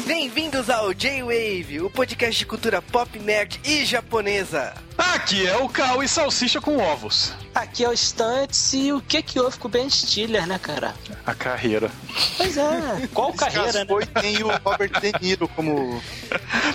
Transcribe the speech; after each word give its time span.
Bem-vindos 0.00 0.70
ao 0.70 0.92
J-Wave, 0.94 1.82
o 1.82 1.90
podcast 1.90 2.38
de 2.38 2.46
cultura 2.46 2.80
pop, 2.80 3.18
nerd 3.18 3.60
e 3.62 3.84
japonesa. 3.84 4.72
Aqui 4.96 5.46
é 5.46 5.56
o 5.58 5.68
Cal 5.68 6.02
e 6.02 6.08
salsicha 6.08 6.60
com 6.60 6.78
ovos. 6.78 7.32
Aqui 7.54 7.84
é 7.84 7.88
o 7.88 7.96
Stunts 7.96 8.72
e 8.72 8.92
o 8.92 9.00
que 9.02 9.22
que 9.22 9.38
houve 9.38 9.58
com 9.58 9.68
o 9.68 9.70
Ben 9.70 9.88
Stiller, 9.88 10.46
né, 10.46 10.58
cara? 10.58 10.94
A 11.26 11.34
carreira. 11.34 11.90
Pois 12.36 12.56
é, 12.56 13.08
qual 13.12 13.32
carreira, 13.34 13.72
né? 13.80 13.86
Foi 13.86 14.06
tem 14.06 14.42
o 14.42 14.48
Robert 14.64 14.90
De 14.98 15.12
Niro 15.20 15.46
como. 15.48 16.02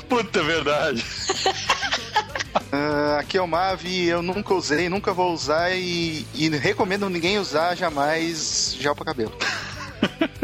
Puta 0.08 0.44
verdade. 0.44 1.04
Ah, 2.72 3.20
aqui 3.22 3.38
é 3.38 3.42
o 3.42 3.48
Mavi, 3.48 4.08
eu 4.08 4.22
nunca 4.22 4.54
usei, 4.54 4.90
nunca 4.90 5.14
vou 5.14 5.32
usar 5.32 5.72
e, 5.72 6.28
e 6.34 6.50
recomendo 6.50 7.10
ninguém 7.10 7.40
usar 7.40 7.76
jamais 7.76 8.76
gel 8.78 8.94
pra 8.94 9.06
cabelo. 9.06 9.32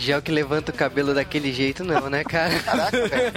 Gel 0.00 0.22
que 0.22 0.32
levanta 0.32 0.72
o 0.72 0.74
cabelo 0.74 1.12
daquele 1.12 1.52
jeito, 1.52 1.84
não, 1.84 2.08
né, 2.08 2.24
cara? 2.24 2.58
Caraca, 2.64 3.06
velho. 3.06 3.32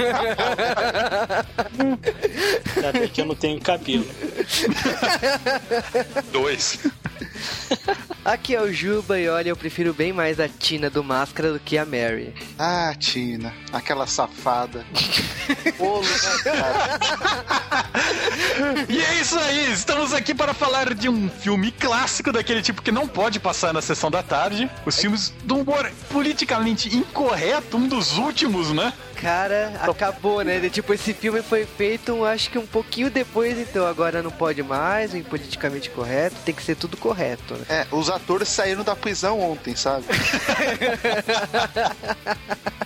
Bem 2.93 3.09
que 3.09 3.19
eu 3.19 3.25
não 3.25 3.35
tenho 3.35 3.59
cabelo. 3.59 4.07
Dois. 6.31 6.79
Aqui 8.23 8.55
é 8.55 8.61
o 8.61 8.71
Juba 8.71 9.19
e 9.19 9.27
olha, 9.27 9.49
eu 9.49 9.57
prefiro 9.57 9.93
bem 9.93 10.13
mais 10.13 10.39
a 10.39 10.47
Tina 10.47 10.89
do 10.89 11.03
Máscara 11.03 11.51
do 11.51 11.59
que 11.59 11.77
a 11.77 11.85
Mary. 11.85 12.33
Ah, 12.57 12.95
Tina, 12.97 13.53
aquela 13.73 14.07
safada. 14.07 14.85
Bolo, 15.77 16.03
né, 16.03 16.43
cara? 16.43 16.99
E 18.89 19.01
é 19.01 19.15
isso 19.15 19.37
aí, 19.39 19.71
estamos 19.71 20.13
aqui 20.13 20.33
para 20.33 20.53
falar 20.53 20.93
de 20.93 21.09
um 21.09 21.29
filme 21.29 21.71
clássico 21.71 22.31
daquele 22.31 22.61
tipo 22.61 22.81
que 22.81 22.91
não 22.91 23.07
pode 23.07 23.39
passar 23.39 23.73
na 23.73 23.81
sessão 23.81 24.09
da 24.11 24.21
tarde. 24.23 24.69
Os 24.85 24.99
filmes 24.99 25.33
do 25.43 25.57
humor 25.57 25.91
politicamente 26.11 26.95
incorreto, 26.95 27.77
um 27.77 27.87
dos 27.87 28.17
últimos, 28.17 28.71
né? 28.71 28.93
Cara, 29.15 29.79
acabou, 29.81 30.41
né? 30.41 30.59
Tipo, 30.69 30.93
esse 30.93 31.13
filme 31.13 31.41
foi 31.41 31.65
feito, 31.65 32.25
acho 32.25 32.49
que 32.49 32.57
um 32.57 32.67
pouquinho 32.67 33.09
depois, 33.09 33.57
então 33.57 33.87
agora 33.87 34.21
não 34.21 34.31
pode 34.31 34.61
mais, 34.61 35.13
o 35.13 35.23
politicamente 35.23 35.89
correto, 35.89 36.35
tem 36.43 36.53
que 36.53 36.61
ser 36.61 36.75
tudo 36.75 36.97
correto, 36.97 37.53
né? 37.53 37.65
É, 37.69 37.87
os 37.89 38.09
atores 38.09 38.49
saíram 38.49 38.83
da 38.83 38.97
prisão 38.97 39.39
ontem, 39.39 39.75
sabe? 39.77 40.03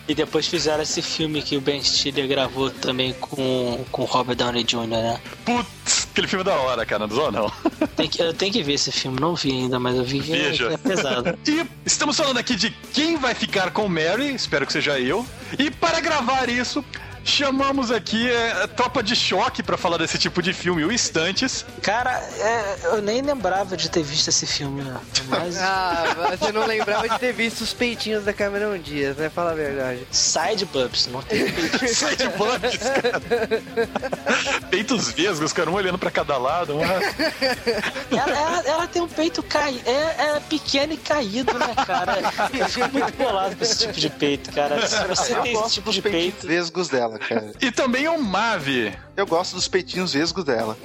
E 0.07 0.15
depois 0.15 0.47
fizeram 0.47 0.81
esse 0.81 1.01
filme 1.01 1.41
que 1.41 1.57
o 1.57 1.61
Ben 1.61 1.83
Stiller 1.83 2.27
gravou 2.29 2.46
também 2.81 3.13
com, 3.13 3.83
com 3.91 4.01
o 4.01 4.05
Robert 4.05 4.35
Downey 4.35 4.63
Jr., 4.63 4.87
né? 4.87 5.19
Putz, 5.45 6.07
aquele 6.11 6.27
filme 6.27 6.43
da 6.43 6.53
hora, 6.53 6.85
cara, 6.85 7.07
não 7.07 7.15
zoa 7.15 7.31
não. 7.31 7.51
Tem 7.95 8.07
que, 8.07 8.21
eu 8.21 8.33
tenho 8.33 8.51
que 8.51 8.61
ver 8.61 8.73
esse 8.73 8.91
filme, 8.91 9.19
não 9.19 9.35
vi 9.35 9.51
ainda, 9.51 9.79
mas 9.79 9.95
eu 9.95 10.03
vi 10.03 10.19
que 10.19 10.33
é, 10.33 10.73
é 10.73 10.77
pesado. 10.77 11.37
E 11.47 11.65
estamos 11.85 12.15
falando 12.15 12.37
aqui 12.37 12.55
de 12.55 12.69
quem 12.93 13.17
vai 13.17 13.33
ficar 13.33 13.71
com 13.71 13.87
Mary, 13.87 14.33
espero 14.33 14.65
que 14.65 14.73
seja 14.73 14.99
eu. 14.99 15.25
E 15.57 15.71
para 15.71 15.99
gravar 15.99 16.49
isso, 16.49 16.83
chamamos 17.27 17.91
aqui 17.91 18.29
é, 18.31 18.67
tropa 18.67 19.03
de 19.03 19.15
choque 19.15 19.61
para 19.61 19.77
falar 19.77 19.97
desse 19.97 20.17
tipo 20.17 20.41
de 20.41 20.53
filme, 20.53 20.83
o 20.85 20.91
Estantes. 20.91 21.65
Cara, 21.81 22.11
é, 22.39 22.77
eu 22.85 23.01
nem 23.01 23.21
lembrava 23.21 23.75
de 23.75 23.89
ter 23.89 24.01
visto 24.03 24.29
esse 24.29 24.45
filme, 24.47 24.81
né? 24.83 24.97
Mas 25.27 25.57
Ah, 25.61 26.35
você 26.39 26.51
não 26.51 26.65
lembrava 26.65 27.07
de 27.09 27.19
ter 27.19 27.33
visto 27.33 27.61
os 27.61 27.73
peitinhos 27.73 28.23
da 28.23 28.31
Cameron 28.33 28.77
Dias, 28.77 29.17
né? 29.17 29.29
Fala 29.29 29.51
a 29.51 29.55
verdade. 29.55 30.07
Side 30.11 30.65
Bubs, 30.65 31.07
não 31.07 31.21
tem 31.21 31.47
Sai 31.93 32.15
de 32.15 32.27
bugs, 32.29 32.77
cara. 32.77 34.61
Peitos 34.69 35.11
vesgos, 35.11 35.51
cara, 35.51 35.69
um 35.69 35.73
olhando 35.73 35.97
pra 35.97 36.09
cada 36.11 36.37
lado. 36.37 36.75
um- 36.77 36.83
Ela, 36.83 38.31
ela- 38.31 38.63
ela 38.65 38.87
tem 38.87 39.01
um 39.01 39.07
peito 39.07 39.43
caído. 39.43 39.81
É, 39.89 39.91
é 40.35 40.39
pequeno 40.47 40.93
e 40.93 40.97
caído, 40.97 41.53
né, 41.57 41.73
cara? 41.85 42.17
Eu 42.53 42.69
fico 42.69 42.89
muito 42.91 43.17
bolado 43.17 43.55
com 43.55 43.63
esse 43.63 43.77
tipo 43.79 43.93
de 43.99 44.09
peito, 44.09 44.51
cara. 44.53 44.87
Se 44.87 44.95
você 45.07 45.33
Eu 45.33 45.41
tem 45.43 45.53
esse 45.59 45.73
tipo 45.73 45.91
de 45.91 46.01
peito. 46.01 46.47
vesgos 46.47 46.87
dela, 46.87 47.16
cara. 47.17 47.51
E 47.61 47.71
também 47.71 48.07
o 48.07 48.21
Mave. 48.21 48.93
Eu 49.15 49.25
gosto 49.25 49.55
dos 49.55 49.67
peitinhos 49.67 50.13
vesgos 50.13 50.43
dela. 50.43 50.77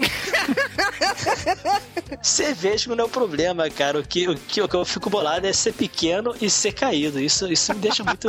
Ser 2.23 2.55
vesgo 2.55 2.95
não 2.95 3.05
é 3.05 3.07
o 3.07 3.11
problema, 3.11 3.69
cara. 3.71 3.99
O 3.99 4.07
que, 4.07 4.29
o, 4.29 4.35
que, 4.35 4.63
o 4.63 4.69
que 4.69 4.77
eu 4.77 4.85
fico 4.85 5.11
bolado 5.11 5.47
é 5.47 5.53
ser 5.53 5.73
pequeno 5.73 6.35
e 6.41 6.49
ser 6.49 6.73
caído. 6.73 7.21
Isso, 7.21 7.51
isso 7.53 7.75
me 7.75 7.81
deixa 7.81 8.05
muito. 8.05 8.29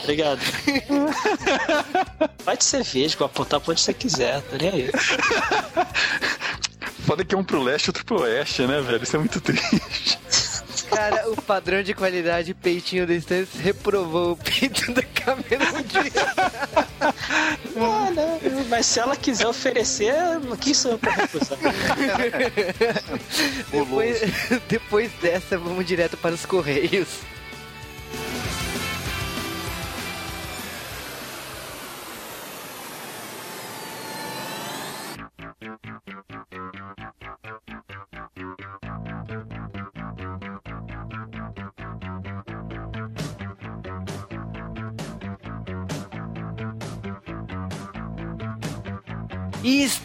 Obrigado. 0.00 0.40
Pode 2.44 2.64
ser 2.64 2.82
vesgo, 2.82 3.24
apontar 3.24 3.60
pra 3.60 3.72
onde 3.72 3.80
você 3.80 3.94
quiser, 3.94 4.40
tô 4.42 4.56
nem 4.56 4.68
aí. 4.70 4.90
Foda 7.06 7.24
que 7.24 7.34
é 7.34 7.38
um 7.38 7.44
pro 7.44 7.62
leste 7.62 7.86
e 7.86 7.90
outro 7.90 8.04
pro 8.04 8.22
oeste, 8.22 8.62
né, 8.62 8.80
velho? 8.80 9.02
Isso 9.02 9.14
é 9.14 9.18
muito 9.18 9.40
triste. 9.40 10.18
Cara, 10.96 11.28
o 11.28 11.36
padrão 11.42 11.82
de 11.82 11.92
qualidade 11.92 12.54
peitinho 12.54 13.06
do 13.06 13.12
Stannis 13.12 13.50
reprovou 13.60 14.32
o 14.32 14.36
peito 14.36 14.90
da 14.92 15.02
Cameron 15.02 15.82
Dias. 15.82 16.14
Ah, 17.78 18.10
não, 18.10 18.64
mas 18.70 18.86
se 18.86 18.98
ela 18.98 19.14
quiser 19.14 19.46
oferecer, 19.46 20.14
quem 20.58 20.72
sou 20.72 20.92
eu 20.92 20.98
pra 20.98 21.12
recusar? 21.12 21.58
Depois, 23.70 24.20
depois 24.66 25.12
dessa, 25.20 25.58
vamos 25.58 25.84
direto 25.84 26.16
para 26.16 26.34
os 26.34 26.46
Correios. 26.46 27.08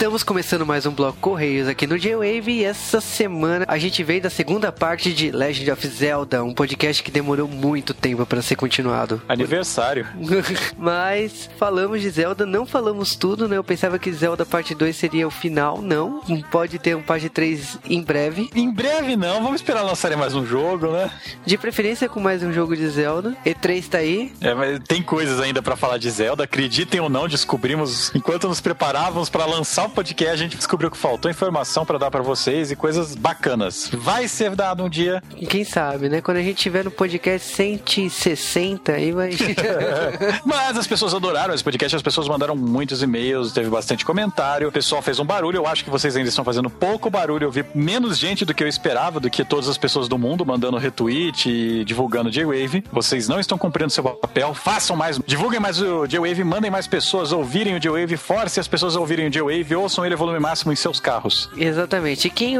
Estamos 0.01 0.23
começando 0.23 0.65
mais 0.65 0.87
um 0.87 0.91
bloco 0.91 1.19
Correios 1.19 1.67
aqui 1.67 1.85
no 1.85 1.95
J-Wave 1.95 2.51
e 2.51 2.63
essa 2.63 2.99
semana 2.99 3.65
a 3.67 3.77
gente 3.77 4.03
veio 4.03 4.19
da 4.19 4.31
segunda 4.31 4.71
parte 4.71 5.13
de 5.13 5.29
Legend 5.29 5.69
of 5.69 5.87
Zelda, 5.87 6.43
um 6.43 6.55
podcast 6.55 7.03
que 7.03 7.11
demorou 7.11 7.47
muito 7.47 7.93
tempo 7.93 8.25
para 8.25 8.41
ser 8.41 8.55
continuado. 8.55 9.21
Aniversário. 9.29 10.07
Mas 10.75 11.47
falamos 11.55 12.01
de 12.01 12.09
Zelda, 12.09 12.47
não 12.47 12.65
falamos 12.65 13.15
tudo, 13.15 13.47
né? 13.47 13.57
Eu 13.57 13.63
pensava 13.63 13.99
que 13.99 14.11
Zelda 14.11 14.43
parte 14.43 14.73
2 14.73 14.95
seria 14.95 15.27
o 15.27 15.29
final, 15.29 15.79
não. 15.83 16.19
Pode 16.49 16.79
ter 16.79 16.95
um 16.95 17.03
parte 17.03 17.29
3 17.29 17.77
em 17.87 18.01
breve. 18.01 18.49
Em 18.55 18.71
breve 18.71 19.15
não, 19.15 19.43
vamos 19.43 19.61
esperar 19.61 19.83
lançarem 19.83 20.17
mais 20.17 20.33
um 20.33 20.43
jogo, 20.43 20.87
né? 20.87 21.11
De 21.45 21.59
preferência 21.59 22.09
com 22.09 22.19
mais 22.19 22.41
um 22.41 22.51
jogo 22.51 22.75
de 22.75 22.89
Zelda. 22.89 23.37
E3 23.45 23.87
tá 23.87 23.99
aí. 23.99 24.33
É, 24.41 24.55
mas 24.55 24.79
tem 24.79 25.03
coisas 25.03 25.39
ainda 25.39 25.61
pra 25.61 25.75
falar 25.75 25.99
de 25.99 26.09
Zelda, 26.09 26.45
acreditem 26.45 26.99
ou 26.99 27.07
não, 27.07 27.27
descobrimos 27.27 28.11
enquanto 28.15 28.47
nos 28.47 28.59
preparávamos 28.59 29.29
pra 29.29 29.45
lançar 29.45 29.85
o 29.85 29.90
podcast, 29.91 30.33
a 30.33 30.37
gente 30.37 30.57
descobriu 30.57 30.89
que 30.89 30.97
faltou 30.97 31.29
informação 31.29 31.85
pra 31.85 31.97
dar 31.97 32.09
pra 32.09 32.21
vocês 32.21 32.71
e 32.71 32.75
coisas 32.75 33.15
bacanas. 33.15 33.89
Vai 33.93 34.27
ser 34.27 34.55
dado 34.55 34.83
um 34.83 34.89
dia. 34.89 35.21
E 35.37 35.45
quem 35.45 35.63
sabe, 35.63 36.09
né? 36.09 36.21
Quando 36.21 36.37
a 36.37 36.41
gente 36.41 36.57
tiver 36.57 36.83
no 36.83 36.91
podcast 36.91 37.47
160, 37.55 38.91
aí 38.91 39.11
vai. 39.11 39.31
Mas 40.45 40.77
as 40.77 40.87
pessoas 40.87 41.13
adoraram 41.13 41.53
esse 41.53 41.63
podcast, 41.63 41.95
as 41.95 42.01
pessoas 42.01 42.27
mandaram 42.27 42.55
muitos 42.55 43.01
e-mails, 43.01 43.51
teve 43.51 43.69
bastante 43.69 44.05
comentário, 44.05 44.67
o 44.67 44.71
pessoal 44.71 45.01
fez 45.01 45.19
um 45.19 45.25
barulho. 45.25 45.57
Eu 45.57 45.67
acho 45.67 45.83
que 45.83 45.89
vocês 45.89 46.15
ainda 46.15 46.29
estão 46.29 46.43
fazendo 46.43 46.69
pouco 46.69 47.09
barulho. 47.09 47.45
Eu 47.45 47.51
vi 47.51 47.65
menos 47.73 48.17
gente 48.17 48.45
do 48.45 48.53
que 48.53 48.63
eu 48.63 48.67
esperava, 48.67 49.19
do 49.19 49.29
que 49.29 49.43
todas 49.43 49.67
as 49.69 49.77
pessoas 49.77 50.07
do 50.07 50.17
mundo 50.17 50.45
mandando 50.45 50.77
retweet 50.77 51.49
e 51.49 51.85
divulgando 51.85 52.31
J-Wave. 52.31 52.83
Vocês 52.91 53.27
não 53.27 53.39
estão 53.39 53.57
cumprindo 53.57 53.91
seu 53.91 54.03
papel, 54.03 54.53
façam 54.53 54.95
mais, 54.95 55.19
divulguem 55.25 55.59
mais 55.59 55.81
o 55.81 56.07
J-Wave, 56.07 56.43
mandem 56.43 56.71
mais 56.71 56.87
pessoas 56.87 57.31
ouvirem 57.31 57.75
o 57.75 57.79
J-Wave, 57.79 58.17
force 58.17 58.59
as 58.59 58.67
pessoas 58.67 58.95
a 58.95 58.99
ouvirem 58.99 59.27
o 59.27 59.29
J-Wave, 59.29 59.75
ouçam 59.81 60.05
ele 60.05 60.13
a 60.13 60.17
volume 60.17 60.39
máximo 60.39 60.71
em 60.71 60.75
seus 60.75 60.99
carros. 60.99 61.49
Exatamente. 61.57 62.27
E 62.27 62.31
quem, 62.31 62.57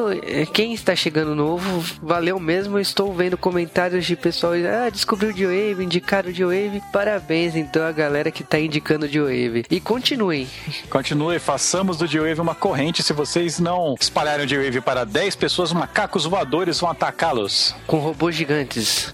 quem 0.54 0.74
está 0.74 0.96
chegando 0.96 1.36
novo, 1.36 1.84
valeu 2.02 2.40
mesmo. 2.40 2.80
Estou 2.80 3.14
vendo 3.14 3.38
comentários 3.38 4.06
de 4.06 4.16
pessoal. 4.16 4.54
Ah, 4.54 4.90
descobriu 4.90 5.30
o 5.30 5.34
J-Wave, 5.34 5.84
indicaram 5.84 6.30
o 6.30 6.34
J-Wave. 6.34 6.82
Parabéns, 6.92 7.56
então, 7.56 7.86
a 7.86 7.92
galera 7.92 8.32
que 8.32 8.44
está 8.44 8.60
indicando 8.60 9.06
o 9.06 9.10
J-Wave. 9.10 9.66
E 9.70 9.80
continuem. 9.80 10.48
Continue, 10.90 11.40
façamos 11.40 11.98
do 11.98 12.08
J-Wave 12.08 12.42
uma 12.42 12.56
corrente. 12.56 13.04
Se 13.04 13.14
vocês 13.14 13.60
não 13.60 13.96
espalharem 14.00 14.46
o 14.46 14.48
J-Wave 14.48 14.82
para 14.82 15.06
10 15.06 15.36
pessoas, 15.36 15.72
macacos 15.72 16.26
voadores 16.26 16.80
vão 16.80 16.90
atacá-los. 16.90 17.76
Com 17.88 17.98
robôs 17.98 18.36
gigantes. 18.36 19.14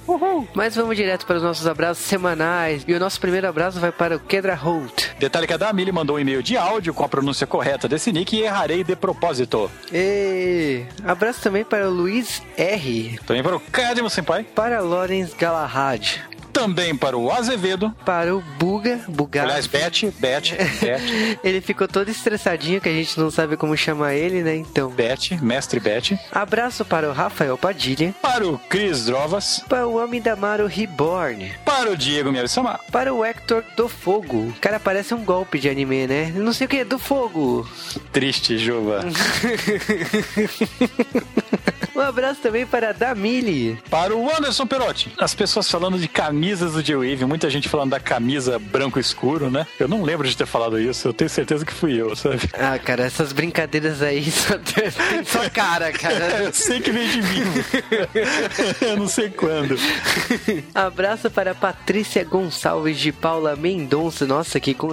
Mas 0.53 0.75
vamos 0.75 0.95
direto 0.95 1.25
para 1.25 1.37
os 1.37 1.43
nossos 1.43 1.67
abraços 1.67 2.05
semanais. 2.05 2.83
E 2.87 2.93
o 2.93 2.99
nosso 2.99 3.19
primeiro 3.19 3.47
abraço 3.47 3.79
vai 3.79 3.91
para 3.91 4.15
o 4.15 4.19
Kedra 4.19 4.55
Holt. 4.55 5.09
Detalhe 5.19 5.47
que 5.47 5.53
a 5.53 5.57
Damili 5.57 5.91
mandou 5.91 6.15
um 6.15 6.19
e-mail 6.19 6.43
de 6.43 6.57
áudio 6.57 6.93
com 6.93 7.03
a 7.03 7.09
pronúncia 7.09 7.47
correta 7.47 7.86
desse 7.87 8.11
nick 8.11 8.35
e 8.35 8.43
errarei 8.43 8.83
de 8.83 8.95
propósito. 8.95 9.69
E 9.91 10.83
abraço 11.05 11.41
também 11.41 11.63
para 11.63 11.89
o 11.89 11.93
Luiz 11.93 12.41
R. 12.57 13.19
Também 13.25 13.43
para 13.43 13.55
o 13.55 13.59
Cadmo 13.59 14.09
Senpai. 14.09 14.43
Para 14.43 14.81
Lawrence 14.81 15.35
Galahad. 15.35 16.21
Também 16.51 16.95
para 16.95 17.15
o 17.15 17.31
Azevedo. 17.31 17.93
Para 18.03 18.35
o 18.35 18.43
Buga, 18.77 18.99
Bugar. 19.07 19.45
Aliás, 19.45 19.65
Beth, 19.65 20.11
Beth, 20.19 20.55
Beth. 20.79 21.39
ele 21.43 21.59
ficou 21.61 21.87
todo 21.87 22.09
estressadinho 22.09 22.79
que 22.79 22.87
a 22.87 22.91
gente 22.91 23.19
não 23.19 23.31
sabe 23.31 23.57
como 23.57 23.75
chamar 23.75 24.13
ele, 24.13 24.43
né? 24.43 24.55
Então. 24.55 24.91
Beth, 24.91 25.41
mestre 25.41 25.79
Beth. 25.79 26.15
Abraço 26.31 26.85
para 26.85 27.09
o 27.09 27.13
Rafael 27.13 27.57
Padilha. 27.57 28.13
Para 28.21 28.47
o 28.47 28.59
Cris 28.69 29.05
Drovas. 29.05 29.63
Para 29.67 29.87
o 29.87 29.97
Homem 29.97 30.21
da 30.21 30.35
Maru 30.35 30.67
Reborn. 30.67 31.51
Para 31.65 31.89
o 31.89 31.97
Diego 31.97 32.31
Miyabi-sama. 32.31 32.79
Para 32.91 33.11
o 33.11 33.25
Hector 33.25 33.63
do 33.75 33.89
Fogo. 33.89 34.53
Cara, 34.61 34.79
parece 34.79 35.15
um 35.15 35.25
golpe 35.25 35.57
de 35.57 35.67
anime, 35.67 36.05
né? 36.05 36.31
Não 36.35 36.53
sei 36.53 36.67
o 36.67 36.69
que, 36.69 36.83
do 36.83 36.99
fogo. 36.99 37.67
Triste, 38.11 38.59
Juba. 38.59 39.03
Um 41.97 42.01
abraço 42.01 42.41
também 42.41 42.63
para 42.63 42.91
a 42.91 42.93
Damili. 42.93 43.79
Para 43.89 44.15
o 44.15 44.29
Anderson 44.29 44.67
Perotti. 44.67 45.11
As 45.17 45.33
pessoas 45.33 45.67
falando 45.67 45.97
de 45.97 46.07
camisas 46.07 46.73
do 46.73 46.83
J-Wave, 46.83 47.25
muita 47.25 47.49
gente 47.49 47.67
falando 47.67 47.89
da 47.89 47.99
camisa 47.99 48.59
branco 48.67 48.99
escuro, 48.99 49.49
né? 49.49 49.65
Eu 49.79 49.87
não 49.87 50.03
lembro 50.03 50.27
de 50.27 50.35
ter 50.35 50.45
falado 50.45 50.79
isso, 50.79 51.07
eu 51.07 51.13
tenho 51.13 51.29
certeza 51.29 51.65
que 51.65 51.73
fui 51.73 51.99
eu, 51.99 52.15
sabe? 52.15 52.49
Ah, 52.53 52.77
cara, 52.77 53.03
essas 53.03 53.31
brincadeiras 53.31 54.01
aí 54.01 54.29
só 54.31 54.57
tem 54.57 54.87
só 55.25 55.49
cara, 55.49 55.91
cara. 55.91 56.43
eu 56.45 56.53
sei 56.53 56.79
que 56.79 56.91
vem 56.91 57.07
de 57.09 57.21
mim. 57.21 57.43
eu 58.81 58.97
não 58.97 59.07
sei 59.07 59.29
quando. 59.29 59.75
Abraço 60.73 61.29
para 61.29 61.53
Patrícia 61.53 62.23
Gonçalves 62.23 62.97
de 62.99 63.11
Paula 63.11 63.55
Mendonça. 63.55 64.25
Nossa, 64.25 64.59
que 64.59 64.73
com... 64.73 64.89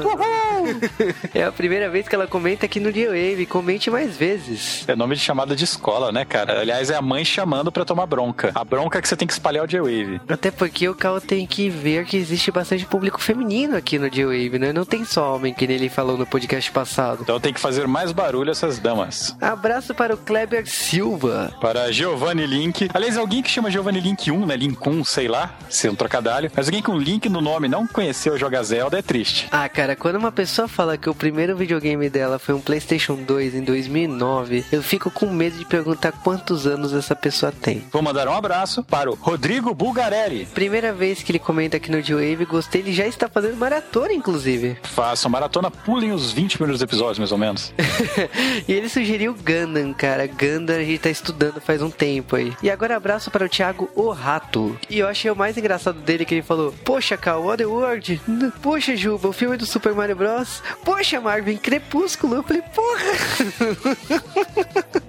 É 1.35 1.45
a 1.45 1.53
primeira 1.53 1.91
vez 1.91 2.09
que 2.09 2.15
ela 2.15 2.27
comenta 2.27 2.67
aqui 2.67 2.81
no 2.81 2.93
J-Wave. 2.93 3.47
Comente 3.47 3.91
mais 3.91 4.17
vezes. 4.17 4.85
É 4.89 4.97
nome 4.97 5.15
de 5.15 5.21
chamada 5.21 5.55
de 5.55 5.65
escola, 5.65 6.11
né, 6.11 6.25
cara? 6.25 6.61
Aliás, 6.61 6.91
é 6.91 6.97
a 6.97 7.03
mãe 7.03 7.25
chamando 7.25 7.71
pra 7.71 7.85
tomar 7.85 8.07
bronca. 8.07 8.53
A 8.55 8.65
bronca 8.65 8.99
é 8.99 9.03
que 9.03 9.09
você 9.09 9.17
tem 9.17 9.27
que 9.27 9.33
espalhar 9.33 9.65
o 9.65 9.67
J-Wave. 9.67 10.21
Até 10.29 10.51
porque 10.51 10.89
o 10.89 10.95
Cal 10.95 11.21
tem 11.21 11.47
que 11.47 11.69
ver 11.69 12.05
que 12.07 12.17
existe 12.17 12.51
bastante 12.51 12.87
público 12.87 13.21
feminino 13.21 13.64
aqui 13.73 13.99
no 13.99 14.11
J-Wave, 14.11 14.59
né? 14.59 14.73
Não 14.73 14.85
tem 14.85 15.05
só 15.05 15.37
homem, 15.37 15.55
que 15.55 15.65
ele 15.65 15.89
falou 15.89 16.19
no 16.19 16.27
podcast 16.27 16.71
passado. 16.73 17.21
Então 17.23 17.39
tem 17.39 17.53
que 17.53 17.61
fazer 17.61 17.87
mais 17.87 18.13
barulho 18.13 18.51
essas 18.51 18.79
damas. 18.79 19.37
Abraço 19.41 19.95
para 19.95 20.15
o 20.15 20.19
Kleber 20.19 20.69
Silva. 20.69 21.55
Para 21.61 21.93
Giovanni 21.93 22.47
Link. 22.47 22.89
Aliás, 22.93 23.17
alguém 23.17 23.43
que 23.43 23.51
chama 23.51 23.71
Giovanni 23.71 24.01
Link 24.01 24.31
1, 24.31 24.47
né? 24.47 24.57
Link 24.57 24.79
1, 24.87 25.05
sei 25.05 25.29
lá, 25.29 25.57
se 25.69 25.87
é 25.87 25.91
um 25.91 25.95
trocadilho. 25.95 26.51
Mas 26.55 26.67
alguém 26.67 26.83
com 26.83 26.97
Link 26.97 27.29
no 27.29 27.41
nome 27.41 27.69
não 27.69 27.87
conheceu 27.87 28.39
Joga 28.39 28.63
Zelda 28.63 28.99
é 28.99 29.03
triste. 29.03 29.49
Ah, 29.51 29.69
cara, 29.69 29.95
quando 29.95 30.17
uma 30.17 30.33
pessoa 30.33 30.67
fala 30.67 30.97
que 30.97 31.09
o 31.09 31.15
primeiro 31.15 31.57
videogame 31.57 32.09
dela 32.09 32.39
foi 32.39 32.55
um 32.55 32.61
PlayStation 32.61 33.17
2 33.17 33.55
em 33.55 33.63
2009, 33.63 34.65
eu 34.73 34.83
fico 34.83 35.11
com 35.11 35.27
medo 35.27 35.59
de 35.59 35.65
perguntar 35.65 36.13
quantos 36.13 36.67
anos 36.67 36.93
essa 36.93 37.15
pessoa 37.15 37.53
tem. 37.53 37.85
Vou 37.93 38.03
mandar 38.03 38.29
um 38.29 38.35
abraço 38.35 38.83
para 38.83 39.11
o 39.11 39.15
Rodrigo 39.15 39.75
Bulgarelli. 39.75 40.47
Primeira 40.47 40.93
vez 40.93 41.23
que 41.23 41.33
ele 41.33 41.39
comenta 41.39 41.77
aqui 41.77 41.91
no 41.91 42.01
G-Wave, 42.01 42.45
gostei, 42.45 42.81
ele 42.81 42.93
já 42.93 43.07
está 43.07 43.29
fazendo 43.29 43.54
maratona, 43.55 44.13
inclusive. 44.13 44.77
Façam 44.83 45.31
maratona, 45.31 45.71
pulem 45.71 46.13
os 46.13 46.33
20 46.33 46.59
primeiros 46.59 46.83
episódios, 46.83 47.19
mais 47.19 47.33
ou 47.33 47.39
menos. 47.39 47.73
e 48.69 48.73
ele 48.73 48.89
sugeriu 48.89 49.35
Gundam, 49.35 49.93
cara. 49.93 50.27
Gundam 50.27 50.77
a 50.77 50.85
gente 50.85 50.99
tá 50.99 51.11
estudando 51.11 51.61
faz 51.61 51.83
um 51.83 51.91
tempo 51.91 52.37
aí. 52.37 52.53
E 52.63 52.71
agora 52.71 52.97
abraço 52.97 53.31
para 53.31 53.45
o 53.45 53.49
Thiago 53.49 53.91
O 53.95 54.11
Rato. 54.11 54.79
E 54.89 54.99
eu 54.99 55.09
achei 55.09 55.31
o 55.31 55.37
mais 55.37 55.57
engraçado 55.57 56.01
dele 56.01 56.25
que 56.25 56.35
ele 56.35 56.43
falou: 56.43 56.73
Poxa, 56.85 57.17
Cal, 57.17 57.45
Otherworld. 57.47 58.21
Poxa, 58.63 58.97
Juba, 58.97 59.29
o 59.29 59.33
filme 59.33 59.57
do 59.57 59.67
Super 59.67 59.95
Mario 59.95 60.17
Bros. 60.17 60.63
Poxa, 60.85 61.21
Marvin, 61.21 61.57
Crepúsculo. 61.57 62.37
Eu 62.37 62.43
falei, 62.43 62.63
porra. 62.63 63.05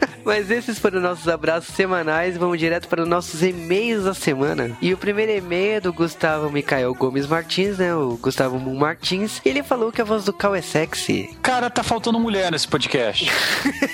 Mas 0.25 0.49
esses 0.49 0.79
foram 0.79 0.99
nossos 0.99 1.27
abraços 1.27 1.75
semanais. 1.75 2.35
Vamos 2.35 2.57
direto 2.57 2.87
para 2.87 3.03
os 3.03 3.07
nossos 3.07 3.43
e-mails 3.43 4.05
da 4.05 4.13
semana. 4.15 4.75
E 4.81 4.91
o 4.91 4.97
primeiro 4.97 5.31
e-mail 5.31 5.77
é 5.77 5.79
do 5.79 5.93
Gustavo 5.93 6.49
Micael 6.49 6.93
Gomes 6.95 7.27
Martins, 7.27 7.77
né? 7.77 7.93
O 7.93 8.17
Gustavo 8.17 8.57
Moon 8.57 8.75
Martins. 8.75 9.39
Ele 9.45 9.61
falou 9.61 9.91
que 9.91 10.01
a 10.01 10.03
voz 10.03 10.25
do 10.25 10.33
Cal 10.33 10.55
é 10.55 10.63
sexy. 10.63 11.29
Cara, 11.43 11.69
tá 11.69 11.83
faltando 11.83 12.19
mulher 12.19 12.51
nesse 12.51 12.67
podcast. 12.67 13.31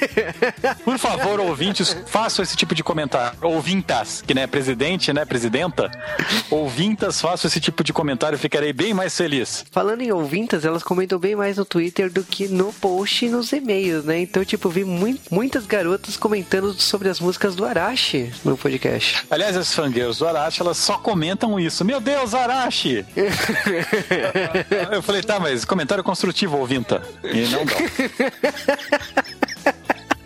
Por 0.86 0.98
favor, 0.98 1.42
ouvintes, 1.42 1.98
façam 2.08 2.44
esse 2.44 2.56
tipo 2.56 2.74
de 2.74 2.82
comentário. 2.82 3.38
Ouvintas, 3.42 4.24
que 4.26 4.34
né, 4.34 4.48
presidente, 4.48 5.12
né, 5.12 5.26
presidenta. 5.26 5.92
Ouvintas, 6.50 7.20
façam 7.20 7.50
esse 7.50 7.60
tipo 7.60 7.84
de 7.84 7.92
comentário, 7.92 8.38
ficarei 8.38 8.72
bem 8.72 8.94
mais 8.94 9.18
feliz. 9.18 9.66
Falando 9.70 10.02
em 10.02 10.14
ouvintas, 10.14 10.64
elas 10.64 10.82
comentam 10.82 11.20
bem 11.20 11.36
mais 11.36 11.58
no 11.58 11.66
Twitter 11.66 12.10
do 12.10 12.24
que 12.24 12.48
no 12.48 12.72
post 12.72 13.26
e 13.26 13.30
nos 13.30 13.52
e-mails, 13.52 14.06
né? 14.06 14.22
Então, 14.22 14.46
tipo, 14.46 14.70
vi 14.70 14.86
muito, 14.86 15.22
muitas 15.30 15.66
garotas 15.66 16.16
comentando 16.22 16.72
sobre 16.80 17.10
as 17.10 17.20
músicas 17.20 17.56
do 17.56 17.66
Arashi 17.66 18.32
no 18.46 18.56
podcast. 18.56 19.26
Aliás, 19.30 19.58
as 19.58 19.74
fangirls 19.74 20.20
do 20.20 20.28
Arashi, 20.28 20.62
elas 20.62 20.78
só 20.78 21.00
comentam 21.00 21.60
isso. 21.60 21.84
Meu 21.84 22.00
Deus, 22.00 22.36
Arashi! 22.36 23.04
Eu 24.92 25.02
falei, 25.02 25.24
tá, 25.24 25.40
mas 25.40 25.66
comentário 25.66 26.04
construtivo, 26.04 26.58
ouvinta. 26.58 27.02
E 27.24 27.48
não 27.48 27.66
dá. 27.66 27.74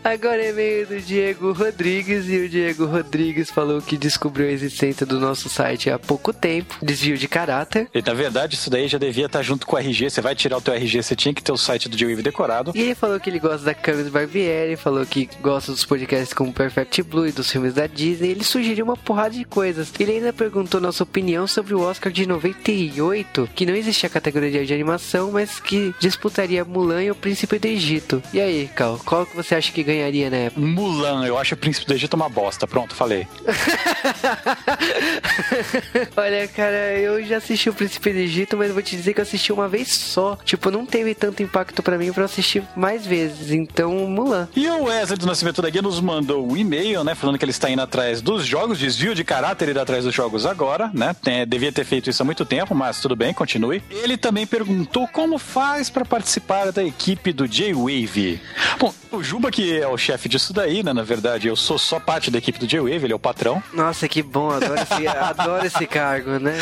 Agora 0.06 0.40
é 0.40 0.52
meio 0.52 0.86
do 0.86 1.02
Diego 1.02 1.52
Rodrigues 1.52 2.30
e 2.30 2.38
o 2.38 2.48
Diego 2.48 2.86
Rodrigues 2.86 3.50
falou 3.50 3.82
que 3.82 3.98
descobriu 3.98 4.48
a 4.48 4.52
existência 4.52 5.04
do 5.04 5.20
nosso 5.20 5.50
site 5.50 5.90
há 5.90 5.98
pouco 5.98 6.32
tempo, 6.32 6.76
desvio 6.80 7.18
de 7.18 7.28
caráter. 7.28 7.90
E 7.92 8.04
na 8.04 8.14
verdade 8.14 8.54
isso 8.54 8.70
daí 8.70 8.88
já 8.88 9.00
devia 9.00 9.26
estar 9.26 9.42
junto 9.42 9.66
com 9.66 9.76
o 9.76 9.80
RG, 9.80 10.12
você 10.12 10.22
vai 10.22 10.36
tirar 10.36 10.58
o 10.58 10.62
teu 10.62 10.76
RG, 10.76 11.02
você 11.02 11.16
tinha 11.16 11.34
que 11.34 11.42
ter 11.42 11.52
o 11.52 11.58
site 11.58 11.90
do 11.90 11.98
J-Wave 11.98 12.22
decorado. 12.22 12.72
E 12.76 12.82
ele 12.84 12.94
falou 12.94 13.20
que 13.20 13.32
ele 13.32 13.40
gosta 13.40 13.66
da 13.66 13.74
Camis 13.74 14.08
Barbieri, 14.08 14.76
falou 14.76 15.04
que 15.08 15.28
gosta 15.42 15.72
dos 15.72 15.84
podcasts 15.84 16.36
como 16.36 16.54
Perfect 16.54 17.02
Blue 17.02 17.28
e 17.28 17.32
dos 17.32 17.50
filmes 17.50 17.74
da 17.74 17.88
Disney, 17.88 18.30
ele 18.30 18.44
sugeriu 18.44 18.86
uma 18.86 18.96
porrada 18.96 19.32
de 19.32 19.44
coisas. 19.44 19.92
Ele 20.00 20.12
ainda 20.12 20.32
perguntou 20.32 20.80
nossa 20.80 21.02
opinião 21.02 21.48
sobre 21.48 21.74
o 21.74 21.82
Oscar 21.82 22.12
de 22.12 22.28
98, 22.28 23.50
que 23.56 23.66
não 23.66 23.74
existia 23.74 24.08
categoria 24.08 24.64
de 24.64 24.72
animação, 24.72 25.32
mas 25.32 25.60
que 25.60 25.96
disputaria 26.00 26.64
Mulan 26.64 27.02
e 27.02 27.10
o 27.10 27.16
Príncipe 27.16 27.58
do 27.58 27.66
Egito. 27.66 28.22
E 28.32 28.40
aí, 28.40 28.70
Cal, 28.76 29.02
qual 29.04 29.26
que 29.26 29.36
você 29.36 29.56
acha 29.56 29.72
que 29.72 29.82
ganha 29.82 29.95
ganharia 29.96 30.30
na 30.30 30.38
época? 30.38 30.62
Mulan, 30.62 31.26
eu 31.26 31.38
acho 31.38 31.56
o 31.56 31.58
Príncipe 31.58 31.88
do 31.88 31.94
Egito 31.94 32.16
uma 32.16 32.30
bosta. 32.30 32.68
Pronto, 32.68 32.96
falei. 32.96 33.28
Olha, 36.16 36.48
cara, 36.48 36.98
eu 36.98 37.24
já 37.26 37.38
assisti 37.38 37.70
o 37.70 37.74
Príncipe 37.74 38.12
do 38.12 38.20
Egito, 38.20 38.58
mas 38.58 38.72
vou 38.72 38.82
te 38.82 38.96
dizer 38.96 39.14
que 39.14 39.20
eu 39.20 39.24
assisti 39.24 39.52
uma 39.52 39.68
vez 39.68 39.92
só. 39.92 40.38
Tipo, 40.44 40.72
não 40.72 40.86
teve 40.86 41.16
tanto 41.16 41.42
impacto 41.42 41.82
para 41.82 41.98
mim 41.98 42.12
para 42.12 42.26
assistir 42.26 42.64
mais 42.76 43.06
vezes. 43.06 43.52
Então, 43.52 43.92
Mulan. 44.08 44.48
E 44.56 44.68
o 44.68 44.84
Wesley 44.84 45.18
do 45.18 45.26
Nascimento 45.26 45.62
da 45.62 45.70
Guia 45.70 45.82
nos 45.82 46.00
mandou 46.00 46.50
um 46.50 46.58
e-mail, 46.58 47.04
né? 47.04 47.16
Falando 47.16 47.38
que 47.38 47.46
ele 47.46 47.52
está 47.52 47.70
indo 47.70 47.82
atrás 47.82 48.22
dos 48.22 48.46
jogos, 48.46 48.80
desvio 48.80 49.16
de 49.16 49.24
caráter 49.24 49.70
ir 49.70 49.80
atrás 49.80 50.04
dos 50.04 50.14
jogos 50.14 50.46
agora, 50.46 50.90
né? 50.94 51.16
Tem, 51.22 51.48
devia 51.48 51.72
ter 51.72 51.86
feito 51.86 52.10
isso 52.10 52.22
há 52.22 52.26
muito 52.26 52.46
tempo, 52.46 52.76
mas 52.76 53.02
tudo 53.02 53.16
bem, 53.16 53.34
continue. 53.34 53.82
Ele 53.90 54.18
também 54.18 54.46
perguntou 54.46 55.08
como 55.08 55.38
faz 55.38 55.90
para 55.90 56.06
participar 56.06 56.72
da 56.72 56.84
equipe 56.84 57.32
do 57.32 57.48
J-Wave. 57.48 58.42
Bom, 58.80 58.94
o 59.12 59.24
Juba, 59.24 59.52
que 59.52 59.82
é 59.86 59.88
o 59.88 59.98
chefe 59.98 60.28
disso 60.28 60.52
daí, 60.52 60.84
né? 60.84 60.94
Na 60.94 61.04
verdade, 61.04 61.48
eu 61.48 61.56
sou 61.56 61.78
só 61.78 62.00
parte 62.00 62.30
da 62.30 62.38
equipe 62.38 62.60
do 62.60 62.68
J-Wave, 62.68 63.06
ele 63.06 63.14
é 63.14 63.16
o 63.16 63.20
patrão. 63.20 63.62
Nossa, 63.74 64.08
que 64.08 64.22
bom, 64.22 64.50
adoro 64.50 64.76
esse, 64.82 65.08
adoro 65.08 65.66
esse 65.66 65.88
cargo, 65.88 66.40
né? 66.40 66.58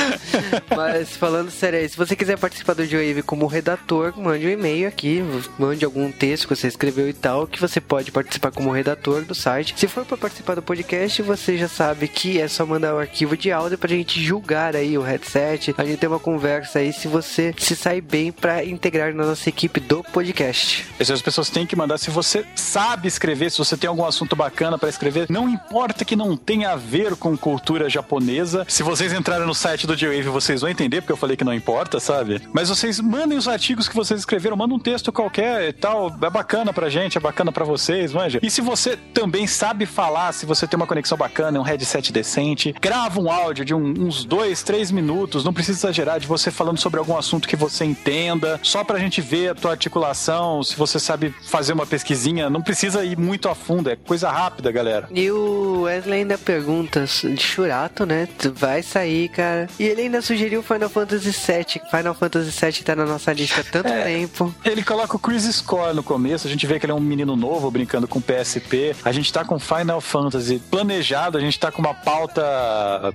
Mas 0.75 1.15
falando 1.15 1.49
sério 1.49 1.79
aí, 1.79 1.87
se 1.87 1.97
você 1.97 2.15
quiser 2.15 2.37
participar 2.37 2.73
do 2.73 2.85
J-Wave 2.85 3.23
como 3.23 3.47
redator, 3.47 4.13
mande 4.17 4.45
um 4.45 4.49
e-mail 4.49 4.87
aqui, 4.87 5.23
mande 5.57 5.85
algum 5.85 6.11
texto 6.11 6.47
que 6.47 6.55
você 6.55 6.67
escreveu 6.67 7.09
e 7.09 7.13
tal, 7.13 7.47
que 7.47 7.59
você 7.59 7.79
pode 7.79 8.11
participar 8.11 8.51
como 8.51 8.71
redator 8.71 9.23
do 9.23 9.33
site. 9.33 9.73
Se 9.77 9.87
for 9.87 10.05
para 10.05 10.17
participar 10.17 10.55
do 10.55 10.61
podcast, 10.61 11.21
você 11.21 11.57
já 11.57 11.67
sabe 11.67 12.07
que 12.07 12.39
é 12.39 12.47
só 12.47 12.65
mandar 12.65 12.93
o 12.93 12.99
arquivo 12.99 13.37
de 13.37 13.51
áudio 13.51 13.77
pra 13.77 13.89
gente 13.89 14.21
julgar 14.21 14.75
aí 14.75 14.97
o 14.97 15.01
headset, 15.01 15.73
a 15.77 15.85
gente 15.85 15.97
ter 15.97 16.07
uma 16.07 16.19
conversa 16.19 16.79
aí 16.79 16.91
se 16.91 17.07
você 17.07 17.53
se 17.57 17.75
sai 17.75 18.01
bem 18.01 18.31
para 18.31 18.63
integrar 18.63 19.13
na 19.13 19.25
nossa 19.25 19.47
equipe 19.47 19.79
do 19.79 20.03
podcast. 20.03 20.85
Essas 20.99 21.21
pessoas 21.21 21.49
têm 21.49 21.65
que 21.65 21.75
mandar 21.75 21.97
se 21.97 22.09
você 22.09 22.45
sabe 22.55 23.02
escrever, 23.07 23.51
se 23.51 23.57
você 23.57 23.77
tem 23.77 23.87
algum 23.87 24.05
assunto 24.05 24.35
bacana 24.35 24.77
para 24.77 24.89
escrever, 24.89 25.27
não 25.29 25.49
importa 25.49 26.05
que 26.05 26.15
não 26.15 26.35
tenha 26.35 26.71
a 26.71 26.75
ver 26.75 27.15
com 27.15 27.37
cultura 27.37 27.89
japonesa. 27.89 28.65
Se 28.67 28.83
vocês 28.83 29.13
entrarem 29.13 29.45
no 29.45 29.55
site 29.55 29.87
do 29.87 29.95
J-Wave, 29.95 30.29
vocês 30.29 30.61
vão 30.61 30.69
entender, 30.69 31.01
porque 31.01 31.13
eu 31.13 31.17
falei 31.17 31.35
que 31.35 31.43
não 31.43 31.53
importa, 31.53 31.99
sabe? 31.99 32.41
Mas 32.51 32.69
vocês 32.69 32.99
mandem 32.99 33.37
os 33.37 33.47
artigos 33.47 33.87
que 33.87 33.95
vocês 33.95 34.19
escreveram, 34.19 34.55
manda 34.55 34.73
um 34.73 34.79
texto 34.79 35.11
qualquer 35.11 35.69
e 35.69 35.73
tal. 35.73 36.15
É 36.21 36.29
bacana 36.29 36.73
pra 36.73 36.89
gente, 36.89 37.17
é 37.17 37.21
bacana 37.21 37.51
pra 37.51 37.65
vocês, 37.65 38.13
manja. 38.13 38.39
E 38.41 38.49
se 38.49 38.61
você 38.61 38.97
também 39.13 39.47
sabe 39.47 39.85
falar, 39.85 40.31
se 40.33 40.45
você 40.45 40.67
tem 40.67 40.77
uma 40.77 40.87
conexão 40.87 41.17
bacana, 41.17 41.59
um 41.59 41.63
headset 41.63 42.11
decente, 42.11 42.73
grava 42.81 43.19
um 43.19 43.31
áudio 43.31 43.65
de 43.65 43.73
um, 43.73 43.93
uns 44.07 44.25
dois, 44.25 44.63
três 44.63 44.91
minutos, 44.91 45.43
não 45.43 45.53
precisa 45.53 45.79
exagerar, 45.79 46.19
de 46.19 46.27
você 46.27 46.51
falando 46.51 46.79
sobre 46.79 46.99
algum 46.99 47.17
assunto 47.17 47.47
que 47.47 47.55
você 47.55 47.85
entenda, 47.85 48.59
só 48.63 48.83
pra 48.83 48.99
gente 48.99 49.21
ver 49.21 49.49
a 49.49 49.55
tua 49.55 49.71
articulação, 49.71 50.63
se 50.63 50.75
você 50.75 50.99
sabe 50.99 51.33
fazer 51.43 51.73
uma 51.73 51.85
pesquisinha, 51.85 52.49
não 52.49 52.61
precisa 52.61 52.92
precisa 52.93 53.03
ir 53.05 53.17
muito 53.17 53.49
a 53.49 53.55
fundo, 53.55 53.89
é 53.89 53.95
coisa 53.95 54.29
rápida, 54.29 54.71
galera. 54.71 55.07
E 55.11 55.29
o 55.31 55.81
Wesley 55.81 56.19
ainda 56.19 56.37
pergunta 56.37 57.05
de 57.05 57.37
Churato, 57.41 58.05
né? 58.05 58.27
Vai 58.53 58.83
sair, 58.83 59.29
cara. 59.29 59.67
E 59.79 59.83
ele 59.83 60.01
ainda 60.03 60.21
sugeriu 60.21 60.61
Final 60.61 60.89
Fantasy 60.89 61.31
VII. 61.31 61.81
Final 61.89 62.13
Fantasy 62.13 62.51
VII 62.65 62.83
tá 62.83 62.95
na 62.95 63.05
nossa 63.05 63.33
lista 63.33 63.61
há 63.61 63.63
tanto 63.63 63.87
É. 63.89 64.03
tempo. 64.03 64.53
Ele 64.63 64.83
coloca 64.83 65.15
o 65.15 65.19
Chris 65.19 65.43
Score 65.55 65.93
no 65.95 66.03
começo, 66.03 66.47
a 66.47 66.49
gente 66.49 66.65
vê 66.67 66.79
que 66.79 66.85
ele 66.85 66.91
é 66.93 66.95
um 66.95 66.99
menino 66.99 67.35
novo 67.35 67.69
brincando 67.71 68.07
com 68.07 68.21
PSP. 68.21 68.95
A 69.03 69.11
gente 69.11 69.31
tá 69.33 69.43
com 69.43 69.57
Final 69.59 69.99
Fantasy 70.01 70.61
planejado, 70.69 71.37
a 71.37 71.41
gente 71.41 71.59
tá 71.59 71.71
com 71.71 71.81
uma 71.81 71.93
pauta 71.93 72.43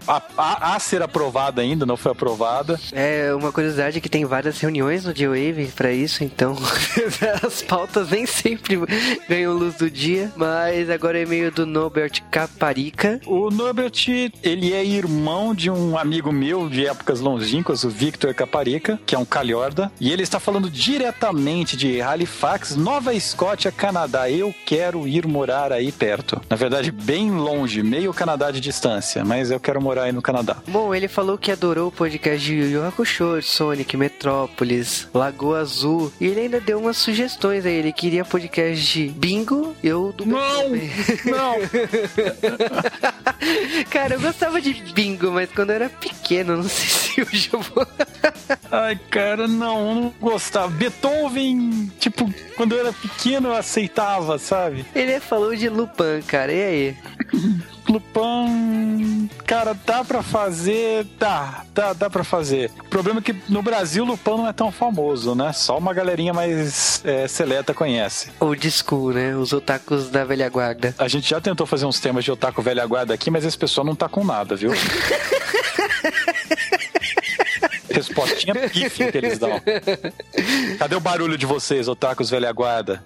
a, 0.07 0.23
a- 0.37 0.75
a 0.75 0.79
ser 0.81 1.03
aprovada 1.03 1.63
ainda, 1.63 1.87
não 1.87 1.97
foi 1.97 2.13
aprovada. 2.13 2.79
É 2.93 3.33
uma 3.35 3.53
curiosidade 3.53 4.01
que 4.01 4.09
tem 4.09 4.25
várias 4.25 4.59
reuniões 4.61 5.05
no 5.05 5.15
G-Wave 5.15 5.73
pra 5.77 5.93
isso, 5.93 6.25
então 6.25 6.57
as 7.47 7.63
pautas 7.63 8.11
nem 8.11 8.27
sempre 8.27 8.79
ganham 9.29 9.53
luz 9.53 9.68
do 9.77 9.91
dia. 9.91 10.33
Mas 10.37 10.89
agora 10.91 11.19
é 11.19 11.23
e-mail 11.23 11.51
do 11.51 11.67
Norbert 11.67 12.23
Caparica. 12.31 13.21
O 13.27 13.51
Norbert, 13.51 13.93
ele 14.43 14.73
é 14.73 14.85
irmão 14.85 15.55
de 15.55 15.71
um 15.71 15.99
amigo 15.99 16.33
meu 16.33 16.69
de 16.69 16.87
épocas 16.87 17.21
longínquas, 17.21 17.85
o 17.85 17.91
Victor 17.91 18.35
Caparica, 18.35 18.99
que 19.05 19.15
é 19.15 19.19
um 19.19 19.25
calhorda, 19.25 19.91
e 20.01 20.13
ele 20.13 20.23
está 20.23 20.39
falando 20.39 20.71
diretamente 20.71 21.77
de 21.77 22.01
Halifax, 22.01 22.77
Nova 22.77 23.15
Escócia, 23.15 23.73
Canadá. 23.73 24.31
Eu 24.31 24.55
quero 24.65 25.07
ir 25.07 25.27
morar 25.27 25.73
aí 25.73 25.91
perto. 25.91 26.41
Na 26.49 26.57
verdade, 26.57 26.91
bem 26.91 27.31
longe, 27.31 27.83
meio 27.83 28.15
Canadá 28.15 28.51
de 28.51 28.61
distância, 28.61 29.25
mas 29.25 29.51
eu 29.51 29.61
quero 29.61 29.81
morar 29.81 30.05
aí 30.05 30.13
no 30.13 30.23
Canadá. 30.23 30.57
Bom, 30.69 30.95
ele 30.95 31.09
falou 31.09 31.37
que 31.37 31.51
adorou 31.51 31.89
o 31.89 31.93
podcast 31.93 32.45
de 32.45 32.55
Yu 32.55 32.71
Yu 32.71 32.85
Hakusho, 32.85 33.43
Sonic, 33.43 33.97
Metrópolis, 33.97 35.09
Lagoa 35.13 35.61
Azul. 35.61 36.13
E 36.21 36.27
ele 36.27 36.41
ainda 36.41 36.61
deu 36.61 36.79
umas 36.79 36.97
sugestões 36.97 37.67
aí. 37.67 37.75
Ele 37.75 37.93
queria 37.93 38.25
podcast 38.25 38.93
de 38.93 39.09
Bingo, 39.09 39.58
eu 39.83 40.13
do 40.13 40.27
Não! 40.27 40.71
Não! 40.71 41.57
Cara, 43.91 44.15
eu 44.15 44.21
gostava 44.21 44.61
de 44.61 44.75
Bingo, 44.93 45.31
mas 45.31 45.51
quando 45.53 45.71
eu 45.71 45.77
era 45.77 45.89
pequeno, 45.89 46.57
não 46.57 46.69
sei 46.69 46.89
se 46.89 47.23
hoje 47.23 47.51
eu 47.53 47.61
vou. 47.61 47.87
Ai, 48.71 48.99
cara, 49.11 49.47
não, 49.49 49.95
não 49.95 50.15
gostava. 50.21 50.69
Beethoven, 50.69 51.91
tipo, 51.99 52.33
quando 52.57 52.73
eu 52.73 52.81
era 52.81 52.93
pequeno 52.93 53.49
eu 53.49 53.55
aceitava, 53.55 54.39
sabe? 54.39 54.85
Ele 54.95 55.19
falou 55.21 55.55
de 55.55 55.69
Lupin, 55.69 56.23
cara. 56.27 56.53
E 56.53 56.63
aí? 56.63 56.97
Lupin, 57.89 59.31
cara, 59.47 59.75
dá 59.87 60.05
pra 60.05 60.23
fazer, 60.23 61.07
dá, 61.19 61.65
dá, 61.75 61.93
dá 61.93 62.11
pra 62.11 62.23
fazer. 62.23 62.71
O 62.81 62.89
problema 62.89 63.21
é 63.21 63.23
que 63.23 63.35
no 63.49 63.63
Brasil 63.63 64.05
Lupin 64.05 64.31
não 64.31 64.49
é 64.49 64.53
tão 64.53 64.71
famoso, 64.71 65.35
né? 65.35 65.53
Só 65.53 65.79
uma 65.79 65.95
galerinha 65.95 66.33
mais 66.33 67.03
é, 67.05 67.27
seleta 67.27 67.73
conhece. 67.73 68.31
Old 68.41 68.71
school, 68.71 69.13
né? 69.13 69.35
Os 69.37 69.53
otakus 69.53 70.11
da 70.11 70.25
velha 70.25 70.49
guarda. 70.49 70.95
A 70.99 71.09
gente 71.09 71.31
já 71.31 71.41
tentou 71.41 71.67
fazer 71.67 71.87
uns 71.87 71.99
temas 72.01 72.25
de 72.25 72.31
otaku 72.31 72.61
velha 72.63 72.87
guarda 72.87 73.15
aqui, 73.15 73.31
mas 73.31 73.45
esse 73.45 73.57
pessoal 73.57 73.87
não 73.87 73.95
tá 73.95 74.09
com 74.09 74.25
nada, 74.25 74.55
viu? 74.57 74.71
Respostinha 77.91 78.55
pife 78.55 79.11
que 79.11 79.19
eles 79.19 79.39
dão. 79.39 79.61
Cadê 80.79 80.95
o 80.95 81.01
barulho 81.01 81.37
de 81.37 81.47
vocês, 81.47 81.89
otakus 81.89 82.31
velha 82.31 82.53
guarda? 82.53 83.03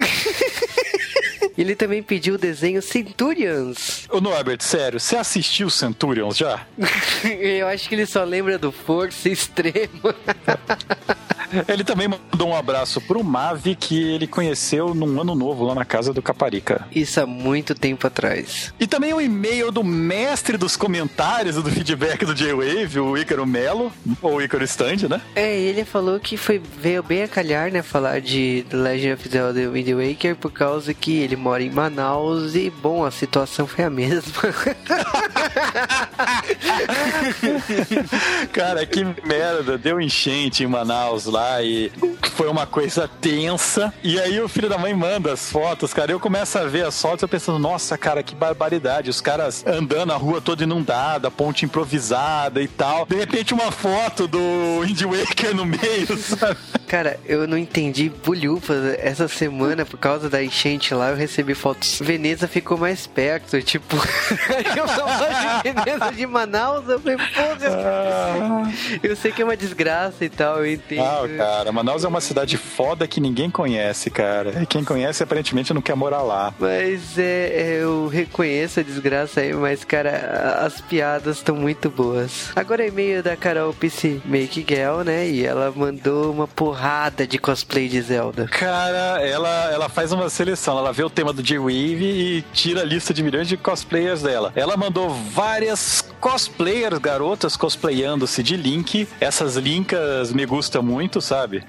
Ele 1.62 1.76
também 1.76 2.02
pediu 2.02 2.35
o 2.35 2.38
desenho 2.38 2.83
Centurions. 2.83 4.09
Ô 4.11 4.21
Norbert, 4.21 4.61
sério, 4.61 4.99
você 4.99 5.16
assistiu 5.16 5.71
Centurions 5.71 6.37
já? 6.37 6.66
Eu 7.23 7.69
acho 7.69 7.88
que 7.88 7.95
ele 7.95 8.04
só 8.04 8.25
lembra 8.25 8.59
do 8.59 8.73
Força 8.73 9.28
Extrema. 9.28 10.12
Ele 11.69 11.85
também 11.85 12.09
mandou 12.09 12.49
um 12.49 12.57
abraço 12.57 13.01
pro 13.01 13.23
Mavi 13.23 13.75
que 13.75 14.13
ele 14.13 14.27
conheceu 14.27 14.95
num 14.95 15.21
ano 15.21 15.35
novo 15.35 15.65
lá 15.65 15.75
na 15.75 15.85
casa 15.85 16.13
do 16.13 16.23
Caparica. 16.23 16.87
Isso 16.95 17.21
há 17.21 17.27
muito 17.27 17.75
tempo 17.75 18.07
atrás. 18.07 18.73
E 18.81 18.87
também 18.87 19.13
um 19.13 19.21
e-mail 19.21 19.71
do 19.71 19.85
mestre 19.85 20.57
dos 20.57 20.77
comentários 20.77 21.57
e 21.57 21.63
do 21.63 21.71
feedback 21.71 22.25
do 22.25 22.35
J-Wave, 22.35 23.01
o 23.01 23.17
Ícaro 23.17 23.47
Melo, 23.47 23.93
ou 24.21 24.41
Ícaro 24.41 24.65
Stand, 24.65 25.09
né? 25.09 25.21
É, 25.35 25.55
ele 25.55 25.85
falou 25.85 26.19
que 26.19 26.37
foi 26.37 26.61
veio 26.79 27.03
bem 27.03 27.25
a 27.25 27.29
calhar, 27.29 27.71
né, 27.71 27.83
falar 27.83 28.21
de 28.21 28.65
The 28.69 28.77
Legend 28.77 29.13
of 29.15 29.29
Zelda 29.29 29.71
Wind 29.71 29.89
Waker 29.89 30.37
por 30.37 30.53
causa 30.53 30.95
que 30.95 31.19
ele 31.19 31.37
mora 31.37 31.63
em 31.63 31.71
Manaus 31.71 32.55
e, 32.55 32.71
bom, 32.71 33.05
a 33.05 33.11
situação 33.11 33.67
foi 33.67 33.85
a 33.85 33.91
mesma. 33.91 34.23
Cara, 38.53 38.87
que 38.87 39.05
merda, 39.27 39.77
deu 39.77 40.01
enchente 40.01 40.65
em 40.65 40.67
Manaus 40.67 41.27
lá 41.27 41.42
e 41.63 41.91
foi 42.35 42.49
uma 42.49 42.67
coisa 42.67 43.09
tensa. 43.21 43.93
E 44.03 44.19
aí 44.19 44.41
o 44.41 44.49
filho 44.49 44.69
da 44.69 44.79
mãe 44.79 44.95
manda 44.95 45.33
as 45.33 45.51
fotos, 45.51 45.93
cara. 45.93 46.13
Eu 46.13 46.21
começo 46.21 46.59
a 46.59 46.65
ver 46.65 46.87
as 46.87 47.01
fotos, 47.01 47.23
eu 47.23 47.29
pensando, 47.29 47.59
nossa, 47.59 47.97
cara, 47.97 48.23
que 48.23 48.35
barbaridade. 48.35 49.11
Os 49.11 49.21
caras 49.21 49.65
andando 49.67 50.13
a 50.13 50.17
rua 50.17 50.41
toda 50.41 50.63
inundada, 50.63 51.31
ponte 51.31 51.65
improvisada 51.65 52.61
e 52.61 52.69
tal. 52.69 53.07
De 53.07 53.17
repente 53.17 53.55
uma 53.55 53.71
foto 53.71 54.27
do 54.27 54.81
Wind 54.81 55.03
Waker 55.03 55.55
no 55.55 55.65
meio, 55.67 56.17
sabe? 56.19 56.59
Cara, 56.93 57.19
eu 57.25 57.49
não 57.49 57.57
entendi 57.57 58.11
bulhufas 58.11 58.99
essa 58.99 59.27
semana 59.27 59.83
por 59.83 59.97
causa 59.99 60.29
da 60.29 60.45
enchente 60.45 60.93
lá. 60.93 61.09
Eu 61.09 61.17
recebi 61.17 61.55
fotos. 61.55 61.99
Veneza 61.99 62.47
ficou 62.47 62.77
mais 62.77 63.07
perto, 63.07 63.63
tipo. 63.63 63.97
eu 64.77 64.87
falava 64.87 65.63
de 65.63 65.73
Veneza 65.73 66.13
de 66.13 66.27
Manaus. 66.27 66.87
Eu 66.87 67.01
falei, 67.01 67.17
porra. 67.17 68.71
Eu 69.03 69.17
sei 69.17 69.33
que 69.33 69.41
é 69.41 69.45
uma 69.47 69.57
desgraça 69.57 70.23
e 70.23 70.29
tal, 70.29 70.59
eu 70.59 70.71
entendo. 70.71 71.01
Ah, 71.01 71.27
cara, 71.35 71.73
Manaus 71.73 72.05
é 72.05 72.09
uma 72.09 72.21
cidade 72.21 72.59
foda 72.59 73.09
que 73.09 73.23
ninguém 73.23 73.51
conhece, 73.51 74.11
cara. 74.11 74.63
E 74.63 74.67
quem 74.67 74.85
conhece 74.85 75.23
aparentemente 75.23 75.73
não 75.73 75.81
quer 75.81 75.97
morar 75.97 76.21
lá. 76.21 76.53
Mas 76.59 77.19
é, 77.19 77.23
é, 77.23 77.79
eu 77.81 78.07
reconheço 78.07 78.81
a 78.81 78.83
desgraça 78.83 79.41
aí, 79.41 79.55
mas 79.55 79.83
cara, 79.83 80.61
as 80.63 80.79
piadas 80.83 81.39
estão 81.39 81.57
muito 81.57 81.89
boas. 81.89 82.51
Agora 82.55 82.85
é 82.85 82.89
e-mail 82.89 83.23
da 83.23 83.35
Carol 83.35 83.73
PC 83.73 84.21
Make 84.27 84.67
Girl, 84.69 85.01
né? 85.01 85.27
E 85.27 85.47
ela 85.47 85.73
mandou 85.75 86.31
uma 86.31 86.47
porrada 86.47 86.82
de 87.29 87.39
cosplay 87.39 87.89
de 87.89 88.01
Zelda. 88.03 88.49
Cara, 88.49 89.25
ela, 89.25 89.71
ela 89.71 89.89
faz 89.89 90.11
uma 90.11 90.29
seleção. 90.29 90.77
Ela 90.79 90.93
vê 90.93 91.05
o 91.05 91.11
tema 91.11 91.33
do 91.33 91.43
J-Wave 91.43 92.05
e 92.05 92.45
tira 92.53 92.81
a 92.81 92.85
lista 92.85 93.15
de 93.15 93.23
milhões 93.23 93.47
de 93.47 93.57
cosplayers 93.57 94.23
dela. 94.23 94.53
Ela 94.57 94.77
mandou 94.77 95.11
várias 95.11 96.03
cosplayers, 96.21 96.99
garotas 96.99 97.57
cosplayando-se 97.57 98.43
de 98.43 98.57
Link. 98.57 99.09
Essas 99.21 99.57
linkas 99.57 100.33
me 100.33 100.45
gustam 100.45 100.83
muito, 100.83 101.21
sabe? 101.21 101.65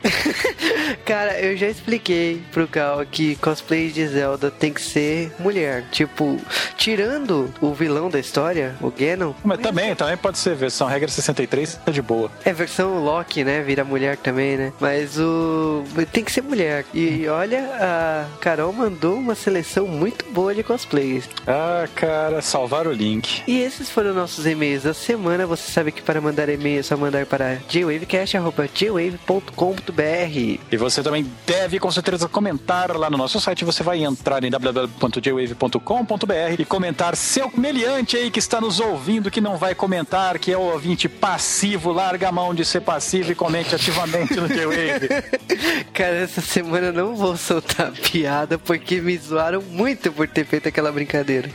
Cara, 1.05 1.39
eu 1.39 1.55
já 1.57 1.67
expliquei 1.67 2.41
pro 2.51 2.67
Cal 2.67 3.05
que 3.05 3.35
cosplay 3.35 3.89
de 3.89 4.07
Zelda 4.07 4.49
tem 4.49 4.73
que 4.73 4.81
ser 4.81 5.31
mulher. 5.39 5.85
Tipo, 5.91 6.39
tirando 6.77 7.53
o 7.61 7.73
vilão 7.73 8.09
da 8.09 8.19
história, 8.19 8.75
o 8.81 8.89
Ganon. 8.89 9.33
Mas 9.43 9.59
também, 9.59 9.95
também 9.95 10.17
pode 10.17 10.37
ser 10.37 10.55
versão 10.55 10.87
regra 10.87 11.07
63, 11.07 11.79
tá 11.85 11.91
de 11.91 12.01
boa. 12.01 12.31
É 12.45 12.53
versão 12.53 13.03
Loki, 13.03 13.43
né? 13.43 13.61
Vira 13.61 13.83
mulher 13.83 14.17
também, 14.17 14.57
né? 14.57 14.73
Mas 14.79 15.02
o. 15.17 15.83
Tem 16.11 16.23
que 16.23 16.31
ser 16.31 16.41
mulher. 16.41 16.85
E 16.93 17.27
olha, 17.27 17.69
a 17.79 18.25
Carol 18.39 18.73
mandou 18.73 19.15
uma 19.15 19.35
seleção 19.35 19.87
muito 19.87 20.25
boa 20.31 20.53
de 20.53 20.63
cosplays. 20.63 21.29
Ah, 21.47 21.87
cara, 21.95 22.41
salvar 22.41 22.87
o 22.87 22.91
Link. 22.91 23.43
E 23.47 23.59
esses 23.59 23.89
foram 23.89 24.13
nossos 24.13 24.45
e-mails 24.45 24.83
da 24.83 24.93
semana. 24.93 25.45
Você 25.45 25.71
sabe 25.71 25.91
que 25.91 26.01
para 26.01 26.21
mandar 26.21 26.49
e-mail 26.49 26.79
é 26.79 26.83
só 26.83 26.97
mandar 26.97 27.25
para 27.25 27.59
jwavecast.jwave.com.br. 27.69 30.59
E 30.71 30.77
você 30.77 31.03
também 31.03 31.25
deve, 31.45 31.79
com 31.79 31.91
certeza, 31.91 32.27
comentar 32.27 32.95
lá 32.95 33.09
no 33.09 33.17
nosso 33.17 33.39
site. 33.39 33.65
Você 33.65 33.83
vai 33.83 34.03
entrar 34.03 34.43
em 34.43 34.49
www.jwave.com.br 34.49 36.59
e 36.59 36.65
comentar 36.65 37.15
seu 37.15 37.51
meliante 37.55 38.17
aí 38.17 38.31
que 38.31 38.39
está 38.39 38.59
nos 38.59 38.79
ouvindo, 38.79 39.29
que 39.31 39.41
não 39.41 39.57
vai 39.57 39.75
comentar, 39.75 40.39
que 40.39 40.51
é 40.51 40.57
o 40.57 40.61
ouvinte 40.61 41.07
passivo. 41.09 41.91
Larga 41.91 42.29
a 42.29 42.31
mão 42.31 42.53
de 42.53 42.63
ser 42.65 42.81
passivo 42.81 43.31
e 43.31 43.35
comente 43.35 43.75
ativamente 43.75 44.35
no 44.35 44.47
J-Wave. 44.47 44.92
Cara, 45.93 46.15
essa 46.15 46.41
semana 46.41 46.87
eu 46.87 46.93
não 46.93 47.15
vou 47.15 47.37
soltar 47.37 47.91
piada 47.91 48.57
porque 48.57 48.99
me 49.01 49.17
zoaram 49.17 49.61
muito 49.61 50.11
por 50.11 50.27
ter 50.27 50.45
feito 50.45 50.67
aquela 50.67 50.91
brincadeira. 50.91 51.49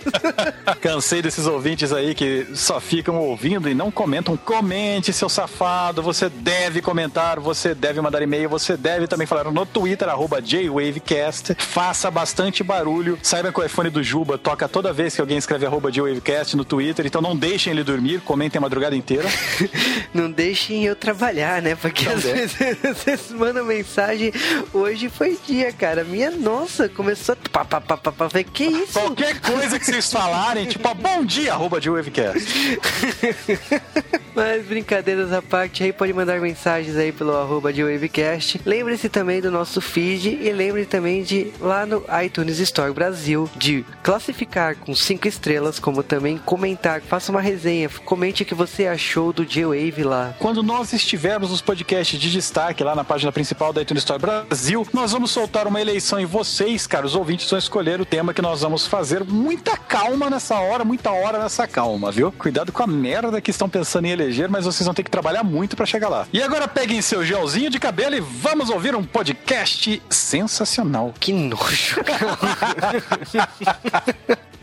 Cansei 0.80 1.22
desses 1.22 1.46
ouvintes 1.46 1.92
aí 1.92 2.14
que 2.14 2.46
só 2.54 2.80
ficam 2.80 3.16
ouvindo 3.16 3.68
e 3.68 3.74
não 3.74 3.90
comentam. 3.90 4.36
Comente, 4.36 5.12
seu 5.12 5.28
safado. 5.28 6.02
Você 6.02 6.28
deve 6.28 6.80
comentar, 6.80 7.38
você 7.38 7.74
deve 7.74 8.00
mandar 8.00 8.22
e-mail, 8.22 8.48
você 8.48 8.76
deve 8.76 9.06
também 9.06 9.26
falar 9.26 9.44
no 9.50 9.66
Twitter, 9.66 10.08
arroba 10.08 10.40
JWavecast. 10.40 11.54
Faça 11.58 12.10
bastante 12.10 12.62
barulho. 12.62 13.18
Saiba 13.22 13.52
que 13.52 13.60
o 13.60 13.64
iPhone 13.64 13.90
do 13.90 14.02
Juba 14.02 14.38
toca 14.38 14.68
toda 14.68 14.92
vez 14.92 15.14
que 15.14 15.20
alguém 15.20 15.38
escreve 15.38 15.66
arroba 15.66 15.90
JWavecast 15.90 16.56
no 16.56 16.64
Twitter, 16.64 17.06
então 17.06 17.20
não 17.20 17.36
deixem 17.36 17.72
ele 17.72 17.84
dormir, 17.84 18.20
comentem 18.20 18.58
a 18.58 18.62
madrugada 18.62 18.96
inteira. 18.96 19.28
Não 20.12 20.30
deixem 20.30 20.84
eu 20.84 20.96
trabalhar, 20.96 21.62
né? 21.62 21.74
Porque 21.74 22.08
às 22.08 22.22
vezes 22.22 22.39
vocês 22.46 23.30
mandam 23.30 23.64
mensagem. 23.64 24.32
Hoje 24.72 25.08
foi 25.08 25.38
dia, 25.46 25.72
cara. 25.72 26.04
Minha 26.04 26.30
nossa, 26.30 26.88
começou 26.88 27.34
a. 27.34 27.48
Pá, 27.50 27.64
pá, 27.64 27.80
pá, 27.80 27.96
pá, 27.96 28.12
pá. 28.12 28.28
Falei, 28.28 28.44
Que 28.44 28.64
isso? 28.64 28.92
Qualquer 28.92 29.40
coisa 29.40 29.78
que 29.78 29.84
vocês 29.84 30.10
falarem, 30.12 30.66
tipo, 30.66 30.86
ah, 30.86 30.94
bom 30.94 31.24
dia, 31.24 31.52
arroba 31.52 31.80
JWavecast. 31.80 32.80
Mas 34.34 34.64
brincadeiras 34.64 35.32
à 35.32 35.42
parte, 35.42 35.82
aí 35.82 35.92
pode 35.92 36.12
mandar 36.12 36.40
mensagens 36.40 36.96
aí 36.96 37.12
pelo 37.12 37.36
arroba 37.36 37.72
de 37.72 37.82
Wavecast. 37.82 38.60
Lembre-se 38.64 39.08
também 39.08 39.40
do 39.40 39.50
nosso 39.50 39.80
feed 39.80 40.38
e 40.40 40.50
lembre 40.52 40.86
também 40.86 41.22
de 41.22 41.52
lá 41.60 41.84
no 41.84 42.04
iTunes 42.24 42.58
Store 42.60 42.92
Brasil 42.92 43.50
de 43.56 43.84
classificar 44.02 44.76
com 44.76 44.94
5 44.94 45.26
estrelas, 45.26 45.78
como 45.78 46.02
também 46.02 46.38
comentar, 46.38 47.00
faça 47.00 47.32
uma 47.32 47.40
resenha, 47.40 47.88
comente 48.04 48.42
o 48.42 48.46
que 48.46 48.54
você 48.54 48.86
achou 48.86 49.32
do 49.32 49.44
J-Wave 49.44 50.04
lá. 50.04 50.34
Quando 50.38 50.62
nós 50.62 50.92
estivermos 50.92 51.50
nos 51.50 51.60
podcasts 51.60 52.18
de 52.18 52.29
destaque 52.30 52.84
lá 52.84 52.94
na 52.94 53.04
página 53.04 53.32
principal 53.32 53.72
da 53.72 53.82
iTunes 53.82 54.02
Store 54.02 54.20
Brasil, 54.20 54.86
nós 54.92 55.12
vamos 55.12 55.30
soltar 55.30 55.66
uma 55.66 55.80
eleição 55.80 56.20
e 56.20 56.24
vocês, 56.24 56.86
caros 56.86 57.14
ouvintes, 57.14 57.48
vão 57.48 57.58
escolher 57.58 58.00
o 58.00 58.04
tema 58.04 58.34
que 58.34 58.42
nós 58.42 58.62
vamos 58.62 58.86
fazer. 58.86 59.24
Muita 59.24 59.76
calma 59.76 60.30
nessa 60.30 60.58
hora, 60.58 60.84
muita 60.84 61.10
hora 61.10 61.38
nessa 61.38 61.66
calma, 61.66 62.10
viu? 62.10 62.32
Cuidado 62.32 62.72
com 62.72 62.82
a 62.82 62.86
merda 62.86 63.40
que 63.40 63.50
estão 63.50 63.68
pensando 63.68 64.06
em 64.06 64.10
eleger, 64.10 64.48
mas 64.48 64.64
vocês 64.64 64.84
vão 64.84 64.94
ter 64.94 65.02
que 65.02 65.10
trabalhar 65.10 65.44
muito 65.44 65.76
para 65.76 65.86
chegar 65.86 66.08
lá. 66.08 66.26
E 66.32 66.42
agora 66.42 66.68
peguem 66.68 67.02
seu 67.02 67.24
gelzinho 67.24 67.70
de 67.70 67.78
cabelo 67.78 68.16
e 68.16 68.20
vamos 68.20 68.70
ouvir 68.70 68.94
um 68.94 69.04
podcast 69.04 70.02
sensacional. 70.08 71.14
Que 71.18 71.32
nojo. 71.32 72.00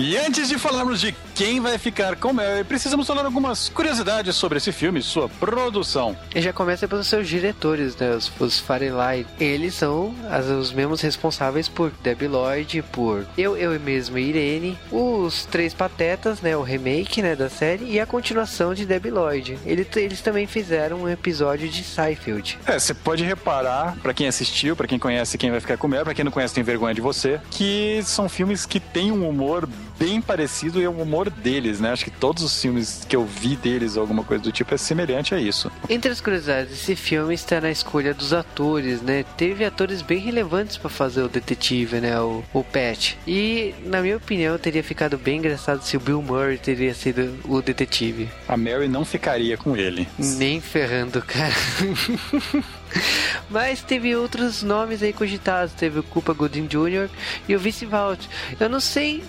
E 0.00 0.16
antes 0.16 0.48
de 0.48 0.58
falarmos 0.58 0.98
de 0.98 1.14
quem 1.34 1.60
vai 1.60 1.76
ficar 1.76 2.16
com 2.16 2.32
Mary, 2.32 2.64
precisamos 2.64 3.06
falar 3.06 3.22
algumas 3.26 3.68
curiosidades 3.68 4.34
sobre 4.34 4.56
esse 4.56 4.72
filme 4.72 5.00
e 5.00 5.02
sua 5.02 5.28
produção. 5.28 6.16
E 6.34 6.40
já 6.40 6.54
começa 6.54 6.88
pelos 6.88 7.06
seus 7.06 7.28
diretores, 7.28 7.94
né? 7.96 8.10
Os, 8.12 8.32
os 8.40 8.58
Farelai. 8.58 9.26
Eles 9.38 9.74
são 9.74 10.14
as, 10.30 10.46
os 10.46 10.72
mesmos 10.72 11.02
responsáveis 11.02 11.68
por 11.68 11.92
Debbie 12.02 12.28
Lloyd, 12.28 12.82
por 12.90 13.26
Eu, 13.36 13.58
Eu 13.58 13.78
Mesmo 13.78 14.16
e 14.16 14.30
Irene, 14.30 14.78
os 14.90 15.44
Três 15.44 15.74
Patetas, 15.74 16.40
né? 16.40 16.56
O 16.56 16.62
remake 16.62 17.20
né, 17.20 17.36
da 17.36 17.50
série 17.50 17.84
e 17.84 18.00
a 18.00 18.06
continuação 18.06 18.72
de 18.72 18.86
Debbie 18.86 19.10
Lloyd. 19.10 19.58
Eles, 19.66 19.86
eles 19.96 20.22
também 20.22 20.46
fizeram 20.46 21.02
um 21.02 21.08
episódio 21.10 21.68
de 21.68 21.84
Seinfeld. 21.84 22.58
É, 22.66 22.78
você 22.78 22.94
pode 22.94 23.22
reparar, 23.22 23.96
para 24.02 24.14
quem 24.14 24.26
assistiu, 24.26 24.74
para 24.74 24.86
quem 24.86 24.98
conhece 24.98 25.36
Quem 25.36 25.50
Vai 25.50 25.60
Ficar 25.60 25.76
com 25.76 25.88
Mary, 25.88 26.04
pra 26.04 26.14
quem 26.14 26.24
não 26.24 26.32
conhece 26.32 26.54
Tem 26.54 26.64
Vergonha 26.64 26.94
de 26.94 27.02
Você, 27.02 27.38
que 27.50 28.00
são 28.02 28.30
filmes 28.30 28.64
que 28.64 28.80
têm 28.80 29.12
um 29.12 29.28
humor 29.28 29.68
bem 30.00 30.22
parecido 30.22 30.80
e 30.80 30.88
um 30.88 31.02
humor 31.02 31.28
deles, 31.28 31.78
né? 31.78 31.92
Acho 31.92 32.04
que 32.04 32.10
todos 32.10 32.42
os 32.42 32.58
filmes 32.58 33.04
que 33.06 33.14
eu 33.14 33.26
vi 33.26 33.54
deles 33.54 33.96
ou 33.96 34.00
alguma 34.00 34.24
coisa 34.24 34.42
do 34.42 34.50
tipo 34.50 34.74
é 34.74 34.78
semelhante 34.78 35.34
a 35.34 35.38
isso. 35.38 35.70
Entre 35.90 36.10
as 36.10 36.22
curiosidades, 36.22 36.72
esse 36.72 36.96
filme 36.96 37.34
está 37.34 37.60
na 37.60 37.70
escolha 37.70 38.14
dos 38.14 38.32
atores, 38.32 39.02
né? 39.02 39.26
Teve 39.36 39.62
atores 39.62 40.00
bem 40.00 40.18
relevantes 40.18 40.78
para 40.78 40.88
fazer 40.88 41.22
o 41.22 41.28
detetive, 41.28 42.00
né? 42.00 42.18
O, 42.18 42.42
o 42.54 42.64
Pat. 42.64 43.16
E, 43.26 43.74
na 43.84 44.00
minha 44.00 44.16
opinião, 44.16 44.56
teria 44.56 44.82
ficado 44.82 45.18
bem 45.18 45.36
engraçado 45.36 45.82
se 45.82 45.98
o 45.98 46.00
Bill 46.00 46.22
Murray 46.22 46.56
teria 46.56 46.94
sido 46.94 47.38
o 47.44 47.60
detetive. 47.60 48.30
A 48.48 48.56
Mary 48.56 48.88
não 48.88 49.04
ficaria 49.04 49.58
com 49.58 49.76
ele. 49.76 50.08
Nem 50.18 50.62
ferrando, 50.62 51.20
cara. 51.20 51.54
Mas 53.50 53.82
teve 53.82 54.14
outros 54.14 54.62
nomes 54.62 55.02
aí 55.02 55.12
cogitados. 55.12 55.72
Teve 55.72 56.00
o 56.00 56.02
Culpa 56.02 56.32
Gooding 56.32 56.66
Jr. 56.66 57.08
e 57.48 57.54
o 57.54 57.58
Vice 57.58 57.86
Valt. 57.86 58.20
Eu 58.58 58.68
não 58.68 58.80
sei 58.80 59.22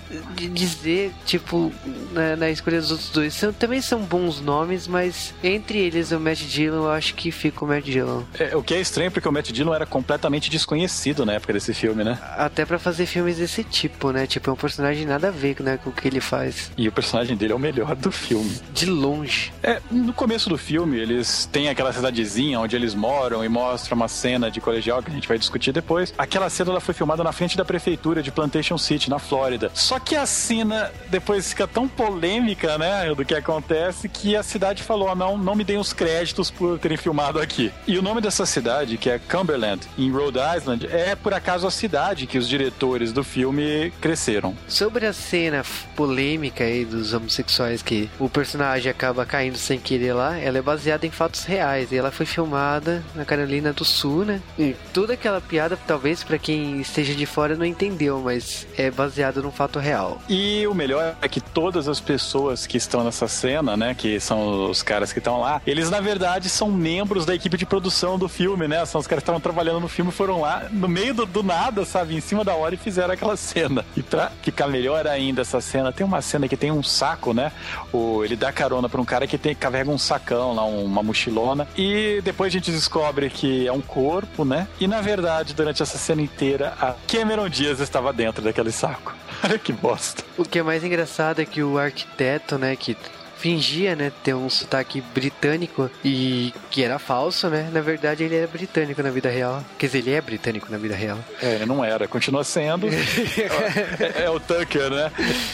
dizer, 0.52 1.12
tipo, 1.24 1.72
na, 2.12 2.36
na, 2.36 2.50
escolha 2.50 2.80
dos 2.80 2.90
outros 2.90 3.10
dois. 3.10 3.34
São, 3.34 3.52
também 3.52 3.80
são 3.80 4.00
bons 4.00 4.40
nomes, 4.40 4.86
mas 4.86 5.34
entre 5.42 5.78
eles 5.78 6.12
o 6.12 6.20
Matt 6.20 6.40
Dillon, 6.40 6.84
eu 6.84 6.90
acho 6.90 7.14
que 7.14 7.30
fica 7.30 7.64
o 7.64 7.68
Matt 7.68 7.84
Dillon. 7.84 8.22
É, 8.38 8.56
o 8.56 8.62
que 8.62 8.74
é 8.74 8.80
estranho 8.80 9.10
porque 9.10 9.28
o 9.28 9.32
Matt 9.32 9.50
Dillon 9.50 9.74
era 9.74 9.86
completamente 9.86 10.50
desconhecido 10.50 11.24
na 11.24 11.34
época 11.34 11.52
desse 11.52 11.74
filme, 11.74 12.04
né? 12.04 12.18
Até 12.36 12.64
para 12.64 12.78
fazer 12.78 13.06
filmes 13.06 13.38
desse 13.38 13.64
tipo, 13.64 14.10
né? 14.10 14.26
Tipo, 14.26 14.50
é 14.50 14.52
um 14.52 14.56
personagem 14.56 15.06
nada 15.06 15.28
a 15.28 15.30
ver 15.30 15.60
né, 15.60 15.78
com 15.82 15.90
o 15.90 15.92
que 15.92 16.06
ele 16.08 16.20
faz. 16.20 16.70
E 16.76 16.88
o 16.88 16.92
personagem 16.92 17.36
dele 17.36 17.52
é 17.52 17.56
o 17.56 17.58
melhor 17.58 17.94
do 17.94 18.10
filme. 18.10 18.60
De 18.72 18.86
longe. 18.86 19.52
É, 19.62 19.80
no 19.90 20.12
começo 20.12 20.48
do 20.48 20.58
filme, 20.58 20.98
eles 20.98 21.48
têm 21.50 21.68
aquela 21.68 21.92
cidadezinha 21.92 22.60
onde 22.60 22.76
eles 22.76 22.94
moram 22.94 23.44
e 23.44 23.48
mostra 23.52 23.94
uma 23.94 24.08
cena 24.08 24.50
de 24.50 24.60
colegial 24.60 25.02
que 25.02 25.10
a 25.10 25.14
gente 25.14 25.28
vai 25.28 25.38
discutir 25.38 25.72
depois. 25.72 26.14
Aquela 26.16 26.48
cena 26.48 26.70
ela 26.70 26.80
foi 26.80 26.94
filmada 26.94 27.22
na 27.22 27.32
frente 27.32 27.56
da 27.56 27.64
prefeitura 27.64 28.22
de 28.22 28.32
Plantation 28.32 28.78
City, 28.78 29.10
na 29.10 29.18
Flórida. 29.18 29.70
Só 29.74 29.98
que 29.98 30.16
a 30.16 30.24
cena 30.24 30.90
depois 31.10 31.50
fica 31.50 31.68
tão 31.68 31.86
polêmica, 31.86 32.78
né, 32.78 33.14
do 33.14 33.24
que 33.24 33.34
acontece, 33.34 34.08
que 34.08 34.34
a 34.34 34.42
cidade 34.42 34.82
falou: 34.82 35.10
oh, 35.10 35.14
não, 35.14 35.36
não 35.36 35.54
me 35.54 35.64
deem 35.64 35.78
os 35.78 35.92
créditos 35.92 36.50
por 36.50 36.78
terem 36.78 36.96
filmado 36.96 37.38
aqui. 37.38 37.70
E 37.86 37.98
o 37.98 38.02
nome 38.02 38.20
dessa 38.20 38.46
cidade, 38.46 38.96
que 38.96 39.10
é 39.10 39.18
Cumberland, 39.18 39.86
em 39.98 40.10
Rhode 40.10 40.38
Island, 40.56 40.86
é 40.86 41.14
por 41.14 41.34
acaso 41.34 41.66
a 41.66 41.70
cidade 41.70 42.26
que 42.26 42.38
os 42.38 42.48
diretores 42.48 43.12
do 43.12 43.22
filme 43.22 43.92
cresceram. 44.00 44.56
Sobre 44.66 45.04
a 45.06 45.12
cena 45.12 45.62
polêmica 45.94 46.64
aí 46.64 46.84
dos 46.84 47.12
homossexuais 47.12 47.82
que 47.82 48.08
o 48.18 48.30
personagem 48.30 48.90
acaba 48.90 49.26
caindo 49.26 49.58
sem 49.58 49.78
querer 49.78 50.14
lá, 50.14 50.38
ela 50.38 50.56
é 50.56 50.62
baseada 50.62 51.06
em 51.06 51.10
fatos 51.10 51.44
reais 51.44 51.92
e 51.92 51.96
ela 51.96 52.10
foi 52.10 52.24
filmada 52.24 53.02
na 53.14 53.24
Carolina 53.42 53.72
do 53.72 53.84
Sul, 53.84 54.24
né? 54.24 54.40
E 54.56 54.76
toda 54.92 55.14
aquela 55.14 55.40
piada, 55.40 55.76
talvez 55.84 56.22
para 56.22 56.38
quem 56.38 56.80
esteja 56.80 57.12
de 57.12 57.26
fora 57.26 57.56
não 57.56 57.64
entendeu, 57.64 58.20
mas 58.24 58.68
é 58.76 58.88
baseado 58.88 59.42
num 59.42 59.50
fato 59.50 59.80
real. 59.80 60.20
E 60.28 60.64
o 60.68 60.74
melhor 60.74 61.16
é 61.20 61.28
que 61.28 61.40
todas 61.40 61.88
as 61.88 61.98
pessoas 61.98 62.68
que 62.68 62.76
estão 62.76 63.02
nessa 63.02 63.26
cena, 63.26 63.76
né, 63.76 63.94
que 63.94 64.20
são 64.20 64.70
os 64.70 64.80
caras 64.80 65.12
que 65.12 65.18
estão 65.18 65.40
lá, 65.40 65.60
eles 65.66 65.90
na 65.90 66.00
verdade 66.00 66.48
são 66.48 66.70
membros 66.70 67.26
da 67.26 67.34
equipe 67.34 67.56
de 67.56 67.66
produção 67.66 68.16
do 68.16 68.28
filme, 68.28 68.68
né? 68.68 68.86
São 68.86 69.00
os 69.00 69.08
caras 69.08 69.22
que 69.22 69.24
estavam 69.24 69.40
trabalhando 69.40 69.80
no 69.80 69.88
filme, 69.88 70.12
foram 70.12 70.40
lá 70.40 70.68
no 70.70 70.86
meio 70.86 71.12
do, 71.12 71.26
do 71.26 71.42
nada, 71.42 71.84
sabe, 71.84 72.14
em 72.14 72.20
cima 72.20 72.44
da 72.44 72.54
hora 72.54 72.76
e 72.76 72.78
fizeram 72.78 73.12
aquela 73.12 73.34
cena. 73.36 73.84
E 73.96 74.02
pra 74.02 74.30
ficar 74.42 74.68
melhor 74.68 75.04
ainda 75.08 75.42
essa 75.42 75.60
cena, 75.60 75.92
tem 75.92 76.06
uma 76.06 76.22
cena 76.22 76.46
que 76.46 76.56
tem 76.56 76.70
um 76.70 76.82
saco, 76.82 77.34
né? 77.34 77.50
O, 77.92 78.22
ele 78.24 78.36
dá 78.36 78.52
carona 78.52 78.88
pra 78.88 79.00
um 79.00 79.04
cara 79.04 79.26
que 79.26 79.36
tem, 79.36 79.52
carrega 79.52 79.90
um 79.90 79.98
sacão 79.98 80.54
lá, 80.54 80.64
uma 80.64 81.02
mochilona. 81.02 81.66
E 81.76 82.20
depois 82.22 82.52
a 82.52 82.52
gente 82.52 82.70
descobre 82.70 83.31
que 83.32 83.66
é 83.66 83.72
um 83.72 83.80
corpo, 83.80 84.44
né? 84.44 84.68
E 84.80 84.86
na 84.86 85.00
verdade, 85.00 85.54
durante 85.54 85.82
essa 85.82 85.98
cena 85.98 86.22
inteira, 86.22 86.74
a 86.80 86.94
Cameron 87.06 87.48
Diaz 87.48 87.80
estava 87.80 88.12
dentro 88.12 88.42
daquele 88.42 88.72
saco. 88.72 89.14
Que 89.64 89.72
bosta. 89.72 90.22
O 90.38 90.44
que 90.44 90.60
é 90.60 90.62
mais 90.62 90.84
engraçado 90.84 91.40
é 91.40 91.44
que 91.44 91.62
o 91.62 91.76
arquiteto, 91.78 92.56
né, 92.58 92.76
que 92.76 92.96
fingia, 93.42 93.96
né, 93.96 94.12
ter 94.22 94.34
um 94.34 94.48
sotaque 94.48 95.00
britânico 95.12 95.90
e 96.04 96.54
que 96.70 96.84
era 96.84 96.96
falso, 97.00 97.48
né? 97.48 97.68
Na 97.72 97.80
verdade, 97.80 98.22
ele 98.22 98.36
era 98.36 98.46
britânico 98.46 99.02
na 99.02 99.10
vida 99.10 99.28
real. 99.28 99.64
Quer 99.76 99.86
dizer, 99.86 99.98
ele 99.98 100.12
é 100.12 100.20
britânico 100.20 100.70
na 100.70 100.78
vida 100.78 100.94
real. 100.94 101.18
É, 101.42 101.66
não 101.66 101.84
era, 101.84 102.06
continua 102.06 102.44
sendo. 102.44 102.86
é, 103.98 104.24
é, 104.24 104.30
o 104.30 104.38
Tucker, 104.38 104.90
né? 104.90 105.10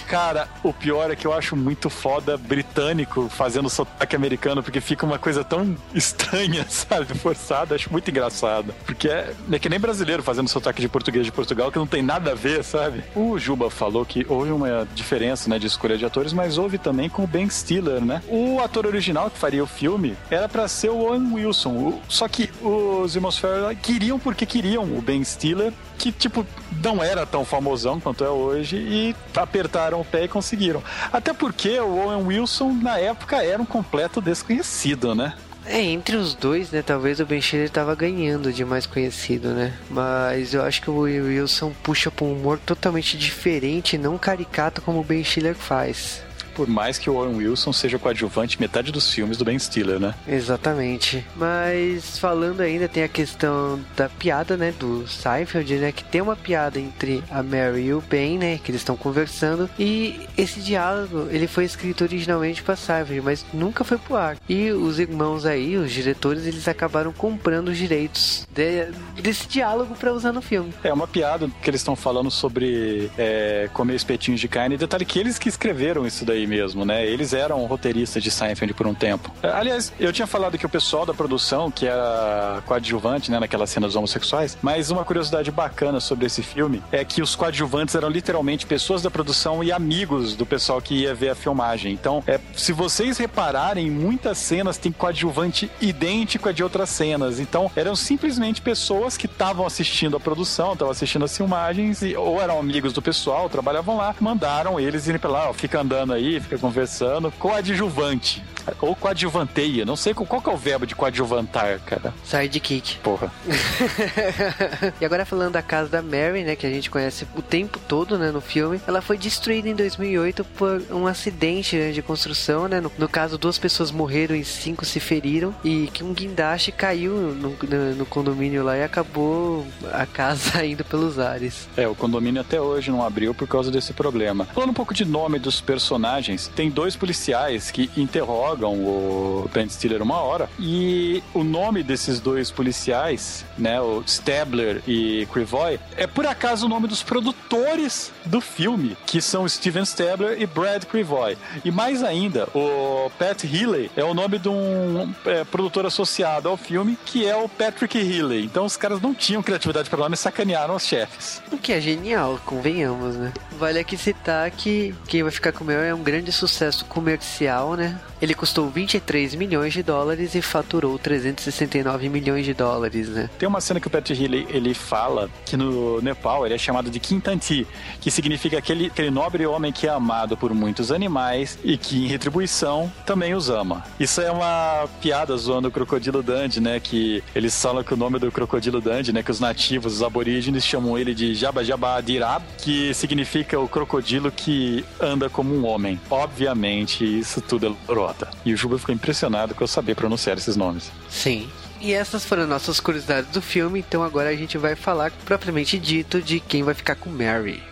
Cara, 0.07 0.47
o 0.63 0.71
pior 0.71 1.11
é 1.11 1.17
que 1.17 1.27
eu 1.27 1.33
acho 1.33 1.57
muito 1.57 1.89
foda 1.89 2.37
britânico 2.37 3.27
fazendo 3.31 3.71
sotaque 3.71 4.15
americano, 4.15 4.63
porque 4.63 4.83
fica 4.83 5.07
uma 5.07 5.19
coisa 5.19 5.43
tão 5.43 5.75
estranha, 5.95 6.67
sabe? 6.69 7.15
Forçada, 7.15 7.75
acho 7.75 7.91
muito 7.91 8.11
engraçado. 8.11 8.75
Porque 8.85 9.09
é, 9.09 9.33
é 9.51 9.59
que 9.59 9.69
nem 9.71 9.81
brasileiro 9.81 10.23
fazendo 10.23 10.49
sotaque 10.49 10.83
de 10.83 10.91
português 10.91 11.25
de 11.25 11.33
Portugal, 11.33 11.73
que 11.73 11.79
não 11.79 11.87
tem 11.87 12.03
nada 12.03 12.33
a 12.33 12.35
ver, 12.35 12.63
sabe? 12.63 13.03
O 13.17 13.39
Juba 13.39 13.71
falou 13.71 14.05
que 14.05 14.27
houve 14.29 14.51
uma 14.51 14.87
diferença, 14.95 15.49
né, 15.49 15.59
de 15.59 15.67
escolha 15.67 15.97
de 15.97 16.05
atores, 16.05 16.35
mas 16.35 16.59
houve 16.59 16.77
também 16.77 17.09
com 17.09 17.25
o 17.25 17.27
Ben 17.27 17.49
Stiller 17.49 17.78
Stiller, 17.79 18.05
né? 18.05 18.23
O 18.29 18.61
ator 18.61 18.87
original 18.87 19.31
que 19.31 19.39
faria 19.39 19.63
o 19.63 19.67
filme 19.67 20.17
era 20.31 20.49
para 20.49 20.67
ser 20.69 20.91
o 20.91 20.99
Owen 20.99 21.33
Wilson. 21.33 22.01
Só 22.09 22.29
que 22.29 22.51
os 22.61 23.15
irmãos 23.15 23.39
Farrell 23.39 23.75
queriam 23.77 24.19
porque 24.19 24.45
queriam 24.45 24.85
o 24.85 25.01
Ben 25.01 25.23
Stiller, 25.25 25.73
que, 25.97 26.13
tipo, 26.13 26.45
não 26.83 27.03
era 27.03 27.25
tão 27.25 27.45
famosão 27.45 28.01
quanto 28.01 28.25
é 28.25 28.29
hoje, 28.29 28.77
e 28.77 29.17
apertaram 29.35 30.01
o 30.01 30.05
pé 30.05 30.25
e 30.25 30.29
conseguiram. 30.29 30.83
Até 31.13 31.33
porque 31.33 31.79
o 31.81 31.97
Owen 31.97 32.27
Wilson, 32.27 32.73
na 32.83 32.99
época, 32.99 33.43
era 33.43 33.61
um 33.61 33.67
completo 33.67 34.21
desconhecido, 34.21 35.15
né? 35.15 35.35
É, 35.67 35.83
entre 35.83 36.17
os 36.17 36.35
dois, 36.35 36.71
né? 36.71 36.83
Talvez 36.83 37.21
o 37.21 37.27
Ben 37.27 37.43
Stiller 37.43 37.69
tava 37.69 37.95
ganhando 37.95 38.53
de 38.53 38.65
mais 38.65 38.87
conhecido, 38.87 39.51
né? 39.51 39.75
Mas 39.91 40.55
eu 40.55 40.63
acho 40.63 40.81
que 40.81 40.89
o 40.89 41.01
Wilson 41.01 41.73
puxa 41.83 42.11
pra 42.11 42.25
um 42.25 42.33
humor 42.33 42.59
totalmente 42.59 43.19
diferente, 43.19 43.99
não 43.99 44.17
caricato 44.17 44.81
como 44.81 45.01
o 45.01 45.05
Ben 45.05 45.23
Stiller 45.23 45.55
faz. 45.55 46.23
Por 46.59 46.67
mais 46.67 46.99
que 46.99 47.09
o 47.09 47.15
Owen 47.15 47.37
Wilson 47.37 47.73
seja 47.73 48.01
coadjuvante 48.01 48.61
metade 48.61 48.91
dos 48.91 49.09
filmes 49.15 49.37
do 49.37 49.45
Ben 49.45 49.57
Stiller, 49.57 50.01
né? 50.01 50.13
Exatamente. 50.27 51.25
Mas 51.37 52.19
falando 52.19 52.63
ainda, 52.63 52.89
tem 52.89 53.05
a 53.05 53.09
questão 53.09 53.79
da 53.97 54.09
piada, 54.09 54.57
né, 54.57 54.75
do 54.77 55.07
Seinfeld, 55.07 55.77
né, 55.77 55.93
que 55.93 56.03
tem 56.03 56.21
uma 56.21 56.35
piada 56.35 56.81
entre 56.81 57.23
a 57.31 57.45
Mary 57.45 57.85
e 57.85 57.95
o 57.95 58.01
Ben, 58.01 58.39
né, 58.39 58.59
que 58.59 58.73
eles 58.73 58.81
estão 58.81 58.97
conversando, 58.97 59.71
e 59.79 60.19
esse 60.37 60.61
diálogo, 60.61 61.29
ele 61.31 61.47
foi 61.47 61.65
escrito 61.65 62.03
originalmente 62.03 62.61
para 62.61 62.75
Seinfeld, 62.75 63.21
mas 63.21 63.47
nunca 63.55 63.85
foi 63.85 63.97
pro 63.97 64.17
ar. 64.17 64.37
E 64.49 64.73
os 64.73 64.99
irmãos 64.99 65.47
aí, 65.47 65.77
os 65.77 65.93
diretores, 65.93 66.45
eles 66.45 66.67
acabaram 66.67 67.13
comprando 67.13 67.69
os 67.69 67.79
direitos 67.79 68.49
de, 68.51 68.87
desse 69.23 69.47
diálogo 69.47 69.95
para 69.95 70.13
usar 70.13 70.33
no 70.33 70.43
filme. 70.43 70.75
É 70.83 70.93
uma 70.93 71.07
piada 71.07 71.49
que 71.63 71.71
eles 71.71 71.83
estão 71.83 71.95
falando 71.95 72.33
sobre 72.33 73.13
é, 73.17 73.71
comer 73.73 73.95
espetinhos 73.95 74.41
de 74.41 74.49
carne. 74.49 74.77
Detalhe 74.77 75.05
que 75.05 75.21
eles 75.21 75.39
que 75.39 75.49
escreveram 75.49 76.05
isso 76.05 76.25
daí 76.25 76.48
mesmo, 76.49 76.85
né? 76.85 77.07
Eles 77.07 77.33
eram 77.33 77.65
roteiristas 77.67 78.23
de 78.23 78.31
Seinfeld 78.31 78.75
por 78.75 78.87
um 78.87 78.95
tempo. 78.95 79.31
É, 79.43 79.49
aliás, 79.51 79.93
eu 80.01 80.13
tinha 80.13 80.27
falado 80.27 80.59
que 80.59 80.67
o 80.67 80.69
pessoal 80.69 81.07
da 81.07 81.15
produção, 81.15 81.71
que 81.71 81.87
era 81.87 82.63
coadjuvante, 82.67 83.31
né, 83.31 83.39
naquela 83.39 83.67
cena 83.67 83.87
dos 83.87 83.95
homossexuais, 83.95 84.57
mas 84.63 84.91
uma 84.91 85.05
curiosidade 85.05 85.51
bacana 85.51 86.01
sobre 86.01 86.27
esse 86.27 86.43
filme 86.43 86.83
é 86.91 87.05
que 87.05 87.23
os 87.23 87.37
coadjuvantes 87.37 87.95
eram 87.95 88.09
literalmente 88.09 88.67
pessoas 88.67 89.03
da 89.03 89.11
produção 89.11 89.63
e 89.63 89.71
amigos 89.71 90.35
do 90.35 90.47
pessoal 90.47 90.81
que 90.81 90.95
ia 90.95 91.15
ver 91.15 91.31
a 91.31 91.35
filmagem. 91.35 91.93
Então, 91.93 92.23
é, 92.27 92.41
se 92.55 92.73
vocês 92.73 93.19
repararem, 93.19 93.91
muitas 93.91 94.39
cenas 94.39 94.79
tem 94.79 94.91
coadjuvante 94.91 95.71
idêntico 95.81 96.49
a 96.49 96.53
de 96.53 96.63
outras 96.63 96.89
cenas. 96.89 97.39
Então, 97.39 97.71
eram 97.77 97.95
simplesmente 97.95 98.61
pessoas 98.61 99.17
que 99.17 99.27
estavam 99.27 99.67
assistindo 99.67 100.17
a 100.17 100.21
produção, 100.21 100.73
estavam 100.73 100.91
assistindo 100.91 101.25
as 101.25 101.37
filmagens, 101.37 102.03
e, 102.03 102.17
ou 102.17 102.41
eram 102.41 102.59
amigos 102.59 102.93
do 102.93 103.03
pessoal, 103.03 103.49
trabalhavam 103.49 103.97
lá, 103.97 104.15
mandaram 104.21 104.79
eles 104.79 105.07
irem 105.07 105.19
pra 105.19 105.31
lá, 105.31 105.51
ó, 105.51 105.53
fica 105.53 105.81
andando 105.81 106.13
aí, 106.13 106.28
fica 106.41 106.59
conversando, 106.59 107.31
coadjuvante. 107.33 108.43
Ou 108.81 108.95
coadjuvanteia, 108.95 109.85
não 109.85 109.97
sei 109.97 110.13
qual 110.13 110.43
que 110.43 110.49
é 110.49 110.53
o 110.53 110.57
verbo 110.57 110.87
de 110.87 110.95
coadjuvantar, 110.95 111.81
cara. 111.81 112.13
Sidekick. 112.25 112.99
Porra. 112.99 113.33
e 115.01 115.05
agora 115.05 115.25
falando 115.25 115.53
da 115.53 115.63
casa 115.63 115.89
da 115.89 116.03
Mary, 116.03 116.45
né, 116.45 116.57
que 116.57 116.67
a 116.67 116.71
gente 116.71 116.91
conhece 116.91 117.27
o 117.35 117.43
tempo 117.43 117.79
todo, 117.89 118.19
né, 118.19 118.31
no 118.31 118.41
filme, 118.41 118.81
ela 118.87 119.01
foi 119.01 119.17
destruída 119.17 119.69
em 119.69 119.75
2008 119.75 120.45
por 120.45 120.83
um 120.91 121.07
acidente 121.07 121.77
né, 121.77 121.93
de 121.93 122.03
construção, 122.03 122.69
né, 122.69 122.81
no, 122.81 122.93
no, 122.99 123.09
caso 123.09 123.39
duas 123.39 123.59
pessoas 123.59 123.91
morreram 123.91 124.37
e 124.37 124.45
cinco 124.45 124.85
se 124.85 125.01
feriram 125.01 125.55
e 125.65 125.89
que 125.93 126.05
um 126.05 126.13
guindaste 126.13 126.71
caiu 126.71 127.15
no, 127.15 127.51
no, 127.51 127.95
no 127.95 128.07
condomínio 128.07 128.63
lá 128.63 128.77
e 128.77 128.83
acabou 128.83 129.67
a 129.93 130.05
casa 130.05 130.65
indo 130.67 130.85
pelos 130.85 131.19
ares. 131.19 131.69
É, 131.77 131.89
o 131.89 131.95
condomínio 131.95 132.41
até 132.41 132.61
hoje 132.61 132.91
não 132.91 133.03
abriu 133.05 133.35
por 133.35 133.49
causa 133.49 133.71
desse 133.71 133.93
problema. 133.93 134.45
Falando 134.47 134.71
um 134.71 134.75
pouco 134.75 134.93
de 134.93 135.05
nome 135.05 135.39
dos 135.39 135.61
personagens, 135.61 136.18
tem 136.55 136.71
dois 136.71 136.97
policiais 136.97 137.71
que 137.71 137.91
interrogam 137.97 138.75
o 138.75 139.51
Ben 139.53 139.69
Stiller 139.69 140.03
uma 140.03 140.21
hora 140.21 140.49
e 140.59 141.23
o 141.35 141.45
nome 141.45 141.83
desses 141.83 142.21
dois 142.21 142.51
policiais, 142.51 143.45
né, 143.57 143.81
o 143.81 144.03
Stabler 144.07 144.83
e 144.87 145.27
Crivoy, 145.33 145.79
é 145.97 146.07
por 146.07 146.27
acaso 146.27 146.67
o 146.67 146.69
nome 146.69 146.89
dos 146.89 147.03
produtores 147.03 148.13
do 148.25 148.41
filme, 148.41 148.97
que 149.07 149.21
são 149.21 149.49
Steven 149.49 149.85
Stabler 149.85 150.41
e 150.41 150.47
Brad 150.47 150.85
Crivoy. 150.85 151.37
E 151.65 151.71
mais 151.71 152.03
ainda, 152.03 152.49
o 152.55 153.11
Pat 153.19 153.45
Healy 153.45 153.91
é 153.97 154.05
o 154.05 154.15
nome 154.15 154.39
de 154.39 154.49
um 154.49 155.13
é, 155.25 155.45
produtor 155.45 155.87
associado 155.87 156.49
ao 156.49 156.57
filme, 156.57 156.99
que 157.05 157.27
é 157.27 157.37
o 157.37 157.49
Patrick 157.49 157.99
Healy. 157.99 158.45
Então 158.45 158.65
os 158.65 158.77
caras 158.77 159.01
não 159.01 159.15
tinham 159.15 159.43
criatividade 159.43 159.89
para 159.89 159.99
nome 159.99 160.15
e 160.15 160.19
sacanearam 160.19 160.75
os 160.75 160.85
chefes. 160.85 161.43
O 161.53 161.59
que 161.59 161.73
é 161.73 161.81
genial, 161.81 162.41
convenhamos, 162.45 163.17
né? 163.17 163.33
Vale 163.59 163.79
aqui 163.79 163.97
citar 163.97 164.51
que 164.51 164.95
Quem 165.07 165.23
Vai 165.23 165.33
Ficar 165.33 165.53
Com 165.53 165.65
o 165.65 165.71
é 165.71 165.95
um 165.95 166.03
grande 166.09 166.33
sucesso 166.33 166.87
comercial, 166.87 167.75
né? 167.75 167.99
Ele 168.21 168.35
custou 168.35 168.69
23 168.69 169.35
milhões 169.35 169.73
de 169.73 169.83
dólares 169.83 170.35
e 170.35 170.43
faturou 170.43 170.99
369 170.99 172.09
milhões 172.09 172.45
de 172.45 172.53
dólares, 172.53 173.09
né? 173.09 173.31
Tem 173.39 173.49
uma 173.49 173.61
cena 173.61 173.81
que 173.81 173.87
o 173.87 173.91
Patrick 173.91 174.23
Healy 174.23 174.47
ele 174.51 174.75
fala 174.75 175.31
que 175.45 175.57
no 175.57 176.01
Nepal 176.01 176.45
ele 176.45 176.55
é 176.55 176.59
chamado 176.59 176.91
de 176.91 176.99
Quintanti, 176.99 177.67
que 178.01 178.11
significa 178.11 178.59
aquele, 178.59 178.87
aquele 178.87 179.11
nobre 179.11 179.47
homem 179.47 179.73
que 179.73 179.87
é 179.87 179.91
amado 179.91 180.37
por 180.37 180.53
muitos 180.53 180.91
animais 180.91 181.59
e 181.63 181.77
que, 181.77 182.05
em 182.05 182.09
retribuição, 182.09 182.93
também 183.07 183.35
os 183.35 183.49
ama. 183.51 183.85
Isso 184.01 184.21
é 184.21 184.31
uma 184.31 184.89
piada 185.01 185.37
zoando 185.37 185.69
o 185.69 185.71
Crocodilo 185.71 186.23
Dundee, 186.23 186.61
né? 186.61 186.81
Que 186.81 187.23
eles 187.35 187.61
falam 187.61 187.85
que 187.85 187.95
o 187.95 187.97
nome 187.97 188.19
do 188.19 188.33
Crocodilo 188.33 188.81
Dundee, 188.81 189.13
né? 189.13 189.23
Que 189.23 189.31
os 189.31 189.41
nativos, 189.41 189.95
os 189.95 190.03
aborígenes, 190.03 190.65
chamam 190.65 190.99
ele 190.99 191.15
de 191.15 191.35
Jabba 191.35 191.63
Dirab, 192.03 192.45
que 192.59 192.93
significa 192.95 193.59
o 193.59 193.69
crocodilo 193.69 194.31
que 194.31 194.85
anda 195.01 195.31
como 195.31 195.55
um 195.55 195.67
homem. 195.67 196.01
Obviamente, 196.11 197.05
isso 197.05 197.41
tudo 197.41 197.67
é 197.67 197.93
lorota. 198.09 198.29
E 198.45 198.53
o 198.53 198.57
Juba 198.57 198.79
ficou 198.79 198.95
impressionado 198.95 199.55
com 199.55 199.65
eu 199.65 199.69
saber 199.69 199.95
pronunciar 199.95 200.37
esses 200.37 200.57
nomes. 200.57 200.91
Sim. 201.09 201.49
E 201.81 201.93
essas 201.93 202.25
foram 202.25 202.47
nossas 202.47 202.81
curiosidades 202.81 203.31
do 203.31 203.41
filme, 203.41 203.81
então 203.81 204.03
agora 204.03 204.31
a 204.31 204.37
gente 204.37 204.59
vai 204.59 204.75
falar 204.75 205.13
propriamente 205.25 205.79
dito 205.79 206.21
de 206.21 206.41
quem 206.41 206.63
vai 206.63 206.75
ficar 206.75 206.97
com 206.97 207.11
Mary. 207.11 207.63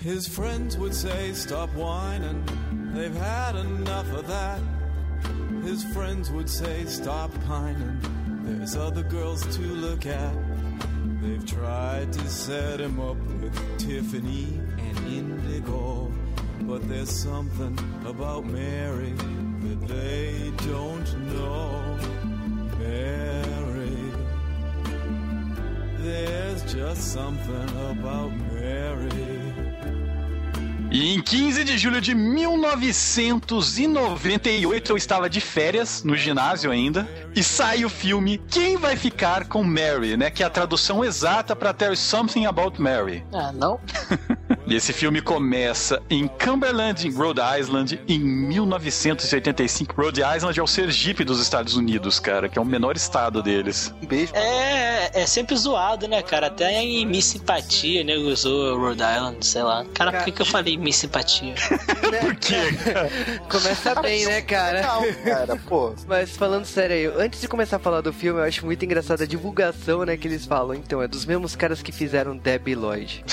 His 0.00 0.28
friends 0.28 0.76
would 0.76 0.94
say, 0.94 1.32
Stop 1.32 1.70
whining, 1.74 2.44
they've 2.92 3.16
had 3.16 3.56
enough 3.56 4.12
of 4.12 4.26
that. 4.26 4.60
His 5.62 5.82
friends 5.94 6.30
would 6.30 6.50
say, 6.50 6.84
Stop 6.84 7.30
pining, 7.46 7.98
there's 8.44 8.76
other 8.76 9.02
girls 9.02 9.40
to 9.56 9.62
look 9.62 10.04
at. 10.04 10.34
They've 11.22 11.46
tried 11.46 12.12
to 12.12 12.28
set 12.28 12.80
him 12.80 13.00
up 13.00 13.16
with 13.40 13.78
Tiffany 13.78 14.60
and 14.78 14.98
Indigo, 15.06 16.12
but 16.62 16.86
there's 16.88 17.10
something 17.10 17.78
about 18.06 18.44
Mary 18.44 19.12
that 19.12 19.88
they 19.88 20.52
don't 20.66 21.08
know. 21.32 21.98
Mary, 22.78 24.12
there's 25.98 26.72
just 26.72 27.12
something 27.12 27.68
about 27.90 28.30
Mary. 28.52 29.43
E 30.94 31.12
em 31.12 31.20
15 31.20 31.64
de 31.64 31.76
julho 31.76 32.00
de 32.00 32.14
1998 32.14 34.92
eu 34.92 34.96
estava 34.96 35.28
de 35.28 35.40
férias 35.40 36.04
no 36.04 36.16
ginásio 36.16 36.70
ainda 36.70 37.08
e 37.34 37.42
sai 37.42 37.84
o 37.84 37.88
filme 37.88 38.40
Quem 38.48 38.76
vai 38.76 38.94
ficar 38.94 39.48
com 39.48 39.64
Mary, 39.64 40.16
né, 40.16 40.30
que 40.30 40.44
é 40.44 40.46
a 40.46 40.50
tradução 40.50 41.04
exata 41.04 41.56
para 41.56 41.74
is 41.92 41.98
Something 41.98 42.46
About 42.46 42.80
Mary. 42.80 43.24
Ah, 43.32 43.50
não. 43.50 43.80
e 44.66 44.74
esse 44.74 44.92
filme 44.92 45.20
começa 45.20 46.02
em 46.08 46.26
Cumberland, 46.26 47.06
em 47.06 47.12
Rhode 47.12 47.40
Island, 47.60 48.00
em 48.08 48.18
1985. 48.18 49.94
Rhode 50.00 50.22
Island 50.22 50.58
é 50.58 50.62
o 50.62 50.66
Sergipe 50.66 51.22
dos 51.22 51.38
Estados 51.40 51.76
Unidos, 51.76 52.18
cara, 52.18 52.48
que 52.48 52.58
é 52.58 52.62
o 52.62 52.64
menor 52.64 52.96
estado 52.96 53.42
deles. 53.42 53.94
Um 54.02 54.06
beijo. 54.06 54.34
É, 54.34 55.10
é 55.22 55.26
sempre 55.26 55.54
zoado, 55.56 56.08
né, 56.08 56.22
cara? 56.22 56.46
Até 56.46 56.82
em 56.82 57.04
Miss 57.04 57.26
Simpatia, 57.26 58.02
né, 58.04 58.16
usou 58.16 58.78
Rhode 58.78 59.02
Island, 59.02 59.44
sei 59.44 59.62
lá. 59.62 59.84
Cara, 59.92 60.12
por 60.12 60.24
que, 60.24 60.32
que 60.32 60.42
eu 60.42 60.46
falei 60.46 60.78
Miss 60.78 60.96
Simpatia? 60.96 61.54
por 62.20 62.34
quê? 62.36 62.56
Começa 63.50 64.00
bem, 64.00 64.24
né, 64.24 64.40
cara? 64.40 64.82
Cara, 65.24 65.56
pô. 65.68 65.94
Mas 66.06 66.36
falando 66.36 66.64
sério 66.64 66.96
aí, 66.96 67.24
antes 67.24 67.40
de 67.40 67.48
começar 67.48 67.76
a 67.76 67.80
falar 67.80 68.00
do 68.00 68.12
filme, 68.12 68.40
eu 68.40 68.44
acho 68.44 68.64
muito 68.64 68.82
engraçada 68.84 69.24
a 69.24 69.26
divulgação, 69.26 70.04
né, 70.04 70.16
que 70.16 70.26
eles 70.26 70.46
falam. 70.46 70.74
Então, 70.74 71.02
é 71.02 71.08
dos 71.08 71.26
mesmos 71.26 71.54
caras 71.54 71.82
que 71.82 71.92
fizeram 71.92 72.34
Debbie 72.36 72.74
Lloyd. 72.74 73.24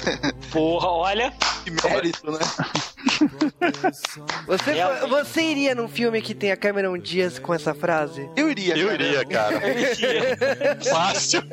Porra, 0.51 0.87
olha. 0.89 1.20
Que 1.63 1.71
mérito, 1.71 2.31
né? 2.31 2.39
Você, 4.47 4.73
você 5.07 5.41
iria 5.41 5.75
num 5.75 5.87
filme 5.87 6.21
que 6.21 6.33
tem 6.33 6.51
a 6.51 6.57
Cameron 6.57 6.97
Diaz 6.97 7.37
com 7.39 7.53
essa 7.53 7.73
frase? 7.73 8.29
Eu 8.35 8.49
iria, 8.49 8.75
Eu 8.77 8.93
iria, 8.93 9.25
cara. 9.25 9.61
Fácil. 10.89 11.43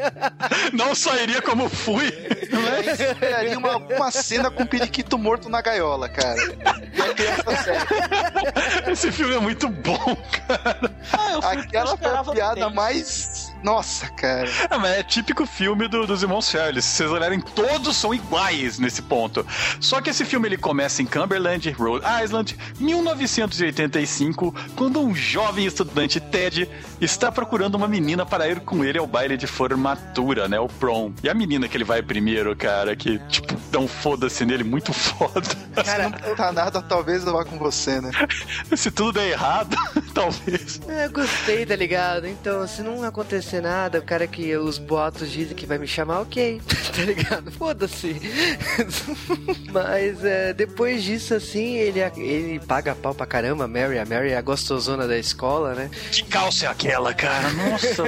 Não 0.72 0.94
só 0.94 1.16
iria 1.16 1.42
como 1.42 1.68
fui. 1.68 2.12
Mas 2.50 3.00
esperaria 3.00 3.58
uma, 3.58 3.76
uma 3.76 4.10
cena 4.10 4.50
com 4.50 4.62
um 4.62 4.66
periquito 4.66 5.18
morto 5.18 5.48
na 5.48 5.60
gaiola, 5.60 6.08
cara. 6.08 6.40
E. 8.86 8.90
Esse 8.90 9.12
filme 9.12 9.34
é 9.34 9.40
muito 9.40 9.68
bom, 9.68 10.16
cara. 10.46 10.90
Ah, 11.12 11.32
eu 11.32 11.42
fui, 11.42 11.52
eu 11.54 11.60
Aquela 11.60 11.96
foi 11.96 12.10
a 12.10 12.24
piada 12.24 12.70
mais. 12.70 13.47
Nossa, 13.62 14.08
cara. 14.10 14.48
É, 14.70 14.76
mas 14.78 14.90
é 14.98 15.02
típico 15.02 15.44
filme 15.46 15.88
do- 15.88 16.06
dos 16.06 16.22
irmãos 16.22 16.48
Charles. 16.48 16.84
Se 16.84 16.96
vocês 16.98 17.10
olharem, 17.10 17.40
todos 17.40 17.96
são 17.96 18.14
iguais 18.14 18.78
nesse 18.78 19.02
ponto. 19.02 19.44
Só 19.80 20.00
que 20.00 20.10
esse 20.10 20.24
filme 20.24 20.48
ele 20.48 20.56
começa 20.56 21.02
em 21.02 21.06
Cumberland, 21.06 21.70
Rhode 21.72 22.04
Island, 22.24 22.56
1985, 22.78 24.54
quando 24.76 25.00
um 25.00 25.14
jovem 25.14 25.66
estudante 25.66 26.20
Ted 26.20 26.68
está 27.00 27.30
procurando 27.32 27.74
uma 27.74 27.88
menina 27.88 28.24
para 28.24 28.48
ir 28.48 28.60
com 28.60 28.84
ele 28.84 28.98
ao 28.98 29.06
baile 29.06 29.36
de 29.36 29.46
formatura, 29.46 30.48
né, 30.48 30.58
o 30.60 30.68
prom. 30.68 31.12
E 31.22 31.28
a 31.28 31.34
menina 31.34 31.68
que 31.68 31.76
ele 31.76 31.84
vai 31.84 32.02
primeiro, 32.02 32.54
cara, 32.56 32.94
que 32.96 33.18
tipo 33.28 33.56
dá 33.70 33.78
um 33.78 33.88
foda-se 33.88 34.44
nele 34.46 34.64
muito 34.64 34.92
foda. 34.94 35.42
Cara, 35.84 36.08
Não 36.08 36.34
tá 36.36 36.52
nada, 36.52 36.80
talvez 36.82 37.24
eu 37.26 37.32
vá 37.32 37.44
com 37.44 37.58
você, 37.58 38.00
né? 38.00 38.10
Se 38.76 38.90
tudo 38.90 39.12
der 39.12 39.30
errado, 39.30 39.76
talvez. 40.14 40.80
É, 40.88 41.06
eu 41.06 41.10
gostei, 41.10 41.66
tá 41.66 41.76
ligado? 41.76 42.26
Então, 42.26 42.66
se 42.66 42.82
não 42.82 43.02
acontecer 43.04 43.47
acontecer 43.48 43.60
nada, 43.62 43.98
o 43.98 44.02
cara 44.02 44.26
que 44.26 44.54
os 44.56 44.78
boatos 44.78 45.30
dizem 45.30 45.56
que 45.56 45.64
vai 45.66 45.78
me 45.78 45.86
chamar, 45.86 46.20
ok, 46.20 46.60
tá 46.94 47.02
ligado? 47.02 47.50
Foda-se. 47.52 48.16
Mas 49.72 50.24
é, 50.24 50.52
depois 50.52 51.02
disso, 51.02 51.34
assim, 51.34 51.74
ele, 51.76 52.00
ele 52.16 52.60
paga 52.60 52.94
pau 52.94 53.14
pra 53.14 53.26
caramba, 53.26 53.64
a 53.64 53.68
Mary. 53.68 53.98
A 53.98 54.04
Mary 54.04 54.30
é 54.30 54.36
a 54.36 54.42
gostosona 54.42 55.06
da 55.06 55.16
escola, 55.18 55.74
né? 55.74 55.90
Que 56.12 56.22
calça 56.24 56.66
é 56.66 56.68
aquela, 56.68 57.14
cara? 57.14 57.50
Nossa. 57.52 58.04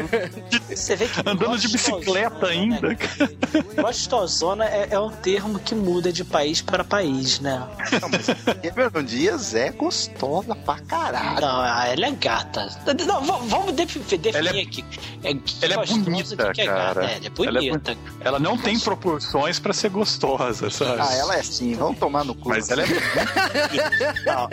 Você 0.69 0.97
vê 0.97 1.07
que 1.09 1.21
Andando 1.21 1.59
de 1.59 1.69
bicicleta 1.69 2.47
ainda, 2.47 2.89
né? 2.89 2.97
Gostosona 3.81 4.65
é, 4.65 4.89
é 4.91 4.99
um 5.01 5.11
termo 5.11 5.59
que 5.59 5.75
muda 5.75 6.13
de 6.13 6.25
país 6.25 6.61
para 6.63 6.85
país, 6.85 7.41
né? 7.41 7.67
Não, 8.01 8.09
mas 8.09 8.27
Cameron 8.75 9.03
Dias 9.03 9.55
é 9.55 9.71
gostosa 9.71 10.55
pra 10.55 10.79
caralho. 10.81 11.41
Não, 11.41 11.65
ela 11.65 12.07
é 12.07 12.11
gata. 12.13 12.69
Não, 13.07 13.23
vamos 13.47 13.73
defi- 13.73 13.99
definir 14.01 14.49
Ela 14.49 14.59
é- 14.59 14.63
aqui. 14.63 14.85
É, 15.23 15.30
que 15.35 15.65
Ela 15.65 15.75
é 15.75 15.77
gostosa, 15.77 16.01
bonita, 16.03 16.53
que 16.53 16.61
é 16.61 16.67
cara. 16.67 16.95
Gata. 16.95 17.01
É, 17.01 17.05
ela 17.05 17.15
é 17.15 17.47
Ela 17.47 17.59
é 17.59 17.71
bonita. 17.71 17.97
Ela 18.21 18.39
não 18.39 18.57
tem 18.59 18.79
proporções 18.79 19.59
pra 19.59 19.73
ser 19.73 19.91
gostosa, 19.91 20.71
sabe? 20.71 21.01
Ah, 21.01 21.15
ela 21.15 21.37
é 21.37 21.43
sim, 21.43 21.75
vamos 21.75 21.99
tomar 21.99 22.25
no 22.25 22.35
cu. 22.35 22.49
Mas 22.51 22.71
ela 22.71 22.83
é. 22.83 22.87
Não. 24.27 24.49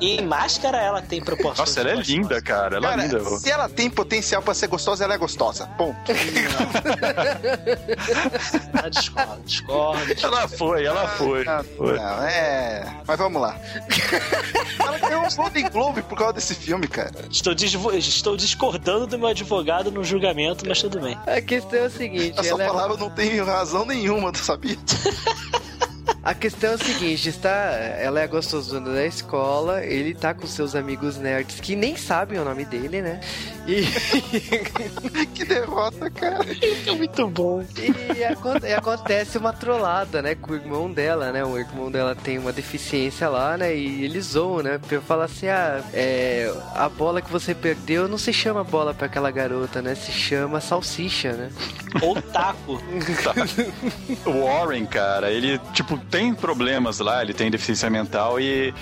E 0.00 0.16
em 0.20 0.26
máscara 0.26 0.78
ela 0.78 1.02
tem 1.02 1.22
proporções. 1.22 1.58
Nossa, 1.58 1.80
ela 1.80 1.90
é 1.90 1.94
gostosas. 1.96 2.16
linda, 2.16 2.42
cara. 2.42 2.76
Ela 2.76 2.88
Cara, 2.90 3.02
é 3.04 3.06
linda. 3.08 3.24
se 3.38 3.50
ela 3.50 3.68
tem 3.68 3.90
potencial 3.90 4.42
pra 4.42 4.54
ser 4.54 4.66
gostosa, 4.68 5.04
ela 5.04 5.14
é 5.14 5.18
gostosa. 5.18 5.66
Ponto. 5.78 5.98
Ah, 8.74 8.88
discordo, 8.88 9.42
discordo. 9.44 10.14
Ela 10.22 10.48
foi, 10.48 10.84
ela 10.84 11.08
foi. 11.08 11.46
Ah, 11.46 11.64
Foi. 11.76 11.96
Não, 11.98 12.22
é. 12.24 12.96
Mas 13.06 13.18
vamos 13.18 13.40
lá. 13.40 13.56
ela 14.78 14.98
ganhou 14.98 15.22
um 15.24 15.34
Golden 15.34 15.68
Globe 15.70 16.02
por 16.02 16.16
causa 16.16 16.34
desse 16.34 16.54
filme, 16.54 16.86
cara. 16.86 17.10
Estou, 17.30 17.52
estou 17.94 18.36
discordando 18.36 19.06
do 19.06 19.18
meu 19.18 19.28
advogado 19.28 19.90
no 19.90 20.04
julgamento, 20.04 20.17
mas 20.66 20.80
tudo 20.80 21.00
bem. 21.00 21.16
A 21.26 21.40
questão 21.40 21.78
é 21.78 21.86
o 21.86 21.90
seguinte, 21.90 22.38
Essa 22.38 22.48
ela 22.50 22.62
é- 22.64 22.66
palavra 22.66 22.96
não 22.96 23.10
tem 23.10 23.40
razão 23.40 23.84
nenhuma, 23.84 24.32
tu 24.32 24.38
sabia? 24.38 24.76
A 26.22 26.34
questão 26.34 26.72
é 26.72 26.74
o 26.74 26.78
seguinte, 26.78 27.28
está, 27.28 27.48
ela 27.50 28.20
é 28.20 28.26
gostosona 28.26 28.92
da 28.92 29.06
escola, 29.06 29.82
ele 29.84 30.14
tá 30.14 30.34
com 30.34 30.46
seus 30.46 30.74
amigos 30.74 31.16
nerds 31.16 31.58
que 31.60 31.74
nem 31.74 31.96
sabem 31.96 32.38
o 32.38 32.44
nome 32.44 32.64
dele, 32.66 33.00
né? 33.00 33.20
E, 33.68 33.84
que 35.34 35.44
derrota, 35.44 36.08
cara. 36.08 36.46
É 36.86 36.90
muito 36.92 37.28
bom. 37.28 37.62
e 37.76 38.18
e 38.66 38.72
acontece 38.72 39.36
uma 39.36 39.52
trollada, 39.52 40.22
né, 40.22 40.34
com 40.34 40.52
o 40.52 40.54
irmão 40.56 40.90
dela, 40.90 41.30
né? 41.30 41.44
O 41.44 41.58
irmão 41.58 41.90
dela 41.90 42.14
tem 42.14 42.38
uma 42.38 42.50
deficiência 42.50 43.28
lá, 43.28 43.58
né? 43.58 43.76
E 43.76 44.04
eles 44.04 44.24
zoam, 44.28 44.62
né? 44.62 44.78
Porque 44.78 44.98
fala 45.00 45.26
assim, 45.26 45.48
ah, 45.48 45.82
é, 45.92 46.50
a 46.74 46.88
bola 46.88 47.20
que 47.20 47.30
você 47.30 47.54
perdeu 47.54 48.08
não 48.08 48.16
se 48.16 48.32
chama 48.32 48.64
bola 48.64 48.94
pra 48.94 49.06
aquela 49.06 49.30
garota, 49.30 49.82
né? 49.82 49.94
Se 49.94 50.12
chama 50.12 50.62
salsicha, 50.62 51.32
né? 51.32 51.50
Ou 52.00 52.20
taco. 52.22 52.82
O 54.24 54.44
Warren, 54.44 54.86
cara, 54.86 55.30
ele, 55.30 55.58
tipo, 55.72 55.98
tem 55.98 56.34
problemas 56.34 56.98
lá, 56.98 57.22
ele 57.22 57.34
tem 57.34 57.50
deficiência 57.50 57.90
mental 57.90 58.40
e. 58.40 58.72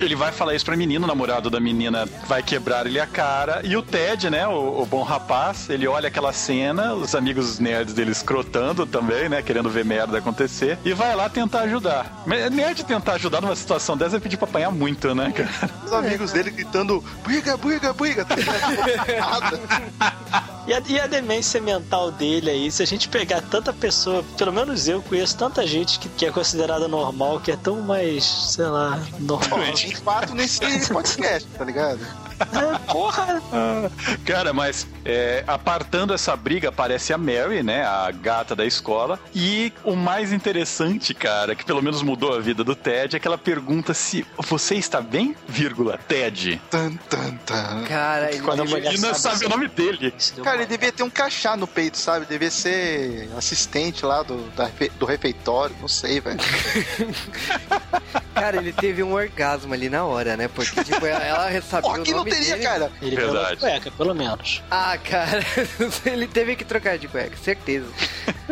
Ele 0.00 0.16
vai 0.16 0.32
falar 0.32 0.54
isso 0.54 0.64
pra 0.64 0.76
menina, 0.76 1.04
o 1.04 1.08
namorado 1.08 1.48
da 1.48 1.60
menina 1.60 2.06
vai 2.26 2.42
quebrar 2.42 2.86
ele 2.86 2.98
a 2.98 3.06
cara. 3.06 3.60
E 3.64 3.76
o 3.76 3.82
Ted, 3.82 4.28
né, 4.30 4.46
o, 4.46 4.82
o 4.82 4.86
bom 4.86 5.02
rapaz, 5.02 5.68
ele 5.70 5.86
olha 5.86 6.08
aquela 6.08 6.32
cena, 6.32 6.94
os 6.94 7.14
amigos 7.14 7.58
nerds 7.58 7.94
dele 7.94 8.10
escrotando 8.10 8.86
também, 8.86 9.28
né, 9.28 9.42
querendo 9.42 9.70
ver 9.70 9.84
merda 9.84 10.18
acontecer, 10.18 10.78
e 10.84 10.92
vai 10.92 11.14
lá 11.14 11.28
tentar 11.28 11.60
ajudar. 11.60 12.22
Mas 12.26 12.50
Nerd 12.50 12.84
tentar 12.84 13.14
ajudar 13.14 13.40
numa 13.40 13.56
situação 13.56 13.96
dessa 13.96 14.16
é 14.16 14.20
pedir 14.20 14.36
pra 14.36 14.48
apanhar 14.48 14.70
muito, 14.70 15.14
né, 15.14 15.32
cara? 15.32 15.70
Os 15.84 15.92
amigos 15.92 16.32
dele 16.32 16.50
gritando: 16.50 17.02
briga, 17.24 17.56
briga, 17.56 17.92
briga. 17.92 18.24
Tá. 18.24 18.34
E 20.66 20.72
a, 20.72 20.82
e 20.88 20.98
a 20.98 21.06
demência 21.06 21.60
mental 21.60 22.10
dele 22.10 22.48
aí, 22.48 22.72
se 22.72 22.82
a 22.82 22.86
gente 22.86 23.06
pegar 23.08 23.42
tanta 23.42 23.70
pessoa, 23.70 24.24
pelo 24.38 24.50
menos 24.50 24.88
eu 24.88 25.02
conheço 25.02 25.36
tanta 25.36 25.66
gente 25.66 25.98
que, 25.98 26.08
que 26.08 26.24
é 26.24 26.30
considerada 26.30 26.88
normal, 26.88 27.38
que 27.38 27.52
é 27.52 27.56
tão 27.56 27.82
mais, 27.82 28.24
sei 28.24 28.64
lá, 28.64 28.98
normal. 29.20 29.60
Tem 29.84 29.92
quatro 29.96 30.34
nesse 30.34 30.60
podcast, 30.90 31.46
tá 31.58 31.62
ligado? 31.62 32.00
Porra! 32.86 33.42
Cara, 34.24 34.52
mas 34.52 34.86
é, 35.04 35.44
apartando 35.46 36.14
essa 36.14 36.34
briga, 36.36 36.68
aparece 36.68 37.12
a 37.12 37.18
Mary, 37.18 37.62
né? 37.62 37.84
A 37.84 38.10
gata 38.10 38.54
da 38.54 38.64
escola. 38.64 39.18
E 39.34 39.72
o 39.84 39.94
mais 39.94 40.32
interessante, 40.32 41.14
cara, 41.14 41.54
que 41.54 41.64
pelo 41.64 41.82
menos 41.82 42.02
mudou 42.02 42.34
a 42.34 42.40
vida 42.40 42.64
do 42.64 42.74
Ted, 42.74 43.16
é 43.16 43.18
que 43.18 43.26
ela 43.26 43.38
pergunta 43.38 43.94
se 43.94 44.26
você 44.38 44.76
está 44.76 45.00
bem, 45.00 45.36
vírgula, 45.46 45.98
Ted. 46.08 46.60
Tan, 46.70 46.92
tan, 47.08 47.36
tan. 47.44 47.84
Cara, 47.84 48.32
ele, 48.32 48.42
Quando 48.42 48.62
a 48.62 48.92
não 48.98 49.14
sabe 49.14 49.46
o 49.46 49.48
nome 49.48 49.68
dele. 49.68 50.14
Cara, 50.42 50.58
ele 50.58 50.66
devia 50.66 50.92
ter 50.92 51.02
um 51.02 51.10
crachá 51.10 51.56
no 51.56 51.66
peito, 51.66 51.98
sabe? 51.98 52.26
Devia 52.26 52.50
ser 52.50 53.28
assistente 53.36 54.04
lá 54.04 54.22
do, 54.22 54.36
da 54.50 54.70
do 54.98 55.06
refeitório, 55.06 55.74
não 55.80 55.88
sei, 55.88 56.20
velho. 56.20 56.38
cara, 58.34 58.56
ele 58.56 58.72
teve 58.72 59.02
um 59.02 59.12
orgasmo 59.12 59.72
ali 59.72 59.88
na 59.88 60.04
hora, 60.04 60.36
né? 60.36 60.48
Porque, 60.48 60.82
tipo, 60.82 61.06
ela, 61.06 61.60
sabia 61.62 61.90
Pô, 61.90 62.23
não 62.30 62.38
teria, 62.38 62.54
dele. 62.54 62.66
cara. 62.66 62.92
Ele 63.00 63.16
Verdade. 63.16 63.52
uma 63.52 63.56
cueca, 63.56 63.90
pelo 63.90 64.14
menos. 64.14 64.62
Ah, 64.70 64.96
cara, 64.98 65.40
ele 66.06 66.26
teve 66.26 66.56
que 66.56 66.64
trocar 66.64 66.98
de 66.98 67.08
cueca, 67.08 67.36
certeza. 67.36 67.86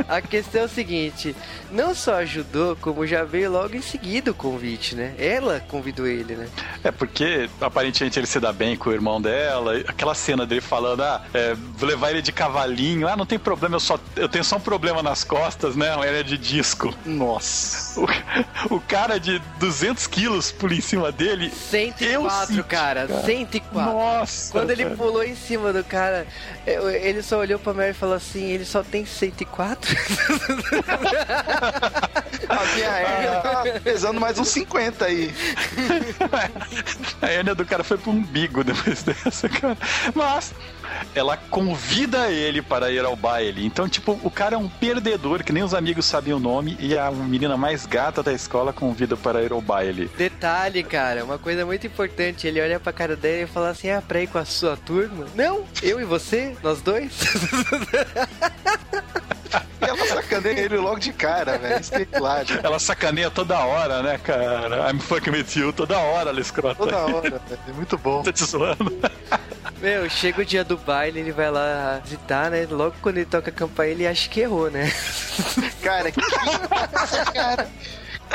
A 0.08 0.20
questão 0.20 0.62
é 0.62 0.64
o 0.64 0.68
seguinte: 0.68 1.34
não 1.70 1.94
só 1.94 2.14
ajudou, 2.16 2.76
como 2.76 3.06
já 3.06 3.24
veio 3.24 3.50
logo 3.52 3.76
em 3.76 3.82
seguida 3.82 4.30
o 4.30 4.34
convite, 4.34 4.94
né? 4.94 5.14
Ela 5.18 5.60
convidou 5.68 6.06
ele, 6.06 6.34
né? 6.34 6.48
É 6.82 6.90
porque 6.90 7.48
aparentemente 7.60 8.18
ele 8.18 8.26
se 8.26 8.40
dá 8.40 8.52
bem 8.52 8.76
com 8.76 8.90
o 8.90 8.92
irmão 8.92 9.20
dela. 9.20 9.76
Aquela 9.86 10.14
cena 10.14 10.46
dele 10.46 10.60
falando: 10.60 11.02
ah, 11.02 11.22
é, 11.34 11.54
vou 11.54 11.88
levar 11.88 12.10
ele 12.10 12.22
de 12.22 12.32
cavalinho. 12.32 13.06
Ah, 13.06 13.16
não 13.16 13.26
tem 13.26 13.38
problema, 13.38 13.76
eu 13.76 13.80
só 13.80 13.98
eu 14.16 14.28
tenho 14.28 14.44
só 14.44 14.56
um 14.56 14.60
problema 14.60 15.02
nas 15.02 15.24
costas, 15.24 15.76
né? 15.76 15.94
Ele 16.06 16.20
é 16.20 16.22
de 16.22 16.38
disco. 16.38 16.94
Nossa. 17.04 18.00
O, 18.00 18.76
o 18.76 18.80
cara 18.80 19.18
de 19.18 19.38
200 19.58 20.06
quilos 20.06 20.50
pula 20.50 20.74
em 20.74 20.80
cima 20.80 21.12
dele. 21.12 21.46
Eu 21.46 22.28
104, 22.28 22.46
senti, 22.46 22.62
cara, 22.62 23.06
cara. 23.06 23.22
104. 23.22 23.61
Nossa! 23.70 24.52
Quando 24.52 24.70
ele 24.70 24.84
cara. 24.84 24.96
pulou 24.96 25.22
em 25.22 25.34
cima 25.34 25.72
do 25.72 25.84
cara, 25.84 26.26
ele 26.66 27.22
só 27.22 27.38
olhou 27.38 27.58
pra 27.58 27.74
Mary 27.74 27.90
e 27.90 27.94
falou 27.94 28.14
assim: 28.14 28.50
ele 28.50 28.64
só 28.64 28.82
tem 28.82 29.04
104? 29.04 29.96
A 32.48 32.64
minha 32.74 32.88
hérnia 32.88 33.40
tá 33.40 33.64
pesando 33.82 34.20
mais 34.20 34.38
uns 34.38 34.48
50 34.48 35.04
aí. 35.04 35.32
A 37.20 37.26
hérnia 37.26 37.54
do 37.54 37.64
cara 37.64 37.82
foi 37.82 37.96
pro 37.96 38.10
umbigo 38.10 38.62
depois 38.62 39.02
dessa, 39.02 39.48
cara. 39.48 39.76
Mas 40.14 40.52
ela 41.14 41.36
convida 41.36 42.30
ele 42.30 42.60
para 42.60 42.90
ir 42.90 43.04
ao 43.04 43.16
baile. 43.16 43.64
Então, 43.64 43.88
tipo, 43.88 44.18
o 44.22 44.30
cara 44.30 44.54
é 44.54 44.58
um 44.58 44.68
perdedor, 44.68 45.42
que 45.42 45.52
nem 45.52 45.62
os 45.62 45.74
amigos 45.74 46.04
sabem 46.04 46.34
o 46.34 46.38
nome, 46.38 46.76
e 46.78 46.96
a 46.96 47.10
menina 47.10 47.56
mais 47.56 47.86
gata 47.86 48.22
da 48.22 48.32
escola 48.32 48.72
convida 48.72 49.16
para 49.16 49.42
ir 49.42 49.52
ao 49.52 49.60
baile. 49.60 50.10
Detalhe, 50.16 50.82
cara, 50.82 51.24
uma 51.24 51.38
coisa 51.38 51.64
muito 51.64 51.86
importante: 51.86 52.46
ele 52.46 52.60
olha 52.60 52.78
pra 52.78 52.92
cara 52.92 53.16
dele 53.16 53.44
e 53.44 53.46
fala 53.46 53.70
assim: 53.70 53.90
ah, 53.90 54.02
pra 54.06 54.20
ir 54.20 54.26
com 54.26 54.38
a 54.38 54.44
sua 54.44 54.76
turma? 54.76 55.26
Não, 55.34 55.64
eu 55.82 56.00
e 56.00 56.04
você, 56.04 56.51
nós 56.62 56.80
dois? 56.82 57.12
E 59.80 59.84
ela 59.88 60.06
sacaneia 60.06 60.60
ele 60.60 60.76
logo 60.76 60.98
de 60.98 61.12
cara, 61.12 61.58
velho. 61.58 61.80
Isso 61.80 61.90
que 61.90 62.08
é 62.10 62.16
hilário. 62.16 62.60
Ela 62.62 62.78
sacaneia 62.78 63.30
toda 63.30 63.58
hora, 63.58 64.02
né, 64.02 64.18
cara? 64.18 64.90
I'm 64.90 64.98
fucking 64.98 65.30
with 65.30 65.56
you, 65.56 65.72
toda 65.72 65.98
hora, 65.98 66.30
ela 66.30 66.40
escrota. 66.40 66.76
Toda 66.76 66.98
hora, 66.98 67.30
velho. 67.30 67.60
É 67.68 67.72
muito 67.72 67.98
bom. 67.98 68.22
Tá 68.22 68.32
te 68.32 68.44
zoando. 68.44 68.98
Meu, 69.80 70.08
chega 70.08 70.42
o 70.42 70.44
dia 70.44 70.62
do 70.62 70.76
baile, 70.76 71.18
ele 71.18 71.32
vai 71.32 71.50
lá 71.50 72.00
visitar, 72.04 72.50
né? 72.50 72.66
Logo 72.70 72.94
quando 73.02 73.16
ele 73.16 73.26
toca 73.26 73.50
a 73.50 73.52
campainha, 73.52 73.92
ele 73.92 74.06
acha 74.06 74.28
que 74.28 74.40
errou, 74.40 74.70
né? 74.70 74.92
Cara, 75.82 76.12
que 76.12 76.20
cara. 77.34 77.68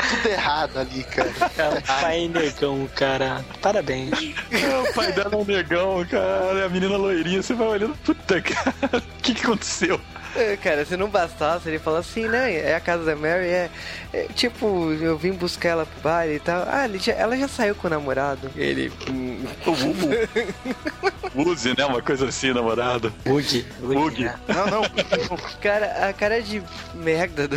Tudo 0.08 0.28
errado 0.28 0.78
ali, 0.78 1.04
cara. 1.04 1.32
Cara, 1.56 1.80
pai 1.80 2.28
negão, 2.28 2.88
cara. 2.94 3.44
Parabéns. 3.60 4.10
o 4.10 4.94
pai 4.94 5.12
dela 5.12 5.30
é 5.32 5.36
um 5.36 5.44
negão, 5.44 6.04
cara. 6.06 6.66
A 6.66 6.68
menina 6.68 6.96
loirinha, 6.96 7.42
você 7.42 7.54
vai 7.54 7.68
olhando, 7.68 7.96
puta, 8.04 8.40
cara, 8.40 8.98
o 8.98 9.22
que, 9.22 9.34
que 9.34 9.42
aconteceu? 9.44 10.00
É, 10.36 10.56
Cara, 10.56 10.84
se 10.84 10.96
não 10.96 11.08
bastasse, 11.08 11.68
ele 11.68 11.78
fala 11.78 11.98
assim, 12.00 12.26
né? 12.28 12.54
É 12.54 12.74
a 12.74 12.80
casa 12.80 13.04
da 13.04 13.16
Mary, 13.16 13.46
é, 13.46 13.70
é, 14.12 14.26
Tipo, 14.34 14.92
eu 14.92 15.16
vim 15.16 15.32
buscar 15.32 15.70
ela 15.70 15.86
pro 15.86 16.00
baile 16.00 16.34
e 16.36 16.40
tal. 16.40 16.62
Ah, 16.62 16.86
já- 16.98 17.12
ela 17.14 17.36
já 17.36 17.48
saiu 17.48 17.74
com 17.74 17.86
o 17.86 17.90
namorado. 17.90 18.50
Ele. 18.56 18.92
Use, 21.34 21.74
né? 21.76 21.84
Uma 21.84 22.02
coisa 22.02 22.26
assim, 22.28 22.52
namorado. 22.52 23.12
Bug. 23.24 23.66
Bug. 23.80 24.24
né? 24.24 24.34
Não, 24.48 24.66
não. 24.66 24.82
Cara, 25.60 26.08
a 26.08 26.12
cara 26.12 26.42
de 26.42 26.62
merda 26.94 27.46
do. 27.48 27.56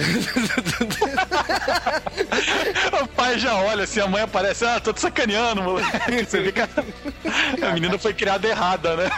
O 3.03 3.07
pai 3.07 3.37
já 3.39 3.55
olha 3.55 3.83
assim, 3.83 3.99
a 3.99 4.07
mãe 4.07 4.21
aparece, 4.21 4.65
ah, 4.65 4.79
tô 4.79 4.93
te 4.93 5.01
sacaneando, 5.01 5.61
moleque. 5.61 6.25
Você 6.25 6.41
vê 6.41 6.51
que 6.51 6.61
a, 6.61 6.69
a 7.69 7.71
menina 7.73 7.97
foi 7.97 8.13
criada 8.13 8.47
errada, 8.47 8.95
né? 8.95 9.09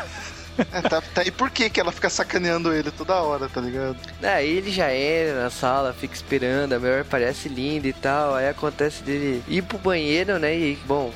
É, 0.72 0.82
tá, 0.82 1.02
tá. 1.02 1.24
E 1.24 1.32
por 1.32 1.50
que 1.50 1.70
que 1.70 1.80
ela 1.80 1.92
fica 1.92 2.10
sacaneando 2.10 2.74
ele 2.74 2.92
toda 2.92 3.16
hora, 3.16 3.50
tá 3.50 3.60
ligado? 3.60 3.98
Aí 4.22 4.58
ele 4.58 4.72
já 4.72 4.94
entra 4.94 5.44
na 5.44 5.50
sala, 5.50 5.94
fica 5.94 6.14
esperando, 6.14 6.74
a 6.74 6.80
Mary 6.80 7.04
parece 7.04 7.50
linda 7.50 7.88
e 7.88 7.94
tal. 7.94 8.36
Aí 8.36 8.48
acontece 8.48 9.04
dele 9.04 9.44
ir 9.48 9.64
pro 9.64 9.78
banheiro, 9.78 10.38
né? 10.40 10.56
E, 10.56 10.76
bom. 10.86 11.14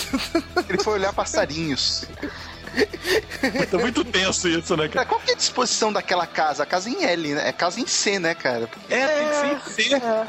Ele 0.68 0.82
foi 0.82 0.94
olhar 0.94 1.12
passarinhos. 1.12 2.04
Tá 3.70 3.78
muito 3.78 4.04
tenso 4.04 4.48
isso, 4.48 4.76
né, 4.76 4.88
cara? 4.88 5.06
Qual 5.06 5.20
que 5.20 5.30
é 5.30 5.34
a 5.34 5.36
disposição 5.36 5.92
daquela 5.92 6.26
casa? 6.26 6.62
A 6.62 6.66
casa 6.66 6.90
em 6.90 7.04
L, 7.04 7.34
né? 7.34 7.48
É 7.48 7.52
casa 7.52 7.80
em 7.80 7.86
C, 7.86 8.18
né, 8.18 8.34
cara? 8.34 8.68
É, 8.90 9.06
tem 9.06 9.28
que 9.28 9.34
ser 9.34 9.46
em 9.46 9.88
C. 9.88 9.94
É. 9.94 10.26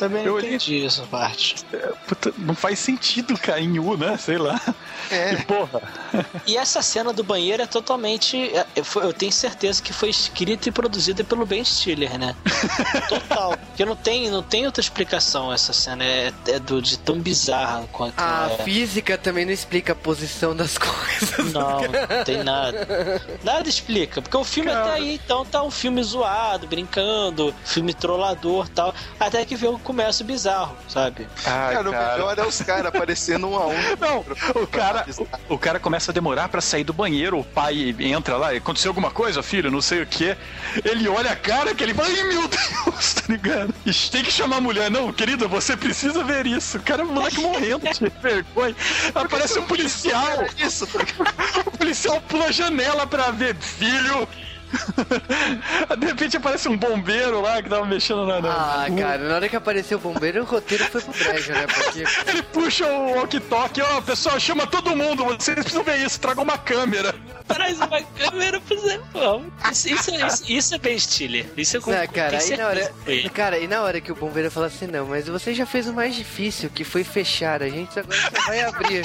Também 0.00 0.24
não 0.24 0.38
eu 0.38 0.40
entendi 0.40 0.86
essa 0.86 1.02
parte. 1.02 1.56
É, 1.74 1.92
puta, 2.08 2.32
não 2.38 2.54
faz 2.54 2.78
sentido 2.78 3.36
cair 3.36 3.66
em 3.66 3.78
U, 3.78 3.98
né? 3.98 4.16
Sei 4.16 4.38
lá. 4.38 4.58
É. 5.10 5.34
E 5.34 5.44
porra. 5.44 5.82
E 6.46 6.56
essa 6.56 6.80
cena 6.80 7.12
do 7.12 7.22
banheiro 7.22 7.62
é 7.62 7.66
totalmente. 7.66 8.38
É, 8.56 8.64
eu 8.96 9.12
tenho 9.12 9.30
certeza 9.30 9.82
que 9.82 9.92
foi 9.92 10.08
escrita 10.08 10.70
e 10.70 10.72
produzida 10.72 11.22
pelo 11.22 11.44
Ben 11.44 11.62
Stiller, 11.62 12.18
né? 12.18 12.34
Total. 13.10 13.58
Porque 13.68 13.84
não 13.84 13.94
tem, 13.94 14.30
não 14.30 14.42
tem 14.42 14.64
outra 14.64 14.80
explicação 14.80 15.52
essa 15.52 15.74
cena. 15.74 16.02
É, 16.02 16.32
é 16.48 16.58
do, 16.58 16.80
de 16.80 16.98
tão 16.98 17.20
bizarra 17.20 17.86
quanto. 17.92 18.18
A 18.18 18.52
é. 18.58 18.62
física 18.62 19.18
também 19.18 19.44
não 19.44 19.52
explica 19.52 19.92
a 19.92 19.96
posição 19.96 20.56
das 20.56 20.78
coisas. 20.78 21.52
Não, 21.52 21.80
não 21.82 22.24
tem 22.24 22.42
nada. 22.42 23.20
Nada 23.44 23.68
explica. 23.68 24.22
Porque 24.22 24.36
o 24.36 24.44
filme 24.44 24.70
Cara. 24.70 24.84
até 24.84 24.94
aí, 24.94 25.20
então, 25.22 25.44
tá 25.44 25.62
um 25.62 25.70
filme 25.70 26.02
zoado, 26.02 26.66
brincando, 26.66 27.54
filme 27.66 27.92
trollador 27.92 28.66
tal. 28.70 28.94
Até 29.18 29.44
que 29.44 29.56
vê 29.56 29.66
o 29.66 29.78
começo 29.90 30.22
bizarro, 30.22 30.76
sabe? 30.88 31.26
Ai, 31.44 31.74
cara, 31.74 31.90
cara, 31.90 31.90
o 31.90 32.12
melhor 32.12 32.38
é 32.38 32.46
os 32.46 32.62
caras 32.62 32.86
aparecendo 32.86 33.48
um 33.48 33.56
a 33.56 33.66
um. 33.66 33.74
Não, 33.98 34.24
o 34.62 34.66
cara, 34.68 35.04
o, 35.48 35.54
o, 35.54 35.58
cara 35.58 35.80
começa 35.80 36.12
a 36.12 36.14
demorar 36.14 36.48
para 36.48 36.60
sair 36.60 36.84
do 36.84 36.92
banheiro, 36.92 37.40
o 37.40 37.44
pai 37.44 37.92
entra 37.98 38.36
lá, 38.36 38.52
aconteceu 38.52 38.90
alguma 38.90 39.10
coisa, 39.10 39.42
filho, 39.42 39.68
não 39.68 39.80
sei 39.80 40.02
o 40.02 40.06
que. 40.06 40.36
Ele 40.84 41.08
olha 41.08 41.32
a 41.32 41.36
cara 41.36 41.74
que 41.74 41.82
ele 41.82 41.92
fala, 41.92 42.08
ai 42.08 42.22
meu 42.22 42.46
Deus, 42.46 43.14
tá 43.18 43.22
ligado? 43.28 43.74
Tem 44.12 44.22
que 44.22 44.30
chamar 44.30 44.58
a 44.58 44.60
mulher, 44.60 44.90
não, 44.92 45.12
querida, 45.12 45.48
você 45.48 45.76
precisa 45.76 46.22
ver 46.22 46.46
isso. 46.46 46.78
O 46.78 46.82
cara, 46.82 47.02
o 47.02 47.12
moleque 47.12 47.40
morrendo 47.40 47.80
de 47.80 48.12
vergonha. 48.22 48.76
Aparece 49.12 49.58
um 49.58 49.66
policial. 49.66 50.44
Isso, 50.56 50.86
o 51.66 51.70
policial 51.76 52.20
pula 52.28 52.44
a 52.44 52.52
janela 52.52 53.08
pra 53.08 53.32
ver, 53.32 53.56
filho, 53.56 54.28
De 55.98 56.06
repente 56.06 56.36
aparece 56.36 56.68
um 56.68 56.76
bombeiro 56.76 57.40
lá 57.40 57.62
que 57.62 57.68
tava 57.68 57.84
mexendo 57.86 58.26
na. 58.26 58.38
Ah, 58.38 58.86
cara, 58.96 59.28
na 59.28 59.34
hora 59.36 59.48
que 59.48 59.56
apareceu 59.56 59.98
o 59.98 60.00
bombeiro, 60.00 60.42
o 60.42 60.44
roteiro 60.44 60.84
foi 60.84 61.00
pro 61.00 61.12
brejo, 61.12 61.52
né? 61.52 61.66
Porque... 61.66 62.04
Ele 62.30 62.42
puxa 62.42 62.86
o 62.86 63.14
walkie-talkie, 63.16 63.82
ó, 63.82 63.98
oh, 63.98 64.02
pessoal, 64.02 64.38
chama 64.38 64.66
todo 64.66 64.94
mundo, 64.96 65.24
vocês 65.24 65.54
precisam 65.54 65.82
ver 65.82 65.98
isso, 65.98 66.20
traga 66.20 66.40
uma 66.40 66.58
câmera. 66.58 67.14
Traz 67.48 67.78
uma 67.78 68.00
câmera 68.02 68.60
pro 68.60 68.78
Zé 68.78 69.00
isso, 69.70 69.88
isso, 69.88 70.14
isso, 70.14 70.44
isso, 70.46 70.74
é 70.74 70.78
bem 70.78 70.96
estilo. 70.96 71.44
Isso 71.56 71.76
é 71.76 71.80
com 71.80 71.90
não, 71.90 72.06
cara, 72.06 72.38
aí 72.38 72.56
na 72.56 72.66
hora, 72.66 72.92
cara, 73.34 73.58
e 73.58 73.66
na 73.66 73.82
hora 73.82 74.00
que 74.00 74.12
o 74.12 74.14
bombeiro 74.14 74.50
fala 74.50 74.66
assim, 74.66 74.86
não, 74.86 75.06
mas 75.06 75.26
você 75.26 75.52
já 75.52 75.66
fez 75.66 75.88
o 75.88 75.92
mais 75.92 76.14
difícil, 76.14 76.70
que 76.70 76.84
foi 76.84 77.02
fechar, 77.02 77.62
a 77.62 77.68
gente 77.68 77.98
agora 77.98 78.16
só 78.16 78.46
vai 78.46 78.60
abrir. 78.62 79.02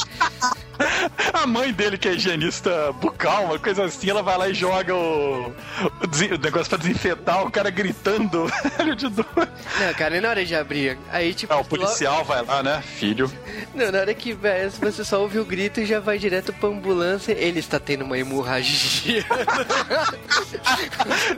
A 1.33 1.47
mãe 1.47 1.71
dele, 1.71 1.97
que 1.97 2.07
é 2.07 2.13
higienista 2.13 2.91
bucal, 2.93 3.45
uma 3.45 3.59
coisa 3.59 3.85
assim, 3.85 4.09
ela 4.09 4.23
vai 4.23 4.37
lá 4.37 4.49
e 4.49 4.53
joga 4.53 4.93
o, 4.93 5.47
o, 5.47 6.37
negócio 6.41 6.69
pra 6.69 6.77
desinfetar, 6.77 7.43
o 7.43 7.51
cara 7.51 7.69
gritando. 7.69 8.45
Não, 9.79 9.93
cara, 9.97 10.17
e 10.17 10.21
na 10.21 10.29
hora 10.29 10.45
de 10.45 10.55
abrir? 10.55 10.97
Aí, 11.11 11.33
tipo. 11.33 11.53
Ah, 11.53 11.57
o 11.57 11.65
policial 11.65 12.17
logo... 12.17 12.25
vai 12.25 12.43
lá, 12.43 12.63
né? 12.63 12.81
Filho. 12.81 13.31
Não, 13.73 13.91
na 13.91 13.99
hora 13.99 14.13
que 14.13 14.33
velho, 14.33 14.71
você 14.71 15.03
só 15.03 15.21
ouve 15.21 15.39
o 15.39 15.45
grito 15.45 15.79
e 15.81 15.85
já 15.85 15.99
vai 15.99 16.17
direto 16.17 16.53
pra 16.53 16.69
ambulância, 16.69 17.33
ele 17.33 17.59
está 17.59 17.79
tendo 17.79 18.03
uma 18.05 18.17
hemorragia. 18.17 19.25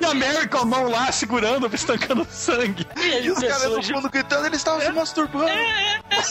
e 0.02 0.06
a 0.06 0.13
Mary 0.13 0.47
com 0.47 0.58
a 0.60 0.65
mão 0.65 0.89
lá 0.89 1.12
segurando, 1.12 1.69
estancando 1.73 2.26
sangue. 2.30 2.86
E, 2.97 3.26
e 3.26 3.32
os 3.32 3.39
caras 3.39 3.69
do 3.69 3.84
fundo 3.84 4.10
gritando, 4.10 4.45
eles 4.45 4.60
estavam 4.60 4.82
é. 4.82 4.86
se 4.86 4.91
masturbando. 4.91 5.50
É, 5.50 6.02
é, 6.10 6.15
é. 6.15 6.28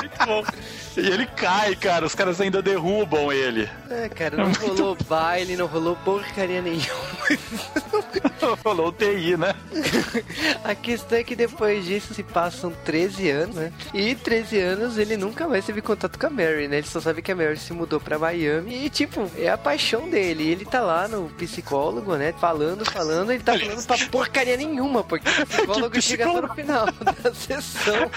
Muito 0.00 0.26
bom. 0.26 0.44
E 1.04 1.06
ele 1.06 1.26
cai, 1.26 1.74
cara. 1.74 2.06
Os 2.06 2.14
caras 2.14 2.40
ainda 2.40 2.62
derrubam 2.62 3.32
ele. 3.32 3.68
É, 3.90 4.08
cara, 4.08 4.36
não 4.36 4.50
é 4.50 4.52
rolou 4.52 4.88
muito... 4.88 5.04
baile, 5.04 5.56
não 5.56 5.66
rolou 5.66 5.96
porcaria 5.96 6.62
nenhuma. 6.62 6.84
rolou 8.64 8.92
TI, 8.92 9.36
né? 9.36 9.54
A 10.62 10.74
questão 10.74 11.18
é 11.18 11.24
que 11.24 11.34
depois 11.34 11.84
disso 11.84 12.14
se 12.14 12.22
passam 12.22 12.72
13 12.84 13.30
anos, 13.30 13.56
né? 13.56 13.72
E 13.92 14.14
13 14.14 14.60
anos 14.60 14.98
ele 14.98 15.16
nunca 15.16 15.48
mais 15.48 15.64
teve 15.64 15.82
contato 15.82 16.18
com 16.18 16.26
a 16.26 16.30
Mary, 16.30 16.68
né? 16.68 16.78
Ele 16.78 16.86
só 16.86 17.00
sabe 17.00 17.22
que 17.22 17.32
a 17.32 17.36
Mary 17.36 17.56
se 17.58 17.72
mudou 17.72 18.00
pra 18.00 18.18
Miami 18.18 18.84
e, 18.84 18.90
tipo, 18.90 19.30
é 19.36 19.48
a 19.48 19.58
paixão 19.58 20.08
dele. 20.08 20.44
E 20.44 20.48
ele 20.48 20.64
tá 20.64 20.80
lá 20.80 21.08
no 21.08 21.28
psicólogo, 21.30 22.14
né? 22.16 22.32
Falando, 22.40 22.84
falando, 22.88 23.32
ele 23.32 23.42
tá 23.42 23.58
falando 23.58 23.86
pra 23.86 23.98
porcaria 24.08 24.56
nenhuma, 24.56 25.02
porque 25.02 25.28
o 25.28 25.46
psicólogo 25.46 26.00
chega 26.00 26.24
só 26.24 26.40
no 26.40 26.54
final 26.54 26.86
da 26.86 27.34
sessão. 27.34 28.10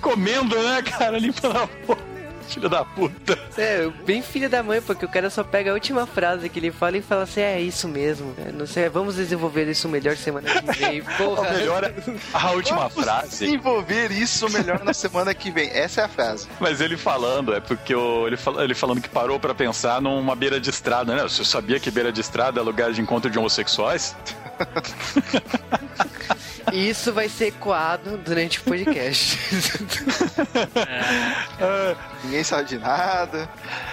Comendo, 0.00 0.56
né, 0.62 0.82
cara? 0.82 1.18
Limpando 1.18 1.47
a 1.50 1.66
porra. 1.86 2.18
Filho 2.48 2.68
da 2.68 2.82
puta. 2.82 3.38
É, 3.58 3.86
bem 4.06 4.22
filho 4.22 4.48
da 4.48 4.62
mãe, 4.62 4.80
porque 4.80 5.04
o 5.04 5.08
cara 5.08 5.28
só 5.28 5.44
pega 5.44 5.70
a 5.70 5.74
última 5.74 6.06
frase 6.06 6.48
que 6.48 6.58
ele 6.58 6.72
fala 6.72 6.96
e 6.96 7.02
fala 7.02 7.24
assim: 7.24 7.40
é 7.42 7.60
isso 7.60 7.86
mesmo. 7.86 8.34
É, 8.38 8.50
não 8.50 8.66
sei, 8.66 8.88
vamos 8.88 9.16
desenvolver 9.16 9.68
isso 9.68 9.86
melhor 9.86 10.16
semana 10.16 10.48
que 10.48 10.78
vem. 10.78 11.02
Porra. 11.18 11.50
melhor 11.52 11.92
a 12.32 12.50
última 12.52 12.88
vamos 12.88 13.04
frase. 13.04 13.44
Desenvolver 13.44 14.10
isso 14.10 14.48
melhor 14.50 14.82
na 14.82 14.94
semana 14.94 15.34
que 15.34 15.50
vem. 15.50 15.68
Essa 15.70 16.00
é 16.00 16.04
a 16.04 16.08
frase. 16.08 16.48
Mas 16.58 16.80
ele 16.80 16.96
falando, 16.96 17.54
é 17.54 17.60
porque 17.60 17.94
o, 17.94 18.26
ele, 18.26 18.38
fal, 18.38 18.62
ele 18.62 18.74
falando 18.74 19.02
que 19.02 19.10
parou 19.10 19.38
para 19.38 19.54
pensar 19.54 20.00
numa 20.00 20.34
beira 20.34 20.58
de 20.58 20.70
estrada, 20.70 21.14
né? 21.14 21.22
Você 21.24 21.44
sabia 21.44 21.78
que 21.78 21.90
beira 21.90 22.10
de 22.10 22.22
estrada 22.22 22.60
é 22.60 22.62
lugar 22.62 22.92
de 22.92 23.00
encontro 23.02 23.30
de 23.30 23.38
homossexuais? 23.38 24.16
Isso 26.72 27.12
vai 27.12 27.28
ser 27.28 27.46
ecoado 27.46 28.18
durante 28.18 28.58
o 28.58 28.62
podcast. 28.62 29.38
é. 31.60 31.96
Ninguém 32.24 32.44
sabe 32.44 32.68
de 32.68 32.78
nada. 32.78 33.48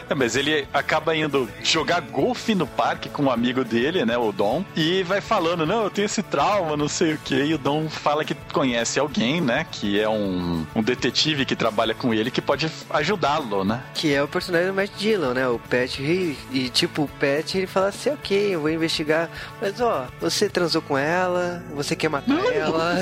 É, 0.10 0.16
mas 0.16 0.36
ele 0.36 0.68
acaba 0.74 1.16
indo 1.16 1.50
jogar 1.64 2.02
golfe 2.02 2.54
no 2.54 2.68
parque 2.68 3.10
com 3.10 3.24
um 3.24 3.32
amigo 3.32 3.64
dele, 3.64 4.06
né, 4.06 4.18
o 4.18 4.32
Dom, 4.32 4.64
e 4.76 5.04
vai 5.04 5.22
falando, 5.22 5.66
não, 5.66 5.84
eu 5.84 5.90
tenho 5.90 6.06
esse 6.06 6.22
trauma, 6.22 6.78
não 6.78 6.88
sei 6.88 7.14
o 7.14 7.18
que, 7.18 7.36
e 7.36 7.54
o 7.54 7.58
Dom 7.58 7.90
fala 7.90 8.24
que 8.24 8.36
conhece 8.54 9.00
alguém, 9.00 9.42
né, 9.42 9.66
que 9.72 10.00
é 10.00 10.08
um, 10.08 10.66
um 10.76 10.84
detetive 10.84 11.46
que 11.46 11.56
trabalha 11.56 11.94
com 11.94 12.14
ele, 12.14 12.30
que 12.30 12.42
pode 12.42 12.72
ajudá-lo, 12.90 13.64
né. 13.64 13.82
Que 13.94 14.14
é 14.14 14.22
o 14.22 14.28
personagem 14.28 14.68
do 14.68 14.74
Matt 14.74 14.92
Dillon, 14.98 15.34
né, 15.34 15.48
o 15.48 15.60
Pat, 15.60 16.00
e, 16.00 16.38
e 16.52 16.70
tipo, 16.70 17.04
o 17.04 17.08
Pat, 17.08 17.56
ele 17.56 17.68
fala 17.68 17.88
assim, 17.88 18.12
ok, 18.12 18.56
eu 18.56 18.62
vou 18.62 18.70
investigar, 18.70 19.30
mas 19.60 19.82
ó, 19.82 20.08
você 20.20 20.48
transou 20.48 20.82
com 20.82 20.98
ela, 20.98 21.64
você 21.74 21.96
quer 21.96 22.10
matar 22.10 22.36
não. 22.36 22.52
ela... 22.52 22.96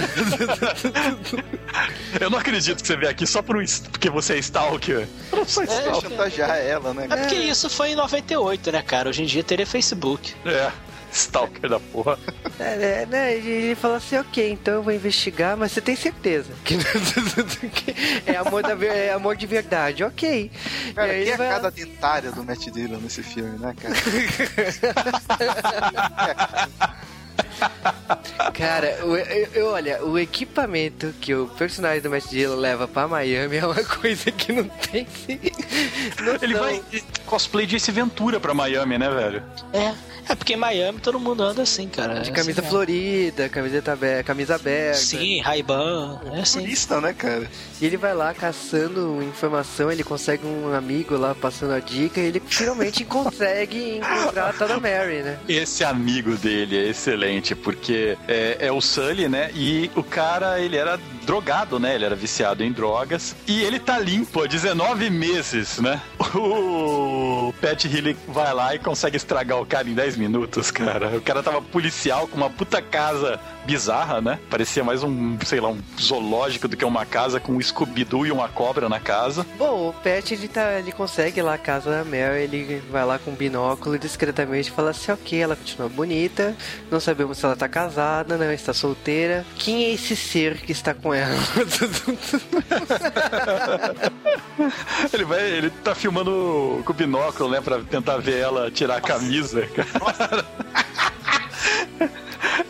eu 2.20 2.30
não 2.30 2.40
acredito 2.40 2.82
que 2.82 2.88
você 2.88 2.96
veio 2.96 3.12
aqui 3.12 3.28
só 3.28 3.42
por 3.42 3.58
um, 3.58 3.64
porque 3.92 4.10
você 4.10 4.34
é 4.34 4.38
stalker. 4.38 5.08
Só 5.46 5.64
é, 5.64 5.94
chantagear 6.02 6.58
ela, 6.58 6.93
né? 6.94 7.08
É 7.10 7.18
porque 7.18 7.36
isso 7.36 7.70
foi 7.70 7.92
em 7.92 7.96
98, 7.96 8.72
né, 8.72 8.82
cara? 8.82 9.10
Hoje 9.10 9.24
em 9.24 9.26
dia 9.26 9.44
teria 9.44 9.66
Facebook. 9.66 10.34
É. 10.46 10.72
Stalker 11.14 11.70
da 11.70 11.80
porra. 11.80 12.18
É, 12.60 13.04
é, 13.04 13.06
né? 13.06 13.36
Ele 13.36 13.76
falou 13.76 13.98
assim, 13.98 14.18
ok, 14.18 14.52
então 14.52 14.74
eu 14.76 14.84
vou 14.84 14.92
investigar, 14.92 15.56
mas 15.56 15.72
você 15.72 15.80
tem 15.80 15.96
certeza 15.96 16.52
que, 16.64 16.76
é, 18.26 18.36
amor 18.36 18.64
da, 18.64 18.74
é 18.86 19.14
amor 19.14 19.36
de 19.36 19.46
verdade, 19.46 20.04
ok. 20.04 20.50
Cara, 20.96 21.14
que 21.14 21.30
é 21.30 21.38
vai... 21.38 21.50
cada 21.50 21.70
dentária 21.70 22.32
do 22.32 22.44
Matt 22.44 22.66
Dillon 22.72 22.98
nesse 22.98 23.22
filme, 23.22 23.60
né, 23.60 23.76
cara? 23.80 23.94
Cara, 28.54 28.88
eu, 29.00 29.16
eu, 29.16 29.68
olha, 29.68 30.04
o 30.04 30.18
equipamento 30.18 31.14
que 31.20 31.34
o 31.34 31.48
personagem 31.48 32.02
do 32.02 32.10
Matt 32.10 32.30
Dillon 32.30 32.56
leva 32.56 32.88
pra 32.88 33.08
Miami 33.08 33.58
é 33.58 33.66
uma 33.66 33.84
coisa 33.84 34.32
que 34.32 34.52
não 34.52 34.68
tem. 34.68 35.08
Ele 36.42 36.56
vai 36.56 36.84
cosplay 37.26 37.66
de 37.66 37.78
Ventura 37.92 38.40
pra 38.40 38.54
Miami, 38.54 38.98
né, 38.98 39.10
velho? 39.10 39.44
É. 39.74 39.94
É 40.30 40.36
porque 40.36 40.54
em 40.54 40.58
Miami 40.58 41.00
todo 41.00 41.20
mundo 41.20 41.44
anda 41.44 41.62
assim, 41.64 41.88
cara. 41.88 42.22
De 42.22 42.32
camisa 42.32 42.62
assim, 42.62 42.70
florida, 42.70 43.50
camiseta 43.50 43.92
aberta, 43.92 44.24
camisa 44.24 44.56
aberta. 44.56 44.98
Sim, 44.98 45.42
Ray-Ban, 45.42 46.22
é 46.32 46.40
assim. 46.40 46.60
Turista, 46.60 47.02
né, 47.02 47.14
cara? 47.14 47.50
E 47.82 47.86
ele 47.86 47.98
vai 47.98 48.14
lá 48.14 48.34
caçando 48.34 49.22
informação, 49.22 49.92
ele 49.92 50.04
consegue 50.04 50.46
um 50.46 50.74
amigo 50.74 51.18
lá 51.18 51.36
passando 51.36 51.74
a 51.74 51.80
dica 51.80 52.22
e 52.22 52.28
ele 52.28 52.42
finalmente 52.46 53.04
consegue 53.06 53.98
encontrar 53.98 54.50
a 54.50 54.54
tal 54.54 54.80
Mary, 54.80 55.24
né? 55.24 55.40
Esse 55.48 55.84
amigo 55.84 56.38
dele 56.38 56.78
é 56.78 56.90
excelente, 56.90 57.53
porque 57.56 58.18
é, 58.28 58.58
é 58.68 58.72
o 58.72 58.80
Sully, 58.80 59.28
né? 59.28 59.52
E 59.54 59.92
o 59.96 60.04
cara, 60.04 60.60
ele 60.60 60.78
era 60.78 61.00
drogado, 61.24 61.80
né? 61.80 61.96
Ele 61.96 62.06
era 62.06 62.16
viciado 62.16 62.64
em 62.64 62.72
drogas. 62.72 63.36
E 63.48 63.62
ele 63.62 63.80
tá 63.80 64.00
limpo 64.00 64.44
há 64.44 64.48
19 64.48 65.10
meses, 65.10 65.80
né? 65.80 66.02
O 66.34 67.54
Pat 67.62 67.86
Healy 67.86 68.18
vai 68.28 68.54
lá 68.54 68.74
e 68.74 68.80
consegue 68.80 69.18
estragar 69.18 69.60
o 69.60 69.66
cara 69.66 69.88
em 69.88 69.94
10 69.94 70.14
10 70.14 70.18
minutos, 70.18 70.72
cara. 70.72 71.18
O 71.18 71.22
cara 71.22 71.42
tava 71.42 71.62
policial 71.62 72.28
com 72.28 72.38
uma 72.38 72.50
puta 72.50 72.82
casa 72.82 73.40
bizarra, 73.66 74.22
né? 74.22 74.40
Parecia 74.50 74.84
mais 74.84 75.04
um, 75.04 75.38
sei 75.46 75.60
lá, 75.60 75.70
um 75.70 75.80
zoológico 76.00 76.68
do 76.68 76.78
que 76.78 76.86
uma 76.86 77.06
casa 77.06 77.40
com 77.40 77.54
um 77.54 77.62
Scooby-Doo 77.62 78.26
e 78.26 78.32
uma 78.32 78.50
cobra 78.50 78.90
na 78.90 79.00
casa. 79.00 79.46
Bom, 79.58 79.90
o 79.90 79.94
Pet, 79.94 80.34
ele, 80.34 80.48
tá, 80.48 80.80
ele 80.80 80.92
consegue 80.92 81.42
lá 81.42 81.56
a 81.56 81.58
casa 81.58 81.90
da 81.90 82.04
Mel, 82.04 82.36
ele 82.36 82.82
vai 82.92 83.06
lá 83.06 83.18
com 83.18 83.32
um 83.32 83.36
binóculo 83.36 83.96
e 83.96 84.00
discretamente 84.00 84.72
fala 84.72 84.92
assim, 84.92 85.12
ok, 85.12 85.42
ela 85.42 85.56
continua 85.56 85.90
bonita, 85.90 86.56
não 86.92 87.00
sabemos 87.00 87.38
se 87.38 87.46
ela 87.46 87.56
tá 87.56 87.68
casada, 87.68 88.38
não 88.38 88.52
está 88.52 88.74
solteira. 88.74 89.46
Quem 89.56 89.86
é 89.86 89.94
esse 89.94 90.16
ser 90.16 90.58
que 90.58 90.72
está 90.72 90.94
com 90.94 91.14
ela? 91.14 91.34
ele 95.14 95.24
vai, 95.24 95.50
ele 95.50 95.70
tá 95.70 95.96
filmando 95.96 96.82
com 96.86 96.92
o 96.92 96.96
binóculo, 96.96 97.50
né, 97.50 97.62
pra 97.62 97.80
tentar 97.80 98.18
ver 98.18 98.40
ela 98.40 98.70
tirar 98.70 98.98
a 98.98 99.02
camisa, 99.02 99.66
cara. 99.68 100.46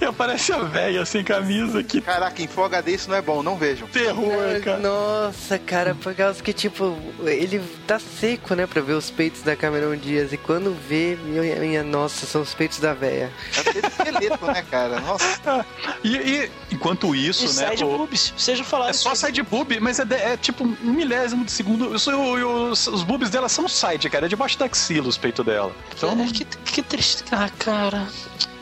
E 0.04 0.06
aparece 0.10 0.52
a 0.52 0.60
velha 0.60 1.06
sem 1.06 1.24
camisa 1.24 1.80
aqui. 1.80 2.02
Caraca, 2.02 2.42
em 2.42 2.48
Full 2.48 2.66
HD 2.66 2.92
isso 2.94 3.10
não 3.10 3.16
é 3.18 3.22
bom, 3.22 3.42
não 3.42 3.56
vejam. 3.58 3.88
Terror, 3.88 4.62
cara. 4.64 4.78
Nossa, 4.80 5.58
cara, 5.58 5.96
por 5.96 6.14
causa 6.14 6.42
que, 6.44 6.52
tipo, 6.54 6.98
ele 7.26 7.62
tá 7.88 8.00
seco, 8.00 8.54
né, 8.56 8.68
pra 8.68 8.82
ver 8.82 8.94
os 8.94 9.10
peitos 9.10 9.42
da 9.42 9.56
Cameron 9.56 9.96
Dias. 9.96 10.34
E 10.34 10.38
quando 10.38 10.76
vê, 10.88 11.18
minha, 11.24 11.56
minha 11.58 11.84
nossa, 11.84 12.26
são 12.26 12.42
os 12.42 12.54
peitos 12.54 12.80
da 12.80 12.94
véia. 12.94 13.32
É 13.66 13.88
esqueleto, 13.88 14.46
né, 14.46 14.64
cara? 14.70 15.00
Nossa. 15.00 15.66
E, 16.04 16.18
e 16.18 16.52
enquanto 16.72 17.16
isso, 17.16 17.44
E 17.46 17.48
né? 17.62 17.70
side 17.70 17.84
o- 17.86 17.98
boobs, 17.98 18.34
seja 18.38 18.64
falar. 18.64 18.90
É 18.90 18.94
só 18.94 19.16
side 19.16 19.42
boob, 19.42 19.80
mas 19.80 20.00
é, 20.00 20.06
de- 20.06 20.16
é 20.16 20.36
tipo 20.36 20.64
um 20.66 20.76
milésimo 20.94 21.46
de 21.46 21.52
segundo. 21.52 21.96
Isso, 21.96 22.12
e 22.12 22.44
os, 22.44 22.88
os 22.88 23.04
boobs 23.04 23.30
dela 23.30 23.48
são 23.48 23.68
side, 23.70 24.10
cara. 24.10 24.26
É 24.26 24.30
debaixo 24.30 24.58
da 24.60 24.66
axila 24.66 25.08
os 25.08 25.18
peitos 25.18 25.46
dela. 25.46 25.74
Então 25.96 26.12
É, 26.22 26.26
que, 26.28 26.44
que 26.46 26.82
triste. 26.82 27.24
Ah, 27.32 27.50
cara. 27.58 28.06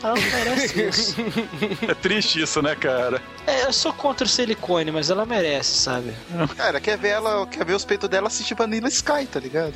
Ela 0.02 0.14
não 0.14 0.22
merece 0.22 0.82
isso. 0.82 1.16
é 1.88 1.94
triste 1.94 2.42
isso, 2.42 2.60
né, 2.60 2.74
cara? 2.74 3.22
É, 3.46 3.64
eu 3.64 3.72
sou 3.72 3.92
contra 3.92 4.26
o 4.26 4.28
silicone, 4.28 4.90
mas 4.90 5.10
ela 5.10 5.24
merece, 5.24 5.74
sabe? 5.78 6.12
Cara, 6.56 6.80
quer 6.80 6.98
ver 6.98 7.10
ela, 7.10 7.46
quer 7.46 7.64
ver 7.64 7.74
os 7.74 7.84
peitos 7.84 8.08
dela 8.08 8.26
assistir 8.26 8.54
Vanilla 8.54 8.88
Sky, 8.88 9.26
tá 9.30 9.38
ligado? 9.38 9.74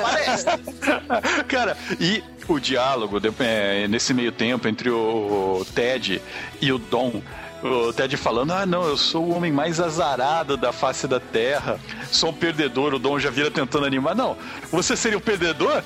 Parece. 0.00 0.46
Cara, 1.48 1.76
e 2.00 2.22
o 2.48 2.58
diálogo 2.58 3.20
é, 3.40 3.86
nesse 3.88 4.12
meio 4.12 4.32
tempo 4.32 4.68
entre 4.68 4.90
o 4.90 5.64
Ted 5.74 6.20
e 6.60 6.72
o 6.72 6.78
Dom. 6.78 7.22
O 7.62 7.92
Ted 7.92 8.16
falando, 8.16 8.52
ah 8.52 8.66
não, 8.66 8.82
eu 8.84 8.96
sou 8.96 9.24
o 9.24 9.36
homem 9.36 9.52
mais 9.52 9.80
azarado 9.80 10.56
da 10.56 10.72
face 10.72 11.06
da 11.06 11.20
Terra, 11.20 11.78
sou 12.10 12.30
um 12.30 12.32
perdedor, 12.32 12.92
o 12.94 12.98
Dom 12.98 13.18
já 13.20 13.30
vira 13.30 13.50
tentando 13.50 13.86
animar. 13.86 14.14
Não, 14.16 14.36
você 14.70 14.96
seria 14.96 15.16
um 15.16 15.20
perdedor? 15.20 15.82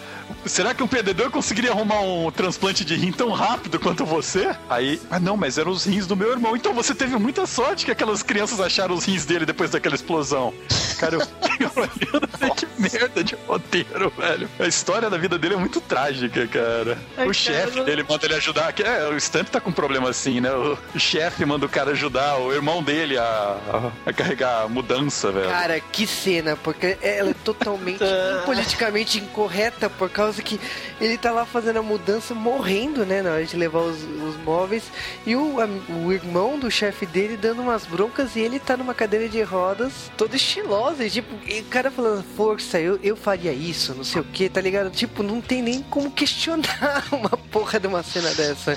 Será 0.47 0.73
que 0.73 0.83
um 0.83 0.89
perdedor 0.89 1.31
conseguiria 1.31 1.73
arrumar 1.73 2.01
um 2.01 2.31
transplante 2.31 2.85
de 2.85 2.95
rim 2.97 3.13
tão 3.13 3.31
rápido 3.31 3.79
quanto 3.79 4.07
você? 4.07 4.57
Aí, 4.71 5.01
ah 5.11 5.21
não, 5.21 5.37
mas 5.37 5.59
eram 5.59 5.71
os 5.71 5.85
rins 5.85 6.07
do 6.07 6.17
meu 6.17 6.31
irmão, 6.31 6.57
então 6.57 6.73
você 6.73 6.95
teve 6.95 7.17
muita 7.17 7.47
sorte 7.47 7.85
que 7.85 7.91
aquelas 7.91 8.23
crianças 8.23 8.61
acharam 8.61 8.95
os 8.95 9.05
rins 9.05 9.27
dele 9.27 9.45
depois 9.45 9.71
daquela 9.71 9.95
explosão. 9.95 10.55
Cara, 10.99 11.17
eu 11.17 11.21
fiquei 11.21 11.67
olhando, 11.77 12.55
que 12.55 12.67
merda 12.79 13.23
de 13.23 13.35
roteiro, 13.47 14.11
velho. 14.17 14.49
A 14.59 14.67
história 14.67 15.11
da 15.11 15.19
vida 15.19 15.39
dele 15.39 15.55
é 15.55 15.59
muito 15.59 15.81
trágica, 15.81 16.47
cara. 16.47 16.99
Ai, 17.17 17.29
o 17.29 17.35
chefe 17.35 17.83
dele 17.83 18.05
manda 18.09 18.25
ele 18.25 18.35
ajudar. 18.35 18.75
É, 18.81 19.09
o 19.09 19.17
Stamp 19.17 19.49
tá 19.49 19.61
com 19.61 19.71
um 19.71 19.73
problema 19.73 20.09
assim, 20.09 20.41
né? 20.41 20.51
O 20.53 20.99
chefe 20.99 21.45
manda 21.45 21.66
o 21.67 21.69
cara 21.69 21.91
ajudar 21.91 22.39
o 22.39 22.53
irmão 22.53 22.83
dele 22.83 23.19
a, 23.19 23.23
a- 23.25 23.93
a 24.11 24.13
carregar 24.13 24.63
a 24.63 24.69
mudança, 24.69 25.31
velho. 25.31 25.49
Cara, 25.51 25.81
que 25.81 26.07
cena, 26.07 26.57
porque 26.57 26.97
ela 27.03 27.31
é 27.31 27.35
totalmente 27.45 28.01
politicamente 28.47 29.19
incorreta, 29.19 29.91
por 29.91 30.09
causa 30.11 30.43
que 30.43 30.59
ele 31.01 31.19
tá 31.19 31.31
lá 31.31 31.45
fazendo 31.45 31.79
a 31.79 31.83
mudança, 31.83 32.35
morrendo, 32.35 33.05
né, 33.05 33.23
na 33.23 33.31
hora 33.33 33.45
de 33.45 33.57
levar 33.57 33.81
os, 33.81 33.97
os 34.03 34.37
móveis, 34.45 34.85
e 35.27 35.35
o, 35.37 35.61
am- 35.61 35.83
o 36.05 36.13
irmão 36.13 36.59
do 36.59 36.71
chefe 36.71 37.05
dele 37.07 37.37
dando 37.37 37.63
umas 37.63 37.85
broncas 37.85 38.37
e 38.37 38.41
ele 38.41 38.59
tá 38.59 38.77
numa 38.77 38.95
cadeira 38.95 39.29
de 39.29 39.43
rodas, 39.43 40.11
toda 40.17 40.37
estilosa, 40.37 41.05
e 41.05 41.11
tipo, 41.11 41.35
e 41.47 41.61
o 41.61 41.65
cara 41.65 41.91
falando, 41.91 42.25
força, 42.37 42.79
eu, 42.79 42.99
eu 43.03 43.17
faria 43.17 43.53
isso, 43.53 43.95
não 43.95 44.05
sei 44.05 44.21
o 44.21 44.25
que, 44.25 44.49
tá 44.49 44.61
ligado? 44.61 44.91
Tipo, 44.91 45.23
não 45.23 45.41
tem 45.41 45.63
nem 45.63 45.83
como 45.83 46.11
questionar 46.11 47.05
uma 47.13 47.31
porra 47.31 47.79
de 47.81 47.87
uma 47.87 48.03
cena 48.03 48.31
dessa. 48.35 48.77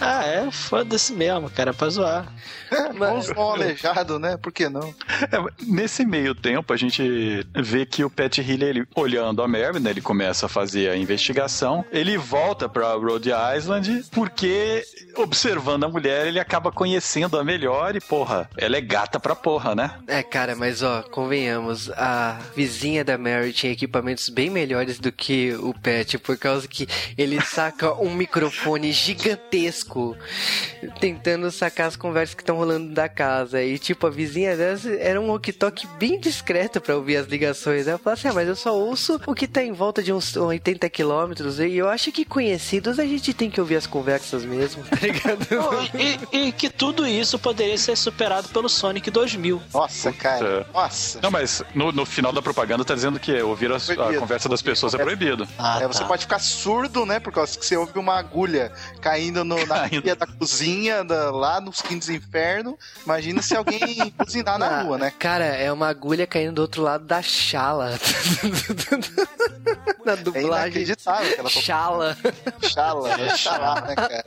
Ah, 0.00 0.24
é, 0.26 0.50
foda-se 0.50 1.12
mesmo, 1.12 1.50
cara, 1.50 1.72
pra 1.74 1.88
zoar. 1.88 2.03
Vamos 2.96 3.28
um 3.36 3.42
aleijado, 3.42 4.18
né? 4.18 4.36
Por 4.36 4.52
que 4.52 4.68
não? 4.68 4.94
É, 5.30 5.64
nesse 5.66 6.04
meio 6.04 6.34
tempo, 6.34 6.72
a 6.72 6.76
gente 6.76 7.46
vê 7.54 7.86
que 7.86 8.04
o 8.04 8.10
Pat 8.10 8.38
Healy, 8.38 8.64
ele, 8.64 8.86
olhando 8.94 9.42
a 9.42 9.48
Mary, 9.48 9.80
né, 9.80 9.90
ele 9.90 10.00
começa 10.00 10.46
a 10.46 10.48
fazer 10.48 10.90
a 10.90 10.96
investigação. 10.96 11.84
Ele 11.90 12.16
volta 12.16 12.68
pra 12.68 12.94
Rhode 12.94 13.30
Island 13.56 14.04
porque, 14.10 14.84
observando 15.16 15.84
a 15.84 15.88
mulher, 15.88 16.26
ele 16.26 16.40
acaba 16.40 16.72
conhecendo-a 16.72 17.44
melhor 17.44 17.94
e, 17.96 18.00
porra, 18.00 18.48
ela 18.56 18.76
é 18.76 18.80
gata 18.80 19.20
pra 19.20 19.34
porra, 19.34 19.74
né? 19.74 19.98
É, 20.06 20.22
cara, 20.22 20.56
mas 20.56 20.82
ó, 20.82 21.02
convenhamos, 21.02 21.90
a 21.90 22.38
vizinha 22.56 23.04
da 23.04 23.16
Mary 23.16 23.52
tinha 23.52 23.72
equipamentos 23.72 24.28
bem 24.28 24.50
melhores 24.50 24.98
do 24.98 25.12
que 25.12 25.54
o 25.54 25.74
Pet, 25.74 26.18
por 26.18 26.36
causa 26.36 26.66
que 26.66 26.86
ele 27.16 27.40
saca 27.40 27.92
um 27.94 28.14
microfone 28.14 28.92
gigantesco 28.92 30.16
tentando 31.00 31.50
sacar 31.50 31.86
as 31.94 31.96
conversas 31.96 32.34
que 32.34 32.42
estão 32.42 32.56
rolando 32.56 32.92
da 32.92 33.08
casa. 33.08 33.62
E 33.62 33.78
tipo, 33.78 34.06
a 34.06 34.10
vizinha 34.10 34.56
dela 34.56 34.78
era 34.98 35.20
um 35.20 35.28
walkie-talkie 35.28 35.86
bem 35.98 36.18
discreto 36.18 36.80
pra 36.80 36.96
ouvir 36.96 37.16
as 37.16 37.26
ligações. 37.26 37.86
Ela 37.86 37.98
fala 37.98 38.14
assim: 38.14 38.28
ah, 38.28 38.32
mas 38.32 38.48
eu 38.48 38.56
só 38.56 38.76
ouço 38.76 39.20
o 39.26 39.34
que 39.34 39.46
tá 39.46 39.62
em 39.62 39.72
volta 39.72 40.02
de 40.02 40.12
uns 40.12 40.36
80 40.36 40.88
quilômetros. 40.90 41.58
E 41.60 41.74
eu 41.76 41.88
acho 41.88 42.10
que 42.12 42.24
conhecidos 42.24 42.98
a 42.98 43.04
gente 43.04 43.32
tem 43.32 43.50
que 43.50 43.60
ouvir 43.60 43.76
as 43.76 43.86
conversas 43.86 44.44
mesmo, 44.44 44.82
tá 44.90 44.96
ligado? 45.00 45.46
E, 46.32 46.46
e 46.48 46.52
que 46.52 46.68
tudo 46.68 47.06
isso 47.06 47.38
poderia 47.38 47.78
ser 47.78 47.96
superado 47.96 48.48
pelo 48.48 48.68
Sonic 48.68 49.10
2000. 49.10 49.62
Nossa, 49.72 50.12
cara. 50.12 50.64
Puta. 50.64 50.72
Nossa. 50.72 51.20
Não, 51.22 51.30
mas 51.30 51.62
no, 51.74 51.92
no 51.92 52.04
final 52.04 52.32
da 52.32 52.42
propaganda 52.42 52.84
tá 52.84 52.94
dizendo 52.94 53.18
que 53.20 53.40
ouvir 53.42 53.70
a, 53.72 53.76
a 53.76 54.18
conversa 54.18 54.48
das 54.48 54.60
pessoas 54.62 54.94
é 54.94 54.98
proibido. 54.98 55.46
Ah, 55.58 55.80
É, 55.82 55.86
você 55.86 56.00
tá. 56.00 56.06
pode 56.06 56.22
ficar 56.22 56.38
surdo, 56.40 57.06
né? 57.06 57.20
Por 57.20 57.32
causa 57.32 57.56
que 57.58 57.64
você 57.64 57.76
ouve 57.76 57.98
uma 57.98 58.18
agulha 58.18 58.72
caindo 59.00 59.44
no- 59.44 59.64
na 59.66 59.88
Caindo. 59.88 60.16
da 60.16 60.26
cozinha, 60.26 61.04
da- 61.04 61.30
lá 61.30 61.60
nos 61.60 61.73
quintos 61.82 62.08
infernos. 62.08 62.74
Imagina 63.04 63.40
se 63.42 63.56
alguém 63.56 63.80
buzinar 64.18 64.58
na 64.58 64.82
rua, 64.82 64.98
né? 64.98 65.12
Cara, 65.18 65.44
é 65.44 65.70
uma 65.72 65.88
agulha 65.88 66.26
caindo 66.26 66.54
do 66.54 66.62
outro 66.62 66.82
lado 66.82 67.04
da 67.04 67.22
chala. 67.22 67.98
Na 70.04 70.12
É 70.12 70.16
dublagem. 70.16 70.46
inacreditável 70.48 71.32
que 71.32 71.40
ela 71.40 71.50
tá 71.50 71.60
Chala. 71.60 72.16
chala, 72.62 73.16
vai 73.16 73.36
chalar, 73.38 73.86
né, 73.88 73.94
cara? 73.94 74.24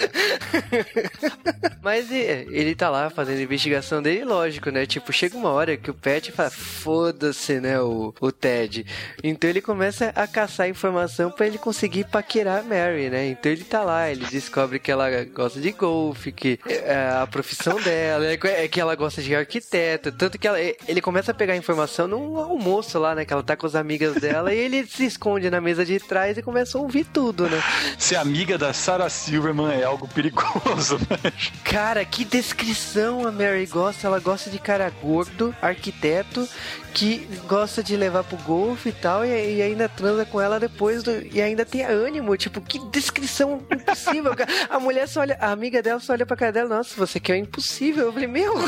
Mas 1.82 2.12
ele 2.12 2.74
tá 2.76 2.90
lá 2.90 3.10
fazendo 3.12 3.38
a 3.40 3.42
investigação 3.44 4.02
dele, 4.02 4.26
lógico, 4.26 4.70
né? 4.72 4.86
Tipo, 4.88 5.14
chega 5.14 5.38
uma 5.38 5.50
hora 5.52 5.78
que 5.78 5.92
o 5.92 5.94
Pet 5.94 6.32
fala, 6.32 6.50
foda-se, 6.50 7.60
né, 7.60 7.80
o, 7.80 8.14
o 8.20 8.32
Ted. 8.32 8.86
Então 9.24 9.48
ele 9.50 9.62
começa 9.62 10.12
a 10.16 10.26
caçar 10.28 10.68
informação 10.68 11.30
pra 11.32 11.46
ele 11.46 11.58
conseguir 11.60 12.06
paquerar 12.06 12.60
a 12.60 12.64
Mary, 12.64 13.10
né? 13.10 13.28
Então 13.28 13.52
ele 13.52 13.64
tá 13.64 13.84
lá, 13.84 14.10
ele 14.10 14.26
descobre 14.26 14.80
que 14.80 14.92
ela 14.92 15.08
gosta 15.26 15.60
de 15.62 15.72
golfe, 15.72 16.32
que 16.32 16.60
é 16.66 17.12
a 17.22 17.28
profissão 17.38 17.80
dela, 17.80 18.26
é 18.26 18.36
que- 18.36 18.48
é 18.48 18.68
que 18.68 18.82
ela 18.82 18.96
gosta 18.96 19.22
de 19.22 19.36
arquiteto. 19.36 20.12
Tanto 20.12 20.40
que 20.40 20.48
ela- 20.48 20.60
ele 20.60 21.00
começa 21.02 21.30
a 21.32 21.34
pegar 21.36 21.56
informação 21.56 22.08
num 22.08 22.36
almoço 22.38 22.98
lá, 22.98 23.14
né? 23.14 23.26
Que 23.26 23.32
ela 23.32 23.44
tá 23.44 23.56
com 23.56 23.68
as 23.68 23.76
amigas 23.76 24.16
dela 24.16 24.52
e 24.54 24.58
ele 24.58 24.88
se 24.88 25.06
esconde 25.06 25.48
na 25.52 25.62
mesa 25.62 25.86
de 25.86 26.00
trás 26.00 26.36
e 26.36 26.42
começa 26.42 26.78
a 26.78 26.82
ouvir 26.82 27.06
tudo, 27.06 27.48
né? 27.48 27.62
Ser 28.00 28.16
amiga 28.16 28.58
da 28.58 28.74
Sarah 28.74 29.08
Silverman 29.10 29.72
é 29.80 29.84
algo 29.84 30.08
perigoso, 30.08 30.98
né? 30.98 31.32
Cara, 31.64 32.04
que 32.04 32.26
descrição 32.26 33.28
a 33.28 33.32
Mary 33.32 33.68
gosta. 33.68 34.08
Ela 34.08 34.20
gosta 34.20 34.50
de 34.50 34.58
cara 34.58 34.90
gordo, 34.90 35.56
arquiteto, 35.62 36.48
que 36.94 37.28
gosta 37.48 37.84
de 37.84 37.96
levar 37.96 38.24
pro 38.24 38.38
golfe 38.38 38.90
e 38.90 38.92
tal, 38.92 39.24
e, 39.24 39.58
e 39.58 39.62
ainda 39.62 39.88
transa 39.88 40.26
com 40.26 40.42
ela 40.42 40.60
depois 40.60 41.04
do, 41.04 41.12
e 41.32 41.40
ainda 41.40 41.64
tem 41.64 41.84
ânimo. 41.86 42.36
Tipo, 42.36 42.60
que 42.62 42.80
descrição 42.90 43.62
impossível. 43.72 44.34
A 44.70 44.80
mulher 44.80 45.08
só 45.08 45.20
olha, 45.22 45.38
a 45.40 45.52
amiga 45.52 45.82
dela 45.84 46.00
só 46.00 46.14
olha 46.14 46.26
pra 46.26 46.36
cara 46.36 46.52
dela, 46.52 46.70
nossa, 46.78 46.96
você 46.96 47.20
quer 47.28 47.34
é 47.34 47.40
impossível. 47.40 48.06
Eu 48.06 48.14
falei, 48.14 48.28
meu. 48.28 48.56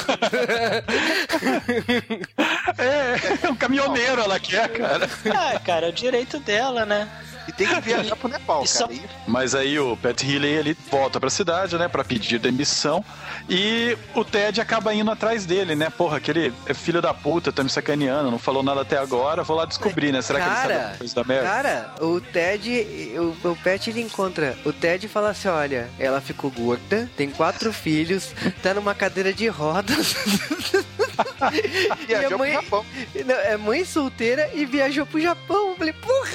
É, 2.78 3.46
é 3.48 3.50
um 3.50 3.56
caminhoneiro 3.56 4.22
ela 4.22 4.40
quer, 4.40 4.70
cara. 4.70 5.10
Ah, 5.36 5.60
cara, 5.60 5.88
é 5.88 5.90
o 5.90 5.94
direito 5.94 6.40
dela, 6.40 6.86
né? 6.86 7.10
E 7.48 7.52
tem 7.52 7.68
que 7.68 7.82
viajar 7.82 8.16
pro 8.16 8.30
Nepal, 8.30 8.64
cara. 8.64 8.94
Mas 9.28 9.56
aí 9.56 9.78
o 9.80 9.98
Pat 9.98 10.24
Healy 10.24 10.48
ele 10.48 10.78
volta 10.90 11.20
pra 11.20 11.30
cidade, 11.30 11.78
né, 11.78 11.88
pra 11.88 12.04
pedir 12.04 12.40
demissão. 12.40 13.04
E 13.50 13.98
o 14.14 14.24
Ted 14.24 14.62
acaba 14.62 14.94
indo 14.94 15.10
atrás 15.10 15.44
dele, 15.44 15.76
né? 15.76 15.90
Porra, 15.90 16.18
aquele 16.18 16.54
é 16.68 16.74
filho 16.74 17.02
da 17.02 17.14
puta, 17.16 17.52
tá 17.52 17.64
me 17.64 17.70
sacaneando, 17.70 18.30
não 18.30 18.38
falou 18.38 18.62
nada 18.62 18.82
até 18.82 18.98
agora, 18.98 19.42
vou 19.42 19.58
lá 19.58 19.66
descobrir, 19.66 20.12
né? 20.12 20.22
Será 20.22 20.40
que 20.40 20.46
ele 20.46 20.56
sabe 20.56 20.68
Cara, 20.68 20.82
alguma 20.82 20.98
coisa 20.98 21.16
da 21.16 21.24
Mary? 21.24 21.42
Cara, 21.42 21.96
o 22.00 22.22
Ted, 22.22 23.16
o, 23.18 23.50
o 23.50 23.56
Pet 23.56 23.90
ele 23.90 24.02
encontra. 24.02 24.56
O 24.64 24.72
Ted 24.72 25.08
fala 25.08 25.32
assim: 25.32 25.48
olha, 25.48 25.90
ela 25.98 26.22
ficou 26.22 26.52
gorda, 26.52 27.10
tem 27.18 27.32
quatro 27.32 27.74
filhos, 27.74 28.34
tá 28.62 28.76
numa 28.76 28.94
cadeira 28.94 29.34
de 29.34 29.48
rodas. 29.48 30.16
e 32.08 32.14
a 32.14 32.20
viajou 32.20 32.38
mãe, 32.38 32.54
pro 32.54 32.62
Japão. 32.62 32.86
Não, 33.26 33.36
é 33.36 33.58
mãe 33.58 33.84
solteira 33.84 34.52
e 34.54 34.64
viajou 34.66 35.08
pro 35.08 35.20
Japão. 35.20 35.76
falei, 35.76 35.94
porra! 35.94 36.30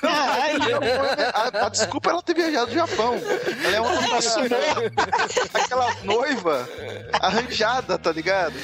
Caralho! 0.00 0.78
A, 1.32 1.66
a 1.66 1.68
desculpa 1.70 2.10
é 2.10 2.12
ela 2.12 2.22
ter 2.22 2.34
viajado 2.34 2.66
do 2.66 2.74
Japão. 2.74 3.14
Ela 3.64 3.76
é 3.76 3.80
uma 3.80 3.94
aquela 5.54 5.94
noiva 6.02 6.33
arranjada, 7.20 7.98
tá 7.98 8.12
ligado? 8.12 8.54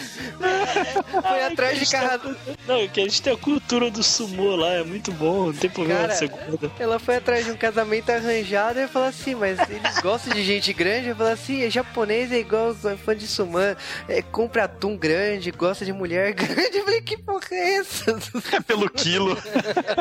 Foi 1.23 1.45
atrás 1.45 1.79
de 1.79 1.91
carro. 1.91 2.37
Não, 2.67 2.87
que 2.89 3.01
a 3.01 3.05
gente 3.05 3.23
tem 3.23 3.33
a 3.33 3.37
cultura 3.37 3.91
do 3.91 4.03
sumô 4.03 4.57
lá, 4.57 4.75
é 4.75 4.83
muito 4.83 5.13
bom, 5.13 5.47
não 5.47 5.53
tem 5.53 5.71
problema 5.71 6.01
Cara, 6.01 6.13
de 6.13 6.19
ser 6.19 6.29
gorda. 6.29 6.71
Ela 6.79 6.99
foi 6.99 7.17
atrás 7.17 7.45
de 7.45 7.53
um 7.53 7.57
casamento 7.57 8.11
arranjado 8.11 8.79
e 8.79 8.89
falou 8.89 9.09
assim, 9.09 9.35
mas 9.35 9.59
eles 9.69 9.99
gostam 10.01 10.33
de 10.33 10.43
gente 10.43 10.73
grande? 10.73 11.09
Eu 11.09 11.17
falei 11.17 11.33
assim, 11.33 11.63
é 11.63 11.71
japonês 11.71 12.33
é 12.33 12.39
igual 12.39 12.75
fã 12.75 13.17
de 13.17 13.27
sumã, 13.27 13.77
é, 14.09 14.23
compra 14.23 14.65
atum 14.65 14.97
grande, 14.97 15.51
gosta 15.51 15.85
de 15.85 15.93
mulher 15.93 16.33
grande. 16.35 16.79
Eu 16.79 16.85
falei, 16.85 17.01
que 17.01 17.17
porra 17.17 17.47
é 17.51 17.77
essa? 17.77 18.19
É 18.53 18.61
pelo 18.61 18.89
quilo. 18.89 19.37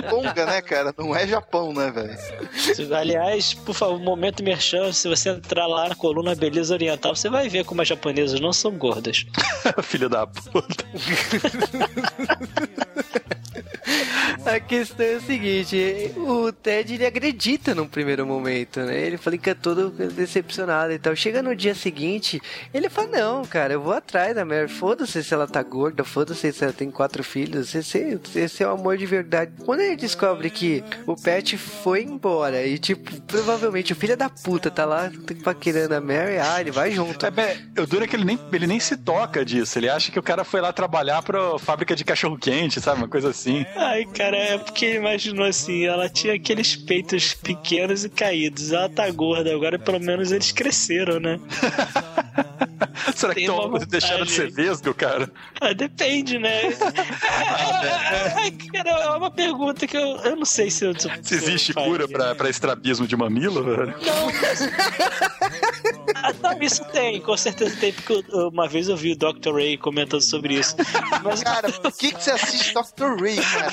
Tonga, 0.10 0.46
né, 0.46 0.62
cara? 0.62 0.94
Não 0.98 1.16
é 1.16 1.28
Japão, 1.28 1.74
né, 1.74 1.92
velho? 1.92 2.96
Aliás, 2.96 3.54
por 3.54 3.74
favor, 3.74 4.00
momento 4.00 4.44
merchan, 4.44 4.92
se 4.92 5.08
você 5.08 5.30
entrar 5.30 5.68
lá 5.68 5.90
na 5.90 5.96
coluna 5.96 6.36
Beleza 6.36 6.74
Oriental, 6.74 7.16
você 7.16 7.30
vai 7.30 7.49
ver 7.50 7.66
como 7.66 7.82
as 7.82 7.88
japonesas 7.88 8.40
não 8.40 8.54
são 8.54 8.72
gordas. 8.72 9.26
Filho 9.84 10.10
da 10.10 10.26
puta. 10.26 10.86
A 14.46 14.60
questão 14.60 15.06
é 15.06 15.16
o 15.18 15.22
seguinte, 15.22 16.12
o 16.18 16.52
Ted 16.52 16.94
ele 16.94 17.06
acredita 17.06 17.76
num 17.76 17.88
primeiro 17.88 18.26
momento, 18.26 18.80
né? 18.80 19.00
Ele 19.00 19.18
fica 19.18 19.54
todo 19.54 19.90
decepcionado 19.90 20.92
e 20.92 20.98
tal. 20.98 21.16
Chega 21.16 21.42
no 21.42 21.56
dia 21.56 21.76
seguinte, 21.76 22.42
ele 22.74 22.90
fala, 22.90 23.08
não, 23.08 23.46
cara, 23.46 23.74
eu 23.74 23.82
vou 23.82 23.94
atrás 23.94 24.34
da 24.34 24.44
Mary. 24.46 24.68
Foda-se 24.68 25.24
se 25.24 25.34
ela 25.34 25.48
tá 25.48 25.62
gorda, 25.62 26.04
foda-se 26.04 26.52
se 26.52 26.64
ela 26.64 26.74
tem 26.74 26.90
quatro 26.90 27.24
filhos. 27.24 27.76
Esse, 27.76 28.20
esse 28.36 28.64
é 28.64 28.68
o 28.68 28.72
amor 28.72 28.98
de 28.98 29.06
verdade. 29.06 29.52
Quando 29.66 29.82
ele 29.82 29.96
descobre 29.96 30.50
que 30.50 30.84
o 31.06 31.16
Pet 31.16 31.58
foi 31.58 32.04
embora 32.04 32.66
e, 32.66 32.78
tipo, 32.80 33.22
provavelmente 33.22 33.94
o 33.94 33.96
filho 33.96 34.18
da 34.18 34.30
puta 34.30 34.72
tá 34.72 34.86
lá 34.86 35.12
paquerando 35.44 35.96
a 35.96 36.02
Mary, 36.02 36.38
ah, 36.40 36.60
ele 36.60 36.72
vai 36.72 36.92
junto. 36.92 37.24
É, 37.26 37.30
bem, 37.32 37.70
o 37.78 37.86
duro 37.86 38.04
é 38.04 38.08
que 38.08 38.16
ele 38.16 38.26
nem, 38.26 38.40
ele 38.52 38.68
nem 38.68 38.80
se 38.80 38.98
toca 38.98 39.46
disso. 39.46 39.78
Ele 39.78 39.90
acha 39.90 40.12
que 40.12 40.20
o 40.20 40.24
cara 40.24 40.44
foi 40.44 40.62
lá 40.62 40.74
trabalhar 40.74 41.22
pra 41.22 41.60
fábrica 41.60 41.96
de 41.96 42.04
cachorro-quente, 42.04 42.82
sabe? 42.82 43.00
Uma 43.00 43.08
coisa 43.08 43.30
assim. 43.30 43.66
Ai, 43.76 44.06
cara, 44.06 44.29
é 44.38 44.58
porque 44.58 44.96
imaginou 44.96 45.46
assim, 45.46 45.86
ela 45.86 46.10
tinha 46.10 46.34
aqueles 46.34 46.76
peitos 46.76 47.34
pequenos 47.34 48.04
e 48.06 48.10
caídos. 48.10 48.72
Ela 48.72 48.90
tá 48.90 49.10
gorda, 49.12 49.54
agora 49.54 49.78
pelo 49.80 50.00
menos 50.00 50.32
eles 50.32 50.52
cresceram, 50.52 51.20
né? 51.20 51.40
Será 53.16 53.34
que 53.34 53.42
Tem 53.42 53.48
tão, 53.48 53.68
uma 53.68 53.80
deixaram 53.80 54.26
de 54.26 54.32
ser 54.32 54.52
vesgo, 54.52 54.94
cara? 54.94 55.30
Ah, 55.60 55.74
depende, 55.74 56.38
né? 56.40 56.62
Cara, 58.74 58.90
é 58.90 59.10
uma 59.12 59.32
pergunta 59.32 59.86
que 59.88 59.98
eu, 59.98 60.18
eu 60.18 60.36
não 60.36 60.46
sei 60.46 60.70
se 60.70 60.86
eu. 60.86 60.94
Se 61.22 61.36
existe 61.36 61.74
eu 61.76 61.84
cura 61.84 62.08
pra, 62.08 62.36
pra 62.36 62.50
estrabismo 62.50 63.08
de 63.08 63.16
mamilo, 63.18 63.64
velho? 63.64 63.96
Não, 64.06 64.26
mas... 64.42 64.62
Ah, 66.16 66.34
não, 66.42 66.62
isso 66.62 66.84
tem, 66.86 67.22
com 67.22 67.36
certeza 67.38 67.76
tem, 67.78 67.94
porque 67.94 68.24
eu- 68.30 68.50
uma 68.50 68.68
vez 68.68 68.90
eu 68.90 68.98
vi 68.98 69.14
o 69.14 69.18
Dr. 69.18 69.54
Ray 69.54 69.78
comentando 69.78 70.22
sobre 70.22 70.56
isso. 70.56 70.76
Mas 71.24 71.44
Cara, 71.44 71.72
por 71.72 71.92
que, 71.96 72.12
que 72.14 72.24
você 72.24 72.32
assiste 72.32 72.74
Dr. 72.74 73.22
Ray, 73.22 73.36
cara? 73.38 73.72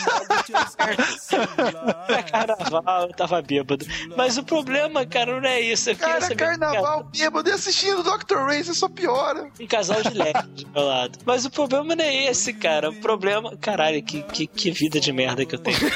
Carnaval, 2.30 3.09
eu 3.09 3.14
tava 3.14 3.42
bêbado. 3.42 3.86
Mas 4.16 4.36
o 4.38 4.44
problema, 4.44 5.05
cara, 5.07 5.40
não 5.40 5.49
é 5.49 5.61
isso. 5.61 5.90
Eu 5.90 5.97
Cara, 5.97 6.20
saber 6.20 6.36
carnaval, 6.36 7.05
bêbado 7.05 7.49
e 7.49 7.53
assistindo 7.53 8.03
Dr. 8.03 8.36
Ray, 8.36 8.64
só 8.64 8.88
piora. 8.88 9.51
um 9.61 9.66
casal 9.66 10.03
de 10.03 10.11
leve 10.11 10.42
do 10.42 10.68
meu 10.68 10.84
lado. 10.84 11.18
Mas 11.24 11.44
o 11.44 11.51
problema 11.51 11.94
não 11.94 12.05
é 12.05 12.26
esse, 12.26 12.53
cara. 12.53 12.90
O 12.90 12.94
problema. 12.97 13.57
Caralho, 13.57 14.03
que, 14.03 14.22
que, 14.22 14.47
que 14.47 14.70
vida 14.70 15.01
de 15.01 15.12
merda 15.12 15.44
que 15.44 15.55
eu 15.55 15.59
tenho. 15.59 15.76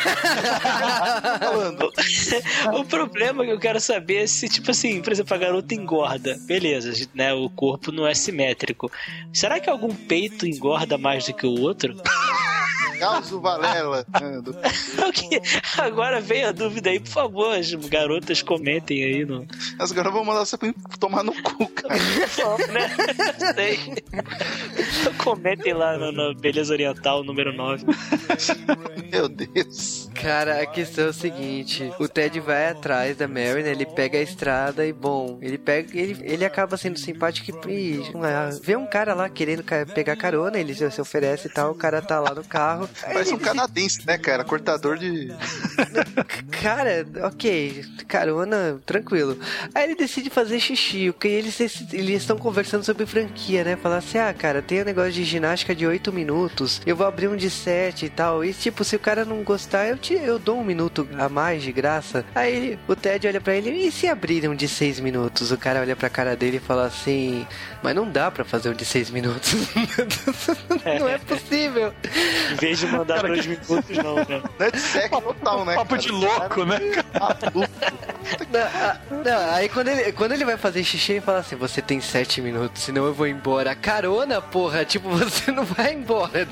O 2.72 2.84
problema 2.84 3.44
que 3.44 3.50
eu 3.50 3.58
quero 3.58 3.80
saber 3.80 4.24
é 4.24 4.26
se, 4.26 4.48
tipo 4.48 4.70
assim, 4.70 5.00
por 5.00 5.12
exemplo, 5.12 5.34
a 5.34 5.38
garota 5.38 5.74
engorda. 5.74 6.38
Beleza, 6.46 6.92
né? 7.14 7.32
O 7.32 7.48
corpo 7.50 7.90
não 7.92 8.06
é 8.06 8.14
simétrico. 8.14 8.90
Será 9.32 9.58
que 9.60 9.68
algum 9.68 9.94
peito 9.94 10.46
engorda 10.46 10.96
mais 10.98 11.26
do 11.26 11.34
que 11.34 11.46
o 11.46 11.60
outro? 11.60 11.94
Causo 13.00 13.40
Valela. 13.40 14.06
Agora 15.78 16.20
vem 16.20 16.44
a 16.44 16.52
dúvida 16.52 16.90
aí, 16.90 17.00
por 17.00 17.08
favor, 17.08 17.56
as 17.56 17.72
garotas 17.72 18.42
comentem 18.42 19.02
aí 19.02 19.24
no. 19.24 19.46
As 19.78 19.90
garotas 19.90 20.14
vão 20.14 20.24
mandar 20.24 20.44
você 20.44 20.56
tomar 20.98 21.24
no 21.24 21.32
cu, 21.42 21.66
cara. 21.68 21.94
né? 22.72 23.54
Sei. 23.54 23.78
Comentem 25.18 25.72
lá 25.72 25.96
no, 25.96 26.12
no 26.12 26.34
Beleza 26.34 26.72
Oriental 26.72 27.24
número 27.24 27.52
9. 27.52 27.86
Meu 29.10 29.28
Deus. 29.28 30.10
Cara, 30.14 30.62
a 30.62 30.66
questão 30.66 31.06
é 31.06 31.08
o 31.08 31.12
seguinte: 31.12 31.90
o 31.98 32.06
Ted 32.06 32.38
vai 32.40 32.68
atrás 32.68 33.16
da 33.16 33.26
Mary, 33.26 33.62
né? 33.62 33.70
Ele 33.70 33.86
pega 33.86 34.18
a 34.18 34.22
estrada 34.22 34.86
e, 34.86 34.92
bom, 34.92 35.38
ele 35.40 35.56
pega. 35.56 35.98
Ele, 35.98 36.18
ele 36.22 36.44
acaba 36.44 36.76
sendo 36.76 36.98
simpático 36.98 37.68
e 37.68 38.02
ah, 38.22 38.50
vê 38.62 38.76
um 38.76 38.86
cara 38.86 39.14
lá 39.14 39.28
querendo 39.28 39.64
pegar 39.94 40.16
carona, 40.16 40.58
ele 40.58 40.74
se, 40.74 40.90
se 40.90 41.00
oferece 41.00 41.48
e 41.48 41.50
tal, 41.50 41.72
o 41.72 41.74
cara 41.74 42.02
tá 42.02 42.20
lá 42.20 42.34
no 42.34 42.44
carro. 42.44 42.89
Parece 43.00 43.32
um 43.32 43.36
ele 43.36 43.44
canadense, 43.44 44.06
né, 44.06 44.18
cara? 44.18 44.44
Cortador 44.44 44.98
de. 44.98 45.32
Cara, 46.62 47.06
ok, 47.24 47.84
carona, 48.06 48.78
tranquilo. 48.84 49.38
Aí 49.74 49.84
ele 49.84 49.94
decide 49.94 50.28
fazer 50.28 50.60
xixi, 50.60 51.10
porque 51.10 51.28
eles 51.28 51.58
eles 51.92 52.22
estão 52.22 52.36
conversando 52.36 52.84
sobre 52.84 53.06
franquia, 53.06 53.64
né? 53.64 53.76
Falar 53.76 53.98
assim, 53.98 54.18
ah, 54.18 54.34
cara, 54.34 54.60
tem 54.60 54.82
um 54.82 54.84
negócio 54.84 55.12
de 55.12 55.24
ginástica 55.24 55.74
de 55.74 55.86
8 55.86 56.12
minutos, 56.12 56.82
eu 56.84 56.94
vou 56.94 57.06
abrir 57.06 57.28
um 57.28 57.36
de 57.36 57.48
7 57.48 58.06
e 58.06 58.10
tal. 58.10 58.44
E 58.44 58.52
tipo, 58.52 58.84
se 58.84 58.96
o 58.96 58.98
cara 58.98 59.24
não 59.24 59.42
gostar, 59.42 59.86
eu, 59.86 59.96
te, 59.96 60.14
eu 60.14 60.38
dou 60.38 60.58
um 60.58 60.64
minuto 60.64 61.08
a 61.18 61.28
mais 61.28 61.62
de 61.62 61.72
graça. 61.72 62.24
Aí 62.34 62.78
o 62.86 62.94
Ted 62.94 63.26
olha 63.26 63.40
pra 63.40 63.54
ele, 63.54 63.70
e 63.70 63.90
se 63.90 64.06
abrirem 64.06 64.50
um 64.50 64.54
de 64.54 64.68
6 64.68 65.00
minutos? 65.00 65.50
O 65.50 65.56
cara 65.56 65.80
olha 65.80 65.96
pra 65.96 66.10
cara 66.10 66.36
dele 66.36 66.58
e 66.58 66.60
fala 66.60 66.86
assim, 66.86 67.46
mas 67.82 67.94
não 67.94 68.10
dá 68.10 68.30
pra 68.30 68.44
fazer 68.44 68.68
um 68.68 68.74
de 68.74 68.84
6 68.84 69.10
minutos. 69.10 69.54
não 71.00 71.08
é 71.08 71.18
possível. 71.18 71.92
Em 72.52 72.56
vez 72.56 72.79
de 72.80 72.86
mandar 72.86 73.22
dois 73.22 73.46
minutos, 73.46 73.96
não, 73.96 74.16
né? 74.16 74.42
Não 74.58 74.66
é 74.66 74.70
de 74.70 74.80
sexo 74.80 75.20
total, 75.20 75.64
né? 75.64 75.74
Papo 75.74 75.90
cara? 75.90 76.02
de 76.02 76.10
louco, 76.10 76.64
né? 76.64 76.78
Não, 78.50 78.60
ah, 78.60 78.96
não, 79.10 79.54
aí 79.54 79.68
quando 79.68 79.88
ele, 79.88 80.12
quando 80.12 80.32
ele 80.32 80.44
vai 80.44 80.56
fazer 80.56 80.82
xixi, 80.84 81.12
ele 81.12 81.20
fala 81.20 81.38
assim: 81.38 81.56
Você 81.56 81.80
tem 81.80 82.00
sete 82.00 82.40
minutos, 82.40 82.82
senão 82.82 83.04
eu 83.06 83.14
vou 83.14 83.26
embora. 83.26 83.74
Carona, 83.74 84.40
porra, 84.40 84.84
tipo, 84.84 85.08
você 85.16 85.50
não 85.50 85.64
vai 85.64 85.94
embora. 85.94 86.46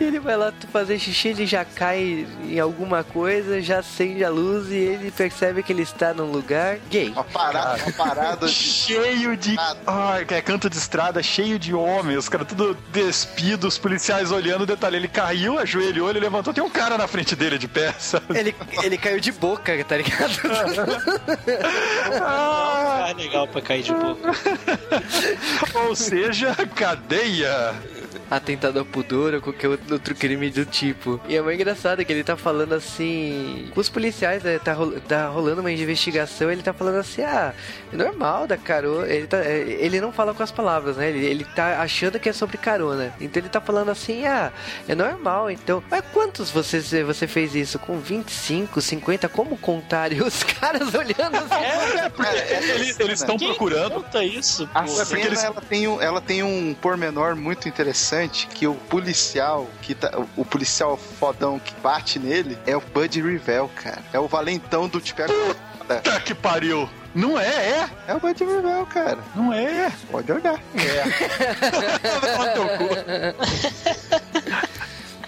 E 0.00 0.04
ele 0.04 0.18
vai 0.18 0.36
lá 0.36 0.52
fazer 0.72 0.98
xixi, 0.98 1.28
ele 1.28 1.46
já 1.46 1.64
cai 1.64 2.26
em 2.44 2.58
alguma 2.58 3.04
coisa, 3.04 3.60
já 3.60 3.78
acende 3.78 4.24
a 4.24 4.30
luz 4.30 4.70
e 4.70 4.76
ele 4.76 5.10
percebe 5.10 5.62
que 5.62 5.72
ele 5.72 5.82
está 5.82 6.12
num 6.12 6.30
lugar 6.30 6.78
gay. 6.90 7.10
Uma 7.10 7.24
parada, 7.24 7.82
uma 7.82 7.92
parada 7.92 8.46
de. 8.46 8.52
Cheio 8.52 9.36
de. 9.36 9.56
Ai, 9.86 10.24
que 10.24 10.34
é 10.34 10.42
canto 10.42 10.68
de 10.68 10.76
estrada, 10.76 11.22
cheio 11.22 11.58
de 11.58 11.74
homens, 11.74 12.18
os 12.18 12.28
caras 12.28 12.46
tudo 12.46 12.76
despidos, 12.92 13.74
os 13.74 13.78
policiais 13.78 14.30
olhando 14.30 14.62
o 14.62 14.66
detalhe. 14.66 14.96
Ele 15.06 15.12
caiu, 15.12 15.56
ajoelhou, 15.56 16.10
ele 16.10 16.18
levantou, 16.18 16.52
tem 16.52 16.64
um 16.64 16.68
cara 16.68 16.98
na 16.98 17.06
frente 17.06 17.36
dele 17.36 17.58
de 17.58 17.68
pé, 17.68 17.92
sabe? 17.96 18.36
Ele, 18.36 18.54
ele 18.82 18.98
caiu 18.98 19.20
de 19.20 19.30
boca, 19.30 19.72
tá 19.84 19.96
ligado? 19.96 20.40
Ah, 22.12 23.06
Ah, 23.08 23.12
legal 23.16 23.46
pra 23.46 23.60
cair 23.62 23.82
de 23.84 23.92
boca. 23.92 24.32
ou 25.86 25.94
seja, 25.94 26.54
cadeia. 26.74 27.72
Atentado 28.30 28.78
ao 28.78 28.84
pudor 28.84 29.34
ou 29.34 29.40
qualquer 29.40 29.68
outro 29.68 30.14
crime 30.14 30.50
do 30.50 30.64
tipo. 30.64 31.20
E 31.28 31.36
é 31.36 31.42
muito 31.42 31.54
engraçado 31.60 32.04
que 32.04 32.12
ele 32.12 32.24
tá 32.24 32.36
falando 32.36 32.72
assim. 32.74 33.70
Com 33.74 33.80
os 33.80 33.88
policiais, 33.88 34.42
né? 34.42 34.58
Tá, 34.58 34.72
rol- 34.72 35.00
tá 35.00 35.28
rolando 35.28 35.60
uma 35.60 35.72
investigação, 35.72 36.50
ele 36.50 36.62
tá 36.62 36.72
falando 36.72 36.96
assim: 36.96 37.22
ah, 37.22 37.52
é 37.92 37.96
normal 37.96 38.46
da 38.46 38.56
carona. 38.56 39.06
Ele, 39.08 39.26
tá, 39.26 39.38
é, 39.38 39.58
ele 39.80 40.00
não 40.00 40.12
fala 40.12 40.34
com 40.34 40.42
as 40.42 40.50
palavras, 40.50 40.96
né? 40.96 41.08
Ele, 41.08 41.24
ele 41.24 41.44
tá 41.44 41.80
achando 41.80 42.18
que 42.18 42.28
é 42.28 42.32
sobre 42.32 42.56
carona. 42.58 43.12
Então 43.20 43.40
ele 43.42 43.48
tá 43.48 43.60
falando 43.60 43.90
assim: 43.90 44.24
ah, 44.26 44.52
é 44.88 44.94
normal. 44.94 45.50
Então, 45.50 45.82
mas 45.90 46.02
quantos 46.12 46.50
você, 46.50 46.80
você 47.04 47.26
fez 47.26 47.54
isso? 47.54 47.78
Com 47.78 47.98
25, 47.98 48.80
50? 48.80 49.28
Como 49.28 49.56
contar? 49.56 50.12
E 50.12 50.20
os 50.22 50.42
caras 50.60 50.94
olhando 50.94 51.36
assim. 51.36 51.64
É, 51.64 52.10
Cara, 52.10 52.38
essa 52.38 52.72
Eles 52.72 52.98
eles 53.00 53.20
estão 53.20 53.36
procurando. 53.36 53.94
conta 54.02 54.24
isso, 54.24 54.68
A 54.74 54.86
cena, 54.86 55.06
porque 55.06 55.26
eles- 55.26 55.42
ela, 55.44 55.60
tem 55.60 55.88
um, 55.88 56.00
ela 56.00 56.20
tem 56.20 56.42
um 56.42 56.74
pormenor 56.74 57.36
muito 57.36 57.68
interessante 57.68 58.05
que 58.50 58.66
o 58.66 58.74
policial 58.74 59.68
que 59.82 59.94
tá, 59.94 60.10
o 60.36 60.44
policial 60.44 60.96
fodão 60.96 61.58
que 61.58 61.74
bate 61.80 62.18
nele 62.18 62.58
é 62.66 62.76
o 62.76 62.80
Bud 62.80 63.20
Revell, 63.20 63.70
cara. 63.74 64.02
É 64.12 64.18
o 64.18 64.28
valentão 64.28 64.88
do 64.88 65.00
tipo 65.00 65.22
Tá 66.02 66.20
que 66.20 66.34
pariu. 66.34 66.88
Não 67.14 67.38
é, 67.38 67.46
é. 67.46 67.88
É 68.08 68.14
o 68.14 68.20
Bud 68.20 68.44
Revell, 68.44 68.86
cara. 68.86 69.18
Não 69.34 69.52
é. 69.52 69.92
Pode 70.10 70.32
olhar. 70.32 70.58
Cu. 72.76 72.88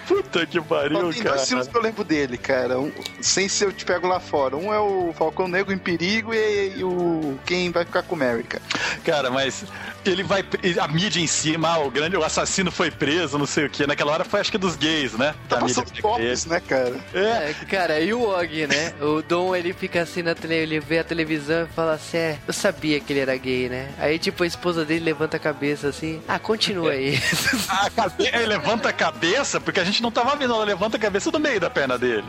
Puta 0.09 0.45
que 0.45 0.59
pariu, 0.59 1.13
tem 1.13 1.21
cara. 1.21 1.35
dois 1.35 1.47
filmes 1.47 1.67
que 1.67 1.77
eu 1.77 1.81
lembro 1.81 2.03
dele, 2.03 2.35
cara. 2.35 2.79
Um, 2.79 2.91
sem 3.21 3.47
ser 3.47 3.65
eu 3.65 3.71
te 3.71 3.85
pego 3.85 4.07
lá 4.07 4.19
fora. 4.19 4.57
Um 4.57 4.73
é 4.73 4.79
o 4.79 5.13
Falcão 5.13 5.47
Negro 5.47 5.71
em 5.71 5.77
Perigo 5.77 6.33
e, 6.33 6.77
e 6.77 6.83
o 6.83 7.37
Quem 7.45 7.71
vai 7.71 7.85
ficar 7.85 8.01
com 8.01 8.15
o 8.15 8.17
Mary, 8.17 8.43
cara. 8.43 8.63
Cara, 9.03 9.29
mas 9.29 9.63
ele 10.05 10.23
vai. 10.23 10.43
A 10.79 10.87
mídia 10.87 11.19
em 11.19 11.27
cima, 11.27 11.69
ah, 11.69 11.79
o 11.79 11.91
grande 11.91 12.15
o 12.17 12.23
assassino 12.23 12.71
foi 12.71 12.91
preso, 12.91 13.37
não 13.37 13.45
sei 13.45 13.65
o 13.65 13.69
que. 13.69 13.85
Naquela 13.85 14.11
hora 14.11 14.25
foi 14.25 14.39
acho 14.39 14.51
que 14.51 14.57
dos 14.57 14.75
gays, 14.75 15.13
né? 15.13 15.35
Tá 15.47 15.57
a 15.57 15.61
mídia 15.61 15.83
passando 15.83 16.01
tops, 16.01 16.45
né, 16.45 16.59
cara? 16.59 16.95
É, 17.13 17.53
cara, 17.69 17.99
e 17.99 18.13
o 18.13 18.21
Og, 18.21 18.67
né? 18.67 18.93
O 19.01 19.21
Dom, 19.21 19.55
ele 19.55 19.73
fica 19.73 20.01
assim 20.01 20.21
na 20.21 20.35
tele, 20.35 20.55
ele 20.55 20.79
vê 20.79 20.99
a 20.99 21.03
televisão 21.03 21.63
e 21.63 21.67
fala 21.67 21.93
assim: 21.93 22.17
É, 22.17 22.37
eu 22.47 22.53
sabia 22.53 22.99
que 22.99 23.13
ele 23.13 23.19
era 23.19 23.35
gay, 23.37 23.69
né? 23.69 23.89
Aí, 23.97 24.19
tipo, 24.19 24.43
a 24.43 24.47
esposa 24.47 24.85
dele 24.85 25.05
levanta 25.05 25.37
a 25.37 25.39
cabeça 25.39 25.89
assim: 25.89 26.21
Ah, 26.27 26.39
continua 26.39 26.91
aí. 26.91 27.19
A 27.69 27.89
cabe... 27.89 28.27
Ele 28.27 28.45
levanta 28.45 28.89
a 28.89 28.93
cabeça, 28.93 29.59
porque 29.59 29.79
a 29.79 29.83
gente 29.83 30.01
não 30.01 30.11
tava 30.11 30.35
vendo, 30.35 30.53
ela 30.53 30.63
levanta 30.63 30.97
a 30.97 30.99
cabeça 30.99 31.31
do 31.31 31.39
meio 31.39 31.59
da 31.59 31.69
perna 31.69 31.97
dele. 31.97 32.25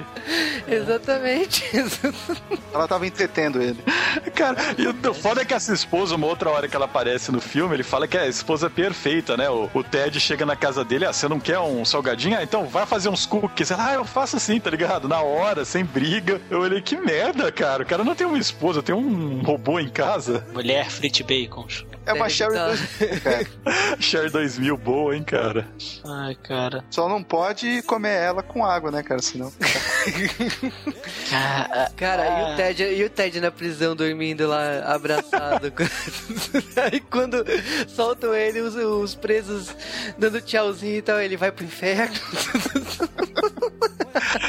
Exatamente. 0.69 1.65
Ela 2.73 2.87
tava 2.87 3.07
entretendo 3.07 3.61
ele. 3.61 3.83
Cara, 4.35 4.57
e 4.79 4.87
o 4.87 5.15
foda 5.15 5.43
é 5.43 5.45
que 5.45 5.53
essa 5.53 5.73
esposa, 5.73 6.15
uma 6.15 6.27
outra 6.27 6.51
hora 6.51 6.69
que 6.69 6.77
ela 6.77 6.85
aparece 6.85 7.33
no 7.33 7.41
filme, 7.41 7.60
ele 7.73 7.83
fala 7.83 8.09
que 8.09 8.17
é 8.17 8.23
a 8.23 8.27
esposa 8.29 8.71
perfeita, 8.71 9.37
né? 9.37 9.49
O, 9.51 9.69
o 9.73 9.85
Ted 9.85 10.19
chega 10.19 10.47
na 10.47 10.57
casa 10.57 10.85
dele, 10.85 11.05
ah, 11.05 11.13
você 11.13 11.29
não 11.29 11.39
quer 11.39 11.59
um 11.59 11.85
salgadinho? 11.85 12.39
Ah, 12.39 12.43
então 12.43 12.67
vai 12.67 12.87
fazer 12.87 13.09
uns 13.09 13.27
cookies. 13.27 13.71
Ah, 13.73 13.95
eu 13.95 14.05
faço 14.05 14.37
assim, 14.37 14.59
tá 14.59 14.71
ligado? 14.71 15.09
Na 15.09 15.21
hora, 15.21 15.65
sem 15.65 15.85
briga. 15.85 16.41
Eu 16.51 16.61
olhei, 16.61 16.81
que 16.81 16.97
merda, 16.97 17.51
cara. 17.53 17.83
O 17.83 17.87
cara 17.87 18.05
não 18.05 18.15
tem 18.15 18.27
uma 18.27 18.39
esposa, 18.39 18.83
tem 18.83 18.95
um 18.95 19.43
robô 19.43 19.79
em 19.79 19.89
casa. 19.89 20.47
Mulher 20.53 20.91
frit 20.91 21.23
bacon. 21.23 21.67
É 22.11 22.13
uma 22.13 22.27
Deve 22.27 22.35
Sherry 22.35 22.55
tá. 22.55 22.67
2000, 22.67 23.21
cara. 23.21 24.01
Cher 24.01 24.31
2000, 24.31 24.77
boa, 24.77 25.17
hein, 25.17 25.23
cara. 25.23 25.69
Ai, 26.05 26.35
cara. 26.35 26.85
Só 26.91 27.09
não 27.09 27.23
pode 27.23 27.83
comer 27.83 28.17
ela 28.17 28.43
com 28.43 28.65
água, 28.65 28.91
né, 28.91 29.03
cara? 29.03 29.23
Senão. 29.23 29.53
Cara, 31.31 31.91
Cara, 31.97 32.25
e, 32.27 32.53
o 32.53 32.57
Ted, 32.57 32.83
e 32.83 33.05
o 33.05 33.11
Ted 33.11 33.41
na 33.41 33.51
prisão 33.51 33.95
dormindo 33.95 34.49
lá, 34.49 34.81
abraçado. 34.93 35.73
Aí 36.91 37.01
quando 37.01 37.45
soltam 37.87 38.35
ele, 38.35 38.61
os, 38.61 38.75
os 38.75 39.15
presos 39.15 39.75
dando 40.19 40.41
tchauzinho 40.41 40.97
e 40.97 41.03
tal, 41.03 41.21
ele 41.21 41.37
vai 41.37 41.53
pro 41.53 41.65
inferno. 41.65 42.15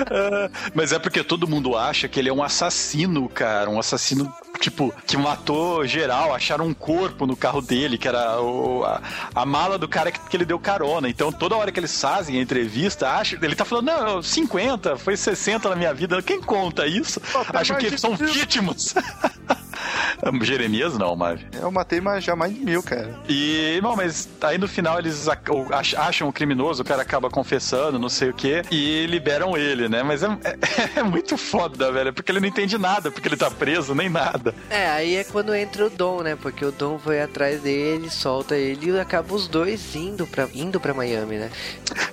Ah, 0.09 0.49
Mas 0.73 0.91
é 0.91 0.99
porque 0.99 1.23
todo 1.23 1.47
mundo 1.47 1.75
acha 1.75 2.07
que 2.07 2.19
ele 2.19 2.29
é 2.29 2.33
um 2.33 2.43
assassino, 2.43 3.27
cara. 3.29 3.69
Um 3.69 3.79
assassino, 3.79 4.33
tipo, 4.59 4.93
que 5.05 5.17
matou 5.17 5.85
geral. 5.85 6.33
Acharam 6.33 6.65
um 6.67 6.73
corpo 6.73 7.25
no 7.25 7.35
carro 7.35 7.50
dele, 7.59 7.97
que 7.97 8.07
era 8.07 8.39
o- 8.39 8.83
a, 8.85 9.01
a 9.33 9.43
mala 9.47 9.79
do 9.79 9.87
cara 9.87 10.11
que, 10.11 10.19
que 10.29 10.37
ele 10.37 10.45
deu 10.45 10.59
carona. 10.59 11.09
Então, 11.09 11.31
toda 11.31 11.55
hora 11.55 11.71
que 11.71 11.79
eles 11.79 11.99
fazem 11.99 12.37
a 12.37 12.41
entrevista, 12.41 13.09
acha, 13.09 13.35
ele 13.41 13.55
tá 13.55 13.65
falando, 13.65 13.87
não, 13.87 14.21
50, 14.21 14.95
foi 14.97 15.17
60 15.17 15.67
na 15.69 15.75
minha 15.75 15.91
vida. 15.93 16.21
Quem 16.21 16.39
conta 16.39 16.85
isso? 16.85 17.19
Tem 17.19 17.41
Acho 17.59 17.75
que 17.77 17.89
de 17.89 17.97
são 17.99 18.15
vítimas. 18.15 18.93
Jeremias 20.41 20.97
não, 20.97 21.15
Mavi. 21.15 21.45
Eu 21.53 21.71
matei 21.71 22.01
mais, 22.01 22.23
já 22.23 22.35
mais 22.35 22.53
de 22.53 22.59
mil, 22.59 22.81
cara. 22.83 23.15
E, 23.27 23.79
não, 23.81 23.95
mas 23.95 24.27
aí 24.41 24.57
no 24.57 24.67
final 24.67 24.99
eles 24.99 25.27
acham 25.97 26.27
o 26.27 26.33
criminoso, 26.33 26.81
o 26.81 26.85
cara 26.85 27.01
acaba 27.01 27.29
confessando, 27.29 27.97
não 27.99 28.09
sei 28.09 28.29
o 28.29 28.33
quê, 28.33 28.61
e 28.71 29.05
liberam 29.07 29.55
ele, 29.57 29.87
né? 29.87 30.03
Mas 30.03 30.23
é, 30.23 30.27
é- 30.97 30.99
é 30.99 31.03
muito 31.03 31.37
foda, 31.37 31.91
velho, 31.91 32.13
porque 32.13 32.31
ele 32.31 32.39
não 32.39 32.47
entende 32.47 32.77
nada, 32.77 33.11
porque 33.11 33.27
ele 33.27 33.37
tá 33.37 33.49
preso, 33.49 33.93
nem 33.95 34.09
nada. 34.09 34.53
É, 34.69 34.89
aí 34.89 35.15
é 35.15 35.23
quando 35.23 35.53
entra 35.55 35.85
o 35.85 35.89
Dom, 35.89 36.21
né? 36.21 36.35
Porque 36.39 36.63
o 36.65 36.71
Dom 36.71 36.97
vai 36.97 37.21
atrás 37.21 37.61
dele, 37.61 38.09
solta 38.09 38.55
ele 38.55 38.89
e 38.91 38.99
acaba 38.99 39.33
os 39.33 39.47
dois 39.47 39.95
indo 39.95 40.25
pra, 40.27 40.47
indo 40.53 40.79
pra 40.79 40.93
Miami, 40.93 41.37
né? 41.37 41.49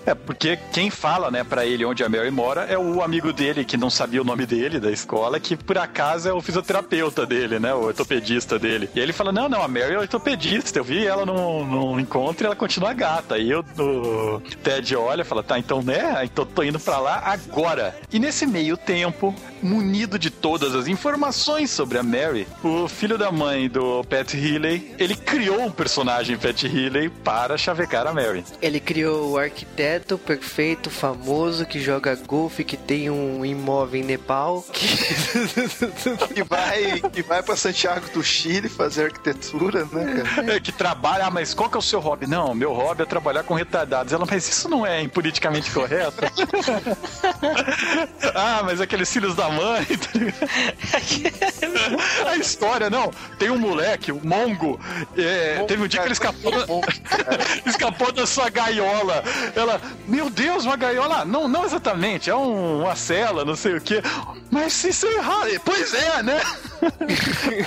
É, 0.06 0.14
porque 0.14 0.58
quem 0.72 0.90
fala, 0.90 1.30
né, 1.30 1.44
pra 1.44 1.64
ele 1.66 1.84
onde 1.84 2.02
a 2.02 2.08
Mary 2.08 2.30
mora 2.30 2.62
é 2.62 2.78
o 2.78 3.02
amigo 3.02 3.32
dele, 3.32 3.64
que 3.64 3.76
não 3.76 3.90
sabia 3.90 4.20
o 4.20 4.24
nome 4.24 4.46
dele, 4.46 4.80
da 4.80 4.90
escola, 4.90 5.38
que 5.38 5.56
por 5.56 5.78
acaso 5.78 6.28
é 6.28 6.32
o 6.32 6.40
fisioterapeuta 6.40 7.26
dele, 7.26 7.57
né, 7.58 7.74
o 7.74 7.84
ortopedista 7.84 8.58
dele. 8.58 8.88
E 8.94 9.00
ele 9.00 9.12
fala, 9.12 9.32
não, 9.32 9.48
não, 9.48 9.62
a 9.62 9.68
Mary 9.68 9.94
é 9.94 9.98
ortopedista, 9.98 10.78
eu 10.78 10.84
vi 10.84 11.06
ela 11.06 11.24
num, 11.24 11.64
num 11.64 12.00
encontro 12.00 12.44
e 12.44 12.46
ela 12.46 12.56
continua 12.56 12.92
gata. 12.92 13.34
Aí 13.34 13.50
eu, 13.50 13.64
o 13.78 14.40
Ted 14.62 14.96
olha 14.96 15.22
e 15.22 15.24
fala, 15.24 15.42
tá, 15.42 15.58
então, 15.58 15.82
né, 15.82 16.20
então 16.24 16.44
tô 16.46 16.62
indo 16.62 16.78
pra 16.78 16.98
lá 16.98 17.22
agora. 17.24 17.96
E 18.12 18.18
nesse 18.18 18.46
meio 18.46 18.76
tempo, 18.76 19.34
munido 19.62 20.18
de 20.18 20.30
todas 20.30 20.74
as 20.74 20.86
informações 20.86 21.70
sobre 21.70 21.98
a 21.98 22.02
Mary, 22.02 22.46
o 22.62 22.88
filho 22.88 23.18
da 23.18 23.30
mãe 23.30 23.68
do 23.68 24.04
Pat 24.04 24.34
Healy, 24.34 24.94
ele 24.98 25.14
criou 25.14 25.62
um 25.62 25.70
personagem 25.70 26.36
Pat 26.36 26.64
Healy 26.64 27.08
para 27.08 27.56
chavecar 27.56 28.06
a 28.06 28.12
Mary. 28.12 28.44
Ele 28.60 28.80
criou 28.80 29.32
o 29.32 29.38
arquiteto 29.38 30.18
perfeito, 30.18 30.90
famoso, 30.90 31.66
que 31.66 31.80
joga 31.80 32.14
golfe, 32.14 32.64
que 32.64 32.76
tem 32.76 33.10
um 33.10 33.44
imóvel 33.44 34.00
em 34.00 34.04
Nepal. 34.04 34.64
Que... 34.72 34.88
E 36.34 36.42
vai, 36.42 37.02
e 37.14 37.22
vai 37.22 37.42
pra 37.42 37.56
Santiago 37.56 38.08
do 38.12 38.22
Chile 38.22 38.68
fazer 38.68 39.06
arquitetura, 39.06 39.86
né, 39.90 40.22
cara? 40.22 40.54
É, 40.54 40.60
que 40.60 40.70
trabalha, 40.70 41.26
ah, 41.26 41.30
mas 41.30 41.52
qual 41.52 41.68
que 41.68 41.76
é 41.76 41.78
o 41.78 41.82
seu 41.82 42.00
hobby? 42.00 42.26
Não, 42.26 42.54
meu 42.54 42.72
hobby 42.72 43.02
é 43.02 43.06
trabalhar 43.06 43.42
com 43.42 43.54
retardados. 43.54 44.12
Ela, 44.12 44.26
mas 44.28 44.48
isso 44.48 44.68
não 44.68 44.86
é 44.86 45.06
politicamente 45.08 45.70
correto? 45.70 46.18
ah, 48.34 48.62
mas 48.64 48.80
aqueles 48.80 49.12
filhos 49.12 49.34
da 49.34 49.47
mãe. 49.50 49.84
tá 50.90 50.98
ligado? 51.10 52.28
A 52.28 52.36
história, 52.36 52.90
não. 52.90 53.10
Tem 53.38 53.50
um 53.50 53.58
moleque, 53.58 54.12
o 54.12 54.20
Mongo. 54.24 54.80
é, 55.16 55.62
teve 55.66 55.82
um 55.82 55.88
dia 55.88 56.00
que 56.00 56.06
ele 56.06 56.12
escapou 56.12 56.50
da, 56.50 56.66
escapou 57.66 58.12
da 58.12 58.26
sua 58.26 58.48
gaiola. 58.50 59.22
Ela, 59.54 59.80
meu 60.06 60.30
Deus, 60.30 60.64
uma 60.64 60.76
gaiola? 60.76 61.24
Não, 61.24 61.48
não 61.48 61.64
exatamente, 61.64 62.30
é 62.30 62.34
um- 62.34 62.82
uma 62.82 62.94
cela, 62.96 63.44
não 63.44 63.56
sei 63.56 63.74
o 63.76 63.80
quê. 63.80 64.02
Mas 64.50 64.82
isso 64.84 65.06
é 65.06 65.14
errado. 65.14 65.48
Pois 65.64 65.92
é, 65.94 66.22
né? 66.22 66.40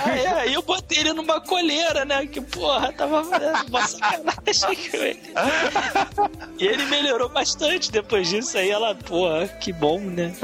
Ah, 0.04 0.16
é, 0.16 0.28
aí 0.40 0.54
eu 0.54 0.62
botei 0.62 0.98
ele 0.98 1.12
numa 1.12 1.40
colheira, 1.40 2.04
né? 2.04 2.26
Que 2.26 2.40
porra, 2.40 2.92
tava 2.92 3.24
fazendo 3.24 3.66
uma 3.68 3.86
sacanagem 3.86 4.90
com 4.90 4.96
ele. 4.96 5.20
E 6.58 6.66
ele 6.66 6.84
melhorou 6.86 7.28
bastante 7.28 7.90
depois 7.90 8.28
disso. 8.28 8.56
Aí 8.58 8.70
ela, 8.70 8.94
porra, 8.94 9.46
que 9.48 9.72
bom, 9.72 10.00
né? 10.00 10.34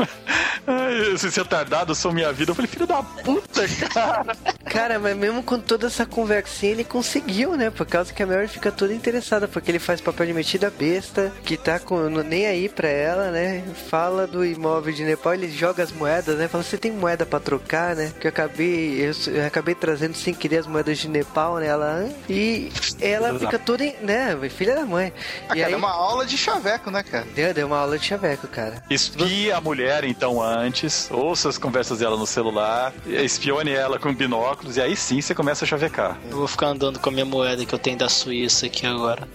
Ai, 0.66 1.16
esses 1.28 1.36
retardados 1.38 1.98
são 1.98 2.12
minha 2.12 2.32
vida. 2.32 2.50
Eu 2.50 2.54
falei, 2.54 2.70
filho 2.70 2.86
da 2.86 3.02
puta, 3.02 3.62
cara. 3.92 4.36
Cara, 4.64 4.98
mas 4.98 5.16
mesmo 5.16 5.42
com 5.42 5.58
toda 5.58 5.86
essa 5.86 6.04
conversinha, 6.04 6.72
ele 6.72 6.84
conseguiu, 6.84 7.56
né? 7.56 7.70
Por 7.70 7.86
causa 7.86 8.12
que 8.12 8.22
a 8.22 8.26
Mary 8.26 8.48
fica 8.48 8.70
toda 8.70 8.92
interessada, 8.92 9.48
porque 9.48 9.70
ele 9.70 9.78
faz 9.78 10.00
papel 10.00 10.26
de 10.26 10.32
metida 10.32 10.70
besta, 10.70 11.32
que 11.44 11.56
tá 11.56 11.78
com, 11.78 12.08
nem 12.08 12.46
aí 12.46 12.68
pra 12.68 12.88
ela, 12.88 13.30
né? 13.30 13.64
Fala 13.88 14.26
do 14.26 14.44
imóvel 14.44 14.92
de 14.92 15.04
Nepal, 15.04 15.34
ele 15.34 15.50
joga 15.50 15.82
as 15.82 15.92
moedas, 15.92 16.36
né? 16.36 16.48
Fala, 16.48 16.62
você 16.64 16.76
tem 16.78 16.92
moeda 16.92 17.24
pra 17.24 17.40
trocar, 17.40 17.94
né? 17.96 18.12
Que 18.20 18.26
eu 18.26 18.30
acabei, 18.30 19.00
eu, 19.00 19.12
eu 19.34 19.46
acabei 19.46 19.74
trazendo 19.74 20.14
sem 20.16 20.34
querer 20.34 20.58
as 20.58 20.66
moedas 20.66 20.98
de 20.98 21.08
Nepal, 21.08 21.56
né? 21.56 21.66
Ela, 21.66 22.08
e 22.28 22.70
ela 23.00 23.38
fica 23.38 23.58
toda, 23.58 23.84
em- 23.84 23.96
né? 24.02 24.36
Filha 24.50 24.74
da 24.74 24.84
mãe. 24.86 25.12
Ah, 25.48 25.54
e 25.56 25.60
cara, 25.60 25.66
aí, 25.68 25.72
é 25.72 25.76
uma 25.76 25.90
aula 25.90 26.24
de 26.26 26.36
chaveco, 26.36 26.90
né, 26.90 27.02
cara? 27.02 27.26
deu, 27.34 27.52
deu 27.54 27.66
uma 27.66 27.78
aula 27.78 27.98
de 27.98 28.04
chaveco, 28.06 28.46
cara. 28.48 28.82
Espie 28.90 29.52
a 29.52 29.60
mulher, 29.60 30.04
então, 30.04 30.42
antes. 30.42 31.08
Ouça 31.18 31.48
as 31.48 31.58
conversas 31.58 31.98
dela 31.98 32.16
no 32.16 32.26
celular. 32.26 32.92
Espione 33.06 33.72
ela 33.72 33.98
com 33.98 34.14
binóculos. 34.14 34.76
E 34.76 34.80
aí 34.80 34.96
sim 34.96 35.20
você 35.20 35.34
começa 35.34 35.64
a 35.64 35.68
chavecar. 35.68 36.18
Eu 36.30 36.36
vou 36.36 36.48
ficar 36.48 36.68
andando 36.68 36.98
com 37.00 37.08
a 37.08 37.12
minha 37.12 37.24
moeda 37.24 37.64
que 37.64 37.74
eu 37.74 37.78
tenho 37.78 37.98
da 37.98 38.08
Suíça 38.08 38.66
aqui 38.66 38.86
agora. 38.86 39.28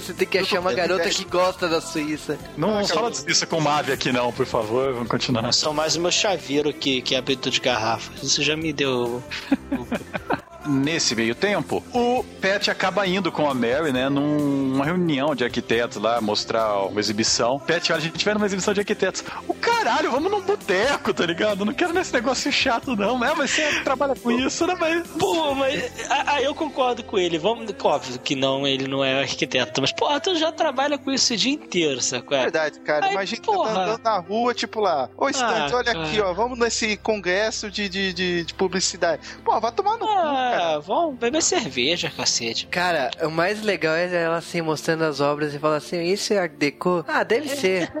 você 0.00 0.12
tem 0.12 0.28
que 0.28 0.38
achar 0.38 0.60
uma 0.60 0.72
garota 0.72 1.08
que 1.08 1.24
gosta 1.24 1.68
da 1.68 1.80
Suíça. 1.80 2.38
Não, 2.56 2.74
não 2.74 2.86
fala 2.86 3.10
disso 3.10 3.46
com 3.46 3.58
o 3.58 3.60
Mavi 3.60 3.92
aqui, 3.92 4.12
não, 4.12 4.32
por 4.32 4.46
favor. 4.46 4.92
Vamos 4.92 5.08
continuar. 5.08 5.52
São 5.52 5.72
mais 5.72 5.96
o 5.96 6.00
meu 6.00 6.12
chaveiro 6.12 6.72
que, 6.72 7.00
que 7.00 7.14
é 7.14 7.18
abridor 7.18 7.50
de 7.50 7.60
garrafas. 7.60 8.22
Isso 8.22 8.42
já 8.42 8.56
me 8.56 8.72
deu. 8.72 9.22
Nesse 10.70 11.14
meio 11.16 11.34
tempo, 11.34 11.82
o 11.92 12.22
Pat 12.40 12.68
acaba 12.68 13.06
indo 13.06 13.32
com 13.32 13.48
a 13.50 13.54
Mary, 13.54 13.92
né, 13.92 14.08
numa 14.08 14.84
reunião 14.84 15.34
de 15.34 15.42
arquitetos 15.44 15.98
lá, 16.00 16.20
mostrar 16.20 16.86
uma 16.86 17.00
exibição. 17.00 17.58
Pat, 17.58 17.90
olha, 17.90 17.98
a 17.98 18.00
gente 18.00 18.24
vai 18.24 18.34
numa 18.34 18.46
exibição 18.46 18.72
de 18.72 18.80
arquitetos. 18.80 19.24
O 19.48 19.54
caralho, 19.54 20.10
vamos 20.10 20.30
num 20.30 20.40
boteco, 20.40 21.12
tá 21.12 21.26
ligado? 21.26 21.64
Não 21.64 21.72
quero 21.72 21.92
nesse 21.92 22.12
negócio 22.12 22.50
chato, 22.52 22.94
não. 22.94 23.22
É, 23.24 23.34
mas 23.34 23.50
você 23.50 23.80
trabalha 23.82 24.14
com 24.14 24.30
isso, 24.30 24.66
né? 24.66 24.76
Mas. 24.78 25.06
Pô, 25.08 25.54
mas. 25.54 26.08
Aí 26.26 26.44
eu 26.44 26.54
concordo 26.54 27.02
com 27.02 27.18
ele. 27.18 27.38
Vamos. 27.38 27.70
Óbvio 27.82 28.18
que 28.20 28.36
não, 28.36 28.66
ele 28.66 28.86
não 28.86 29.04
é 29.04 29.20
arquiteto. 29.20 29.80
Mas, 29.80 29.92
porra, 29.92 30.20
tu 30.20 30.34
já 30.36 30.52
trabalha 30.52 30.96
com 30.98 31.10
isso 31.10 31.34
o 31.34 31.36
dia 31.36 31.52
inteiro, 31.52 32.00
sacou? 32.00 32.36
É 32.36 32.42
verdade, 32.42 32.78
cara. 32.80 33.06
Ai, 33.06 33.12
Imagina 33.12 33.40
que 33.40 33.46
você 33.46 33.52
porra. 33.56 33.74
tá 33.74 33.82
andando 33.84 34.02
na 34.02 34.18
rua, 34.18 34.54
tipo 34.54 34.80
lá. 34.80 35.08
Ô, 35.16 35.28
Stantes, 35.28 35.72
Ah, 35.72 35.76
olha 35.76 35.92
cara. 35.92 36.02
aqui, 36.04 36.20
ó. 36.20 36.32
Vamos 36.32 36.58
nesse 36.58 36.96
congresso 36.98 37.70
de, 37.70 37.88
de, 37.88 38.12
de, 38.12 38.44
de 38.44 38.54
publicidade. 38.54 39.22
Pô, 39.44 39.58
vai 39.60 39.72
tomar 39.72 39.96
no 39.98 40.06
cu, 40.06 40.14
cara. 40.14 40.59
Ah, 40.60 40.78
vamos 40.78 41.18
beber 41.18 41.42
cerveja, 41.42 42.10
cacete. 42.14 42.66
Cara, 42.66 43.10
o 43.22 43.30
mais 43.30 43.62
legal 43.62 43.94
é 43.94 44.12
ela 44.14 44.36
assim 44.36 44.60
mostrando 44.60 45.02
as 45.04 45.20
obras 45.20 45.54
e 45.54 45.58
falar 45.58 45.76
assim: 45.76 46.02
Isso 46.02 46.32
é 46.34 46.38
Art 46.38 46.52
Deco? 46.52 47.04
Ah, 47.08 47.22
deve 47.24 47.48
ser. 47.48 47.90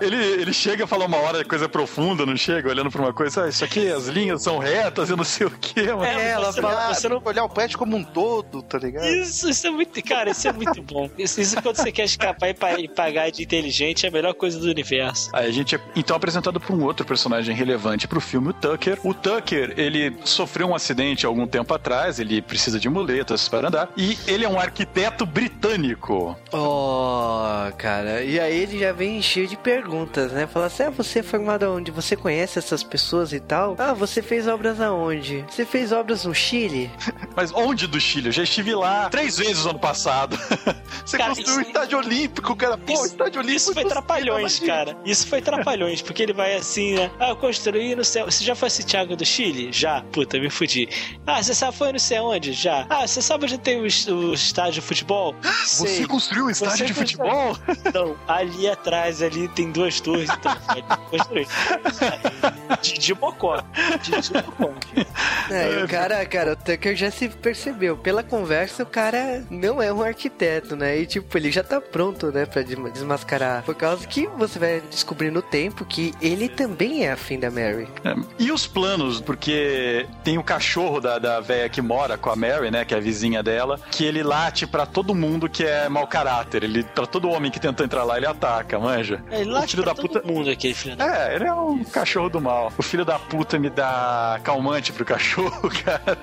Ele, 0.00 0.16
ele 0.16 0.52
chega 0.52 0.84
a 0.84 0.86
falar 0.86 1.06
uma 1.06 1.16
hora 1.18 1.38
de 1.38 1.44
coisa 1.44 1.68
profunda, 1.68 2.24
não 2.26 2.36
chega? 2.36 2.68
Olhando 2.68 2.90
pra 2.90 3.00
uma 3.02 3.12
coisa, 3.12 3.44
ah, 3.44 3.48
isso 3.48 3.64
aqui, 3.64 3.88
as 3.90 4.06
linhas 4.06 4.42
são 4.42 4.58
retas, 4.58 5.10
eu 5.10 5.16
não 5.16 5.24
sei 5.24 5.46
o 5.46 5.50
quê, 5.50 5.84
mano. 5.92 6.04
É, 6.04 6.30
ela 6.30 6.52
você, 6.52 6.60
fala- 6.60 6.94
você 6.94 7.08
não. 7.08 7.22
Olhar 7.24 7.44
o 7.44 7.48
pet 7.48 7.76
como 7.76 7.96
um 7.96 8.04
todo, 8.04 8.62
tá 8.62 8.78
ligado? 8.78 9.06
Isso, 9.06 9.48
isso 9.48 9.66
é 9.66 9.70
muito. 9.70 10.02
Cara, 10.02 10.30
isso 10.30 10.46
é 10.46 10.52
muito 10.52 10.80
bom. 10.82 11.10
Isso, 11.18 11.40
isso 11.40 11.60
quando 11.60 11.76
você 11.76 11.90
quer 11.90 12.04
escapar 12.04 12.50
e 12.50 12.54
pa- 12.54 12.78
e 12.78 12.88
pagar 12.88 13.30
de 13.30 13.42
inteligente 13.42 14.06
é 14.06 14.08
a 14.08 14.12
melhor 14.12 14.34
coisa 14.34 14.58
do 14.58 14.66
universo. 14.68 15.30
Aí 15.32 15.46
a 15.48 15.50
gente 15.52 15.74
é 15.74 15.80
então 15.96 16.16
apresentado 16.16 16.60
por 16.60 16.74
um 16.76 16.84
outro 16.84 17.04
personagem 17.06 17.54
relevante 17.54 18.06
pro 18.06 18.20
filme, 18.20 18.50
o 18.50 18.52
Tucker. 18.52 18.98
O 19.02 19.12
Tucker, 19.14 19.74
ele 19.76 20.16
sofreu 20.36 20.68
um 20.68 20.74
acidente 20.74 21.24
algum 21.26 21.46
tempo 21.46 21.72
atrás, 21.74 22.18
ele 22.20 22.40
precisa 22.42 22.78
de 22.78 22.88
muletas 22.88 23.48
para 23.48 23.68
andar, 23.68 23.90
e 23.96 24.16
ele 24.26 24.44
é 24.44 24.48
um 24.48 24.58
arquiteto 24.58 25.24
britânico. 25.26 26.36
Oh, 26.52 27.72
cara. 27.78 28.22
E 28.22 28.38
aí 28.38 28.56
ele 28.62 28.78
já 28.78 28.92
vem 28.92 29.20
cheio 29.22 29.46
de 29.48 29.56
perguntas, 29.56 30.32
né? 30.32 30.46
Fala 30.46 30.66
assim: 30.66 30.84
ah, 30.84 30.90
você 30.90 31.20
é 31.20 31.22
formado 31.22 31.64
aonde? 31.64 31.90
Você 31.90 32.14
conhece 32.16 32.58
essas 32.58 32.82
pessoas 32.82 33.32
e 33.32 33.40
tal? 33.40 33.74
Ah, 33.78 33.92
você 33.94 34.22
fez 34.22 34.46
obras 34.46 34.80
aonde? 34.80 35.44
Você 35.48 35.64
fez 35.64 35.92
obras 35.92 36.24
no 36.24 36.34
Chile? 36.34 36.90
Mas 37.34 37.52
onde 37.54 37.86
do 37.86 38.00
Chile? 38.00 38.28
Eu 38.28 38.32
já 38.32 38.42
estive 38.42 38.74
lá 38.74 39.08
três 39.08 39.38
vezes 39.38 39.64
no 39.64 39.70
ano 39.70 39.78
passado. 39.78 40.38
Você 41.04 41.18
Cara, 41.18 41.28
construiu 41.30 41.58
um 41.58 41.60
isso- 41.60 41.70
estádio 41.70 41.98
olímpico, 41.98 42.56
cara. 42.56 42.76
Pô, 42.76 42.92
Isso- 42.92 43.06
estádio 43.06 43.40
olímpico. 43.40 43.56
Isso 43.56 43.72
foi 43.74 43.84
trapalhões, 43.84 44.58
imagina. 44.58 44.72
cara. 44.84 44.96
Isso 45.04 45.26
foi 45.28 45.40
trapalhões, 45.40 46.02
porque 46.02 46.20
ele 46.22 46.32
vai 46.32 46.56
assim, 46.56 46.94
né? 46.94 47.10
Ah, 47.20 47.28
eu 47.28 47.36
construí 47.36 47.94
no 47.94 48.04
céu. 48.04 48.24
Você 48.26 48.42
já 48.42 48.56
foi 48.56 48.66
a 48.66 48.70
Santiago 48.70 49.14
do 49.14 49.24
Chile? 49.24 49.68
Já. 49.72 50.02
Puta, 50.26 50.40
me 50.40 50.50
fudi. 50.50 50.88
Ah, 51.26 51.40
você 51.42 51.54
sabe 51.54 51.76
foi 51.76 51.92
no 51.92 52.00
sei 52.00 52.18
onde? 52.18 52.52
Já. 52.52 52.84
Ah, 52.90 53.06
você 53.06 53.22
sabe 53.22 53.44
onde 53.44 53.58
tem 53.58 53.78
o, 53.80 53.82
o 53.84 54.34
estádio 54.34 54.74
de 54.74 54.80
futebol? 54.80 55.34
Você 55.66 55.88
Sei. 55.88 56.06
construiu 56.06 56.46
um 56.46 56.50
estádio 56.50 56.78
Você 56.78 56.84
de 56.86 56.94
construiu- 56.94 57.54
futebol? 57.54 57.76
Então, 57.86 58.16
ali 58.26 58.68
atrás, 58.68 59.20
ali 59.22 59.46
tem 59.48 59.70
duas 59.72 60.00
torres, 60.00 60.28
então 60.30 60.56
pode 60.66 60.82
construir. 61.10 61.46
Didi 62.82 63.14
Mocó. 63.14 63.62
Didi 64.02 64.32
Mocó. 64.58 64.72
É, 65.50 65.72
e 65.80 65.82
o 65.84 65.88
cara, 65.88 66.24
cara, 66.26 66.52
o 66.52 66.56
Tucker 66.56 66.96
já 66.96 67.10
se 67.10 67.28
percebeu. 67.28 67.96
Pela 67.96 68.22
conversa, 68.22 68.82
o 68.82 68.86
cara 68.86 69.44
não 69.50 69.82
é 69.82 69.92
um 69.92 70.02
arquiteto, 70.02 70.74
né? 70.76 70.98
E 70.98 71.06
tipo, 71.06 71.36
ele 71.36 71.50
já 71.50 71.62
tá 71.62 71.80
pronto, 71.80 72.30
né, 72.32 72.46
pra 72.46 72.62
desma- 72.62 72.90
desmascarar. 72.90 73.62
Por 73.64 73.74
causa 73.74 74.06
que 74.06 74.26
você 74.28 74.58
vai 74.58 74.80
descobrir 74.90 75.30
no 75.30 75.42
tempo 75.42 75.84
que 75.84 76.12
ele 76.20 76.48
também 76.48 77.04
é 77.06 77.12
afim 77.12 77.38
da 77.38 77.50
Mary. 77.50 77.88
É. 78.04 78.14
E 78.38 78.50
os 78.50 78.66
planos, 78.66 79.20
porque 79.20 80.06
tem 80.26 80.38
o 80.38 80.42
cachorro 80.42 81.00
da, 81.00 81.20
da 81.20 81.38
véia 81.38 81.68
que 81.68 81.80
mora 81.80 82.18
com 82.18 82.28
a 82.28 82.34
Mary, 82.34 82.68
né, 82.68 82.84
que 82.84 82.92
é 82.92 82.96
a 82.96 83.00
vizinha 83.00 83.44
dela, 83.44 83.78
que 83.92 84.04
ele 84.04 84.24
late 84.24 84.66
pra 84.66 84.84
todo 84.84 85.14
mundo 85.14 85.48
que 85.48 85.62
é 85.62 85.88
mau 85.88 86.04
caráter. 86.04 86.64
Ele, 86.64 86.82
pra 86.82 87.06
todo 87.06 87.28
homem 87.28 87.48
que 87.48 87.60
tenta 87.60 87.84
entrar 87.84 88.02
lá, 88.02 88.16
ele 88.16 88.26
ataca, 88.26 88.76
manja. 88.76 89.22
Ele 89.30 89.48
o 89.50 89.52
late 89.52 89.70
filho 89.70 89.84
pra 89.84 89.92
da 89.92 90.02
todo 90.02 90.20
puta. 90.20 90.26
mundo 90.26 90.50
aquele 90.50 90.74
filho 90.74 90.96
da... 90.96 91.28
É, 91.28 91.36
ele 91.36 91.44
é 91.44 91.54
um 91.54 91.84
cachorro 91.84 92.28
do 92.28 92.40
mal. 92.40 92.72
O 92.76 92.82
filho 92.82 93.04
da 93.04 93.20
puta 93.20 93.56
me 93.56 93.70
dá 93.70 94.40
calmante 94.42 94.92
pro 94.92 95.04
cachorro, 95.04 95.70
cara. 95.84 96.18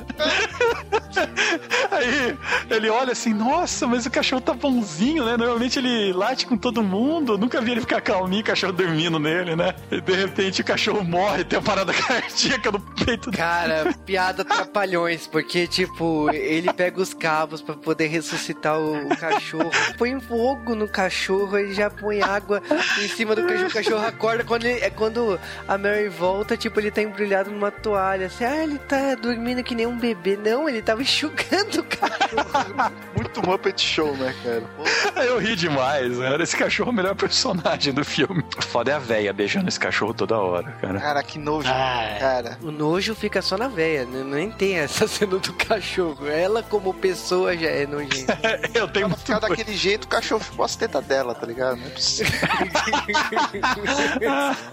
Aí 1.92 2.38
ele 2.70 2.90
olha 2.90 3.14
assim, 3.14 3.34
nossa, 3.34 3.88
mas 3.88 4.06
o 4.06 4.12
cachorro 4.12 4.42
tá 4.42 4.54
bonzinho, 4.54 5.24
né? 5.24 5.38
Normalmente 5.38 5.80
ele 5.80 6.12
late 6.12 6.46
com 6.46 6.58
todo 6.58 6.84
mundo. 6.84 7.38
Nunca 7.38 7.62
vi 7.62 7.72
ele 7.72 7.80
ficar 7.80 8.02
calminho, 8.02 8.42
o 8.42 8.46
cachorro 8.46 8.74
dormindo 8.74 9.18
nele, 9.18 9.56
né? 9.56 9.74
E 9.90 10.02
de 10.02 10.14
repente 10.14 10.62
o 10.62 10.66
cachorro 10.66 11.06
morre, 11.06 11.46
tem 11.46 11.58
uma 11.58 11.64
parada 11.64 11.94
cardíaca 11.96 12.70
no 12.70 12.82
peito 12.82 13.32
dele. 13.32 13.38
Cara, 13.44 13.93
piada 14.06 14.44
trapalhões, 14.44 15.28
porque, 15.28 15.68
tipo, 15.68 16.30
ele 16.32 16.72
pega 16.74 17.02
os 17.02 17.14
cabos 17.14 17.62
pra 17.62 17.76
poder 17.76 18.08
ressuscitar 18.08 18.78
o, 18.80 19.08
o 19.08 19.18
cachorro, 19.18 19.72
põe 19.98 20.20
fogo 20.20 20.76
no 20.76 20.88
cachorro, 20.88 21.58
ele 21.58 21.74
já 21.74 21.90
põe 21.90 22.22
água 22.22 22.62
em 23.02 23.08
cima 23.08 23.36
do 23.36 23.44
cachorro, 23.46 23.68
o 23.70 23.74
cachorro 23.74 24.06
acorda 24.06 24.44
quando 24.44 24.66
ele, 24.66 24.80
é 24.82 24.90
quando 24.90 25.40
a 25.68 25.78
Mary 25.78 26.10
volta, 26.10 26.58
tipo, 26.58 26.80
ele 26.80 26.92
tá 26.92 27.02
embrulhado 27.02 27.50
numa 27.52 27.72
toalha, 27.72 28.28
assim, 28.28 28.44
ah, 28.46 28.64
ele 28.64 28.78
tá 28.80 29.16
dormindo 29.16 29.64
que 29.64 29.76
nem 29.76 29.86
um 29.86 29.98
bebê. 29.98 30.38
Não, 30.38 30.68
ele 30.68 30.82
tava 30.82 31.02
enxugando 31.02 31.80
o 31.80 31.84
cachorro. 31.84 32.92
Muito 33.16 33.46
Muppet 33.46 33.80
Show, 33.82 34.16
né, 34.18 34.34
cara? 34.44 34.64
Eu 35.26 35.38
ri 35.40 35.56
demais, 35.56 36.18
né? 36.18 36.36
Esse 36.42 36.58
cachorro 36.58 36.90
é 36.90 36.92
o 36.92 36.96
melhor 36.96 37.16
personagem 37.16 37.94
do 37.94 38.04
filme. 38.04 38.44
O 38.58 38.62
foda 38.62 38.92
é 38.92 38.96
a 38.96 39.00
véia 39.00 39.32
beijando 39.34 39.68
esse 39.70 39.80
cachorro 39.80 40.14
toda 40.14 40.38
hora, 40.38 40.72
cara. 40.82 41.00
Cara, 41.00 41.24
que 41.24 41.38
nojo, 41.40 41.68
Ah, 41.70 42.18
cara. 42.20 42.58
O 42.62 42.72
nojo 42.72 43.14
fica 43.16 43.42
só 43.42 43.58
na 43.58 43.68
véia, 43.68 43.83
né? 44.06 44.24
nem 44.26 44.52
tem 44.52 44.76
essa 44.76 45.08
cena 45.08 45.38
do 45.38 45.54
cachorro. 45.54 46.28
Ela, 46.28 46.64
como 46.64 46.94
pessoa, 46.94 47.56
já 47.58 47.68
é 47.68 47.86
nojenta. 47.86 48.38
Eu 48.74 48.88
tenho 48.88 49.08
Pra 49.08 49.08
muito 49.10 49.20
ficar 49.20 49.40
daquele 49.40 49.76
jeito, 49.76 50.06
o 50.06 50.08
cachorro 50.08 50.42
ficou 50.42 50.64
as 50.66 50.76
tetas 50.76 51.06
dela, 51.06 51.36
tá 51.36 51.46
ligado? 51.46 51.78
Não 51.78 51.86
é 51.86 51.90
possível. 51.90 52.32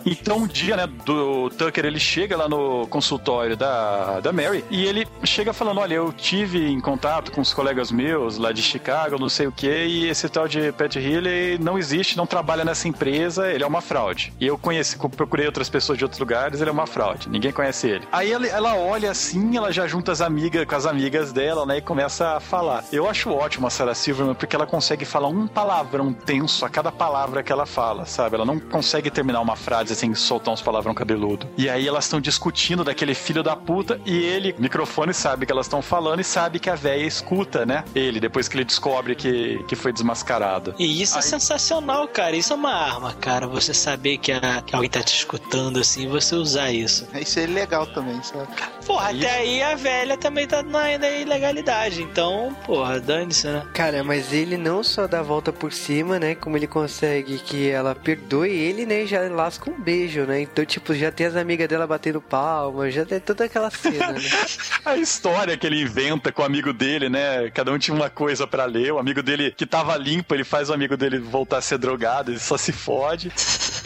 Então 0.05 0.39
um 0.39 0.47
dia, 0.47 0.77
né, 0.77 0.87
do 0.87 1.51
Tucker, 1.51 1.85
ele 1.85 1.99
chega 1.99 2.37
lá 2.37 2.49
no 2.49 2.87
consultório 2.87 3.57
da, 3.57 4.21
da 4.21 4.33
Mary 4.33 4.65
e 4.71 4.85
ele 4.85 5.07
chega 5.25 5.53
falando, 5.53 5.81
olha, 5.81 5.95
eu 5.95 6.13
tive 6.13 6.71
em 6.71 6.81
contato 6.81 7.33
com 7.33 7.41
os 7.41 7.53
colegas 7.53 7.91
meus 7.91 8.37
lá 8.39 8.53
de 8.53 8.63
Chicago, 8.63 9.19
não 9.19 9.29
sei 9.29 9.47
o 9.47 9.53
que, 9.53 9.69
e 9.69 10.09
esse 10.09 10.29
tal 10.29 10.47
de 10.49 10.73
Pat 10.73 10.97
Healy 10.97 11.59
não 11.59 11.79
existe, 11.79 12.17
não 12.17 12.27
trabalha 12.27 12.65
nessa 12.65 12.89
empresa, 12.89 13.51
ele 13.51 13.65
é 13.65 13.67
uma 13.67 13.81
fraude. 13.81 14.33
E 14.41 14.47
eu 14.47 14.59
conheci, 14.59 14.97
procurei 14.99 15.47
outras 15.47 15.69
pessoas 15.69 15.99
de 15.99 16.05
outros 16.05 16.19
lugares, 16.21 16.61
ele 16.61 16.71
é 16.71 16.73
uma 16.73 16.87
fraude, 16.87 17.29
ninguém 17.29 17.53
conhece 17.53 17.89
ele. 17.89 18.07
Aí 18.13 18.33
ela, 18.33 18.47
ela 18.47 18.75
olha 18.77 18.90
assim, 18.95 19.57
ela 19.57 19.73
já 19.73 19.87
junta 19.87 20.13
as 20.13 20.21
amigas 20.21 20.65
com 20.65 20.75
as 20.75 20.87
amigas 20.87 21.33
dela, 21.33 21.65
né, 21.65 21.79
e 21.79 21.81
começa 21.81 22.37
a 22.37 22.41
falar. 22.41 22.85
Eu 22.93 23.09
acho 23.09 23.31
ótimo 23.31 23.67
a 23.67 23.71
Sarah 23.71 23.95
Silverman 23.95 24.35
porque 24.35 24.55
ela 24.57 24.67
consegue 24.67 25.05
falar 25.05 25.29
um 25.29 25.47
palavrão 25.47 26.13
tenso 26.13 26.65
a 26.65 26.69
cada 26.69 26.91
palavra 26.93 27.43
que 27.43 27.53
ela 27.53 27.67
fala, 27.67 28.05
sabe? 28.07 28.37
Ela 28.37 28.45
não 28.45 28.59
consegue 28.59 29.11
terminar 29.11 29.41
uma 29.41 29.57
frase 29.57 29.95
sem 29.95 30.15
soltar 30.15 30.53
uns 30.53 30.63
palavrão 30.63 30.95
cabeludo. 30.95 31.47
E 31.57 31.69
aí 31.69 31.87
elas 31.87 32.05
estão 32.05 32.21
discutindo 32.21 32.85
daquele 32.85 33.15
filho 33.15 33.43
da 33.43 33.57
puta 33.57 34.01
e 34.05 34.17
ele, 34.17 34.55
microfone, 34.59 35.15
sabe 35.15 35.47
que 35.47 35.53
elas 35.53 35.67
estão 35.67 35.81
falando 35.83 36.21
e 36.21 36.25
sabe 36.25 36.59
que 36.59 36.69
a 36.71 36.75
véia 36.75 37.07
escuta, 37.07 37.65
né? 37.65 37.85
Ele, 37.95 38.21
depois 38.21 38.49
que 38.49 38.57
ele 38.57 38.65
descobre 38.65 39.15
que, 39.15 39.63
que 39.69 39.77
foi 39.77 39.93
desmascarado. 39.93 40.75
E 40.79 41.01
isso 41.03 41.15
é 41.15 41.19
Aí- 41.19 41.23
sensacional, 41.23 42.07
cara. 42.09 42.37
Isso 42.37 42.53
é 42.53 42.57
uma 42.57 42.73
arma, 42.75 43.13
cara. 43.15 43.47
Você 43.47 43.73
saber 43.75 44.19
que, 44.19 44.33
a- 44.33 44.63
que 44.65 44.75
alguém 44.75 44.91
tá 44.91 45.03
te 45.03 45.15
escutando 45.15 45.79
assim, 45.79 46.09
você 46.09 46.35
usar 46.35 46.71
isso. 46.73 47.07
Isso 47.21 47.39
é 47.39 47.45
ilegal 47.45 47.87
também, 47.87 48.23
sabe? 48.23 48.49
Porra, 48.87 49.11
até 49.11 49.31
aí 49.31 49.63
a 49.63 49.75
velha 49.75 50.17
também 50.17 50.47
tá 50.47 50.63
na, 50.63 50.99
na 50.99 51.11
ilegalidade. 51.11 52.03
Então, 52.03 52.57
porra, 52.65 53.01
dane-se, 53.01 53.47
né? 53.47 53.67
Cara, 53.75 54.03
mas 54.03 54.33
ele 54.33 54.57
não 54.57 54.83
só 54.83 55.07
dá 55.07 55.21
a 55.21 55.23
volta 55.23 55.53
por 55.53 55.73
cima, 55.73 56.19
né? 56.19 56.35
Como 56.35 56.57
ele 56.57 56.67
consegue 56.67 57.39
que 57.39 57.71
ela 57.71 57.95
perdoe 57.95 58.51
ele, 58.51 58.87
né? 58.87 59.05
e 59.05 59.07
Já 59.07 59.21
lasca 59.29 59.71
um 59.71 59.81
beijo, 59.81 60.23
né? 60.23 60.41
Então, 60.43 60.65
tipo, 60.65 60.95
já 60.95 61.13
tem 61.13 61.27
as 61.27 61.37
amigas 61.37 61.69
dela 61.69 61.87
batendo 61.87 62.21
palma, 62.21 62.91
já 62.91 63.05
tem 63.05 63.21
toda 63.21 63.45
aquela 63.45 63.71
cena, 63.71 64.13
né? 64.13 64.21
A 64.85 64.97
história 64.97 65.57
que 65.57 65.67
ele 65.67 65.83
inventa 65.83 66.33
com 66.33 66.43
o 66.43 66.45
amigo 66.45 66.73
dele, 66.73 67.09
né? 67.09 67.51
Cada 67.51 67.73
um 67.73 67.79
tinha 67.79 67.95
uma 67.95 68.11
coisa 68.11 68.47
pra 68.47 68.65
ler. 68.65 68.93
O 68.93 68.99
amigo 68.99 69.23
dele 69.23 69.51
que 69.51 69.67
tava 69.67 69.97
limpo, 69.97 70.35
ele 70.35 70.45
faz 70.45 70.71
o 70.71 70.75
amigo 70.75 70.97
dele 70.97 71.19
voltar 71.19 71.59
a 71.59 71.63
ser 71.63 71.79
drogado, 71.79 72.31
ele 72.31 72.41
só 72.41 72.57
se 72.57 72.73
fode. 72.73 73.31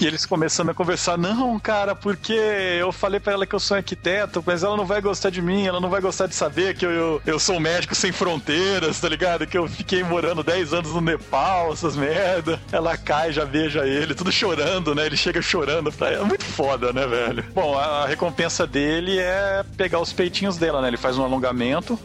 E 0.00 0.06
eles 0.06 0.24
começando 0.26 0.70
a 0.70 0.74
conversar: 0.74 1.16
Não, 1.18 1.58
cara, 1.58 1.94
porque 1.94 2.32
eu 2.32 2.92
falei 2.92 3.20
pra 3.20 3.32
ela 3.32 3.46
que 3.46 3.54
eu 3.54 3.60
sou 3.60 3.76
arquiteto, 3.76 4.42
mas 4.46 4.62
ela 4.62 4.76
não 4.76 4.83
vai 4.86 5.00
gostar 5.00 5.30
de 5.30 5.40
mim, 5.42 5.66
ela 5.66 5.80
não 5.80 5.88
vai 5.90 6.00
gostar 6.00 6.26
de 6.26 6.34
saber 6.34 6.74
que 6.74 6.84
eu, 6.86 6.90
eu, 6.90 7.22
eu 7.26 7.38
sou 7.38 7.56
um 7.56 7.60
médico 7.60 7.94
sem 7.94 8.12
fronteiras, 8.12 9.00
tá 9.00 9.08
ligado? 9.08 9.46
Que 9.46 9.56
eu 9.58 9.66
fiquei 9.68 10.02
morando 10.02 10.42
10 10.42 10.72
anos 10.74 10.92
no 10.92 11.00
Nepal, 11.00 11.72
essas 11.72 11.96
merda. 11.96 12.60
Ela 12.72 12.96
cai, 12.96 13.32
já 13.32 13.44
beija 13.44 13.86
ele, 13.86 14.14
tudo 14.14 14.30
chorando, 14.32 14.94
né? 14.94 15.06
Ele 15.06 15.16
chega 15.16 15.40
chorando 15.42 15.92
pra 15.92 16.10
ela. 16.10 16.24
Muito 16.24 16.44
foda, 16.44 16.92
né, 16.92 17.06
velho? 17.06 17.44
Bom, 17.54 17.76
a, 17.78 18.02
a 18.04 18.06
recompensa 18.06 18.66
dele 18.66 19.18
é 19.18 19.64
pegar 19.76 20.00
os 20.00 20.12
peitinhos 20.12 20.56
dela, 20.56 20.80
né? 20.80 20.88
Ele 20.88 20.96
faz 20.96 21.16
um 21.18 21.24
alongamento. 21.24 21.98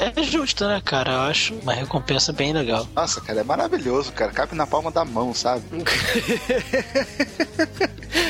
É, 0.00 0.20
é 0.20 0.22
justo, 0.22 0.66
né, 0.66 0.80
cara? 0.84 1.12
Eu 1.12 1.20
acho 1.22 1.54
uma 1.54 1.72
recompensa 1.74 2.32
bem 2.32 2.52
legal. 2.52 2.86
Nossa, 2.94 3.20
cara, 3.20 3.40
é 3.40 3.44
maravilhoso, 3.44 4.12
cara. 4.12 4.32
Cabe 4.32 4.54
na 4.54 4.66
palma 4.66 4.90
da 4.90 5.04
mão, 5.04 5.32
sabe? 5.34 5.62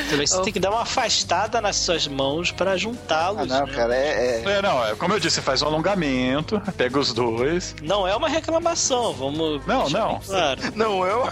Também 0.09 0.25
você 0.27 0.41
tem 0.41 0.53
que 0.53 0.59
dar 0.59 0.69
uma 0.71 0.81
afastada 0.83 1.59
nas 1.61 1.75
suas 1.77 2.07
mãos 2.07 2.51
pra 2.51 2.71
Ah, 2.71 2.77
juntá-los. 2.77 3.47
não, 3.47 3.65
né? 3.65 3.73
Cara, 3.77 3.95
é. 3.95 4.41
é- 4.45 4.51
É, 4.57 4.61
não, 4.61 4.85
é, 4.85 4.95
como 4.95 5.13
eu 5.13 5.19
disse, 5.19 5.41
faz 5.41 5.61
um 5.61 5.67
alongamento, 5.67 6.61
pega 6.75 6.97
os 6.99 7.13
dois. 7.13 7.75
Não 7.81 8.07
é 8.07 8.15
uma 8.15 8.27
reclamação, 8.29 9.13
vamos. 9.13 9.65
Não, 9.65 9.89
não. 9.89 10.19
Claro. 10.19 10.61
Não, 10.75 11.05
eu. 11.05 11.29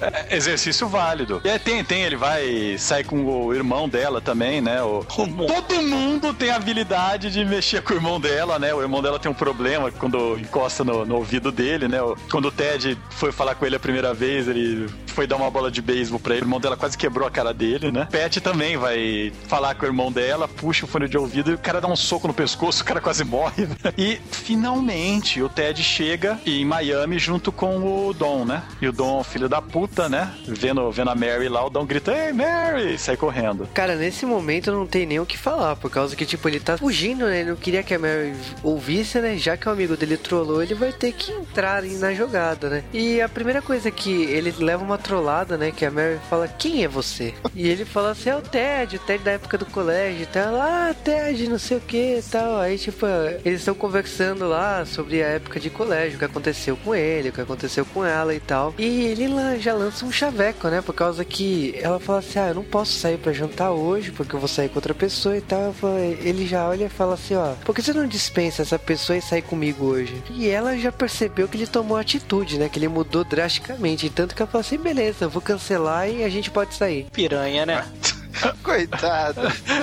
É 0.00 0.36
exercício 0.36 0.88
válido. 0.88 1.40
E 1.44 1.48
aí 1.50 1.58
tem, 1.58 1.84
tem, 1.84 2.02
ele 2.02 2.16
vai 2.16 2.76
sair 2.78 3.04
com 3.04 3.24
o 3.24 3.54
irmão 3.54 3.88
dela 3.88 4.20
também, 4.20 4.60
né? 4.60 4.82
O, 4.82 5.04
todo 5.04 5.82
mundo 5.82 6.34
tem 6.34 6.50
a 6.50 6.56
habilidade 6.56 7.30
de 7.30 7.44
mexer 7.44 7.82
com 7.82 7.92
o 7.92 7.96
irmão 7.96 8.20
dela, 8.20 8.58
né? 8.58 8.74
O 8.74 8.80
irmão 8.82 9.00
dela 9.02 9.18
tem 9.18 9.30
um 9.30 9.34
problema 9.34 9.90
quando 9.92 10.38
encosta 10.38 10.82
no, 10.84 11.04
no 11.04 11.16
ouvido 11.16 11.52
dele, 11.52 11.86
né? 11.88 12.02
O- 12.02 12.16
Quando 12.30 12.46
o 12.48 12.52
Ted 12.52 12.98
foi 13.10 13.30
falar 13.32 13.54
com 13.54 13.64
ele 13.66 13.76
a 13.76 13.80
primeira 13.80 14.12
vez, 14.12 14.48
ele 14.48 14.88
foi 15.14 15.26
dar 15.26 15.36
uma 15.36 15.50
bola 15.50 15.70
de 15.70 15.80
beisebol 15.80 16.18
pra 16.18 16.34
ele, 16.34 16.42
o 16.42 16.46
irmão 16.46 16.60
dela 16.60 16.76
quase 16.76 16.98
quebrou 16.98 17.26
a 17.26 17.30
cara 17.30 17.54
dele, 17.54 17.90
né? 17.92 18.08
Pat 18.10 18.36
também 18.40 18.76
vai 18.76 19.32
falar 19.48 19.74
com 19.74 19.84
o 19.84 19.88
irmão 19.88 20.10
dela, 20.10 20.48
puxa 20.48 20.84
o 20.84 20.88
fone 20.88 21.08
de 21.08 21.16
ouvido 21.16 21.50
e 21.50 21.54
o 21.54 21.58
cara 21.58 21.80
dá 21.80 21.88
um 21.88 21.96
soco 21.96 22.26
no 22.26 22.34
pescoço, 22.34 22.82
o 22.82 22.84
cara 22.84 23.00
quase 23.00 23.24
morre. 23.24 23.66
né? 23.66 23.76
E 23.96 24.18
finalmente 24.30 25.42
o 25.42 25.48
Ted 25.48 25.82
chega 25.82 26.38
em 26.46 26.64
Miami 26.64 27.18
junto 27.18 27.52
com 27.52 28.08
o 28.08 28.12
Dom, 28.12 28.44
né? 28.44 28.62
E 28.80 28.88
o 28.88 28.92
Dom, 28.92 29.22
filho 29.22 29.48
da 29.48 29.60
puta, 29.62 30.08
né? 30.08 30.32
Vendo, 30.46 30.90
vendo 30.90 31.10
a 31.10 31.14
Mary 31.14 31.48
lá, 31.48 31.64
o 31.64 31.70
Dom 31.70 31.84
grita: 31.86 32.12
Ei, 32.12 32.32
Mary! 32.32 32.94
E 32.94 32.98
sai 32.98 33.16
correndo. 33.16 33.68
Cara, 33.74 33.94
nesse 33.94 34.26
momento 34.26 34.72
não 34.72 34.86
tem 34.86 35.06
nem 35.06 35.20
o 35.20 35.26
que 35.26 35.36
falar, 35.38 35.76
por 35.76 35.90
causa 35.90 36.16
que, 36.16 36.24
tipo, 36.26 36.48
ele 36.48 36.60
tá 36.60 36.76
fugindo, 36.78 37.26
né? 37.26 37.40
Ele 37.40 37.50
não 37.50 37.56
queria 37.56 37.82
que 37.82 37.94
a 37.94 37.98
Mary 37.98 38.34
ouvisse, 38.62 39.20
né? 39.20 39.36
Já 39.36 39.56
que 39.56 39.68
o 39.68 39.72
amigo 39.72 39.96
dele 39.96 40.16
trollou, 40.16 40.62
ele 40.62 40.74
vai 40.74 40.92
ter 40.92 41.12
que 41.12 41.30
entrar 41.32 41.82
na 41.82 42.12
jogada, 42.14 42.68
né? 42.68 42.84
E 42.92 43.20
a 43.20 43.28
primeira 43.28 43.60
coisa 43.62 43.90
que 43.90 44.10
ele 44.24 44.52
leva 44.58 44.82
uma 44.84 44.98
trollada, 45.04 45.56
né? 45.58 45.70
Que 45.70 45.84
a 45.84 45.90
Mary 45.90 46.18
fala, 46.28 46.48
quem 46.48 46.82
é 46.82 46.88
você? 46.88 47.34
E 47.54 47.68
ele 47.68 47.84
fala 47.84 48.12
assim, 48.12 48.30
é 48.30 48.36
o 48.36 48.40
Ted, 48.40 48.96
o 48.96 48.98
Ted 48.98 49.22
da 49.22 49.32
época 49.32 49.58
do 49.58 49.66
colégio 49.66 50.22
e 50.22 50.26
tal. 50.26 50.60
Ah, 50.60 50.94
Ted, 51.04 51.48
não 51.48 51.58
sei 51.58 51.76
o 51.76 51.80
que 51.80 52.18
e 52.18 52.22
tal. 52.22 52.58
Aí, 52.58 52.78
tipo, 52.78 53.06
eles 53.44 53.60
estão 53.60 53.74
conversando 53.74 54.48
lá 54.48 54.84
sobre 54.86 55.22
a 55.22 55.26
época 55.28 55.60
de 55.60 55.68
colégio, 55.68 56.16
o 56.16 56.18
que 56.18 56.24
aconteceu 56.24 56.76
com 56.76 56.94
ele, 56.94 57.28
o 57.28 57.32
que 57.32 57.40
aconteceu 57.40 57.84
com 57.84 58.04
ela 58.04 58.34
e 58.34 58.40
tal. 58.40 58.74
E 58.78 59.04
ele 59.04 59.28
já 59.60 59.74
lança 59.74 60.06
um 60.06 60.12
chaveco, 60.12 60.68
né? 60.68 60.80
Por 60.80 60.94
causa 60.94 61.24
que 61.24 61.78
ela 61.80 62.00
fala 62.00 62.20
assim, 62.20 62.38
ah, 62.38 62.48
eu 62.48 62.54
não 62.54 62.64
posso 62.64 62.92
sair 62.92 63.18
para 63.18 63.32
jantar 63.32 63.70
hoje, 63.72 64.10
porque 64.10 64.34
eu 64.34 64.40
vou 64.40 64.48
sair 64.48 64.68
com 64.68 64.76
outra 64.76 64.94
pessoa 64.94 65.36
e 65.36 65.40
tal. 65.40 65.74
Ele 66.20 66.46
já 66.46 66.66
olha 66.68 66.86
e 66.86 66.88
fala 66.88 67.14
assim, 67.14 67.34
ó, 67.34 67.52
por 67.64 67.74
que 67.74 67.82
você 67.82 67.92
não 67.92 68.06
dispensa 68.06 68.62
essa 68.62 68.78
pessoa 68.78 69.16
e 69.16 69.22
sair 69.22 69.42
comigo 69.42 69.84
hoje? 69.84 70.22
E 70.30 70.48
ela 70.48 70.76
já 70.78 70.90
percebeu 70.90 71.46
que 71.46 71.56
ele 71.56 71.66
tomou 71.66 71.96
atitude, 71.96 72.58
né? 72.58 72.68
Que 72.68 72.78
ele 72.78 72.88
mudou 72.88 73.24
drasticamente. 73.24 74.08
Tanto 74.08 74.34
que 74.34 74.42
ela 74.42 74.50
fala 74.50 74.62
assim, 74.62 74.78
beleza, 74.78 74.93
eu 75.20 75.30
vou 75.30 75.42
cancelar 75.42 76.08
e 76.08 76.24
a 76.24 76.28
gente 76.28 76.50
pode 76.50 76.74
sair. 76.74 77.06
Piranha, 77.12 77.66
né? 77.66 77.84
Coitado. 78.62 79.40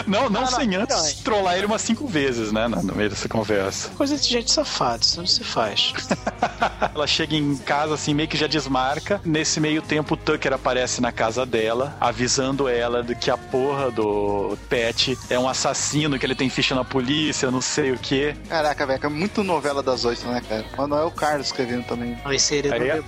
Não, 0.08 0.30
não, 0.30 0.41
não 0.41 0.47
sem 0.47 0.68
não, 0.68 0.82
antes 0.82 1.16
não. 1.16 1.24
trollar 1.24 1.58
ele 1.58 1.66
umas 1.66 1.82
cinco 1.82 2.08
vezes, 2.08 2.52
né? 2.52 2.68
No 2.68 2.95
meio 2.95 3.10
dessa 3.10 3.28
conversa. 3.28 3.89
Coisa 3.91 4.18
de 4.18 4.28
gente 4.28 4.52
safada, 4.52 5.04
isso 5.04 5.18
não 5.18 5.28
se 5.28 5.43
faz. 5.43 5.93
ela 6.93 7.08
chega 7.08 7.36
em 7.36 7.56
casa, 7.58 7.93
assim, 7.93 8.14
meio 8.14 8.28
que 8.28 8.38
já 8.38 8.47
desmarca. 8.47 9.22
Nesse 9.24 9.60
meio 9.60 9.82
tempo, 9.82 10.14
o 10.14 10.18
Tucker 10.18 10.54
aparece 10.54 11.02
na 11.02 11.12
casa 11.12 11.45
dela, 11.45 11.95
avisando 11.99 12.68
ela 12.68 13.04
de 13.04 13.16
que 13.16 13.30
a 13.30 13.38
porra 13.38 13.91
do 13.91 14.58
Pet 14.70 15.18
é 15.30 15.38
um 15.38 15.47
assassino, 15.47 16.18
que 16.18 16.26
ele 16.26 16.36
tem 16.36 16.49
ficha 16.49 16.76
na 16.76 16.84
polícia, 16.84 17.52
não 17.52 17.62
sei 17.62 17.91
o 17.91 17.97
quê. 17.97 18.36
Caraca, 18.49 18.86
velho, 18.86 19.06
é 19.06 19.10
muito 19.10 19.43
novela 19.43 19.82
das 19.82 20.06
oito, 20.06 20.26
né, 20.28 20.41
cara? 20.47 20.66
Manuel 20.78 21.12
Carlos 21.12 21.47
escrevendo 21.47 21.86
também. 21.86 22.16
Vai 22.24 22.39
ser 22.39 22.64
do 22.64 22.74
é... 22.74 23.02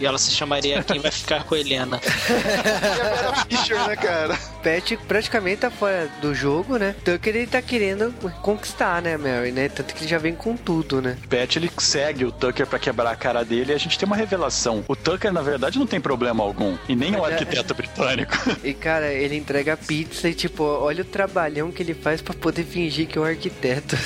E 0.00 0.06
ela 0.06 0.18
se 0.18 0.30
chamaria 0.30 0.82
Quem 0.82 1.00
Vai 1.00 1.10
Ficar 1.10 1.44
com 1.44 1.54
a 1.54 1.58
Helena. 1.58 2.00
e 2.04 3.00
a 3.00 3.14
Vera 3.14 3.46
Fischer, 3.48 3.86
né, 3.86 3.96
cara? 3.96 4.38
Pet 4.62 4.83
praticamente 5.06 5.58
tá 5.58 5.70
fora 5.70 6.08
do 6.20 6.34
jogo, 6.34 6.76
né? 6.76 6.94
Tucker 7.04 7.36
ele 7.36 7.46
tá 7.46 7.62
querendo 7.62 8.12
conquistar, 8.42 9.00
né, 9.00 9.16
Mary, 9.16 9.52
né? 9.52 9.68
Tanto 9.68 9.94
que 9.94 10.02
ele 10.02 10.10
já 10.10 10.18
vem 10.18 10.34
com 10.34 10.56
tudo, 10.56 11.00
né? 11.00 11.16
Pet 11.28 11.58
ele 11.58 11.70
segue 11.78 12.24
o 12.24 12.32
Tucker 12.32 12.66
para 12.66 12.78
quebrar 12.78 13.10
a 13.10 13.16
cara 13.16 13.44
dele 13.44 13.72
e 13.72 13.74
a 13.74 13.78
gente 13.78 13.98
tem 13.98 14.06
uma 14.06 14.16
revelação. 14.16 14.84
O 14.88 14.94
Tucker, 14.94 15.32
na 15.32 15.42
verdade, 15.42 15.78
não 15.78 15.86
tem 15.86 16.00
problema 16.00 16.44
algum. 16.44 16.76
E 16.88 16.94
nem 16.94 17.16
o 17.16 17.26
é 17.26 17.32
arquiteto 17.32 17.72
britânico. 17.74 18.34
E, 18.62 18.74
cara, 18.74 19.12
ele 19.12 19.36
entrega 19.36 19.76
pizza 19.76 20.28
e, 20.28 20.34
tipo, 20.34 20.64
olha 20.64 21.02
o 21.02 21.06
trabalhão 21.06 21.70
que 21.70 21.82
ele 21.82 21.94
faz 21.94 22.20
para 22.20 22.34
poder 22.34 22.64
fingir 22.64 23.06
que 23.06 23.18
é 23.18 23.20
um 23.20 23.24
arquiteto. 23.24 23.96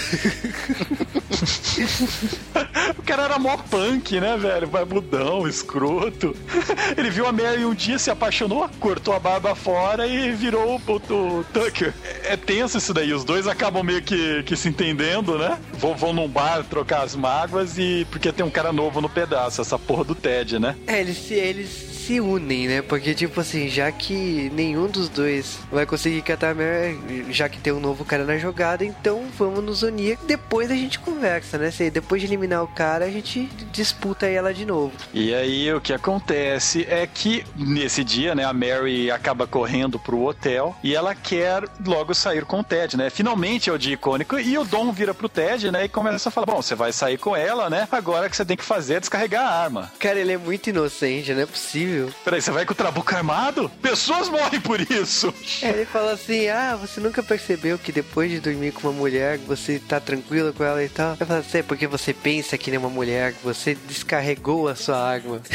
o 3.09 3.11
cara 3.11 3.23
era 3.23 3.39
mó 3.39 3.57
punk, 3.57 4.21
né, 4.21 4.37
velho? 4.37 4.67
Barbudão, 4.67 5.49
escroto. 5.49 6.37
Ele 6.95 7.09
viu 7.09 7.27
a 7.27 7.33
Mary 7.33 7.65
um 7.65 7.73
dia, 7.73 7.99
se 7.99 8.11
apaixonou, 8.11 8.69
cortou 8.79 9.15
a 9.15 9.19
barba 9.19 9.55
fora 9.55 10.07
e 10.07 10.31
virou 10.33 10.77
o, 10.77 10.93
o 11.15 11.45
Tucker. 11.45 11.95
É 12.23 12.37
tenso 12.37 12.77
isso 12.77 12.93
daí, 12.93 13.15
os 13.15 13.25
dois 13.25 13.47
acabam 13.47 13.83
meio 13.83 14.03
que, 14.03 14.43
que 14.43 14.55
se 14.55 14.69
entendendo, 14.69 15.39
né? 15.39 15.59
Vão, 15.73 15.97
vão 15.97 16.13
num 16.13 16.29
bar 16.29 16.63
trocar 16.65 17.03
as 17.03 17.17
mágoas 17.17 17.79
e 17.79 18.07
porque 18.11 18.31
tem 18.31 18.45
um 18.45 18.51
cara 18.51 18.75
novo 18.75 19.01
no 19.01 19.09
pedaço, 19.09 19.63
essa 19.63 19.79
porra 19.79 20.05
do 20.05 20.15
Ted, 20.15 20.59
né? 20.59 20.77
É, 20.87 21.01
eles, 21.01 21.31
eles 21.31 21.88
se 22.09 22.21
unem, 22.21 22.69
né? 22.69 22.81
Porque, 22.81 23.15
tipo 23.15 23.39
assim, 23.39 23.69
já 23.69 23.93
que 23.93 24.51
nenhum 24.55 24.87
dos 24.87 25.11
dois 25.11 25.59
vai 25.71 25.85
conseguir 25.85 26.23
catar 26.23 26.53
a 26.53 26.55
Mary, 26.55 27.27
já 27.31 27.51
que 27.51 27.59
tem 27.59 27.71
um 27.71 27.81
novo 27.81 28.03
cara 28.03 28.25
na 28.25 28.39
jogada, 28.39 28.83
então 28.83 29.27
vamos 29.37 29.63
nos 29.63 29.83
unir. 29.83 30.19
Depois 30.27 30.71
a 30.71 30.75
gente 30.75 30.99
conversa, 30.99 31.59
né? 31.59 31.71
Se 31.71 31.91
depois 31.91 32.23
de 32.23 32.27
eliminar 32.27 32.65
o 32.65 32.67
cara, 32.67 33.05
a 33.05 33.11
gente 33.11 33.45
disputa 33.71 34.27
ela 34.27 34.55
de 34.55 34.65
novo. 34.65 34.93
E 35.13 35.35
aí 35.35 35.71
o 35.71 35.83
que 35.83 35.93
acontece 35.93 36.87
é 36.89 37.07
que 37.07 37.45
nesse 37.55 38.03
dia, 38.03 38.35
né, 38.35 38.43
a 38.45 38.55
Mary 38.55 39.11
acaba 39.11 39.47
correndo 39.47 39.99
pro 39.99 40.25
hotel 40.25 40.75
e 40.83 40.95
ela 40.95 41.15
quer 41.15 41.65
logo 41.87 42.15
sair 42.15 42.47
com 42.47 42.61
o 42.61 42.65
Ted, 42.65 42.97
né? 42.97 43.11
Finalmente 43.11 43.69
é 43.69 43.73
o 43.73 43.79
dia 43.79 43.93
icônico 43.93 44.39
e 44.39 44.57
o 44.57 44.65
Dom 44.65 44.93
vira 44.93 45.13
pro 45.13 45.29
Ted, 45.29 45.71
né, 45.71 45.85
e 45.85 45.89
começa 45.91 46.31
a 46.31 46.33
falar: 46.33 46.47
"Bom, 46.47 46.63
você 46.63 46.75
vai 46.75 46.91
sair 46.91 47.19
com 47.19 47.37
ela, 47.37 47.69
né? 47.69 47.87
Agora 47.93 48.31
que 48.31 48.37
você 48.37 48.47
tem 48.47 48.57
que 48.57 48.65
fazer 48.65 48.95
é 48.95 49.01
descarregar 49.01 49.45
a 49.45 49.63
arma". 49.63 49.93
Cara, 49.99 50.19
ele 50.19 50.33
é 50.33 50.39
muito 50.39 50.71
inocente, 50.71 51.35
não 51.35 51.43
é 51.43 51.47
possível 51.47 51.98
horrível. 51.99 52.15
Peraí, 52.25 52.41
você 52.41 52.51
vai 52.51 52.65
com 52.65 52.73
o 52.73 52.77
trabuco 52.77 53.15
armado? 53.15 53.69
Pessoas 53.83 54.29
morrem 54.29 54.61
por 54.61 54.81
isso. 54.81 55.33
Ele 55.63 55.85
fala 55.85 56.13
assim: 56.13 56.49
ah, 56.49 56.77
você 56.77 57.01
nunca 57.01 57.23
percebeu 57.23 57.79
que 57.79 57.93
depois 57.93 58.31
de 58.31 58.41
dormir 58.41 58.73
com 58.73 58.89
uma 58.89 58.93
mulher, 58.93 59.39
você 59.39 59.79
tá 59.79 60.01
tranquilo 60.01 60.53
com 60.53 60.65
ela 60.65 60.83
e 60.83 60.89
tal? 60.89 61.17
Eu 61.19 61.27
falo 61.27 61.41
assim, 61.41 61.59
é 61.59 61.63
porque 61.63 61.87
você 61.87 62.13
pensa 62.13 62.57
que 62.57 62.71
nem 62.71 62.79
uma 62.79 62.89
mulher, 62.89 63.35
você 63.43 63.75
descarregou 63.75 64.69
a 64.69 64.75
sua 64.75 65.15
água. 65.15 65.41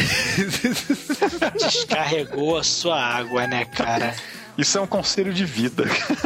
descarregou 1.59 2.57
a 2.57 2.63
sua 2.63 2.99
água, 2.99 3.47
né, 3.47 3.65
cara? 3.65 4.15
Isso 4.57 4.77
é 4.77 4.81
um 4.81 4.87
conselho 4.87 5.33
de 5.33 5.45
vida. 5.45 5.83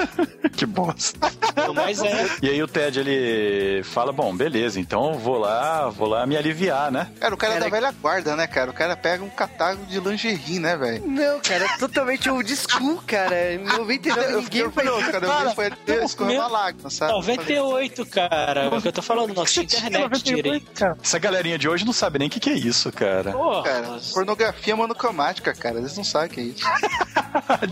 que 0.55 0.65
bosta. 0.65 1.31
Mas 1.73 2.01
é. 2.01 2.27
E 2.41 2.49
aí 2.49 2.61
o 2.61 2.67
Ted, 2.67 2.99
ele 2.99 3.83
fala, 3.83 4.11
bom, 4.11 4.35
beleza, 4.35 4.79
então 4.79 5.13
vou 5.13 5.37
lá, 5.37 5.89
vou 5.89 6.07
lá 6.07 6.25
me 6.25 6.35
aliviar, 6.35 6.91
né? 6.91 7.11
Cara, 7.19 7.33
o 7.33 7.37
cara, 7.37 7.53
cara 7.53 7.65
é 7.65 7.69
da 7.69 7.75
velha 7.75 7.91
guarda, 8.01 8.35
né, 8.35 8.47
cara? 8.47 8.71
O 8.71 8.73
cara 8.73 8.95
pega 8.95 9.23
um 9.23 9.29
catálogo 9.29 9.85
de 9.85 9.99
lingerie, 9.99 10.59
né, 10.59 10.75
velho? 10.75 11.05
Não, 11.05 11.39
cara, 11.39 11.65
é 11.65 11.77
totalmente 11.77 12.29
old 12.29 12.55
school, 12.55 13.01
cara. 13.05 13.53
Em 13.53 13.59
99 13.59 14.21
eu 14.33 14.41
ninguém 14.41 14.71
foi... 14.71 14.83
Não, 14.83 14.99
cara, 14.99 15.25
eu 15.25 15.49
vi 15.49 15.55
foi 15.55 16.03
escorrendo 16.03 16.41
uma 16.41 16.47
lágrima, 16.47 16.89
sabe? 16.89 17.11
98, 17.13 18.05
cara. 18.05 18.63
É 18.63 18.67
o 18.67 18.81
que 18.81 18.87
eu 18.87 18.93
tô 18.93 19.01
falando, 19.01 19.33
nossa 19.33 19.61
internet 19.61 20.23
direito. 20.23 20.85
Essa 21.01 21.19
galerinha 21.19 21.57
de 21.57 21.69
hoje 21.69 21.85
não 21.85 21.93
sabe 21.93 22.19
nem 22.19 22.27
o 22.27 22.31
que, 22.31 22.39
que 22.39 22.49
é 22.49 22.53
isso, 22.53 22.91
cara. 22.91 23.31
Porra, 23.31 23.63
cara, 23.63 23.87
mas... 23.91 24.11
pornografia 24.11 24.75
monocromática, 24.75 25.53
cara. 25.53 25.77
Eles 25.79 25.95
não 25.95 26.03
sabem 26.03 26.27
o 26.27 26.31
que 26.31 26.39
é 26.39 26.43
isso. 26.43 26.65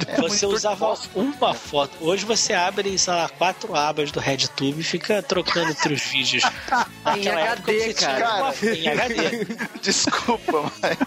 é 0.07 0.21
você 0.21 0.44
usava 0.49 0.97
uma 1.13 1.53
foto. 1.53 1.97
Hoje 2.01 2.25
você 2.25 2.53
abre, 2.53 2.97
sei 2.97 3.13
lá, 3.13 3.29
quatro 3.29 3.75
abas 3.75 4.11
do 4.11 4.19
RedTube 4.19 4.79
e 4.79 4.83
fica 4.83 5.21
trocando 5.21 5.71
entre 5.71 5.93
os 5.93 6.01
vídeos. 6.01 6.43
em 7.17 7.27
HD, 7.27 7.93
cara. 7.93 8.53
em 8.63 8.87
HD. 8.87 9.45
Desculpa, 9.81 10.71
mas. 10.81 10.97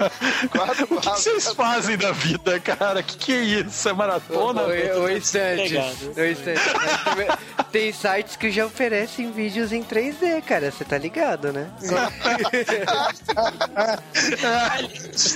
Quatro 0.50 0.86
o 0.90 1.00
que, 1.00 1.08
vocês 1.10 1.48
fazem 1.52 1.96
da 1.96 2.12
vida, 2.12 2.58
cara? 2.60 3.00
O 3.00 3.02
que, 3.02 3.16
que 3.16 3.32
é 3.32 3.42
isso? 3.42 3.88
É 3.88 3.92
maratona? 3.92 4.62
Oi, 4.62 5.16
instante. 5.16 5.76
Oi. 6.16 6.36
Tem 7.70 7.92
sites 7.92 8.36
que 8.36 8.50
já 8.50 8.66
oferecem 8.66 9.30
vídeos 9.30 9.72
em 9.72 9.82
3D, 9.82 10.42
cara. 10.42 10.70
Você 10.70 10.84
tá 10.84 10.98
ligado, 10.98 11.52
né? 11.52 11.70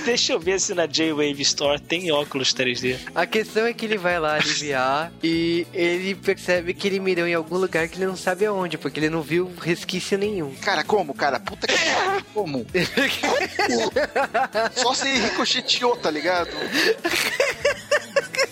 Deixa 0.05 0.33
eu 0.33 0.39
ver 0.39 0.59
se 0.59 0.73
na 0.73 0.85
J-Wave 0.85 1.41
Store 1.41 1.79
tem 1.79 2.11
óculos 2.11 2.53
3D. 2.53 2.99
A 3.13 3.25
questão 3.35 3.65
é 3.65 3.73
que 3.73 3.83
ele 3.83 3.97
vai 3.97 4.17
lá 4.17 4.35
aliviar 4.35 5.11
e 5.21 5.67
ele 5.73 6.15
percebe 6.15 6.73
que 6.73 6.87
ele 6.87 7.01
mirou 7.01 7.27
em 7.27 7.33
algum 7.33 7.57
lugar 7.57 7.85
que 7.89 7.97
ele 7.97 8.05
não 8.05 8.15
sabe 8.15 8.45
aonde, 8.45 8.77
porque 8.77 8.97
ele 8.97 9.09
não 9.09 9.21
viu 9.21 9.51
resquício 9.61 10.17
nenhum. 10.17 10.55
Cara, 10.61 10.85
como, 10.85 11.13
cara? 11.13 11.37
Puta 11.37 11.67
que 11.67 11.73
como? 12.33 12.65
Só 14.73 14.93
se 14.93 15.11
ricocheteou, 15.11 15.97
tá 15.97 16.09
ligado? 16.09 16.51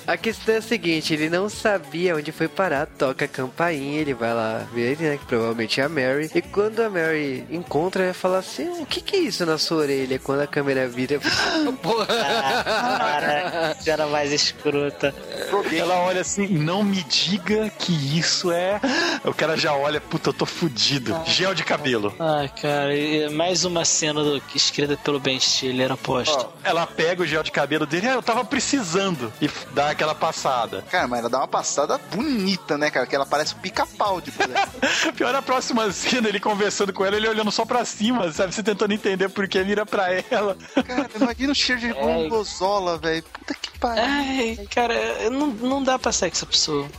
A 0.06 0.18
questão 0.18 0.56
é 0.56 0.58
a 0.58 0.62
seguinte, 0.62 1.14
ele 1.14 1.30
não 1.30 1.47
sabia 1.47 2.16
onde 2.16 2.32
foi 2.32 2.47
parar, 2.49 2.86
toca 2.86 3.24
a 3.24 3.28
campainha, 3.28 4.01
ele 4.01 4.14
vai 4.14 4.34
lá 4.34 4.66
ver, 4.74 4.99
né, 4.99 5.18
que 5.18 5.26
provavelmente 5.26 5.80
é 5.80 5.84
a 5.86 5.89
Mary. 5.89 6.30
E 6.36 6.41
quando 6.41 6.82
a 6.82 6.89
Mary 6.89 7.45
encontra, 7.49 8.04
ela 8.04 8.14
fala 8.14 8.39
assim, 8.39 8.68
o 8.82 8.86
que 8.86 8.99
que 9.01 9.16
é 9.16 9.20
isso 9.20 9.45
na 9.45 9.58
sua 9.58 9.78
orelha? 9.78 10.20
Quando 10.20 10.41
a 10.41 10.47
câmera 10.47 10.88
vira, 10.88 11.20
porra. 11.82 12.06
Cara, 12.06 13.78
era 13.86 14.08
mais 14.08 14.32
escrota. 14.34 15.16
Ela 15.72 15.99
olha 16.01 16.22
assim, 16.22 16.47
não 16.47 16.84
me 16.84 17.01
diga 17.04 17.70
que 17.70 17.93
isso 18.18 18.51
é... 18.51 18.82
O 19.24 19.34
cara 19.34 19.56
já 19.56 19.74
olha, 19.74 20.01
puta, 20.01 20.30
eu 20.30 20.34
tô 20.34 20.45
fudido. 20.45 21.18
Gel 21.26 21.54
de 21.54 21.64
cabelo. 21.64 22.14
Ai, 22.20 22.49
cara, 22.49 22.91
mais 23.32 23.64
uma 23.64 23.86
cena 23.86 24.22
do, 24.22 24.41
escrita 24.54 24.97
pelo 24.97 25.20
Ben 25.20 25.39
Stiller, 25.39 25.91
aposto. 25.91 26.49
ela 26.64 26.86
pega 26.86 27.24
o 27.24 27.26
gel 27.26 27.43
de 27.43 27.51
cabelo 27.51 27.86
dele, 27.86 28.08
ah, 28.08 28.14
eu 28.14 28.24
tava 28.24 28.43
precisando. 28.43 29.32
E 29.41 29.49
dá 29.74 29.93
aquela 29.94 30.14
passada. 30.14 30.84
Cara, 30.89 31.08
mas 31.08 31.20
ela 31.20 31.30
dá 31.30 31.38
uma 31.39 31.48
passada 31.48 31.98
bonita, 32.14 32.78
né, 32.78 32.89
cara? 32.89 33.06
Que 33.06 33.16
ela 33.16 33.26
parece 33.26 33.56
um 33.56 33.60
pica-pau 33.60 34.20
de 34.20 34.34
Pior 35.16 35.34
a 35.34 35.41
próxima 35.41 35.91
cena, 35.91 36.28
ele 36.28 36.39
conversando 36.39 36.94
com 36.94 37.06
ela, 37.06 37.16
ele 37.16 37.28
olhando 37.28 37.52
só 37.52 37.66
pra 37.66 37.86
cima, 37.86 38.32
sabe? 38.32 38.54
Você 38.54 38.64
tentando 38.64 38.94
entender 38.94 39.30
por 39.30 39.48
que 39.48 39.64
vira 39.64 39.86
pra 39.86 40.12
ela. 40.30 40.58
Cara, 40.86 41.10
imagina 41.16 41.52
o 41.52 41.56
cheiro 41.56 41.82
de 41.82 41.89
é... 41.89 42.98
velho. 43.02 43.24
Puta 43.24 43.54
que 43.54 43.74
pai. 43.84 44.00
Ai, 44.00 44.68
cara, 44.74 45.30
não, 45.30 45.48
não 45.48 45.84
dá 45.84 46.00
pra 46.00 46.14
ser 46.14 46.32
essa 46.32 46.46
pessoa. 46.46 46.88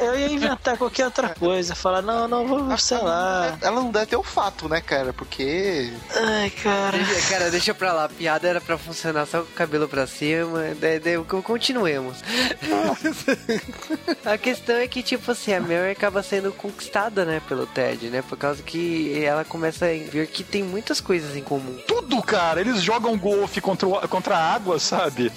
eu 0.00 0.18
ia 0.18 0.32
inventar 0.32 0.76
qualquer 0.76 1.04
outra 1.04 1.28
coisa. 1.28 1.76
Falar, 1.76 2.02
não, 2.02 2.26
não, 2.26 2.44
vou, 2.46 2.78
sei 2.78 2.98
lá. 2.98 3.56
Ela 3.60 3.80
não 3.80 3.92
deve 3.92 4.06
ter 4.06 4.16
olfato, 4.16 4.68
né, 4.68 4.80
cara? 4.80 5.12
Porque. 5.12 5.92
Ai, 6.14 6.50
cara. 6.50 6.98
Cara, 7.28 7.50
deixa 7.50 7.72
pra 7.72 7.92
lá. 7.92 8.04
A 8.04 8.08
piada 8.08 8.48
era 8.48 8.60
pra 8.60 8.76
funcionar 8.76 9.26
só 9.26 9.42
com 9.42 9.50
o 9.50 9.54
cabelo 9.54 9.88
pra 9.88 10.06
cima. 10.06 10.57
Daí, 10.80 11.00
daí, 11.00 11.18
co- 11.24 11.42
continuemos. 11.42 12.18
a 14.24 14.38
questão 14.38 14.76
é 14.76 14.86
que, 14.86 15.02
tipo 15.02 15.30
assim, 15.30 15.52
a 15.52 15.60
Mary 15.60 15.90
acaba 15.92 16.22
sendo 16.22 16.52
conquistada, 16.52 17.24
né, 17.24 17.40
pelo 17.48 17.66
Ted, 17.66 18.08
né? 18.08 18.22
Por 18.22 18.36
causa 18.36 18.62
que 18.62 19.22
ela 19.22 19.44
começa 19.44 19.86
a 19.86 19.88
ver 19.88 20.26
que 20.28 20.42
tem 20.42 20.62
muitas 20.62 21.00
coisas 21.00 21.36
em 21.36 21.42
comum. 21.42 21.78
Tudo, 21.86 22.22
cara. 22.22 22.60
Eles 22.60 22.82
jogam 22.82 23.16
golfe 23.16 23.60
contra, 23.60 23.88
contra 24.08 24.36
a 24.36 24.54
água, 24.54 24.78
sabe? 24.78 25.30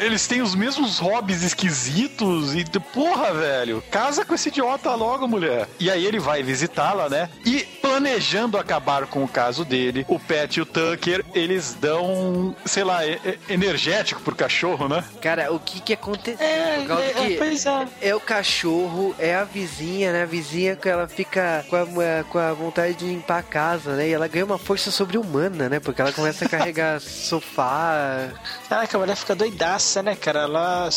Eles 0.00 0.26
têm 0.26 0.42
os 0.42 0.54
mesmos 0.54 0.98
hobbies 0.98 1.42
esquisitos 1.42 2.54
e, 2.54 2.64
porra, 2.92 3.32
velho, 3.32 3.82
casa 3.90 4.24
com 4.24 4.34
esse 4.34 4.48
idiota 4.48 4.94
logo, 4.94 5.26
mulher. 5.28 5.68
E 5.78 5.90
aí 5.90 6.04
ele 6.04 6.18
vai 6.18 6.42
visitá-la, 6.42 7.08
né? 7.08 7.28
E 7.44 7.60
planejando 7.80 8.58
acabar 8.58 9.06
com 9.06 9.24
o 9.24 9.28
caso 9.28 9.64
dele, 9.64 10.04
o 10.08 10.18
Pat 10.18 10.56
e 10.56 10.60
o 10.60 10.66
Tucker, 10.66 11.24
eles 11.34 11.76
dão, 11.80 12.54
sei 12.64 12.84
lá, 12.84 13.00
energético 13.48 14.20
pro 14.20 14.34
cachorro, 14.34 14.65
né? 14.88 15.04
Cara, 15.20 15.52
o 15.52 15.60
que 15.60 15.80
que 15.80 15.92
aconteceu? 15.92 16.44
É, 16.46 16.78
Por 16.78 16.88
causa 16.88 17.04
é, 17.04 17.12
que 17.12 17.36
pois 17.36 17.66
é. 17.66 17.88
é 18.02 18.14
o 18.14 18.20
cachorro, 18.20 19.14
é 19.18 19.34
a 19.34 19.44
vizinha, 19.44 20.12
né? 20.12 20.22
A 20.22 20.26
vizinha 20.26 20.74
que 20.74 20.88
ela 20.88 21.06
fica 21.06 21.64
com 21.68 21.76
a, 21.76 22.24
com 22.24 22.38
a 22.38 22.52
vontade 22.52 22.94
de 22.94 23.04
limpar 23.06 23.38
a 23.38 23.42
casa, 23.42 23.94
né? 23.94 24.08
E 24.08 24.12
ela 24.12 24.26
ganha 24.28 24.44
uma 24.44 24.58
força 24.58 24.90
sobre-humana, 24.90 25.68
né? 25.68 25.80
Porque 25.80 26.00
ela 26.00 26.12
começa 26.12 26.44
a 26.44 26.48
carregar 26.48 27.00
sofá. 27.02 28.28
Caraca, 28.68 28.96
a 28.96 29.00
mulher 29.00 29.16
fica 29.16 29.34
doidaça, 29.34 30.02
né, 30.02 30.16
cara? 30.16 30.40
Ela. 30.40 30.88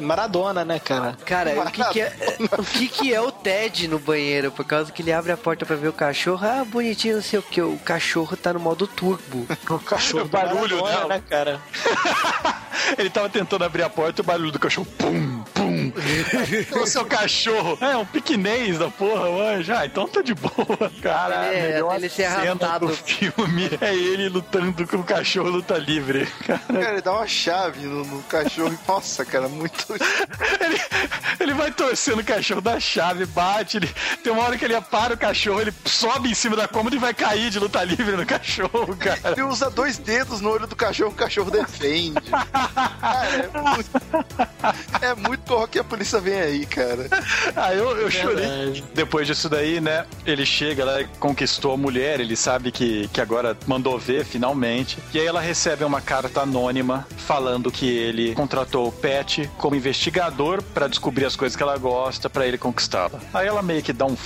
Maradona, 0.00 0.64
né, 0.64 0.78
cara? 0.78 1.16
Cara, 1.24 1.50
o 1.60 1.70
que 1.70 1.84
que, 1.84 2.00
é, 2.00 2.12
o 2.58 2.64
que 2.64 2.88
que 2.88 3.14
é 3.14 3.20
o 3.20 3.30
Ted 3.30 3.88
no 3.88 3.98
banheiro? 3.98 4.50
Por 4.50 4.64
causa 4.64 4.90
que 4.90 5.02
ele 5.02 5.12
abre 5.12 5.32
a 5.32 5.36
porta 5.36 5.66
pra 5.66 5.76
ver 5.76 5.88
o 5.88 5.92
cachorro. 5.92 6.46
Ah, 6.46 6.64
bonitinho, 6.64 7.16
não 7.16 7.22
sei 7.22 7.38
o 7.38 7.42
que. 7.42 7.60
O 7.60 7.78
cachorro 7.78 8.36
tá 8.36 8.52
no 8.52 8.60
modo 8.60 8.86
turbo. 8.86 9.46
O 9.70 9.78
cachorro 9.78 10.24
O 10.24 10.28
barulho 10.28 10.80
Maradona, 10.82 11.06
né, 11.06 11.22
cara? 11.28 11.60
Ele 12.98 13.10
tava 13.10 13.28
tentando 13.28 13.64
abrir 13.64 13.82
a 13.82 13.90
porta 13.90 14.20
e 14.20 14.22
o 14.22 14.26
barulho 14.26 14.52
do 14.52 14.58
cachorro. 14.58 14.86
Pum, 14.98 15.42
pum. 15.54 15.69
o 16.80 16.86
seu 16.86 17.04
cachorro. 17.04 17.78
É, 17.80 17.96
um 17.96 18.04
piquenês 18.04 18.78
da 18.78 18.88
porra, 18.88 19.30
manja. 19.30 19.78
Ah, 19.80 19.86
então 19.86 20.08
tá 20.08 20.22
de 20.22 20.34
boa. 20.34 20.90
Cara, 21.02 21.46
Ele 21.52 21.56
é- 21.56 21.70
a 21.70 21.72
melhor 21.74 21.96
ele 21.96 22.08
ser 22.08 22.28
cena 22.30 22.50
arrastado. 22.50 22.86
do 22.88 22.94
filme 22.94 23.70
é 23.80 23.94
ele 23.94 24.28
lutando 24.28 24.86
com 24.86 24.96
o 24.98 25.04
cachorro 25.04 25.48
luta 25.50 25.76
livre. 25.78 26.26
Cara, 26.46 26.60
Cara, 26.60 26.92
ele 26.92 27.00
dá 27.02 27.12
uma 27.12 27.26
chave 27.26 27.80
no, 27.86 28.04
no 28.04 28.22
cachorro 28.24 28.72
e, 28.72 28.88
nossa, 28.90 29.24
cara, 29.24 29.48
muito. 29.48 29.86
ele, 30.60 30.80
ele 31.38 31.54
vai 31.54 31.70
torcendo 31.70 32.20
o 32.20 32.24
cachorro 32.24 32.60
da 32.60 32.80
chave, 32.80 33.26
bate. 33.26 33.76
Ele, 33.76 33.88
tem 34.22 34.32
uma 34.32 34.42
hora 34.44 34.56
que 34.58 34.64
ele 34.64 34.80
para 34.80 35.14
o 35.14 35.18
cachorro, 35.18 35.60
ele 35.60 35.72
sobe 35.84 36.30
em 36.30 36.34
cima 36.34 36.56
da 36.56 36.66
cômoda 36.66 36.96
e 36.96 36.98
vai 36.98 37.12
cair 37.12 37.50
de 37.50 37.58
luta 37.58 37.82
livre 37.84 38.16
no 38.16 38.24
cachorro, 38.24 38.96
cara. 38.96 39.32
Ele 39.32 39.42
usa 39.42 39.68
dois 39.70 39.98
dedos 39.98 40.40
no 40.40 40.50
olho 40.50 40.66
do 40.66 40.74
cachorro, 40.74 41.10
o 41.10 41.14
cachorro 41.14 41.50
defende. 41.50 42.18
Cara, 43.00 43.50
é 43.52 43.60
muito. 43.60 43.90
É 45.02 45.14
muito 45.14 45.42
corro 45.46 45.79
que 45.80 45.82
a 45.82 45.84
polícia 45.84 46.20
vem 46.20 46.38
aí, 46.38 46.66
cara. 46.66 47.08
Ah, 47.56 47.74
eu, 47.74 47.96
eu 47.96 48.10
chorei. 48.10 48.46
Verdade. 48.46 48.84
Depois 48.94 49.26
disso 49.26 49.48
daí, 49.48 49.80
né? 49.80 50.06
Ele 50.24 50.44
chega 50.44 50.84
lá 50.84 51.04
conquistou 51.18 51.72
a 51.72 51.76
mulher, 51.76 52.20
ele 52.20 52.36
sabe 52.36 52.70
que, 52.70 53.08
que 53.08 53.20
agora 53.20 53.56
mandou 53.66 53.98
ver 53.98 54.24
finalmente. 54.24 54.98
E 55.12 55.18
aí 55.18 55.26
ela 55.26 55.40
recebe 55.40 55.84
uma 55.84 56.00
carta 56.00 56.42
anônima 56.42 57.06
falando 57.16 57.70
que 57.70 57.88
ele 57.88 58.34
contratou 58.34 58.88
o 58.88 58.92
Pet 58.92 59.50
como 59.58 59.74
investigador 59.74 60.62
pra 60.62 60.86
descobrir 60.86 61.24
as 61.24 61.34
coisas 61.34 61.56
que 61.56 61.62
ela 61.62 61.76
gosta 61.76 62.30
pra 62.30 62.46
ele 62.46 62.56
conquistá-la. 62.56 63.18
Aí 63.32 63.46
ela 63.46 63.62
meio 63.62 63.82
que 63.82 63.92
dá 63.92 64.06
um 64.06 64.16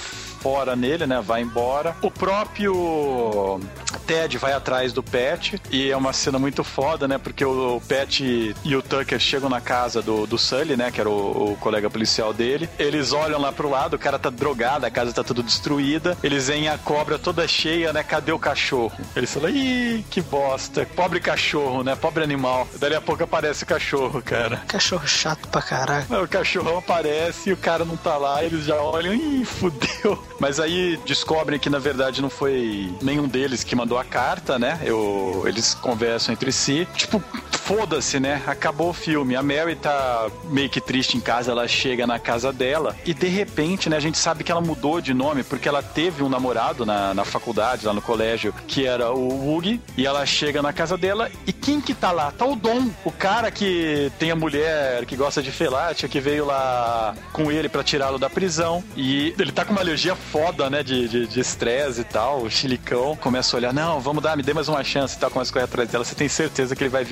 fora 0.44 0.76
nele, 0.76 1.06
né? 1.06 1.22
Vai 1.22 1.40
embora. 1.40 1.96
O 2.02 2.10
próprio 2.10 3.58
Ted 4.06 4.36
vai 4.36 4.52
atrás 4.52 4.92
do 4.92 5.02
Pet 5.02 5.58
e 5.70 5.90
é 5.90 5.96
uma 5.96 6.12
cena 6.12 6.38
muito 6.38 6.62
foda, 6.62 7.08
né? 7.08 7.16
Porque 7.16 7.42
o 7.42 7.80
Pet 7.88 8.54
e 8.62 8.76
o 8.76 8.82
Tucker 8.82 9.18
chegam 9.18 9.48
na 9.48 9.62
casa 9.62 10.02
do, 10.02 10.26
do 10.26 10.36
Sully, 10.36 10.76
né? 10.76 10.90
Que 10.90 11.00
era 11.00 11.08
o, 11.08 11.52
o 11.52 11.56
colega 11.56 11.88
policial 11.88 12.34
dele. 12.34 12.68
Eles 12.78 13.14
olham 13.14 13.40
lá 13.40 13.52
pro 13.52 13.70
lado, 13.70 13.94
o 13.94 13.98
cara 13.98 14.18
tá 14.18 14.28
drogado, 14.28 14.84
a 14.84 14.90
casa 14.90 15.14
tá 15.14 15.24
tudo 15.24 15.42
destruída. 15.42 16.14
Eles 16.22 16.48
veem 16.48 16.68
a 16.68 16.76
cobra 16.76 17.18
toda 17.18 17.48
cheia, 17.48 17.90
né? 17.90 18.02
Cadê 18.02 18.30
o 18.30 18.38
cachorro? 18.38 18.92
Eles 19.16 19.32
falam, 19.32 19.48
ih, 19.48 20.04
que 20.10 20.20
bosta. 20.20 20.84
Pobre 20.94 21.20
cachorro, 21.20 21.82
né? 21.82 21.96
Pobre 21.96 22.22
animal. 22.22 22.68
Dali 22.78 22.94
a 22.94 23.00
pouco 23.00 23.24
aparece 23.24 23.64
o 23.64 23.66
cachorro, 23.66 24.20
cara. 24.20 24.58
Cachorro 24.68 25.06
chato 25.06 25.48
pra 25.48 25.62
caraca. 25.62 26.20
O 26.20 26.28
cachorrão 26.28 26.76
aparece 26.76 27.48
e 27.48 27.52
o 27.54 27.56
cara 27.56 27.82
não 27.86 27.96
tá 27.96 28.18
lá, 28.18 28.44
eles 28.44 28.66
já 28.66 28.76
olham 28.76 29.14
e 29.14 29.42
fudeu. 29.46 30.33
Mas 30.38 30.58
aí 30.58 30.98
descobrem 31.04 31.58
que 31.58 31.70
na 31.70 31.78
verdade 31.78 32.20
não 32.20 32.30
foi 32.30 32.92
nenhum 33.00 33.28
deles 33.28 33.62
que 33.62 33.74
mandou 33.76 33.98
a 33.98 34.04
carta, 34.04 34.58
né? 34.58 34.80
Eu, 34.84 35.44
eles 35.46 35.74
conversam 35.74 36.32
entre 36.32 36.50
si. 36.52 36.86
Tipo, 36.94 37.22
foda-se, 37.64 38.20
né? 38.20 38.42
Acabou 38.46 38.90
o 38.90 38.92
filme. 38.92 39.34
A 39.34 39.42
Mary 39.42 39.74
tá 39.74 40.28
meio 40.44 40.68
que 40.68 40.80
triste 40.80 41.16
em 41.16 41.20
casa, 41.20 41.50
ela 41.50 41.66
chega 41.66 42.06
na 42.06 42.18
casa 42.18 42.52
dela 42.52 42.94
e 43.06 43.14
de 43.14 43.26
repente, 43.26 43.88
né, 43.88 43.96
a 43.96 44.00
gente 44.00 44.18
sabe 44.18 44.44
que 44.44 44.52
ela 44.52 44.60
mudou 44.60 45.00
de 45.00 45.14
nome 45.14 45.42
porque 45.42 45.68
ela 45.68 45.82
teve 45.82 46.22
um 46.22 46.28
namorado 46.28 46.84
na, 46.84 47.14
na 47.14 47.24
faculdade, 47.24 47.86
lá 47.86 47.92
no 47.94 48.02
colégio, 48.02 48.52
que 48.68 48.86
era 48.86 49.10
o 49.10 49.28
Woogie, 49.28 49.80
e 49.96 50.06
ela 50.06 50.24
chega 50.26 50.60
na 50.60 50.72
casa 50.72 50.96
dela 50.98 51.30
e 51.46 51.52
quem 51.52 51.80
que 51.80 51.94
tá 51.94 52.12
lá? 52.12 52.30
Tá 52.30 52.44
o 52.44 52.54
Dom, 52.54 52.90
o 53.04 53.10
cara 53.10 53.50
que 53.50 54.12
tem 54.18 54.30
a 54.30 54.36
mulher 54.36 55.06
que 55.06 55.16
gosta 55.16 55.42
de 55.42 55.50
felate, 55.50 56.06
que 56.06 56.20
veio 56.20 56.44
lá 56.44 57.14
com 57.32 57.50
ele 57.50 57.68
pra 57.68 57.82
tirá-lo 57.82 58.18
da 58.18 58.28
prisão 58.28 58.84
e 58.94 59.34
ele 59.38 59.52
tá 59.52 59.64
com 59.64 59.72
uma 59.72 59.80
alergia 59.80 60.14
foda, 60.14 60.68
né, 60.68 60.82
de 60.82 61.40
estresse 61.40 62.02
e 62.02 62.04
tal, 62.04 62.42
o 62.42 62.50
chilicão 62.50 63.16
começa 63.16 63.56
a 63.56 63.58
olhar, 63.58 63.72
não, 63.72 64.00
vamos 64.00 64.22
dar, 64.22 64.36
me 64.36 64.42
dê 64.42 64.52
mais 64.52 64.68
uma 64.68 64.84
chance 64.84 65.16
e 65.16 65.18
tal, 65.18 65.30
começa 65.30 65.50
a 65.50 65.52
correr 65.54 65.64
atrás 65.64 65.88
dela, 65.88 66.04
você 66.04 66.14
tem 66.14 66.28
certeza 66.28 66.76
que 66.76 66.82
ele 66.82 66.90
vai 66.90 67.04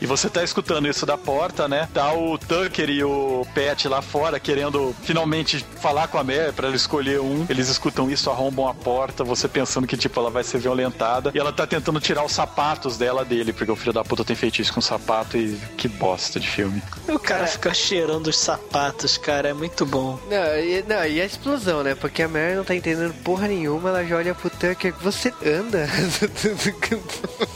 E 0.00 0.06
você 0.06 0.28
tá 0.28 0.42
escutando 0.42 0.88
isso 0.88 1.06
da 1.06 1.16
porta, 1.16 1.68
né, 1.68 1.88
tá 1.92 2.12
o 2.12 2.38
Tucker 2.38 2.88
e 2.90 3.04
o 3.04 3.46
Pet 3.54 3.88
lá 3.88 4.02
fora 4.02 4.40
querendo 4.40 4.94
finalmente 5.02 5.64
falar 5.80 6.08
com 6.08 6.18
a 6.18 6.24
Mary 6.24 6.52
pra 6.52 6.66
ela 6.66 6.76
escolher 6.76 7.20
um, 7.20 7.46
eles 7.48 7.68
escutam 7.68 8.10
isso, 8.10 8.30
arrombam 8.30 8.68
a 8.68 8.74
porta, 8.74 9.22
você 9.24 9.48
pensando 9.48 9.86
que, 9.86 9.96
tipo, 9.96 10.18
ela 10.18 10.30
vai 10.30 10.42
ser 10.42 10.58
violentada 10.58 11.30
e 11.34 11.38
ela 11.38 11.52
tá 11.52 11.66
tentando 11.66 12.00
tirar 12.00 12.24
os 12.24 12.32
sapatos 12.32 12.96
dela 12.96 13.24
dele, 13.24 13.52
porque 13.52 13.70
o 13.70 13.76
filho 13.76 13.92
da 13.92 14.04
puta 14.04 14.24
tem 14.24 14.36
feitiço 14.36 14.72
com 14.72 14.80
sapato 14.80 15.36
e 15.36 15.58
que 15.76 15.88
bosta 15.88 16.40
de 16.40 16.48
filme. 16.48 16.82
O 17.08 17.18
cara 17.18 17.46
fica 17.46 17.72
cheirando 17.72 18.26
os 18.26 18.36
sapatos, 18.36 19.16
cara, 19.16 19.48
é 19.48 19.52
muito 19.52 19.86
bom. 19.86 20.18
Não 20.28 20.58
e, 20.58 20.84
não, 20.86 21.04
e 21.04 21.20
a 21.20 21.24
explosão, 21.24 21.82
né? 21.82 21.94
Porque 21.94 22.22
a 22.22 22.28
Mary 22.28 22.54
não 22.54 22.64
tá 22.64 22.74
entendendo 22.74 23.14
porra 23.22 23.48
nenhuma, 23.48 23.90
ela 23.90 24.04
já 24.04 24.16
olha 24.16 24.34
pro 24.34 24.49
Tucker, 24.60 24.92
você 25.00 25.32
anda? 25.44 25.88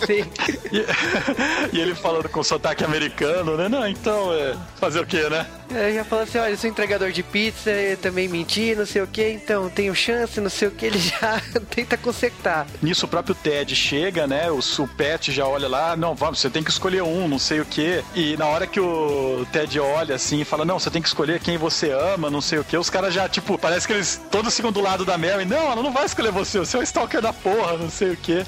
Sim. 0.07 0.25
E, 0.73 1.77
e 1.77 1.81
ele 1.81 1.95
falando 1.95 2.31
com 2.31 2.43
sotaque 2.43 2.83
americano, 2.83 3.59
né? 3.59 3.69
Não, 3.69 3.87
então, 3.87 4.33
é. 4.33 4.57
Fazer 4.77 5.01
o 5.01 5.07
quê, 5.07 5.29
né? 5.29 5.47
Ela 5.71 5.93
já 5.93 6.05
fala 6.05 6.23
assim, 6.23 6.39
olha, 6.39 6.51
eu 6.53 6.57
sou 6.57 6.71
entregador 6.71 7.11
de 7.11 7.23
pizza, 7.23 7.71
eu 7.71 7.97
também 7.97 8.29
menti, 8.29 8.75
não 8.75 8.87
sei 8.87 9.03
o 9.03 9.07
que, 9.07 9.29
então 9.29 9.69
tenho 9.69 9.95
chance, 9.95 10.41
não 10.41 10.51
sei 10.51 10.69
o 10.69 10.71
que, 10.71 10.87
ele 10.87 10.99
já 10.99 11.41
tenta 11.71 11.97
consertar. 11.97 12.67
Nisso 12.83 13.07
o 13.07 13.09
próprio 13.09 13.35
Ted 13.35 13.75
chega, 13.75 14.27
né? 14.27 14.51
O, 14.51 14.59
o 14.59 14.89
Pet 14.89 15.33
já 15.33 15.47
olha 15.47 15.69
lá, 15.69 15.97
não, 15.97 16.15
vamos, 16.15 16.39
você 16.39 16.49
tem 16.49 16.63
que 16.63 16.71
escolher 16.71 17.03
um, 17.03 17.29
não 17.29 17.39
sei 17.39 17.61
o 17.61 17.67
quê. 17.67 18.03
E 18.15 18.37
na 18.37 18.47
hora 18.47 18.67
que 18.67 18.81
o 18.81 19.47
Ted 19.53 19.79
olha 19.81 20.15
assim 20.15 20.41
e 20.41 20.45
fala, 20.45 20.65
não, 20.65 20.79
você 20.79 20.91
tem 20.91 21.03
que 21.03 21.09
escolher 21.09 21.41
quem 21.41 21.59
você 21.59 21.91
ama, 21.91 22.31
não 22.31 22.41
sei 22.41 22.59
o 22.59 22.65
quê, 22.65 22.77
os 22.79 22.89
caras 22.89 23.13
já, 23.13 23.29
tipo, 23.29 23.59
parece 23.59 23.87
que 23.87 23.93
eles 23.93 24.21
todos 24.31 24.55
ficam 24.55 24.73
do 24.73 24.81
lado 24.81 25.05
da 25.05 25.19
Mary, 25.19 25.45
não, 25.45 25.73
ela 25.73 25.83
não 25.83 25.93
vai 25.93 26.07
escolher 26.07 26.31
você, 26.31 26.59
você 26.59 26.77
é 26.77 26.81
o 26.81 26.83
stalker 26.95 27.21
da 27.21 27.33
porra, 27.33 27.77
não 27.77 27.91
sei 27.91 28.13
o 28.13 28.17
quê. 28.17 28.47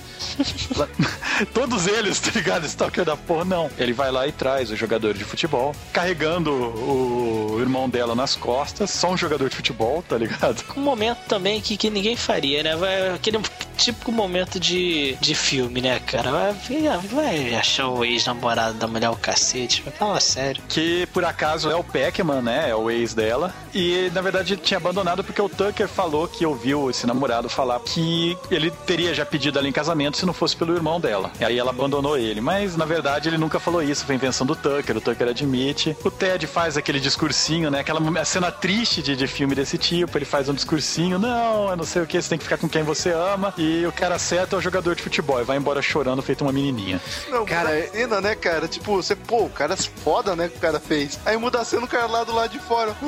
todos 1.53 1.89
eles, 1.89 2.21
tá 2.21 2.31
ligado? 2.33 2.65
Stalker 2.65 3.05
da 3.05 3.17
porra, 3.17 3.45
não. 3.45 3.71
Ele 3.77 3.93
vai 3.93 4.13
lá 4.13 4.25
e 4.29 4.31
traz 4.31 4.71
o 4.71 4.77
jogador 4.77 5.15
de 5.15 5.25
futebol, 5.25 5.75
carregando 5.93 6.53
o 6.53 7.59
irmão 7.61 7.89
dela 7.89 8.15
nas 8.15 8.37
costas, 8.37 8.91
só 8.91 9.11
um 9.11 9.17
jogador 9.17 9.49
de 9.49 9.57
futebol, 9.57 10.01
tá 10.09 10.17
ligado? 10.17 10.63
Um 10.77 10.81
momento 10.81 11.19
também 11.27 11.61
que, 11.61 11.77
que 11.77 11.91
ninguém 11.91 12.15
faria, 12.15 12.63
né? 12.63 12.77
Vai, 12.77 13.11
aquele 13.11 13.41
típico 13.77 14.13
momento 14.13 14.59
de, 14.59 15.17
de 15.21 15.35
filme, 15.35 15.81
né, 15.81 16.01
cara? 16.01 16.31
Vai, 16.31 16.55
vai 17.03 17.55
achar 17.55 17.89
o 17.89 18.05
ex-namorado 18.05 18.79
da 18.79 18.87
mulher 18.87 19.11
o 19.11 19.17
cacete. 19.17 19.83
Vai 19.83 19.93
falar 19.93 20.21
sério. 20.21 20.63
que 20.69 21.07
por 21.13 21.25
acaso 21.25 21.71
é 21.71 21.75
o 21.75 21.85
Pac-Man, 21.85 22.43
né? 22.43 22.71
É 22.71 22.75
o 22.75 22.91
ex 22.91 23.13
dela. 23.13 23.53
E 23.75 24.11
na 24.15 24.21
verdade 24.21 24.55
ele 24.55 24.63
tinha 24.63 24.79
abandonado 24.79 25.23
porque 25.23 25.41
o 25.41 25.49
Tucker 25.49 25.89
falou 25.89 26.27
que 26.29 26.47
ouviu 26.47 26.91
esse 26.91 27.07
namorado 27.07 27.49
falar 27.49 27.81
que 27.81 28.36
ele 28.51 28.71
teria 28.71 29.15
já 29.15 29.25
pedido 29.25 29.59
ela 29.59 29.69
em 29.69 29.73
casamento 29.73 30.17
se 30.17 30.27
não 30.27 30.33
fosse 30.33 30.57
pelo 30.57 30.75
irmão 30.75 31.01
dela. 31.01 31.31
E 31.41 31.45
aí 31.45 31.59
ela 31.59 31.71
abandonou 31.71 32.17
ele. 32.17 32.41
Mas 32.41 32.77
na 32.77 32.85
verdade 32.85 33.29
ele 33.29 33.39
nunca 33.39 33.59
falou 33.59 33.83
isso, 33.83 34.05
foi 34.05 34.15
invenção 34.15 34.47
do 34.47 34.55
Tucker. 34.55 34.97
O 34.97 35.01
Tucker 35.01 35.29
admite. 35.29 35.97
O 36.05 36.11
Ted 36.11 36.47
faz 36.47 36.77
aquele 36.77 37.01
discursinho, 37.01 37.71
né? 37.71 37.81
Aquela 37.81 38.25
cena 38.25 38.51
triste 38.51 39.03
de, 39.03 39.17
de 39.17 39.27
filme 39.27 39.55
desse 39.55 39.79
tipo. 39.79 40.17
Ele 40.17 40.25
faz 40.25 40.49
um 40.49 40.55
discursinho: 40.55 41.19
não, 41.19 41.71
eu 41.71 41.77
não 41.77 41.85
sei 41.85 42.03
o 42.03 42.07
que, 42.07 42.21
você 42.21 42.29
tem 42.29 42.39
que 42.39 42.45
ficar 42.45 42.59
com 42.59 42.69
quem 42.69 42.83
você 42.83 43.11
ama. 43.11 43.53
E 43.57 43.87
o 43.87 43.93
cara 43.93 44.19
certo 44.19 44.57
é 44.57 44.59
o 44.59 44.63
jogador 44.63 44.95
de 44.95 45.03
futebol 45.03 45.41
e 45.41 45.45
vai 45.45 45.57
embora 45.57 45.83
chorando 45.83 46.23
feito 46.23 46.43
uma 46.43 46.53
menininha. 46.53 47.01
Não, 47.29 47.45
cara, 47.45 47.71
cena, 48.07 48.21
né, 48.21 48.35
cara? 48.35 48.69
Tipo, 48.69 48.97
você, 48.97 49.15
pô, 49.17 49.45
o 49.45 49.51
cara 49.51 49.75
é 49.75 49.77
foda, 49.77 50.37
né, 50.37 50.49
que 50.49 50.57
o 50.57 50.61
cara 50.61 50.79
fez. 50.79 51.19
Aí 51.25 51.37
muda 51.37 51.61
a 51.61 51.65
cena, 51.65 51.85
o 51.85 51.89
cara 51.89 52.07
lá 52.07 52.25
do 52.25 52.35
lado 52.35 52.51
de 52.51 52.59
fora. 52.59 52.97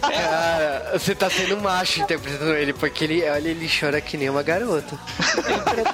Cara, 0.00 0.98
você 0.98 1.14
tá 1.14 1.28
sendo 1.28 1.60
macho 1.60 2.00
interpretando 2.00 2.54
ele, 2.54 2.72
porque 2.72 3.04
ele, 3.04 3.28
olha, 3.28 3.47
ele 3.50 3.68
chora 3.68 4.00
que 4.00 4.16
nem 4.16 4.30
uma 4.30 4.42
garota. 4.42 4.98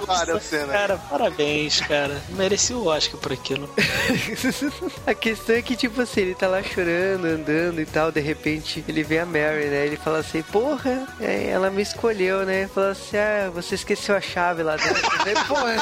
Claro, 0.04 0.36
a 0.36 0.40
cena. 0.40 0.72
Cara, 0.72 0.96
parabéns, 0.96 1.80
cara. 1.80 2.20
Merecia 2.30 2.76
o 2.76 2.86
Oscar 2.86 3.20
por 3.20 3.32
aquilo. 3.32 3.68
A 5.06 5.14
questão 5.14 5.56
é 5.56 5.62
que, 5.62 5.76
tipo 5.76 6.00
assim, 6.00 6.20
ele 6.20 6.34
tá 6.34 6.46
lá 6.46 6.62
chorando, 6.62 7.26
andando 7.26 7.80
e 7.80 7.86
tal, 7.86 8.10
de 8.10 8.20
repente 8.20 8.84
ele 8.88 9.02
vê 9.02 9.18
a 9.18 9.26
Mary, 9.26 9.66
né? 9.66 9.86
Ele 9.86 9.96
fala 9.96 10.18
assim, 10.18 10.42
porra, 10.42 11.06
é, 11.20 11.48
ela 11.48 11.70
me 11.70 11.82
escolheu, 11.82 12.44
né? 12.44 12.68
Fala 12.68 12.90
assim, 12.90 13.16
ah, 13.16 13.50
você 13.52 13.74
esqueceu 13.74 14.16
a 14.16 14.20
chave 14.20 14.62
lá 14.62 14.76
dentro. 14.76 15.02
né? 15.24 15.34
porra. 15.46 15.74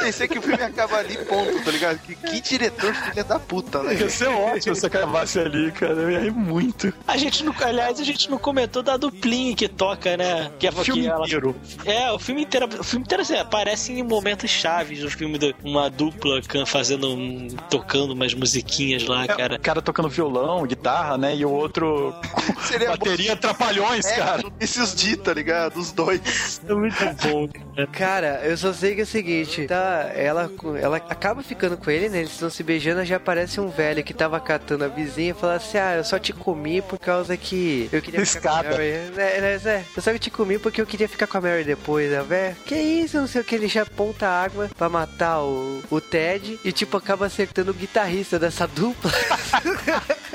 Pensei 0.00 0.28
que 0.28 0.38
o 0.38 0.42
filme 0.42 0.62
acaba 0.62 0.96
ali, 0.98 1.16
ponto, 1.24 1.64
tá 1.64 1.70
ligado? 1.70 1.98
Que, 1.98 2.14
que 2.14 2.40
diretor 2.40 2.94
filha 2.94 3.24
da 3.24 3.38
puta, 3.38 3.82
né? 3.82 3.94
Ia 3.94 4.08
ser 4.10 4.28
ótimo 4.28 4.74
se 4.74 4.86
acabasse 4.86 5.38
ali, 5.38 5.72
cara. 5.72 5.94
Eu 5.94 6.10
ia 6.10 6.20
rir 6.20 6.32
muito. 6.32 6.92
A 7.06 7.16
gente 7.16 7.44
não, 7.44 7.54
aliás, 7.60 7.98
a 8.00 8.04
gente 8.04 8.30
não 8.30 8.38
comentou 8.38 8.82
da 8.82 8.96
duplinha 9.26 9.56
que 9.56 9.68
toca, 9.68 10.16
né? 10.16 10.50
Que 10.58 10.66
é 10.68 10.70
O 10.70 10.72
filme 10.84 11.06
ela- 11.06 11.24
inteiro. 11.26 11.56
É, 11.84 12.10
o 12.12 12.18
filme 12.18 12.42
inteiro, 12.42 12.68
o 12.78 12.84
filme 12.84 13.04
inteiro 13.04 13.22
assim, 13.22 13.36
aparece 13.36 13.92
em 13.92 14.02
momentos 14.02 14.48
chaves 14.50 15.00
do 15.00 15.10
filme 15.10 15.38
do, 15.38 15.54
uma 15.64 15.90
dupla 15.90 16.40
fazendo 16.66 17.08
um, 17.12 17.48
tocando 17.68 18.12
umas 18.12 18.32
musiquinhas 18.34 19.04
lá, 19.06 19.24
É, 19.24 19.26
cara. 19.28 19.56
o 19.56 19.60
cara 19.60 19.82
tocando 19.82 20.08
violão, 20.08 20.64
guitarra, 20.66 21.18
né? 21.18 21.34
E 21.36 21.44
o 21.44 21.50
outro 21.50 22.14
Seria 22.62 22.90
bateria 22.90 23.36
trapalhões, 23.36 24.06
É, 24.06 24.16
cara. 24.16 24.42
esses 24.60 24.94
D, 24.94 25.16
tá 25.16 25.32
ligado? 25.34 25.76
Os 25.78 25.92
dois. 25.92 26.60
É 26.68 26.74
muito 26.74 26.96
bom. 27.22 27.48
cara. 27.48 27.86
Cara, 27.88 28.40
eu 28.44 28.56
só 28.56 28.72
sei 28.72 28.94
que 28.94 29.00
é 29.00 29.04
o 29.04 29.06
seguinte, 29.06 29.66
tá? 29.66 30.10
Ela, 30.14 30.50
ela 30.80 30.96
acaba 30.96 31.42
ficando 31.42 31.76
com 31.76 31.90
ele, 31.90 32.08
né? 32.08 32.18
Eles 32.18 32.32
estão 32.32 32.48
se 32.50 32.62
beijando, 32.62 33.04
já 33.04 33.16
aparece 33.16 33.60
um 33.60 33.68
velho 33.68 34.02
que 34.04 34.14
tava 34.14 34.38
catando 34.40 34.84
a 34.84 34.88
vizinha 34.88 35.30
e 35.30 35.34
fala 35.34 35.54
assim: 35.54 35.78
Ah, 35.78 35.96
eu 35.96 36.04
só 36.04 36.18
te 36.18 36.32
comi 36.32 36.80
por 36.82 36.98
causa 36.98 37.36
que 37.36 37.88
eu 37.92 38.00
queria 38.00 38.24
ficar 38.24 38.50
com 38.50 38.56
a 38.58 38.60
Escada. 38.62 38.76
É, 39.16 39.38
é, 39.38 39.60
é, 39.68 39.84
eu 39.96 40.02
só 40.02 40.16
te 40.18 40.30
comi 40.30 40.58
porque 40.58 40.80
eu 40.80 40.86
queria 40.86 41.08
ficar 41.08 41.26
com 41.26 41.38
a 41.38 41.40
Mary 41.40 41.64
depois, 41.64 42.10
né, 42.10 42.22
velho? 42.22 42.56
Que 42.66 42.74
isso, 42.74 43.16
não 43.18 43.26
sei 43.26 43.40
o 43.40 43.44
que, 43.44 43.54
ele 43.54 43.68
já 43.68 43.82
aponta 43.82 44.26
água 44.28 44.70
pra 44.76 44.88
matar 44.88 45.40
o, 45.40 45.82
o 45.90 46.00
Ted 46.00 46.58
e, 46.64 46.72
tipo, 46.72 46.96
acaba 46.96 47.26
acertando 47.26 47.70
o 47.70 47.74
guitarrista 47.74 48.38
dessa 48.38 48.66
dupla. 48.66 49.10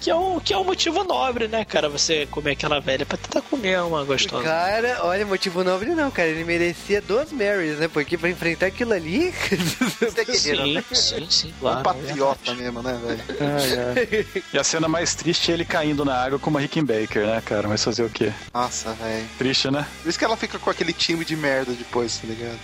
Que 0.00 0.10
é, 0.10 0.14
um, 0.14 0.38
que 0.40 0.52
é 0.52 0.58
um 0.58 0.64
motivo 0.64 1.04
nobre, 1.04 1.48
né, 1.48 1.64
cara? 1.64 1.88
Você 1.88 2.26
comer 2.26 2.52
aquela 2.52 2.80
velha 2.80 3.06
pra 3.06 3.16
tentar 3.16 3.40
comer 3.42 3.80
uma 3.80 4.04
gostosa. 4.04 4.44
Cara, 4.44 4.98
olha, 5.02 5.24
motivo 5.24 5.64
nobre 5.64 5.94
não, 5.94 6.10
cara. 6.10 6.28
Ele 6.28 6.44
merecia 6.44 7.00
duas 7.00 7.32
Marys, 7.32 7.78
né? 7.78 7.88
Porque 7.88 8.18
pra 8.18 8.28
enfrentar 8.28 8.66
aquilo 8.66 8.92
ali. 8.92 9.32
É 10.16 10.24
Sim, 10.34 10.74
né? 10.74 10.84
sim, 10.92 11.26
sim, 11.30 11.48
Um 11.56 11.60
claro. 11.60 11.82
patriota 11.82 12.54
mesmo, 12.54 12.82
né, 12.82 12.98
velho? 13.02 14.26
E 14.52 14.58
a 14.58 14.64
cena 14.64 14.88
mais 14.88 15.14
triste 15.14 15.50
é 15.50 15.54
ele 15.54 15.64
caindo 15.64 16.04
na 16.04 16.14
água 16.14 16.38
como 16.38 16.58
a 16.58 16.60
Rickenbacker, 16.60 17.26
né, 17.26 17.42
cara? 17.44 17.68
Mas 17.68 17.84
fazer 17.84 18.02
o 18.02 18.10
quê? 18.10 18.32
Nossa, 18.52 18.92
velho. 18.94 19.26
Triste, 19.38 19.70
né? 19.70 19.86
Por 20.02 20.08
isso 20.08 20.18
que 20.18 20.24
ela 20.24 20.36
fica 20.36 20.58
com 20.58 20.70
aquele 20.70 20.92
time 20.92 21.24
de 21.24 21.36
merda 21.36 21.72
depois, 21.72 22.18
tá 22.18 22.26
ligado? 22.26 22.58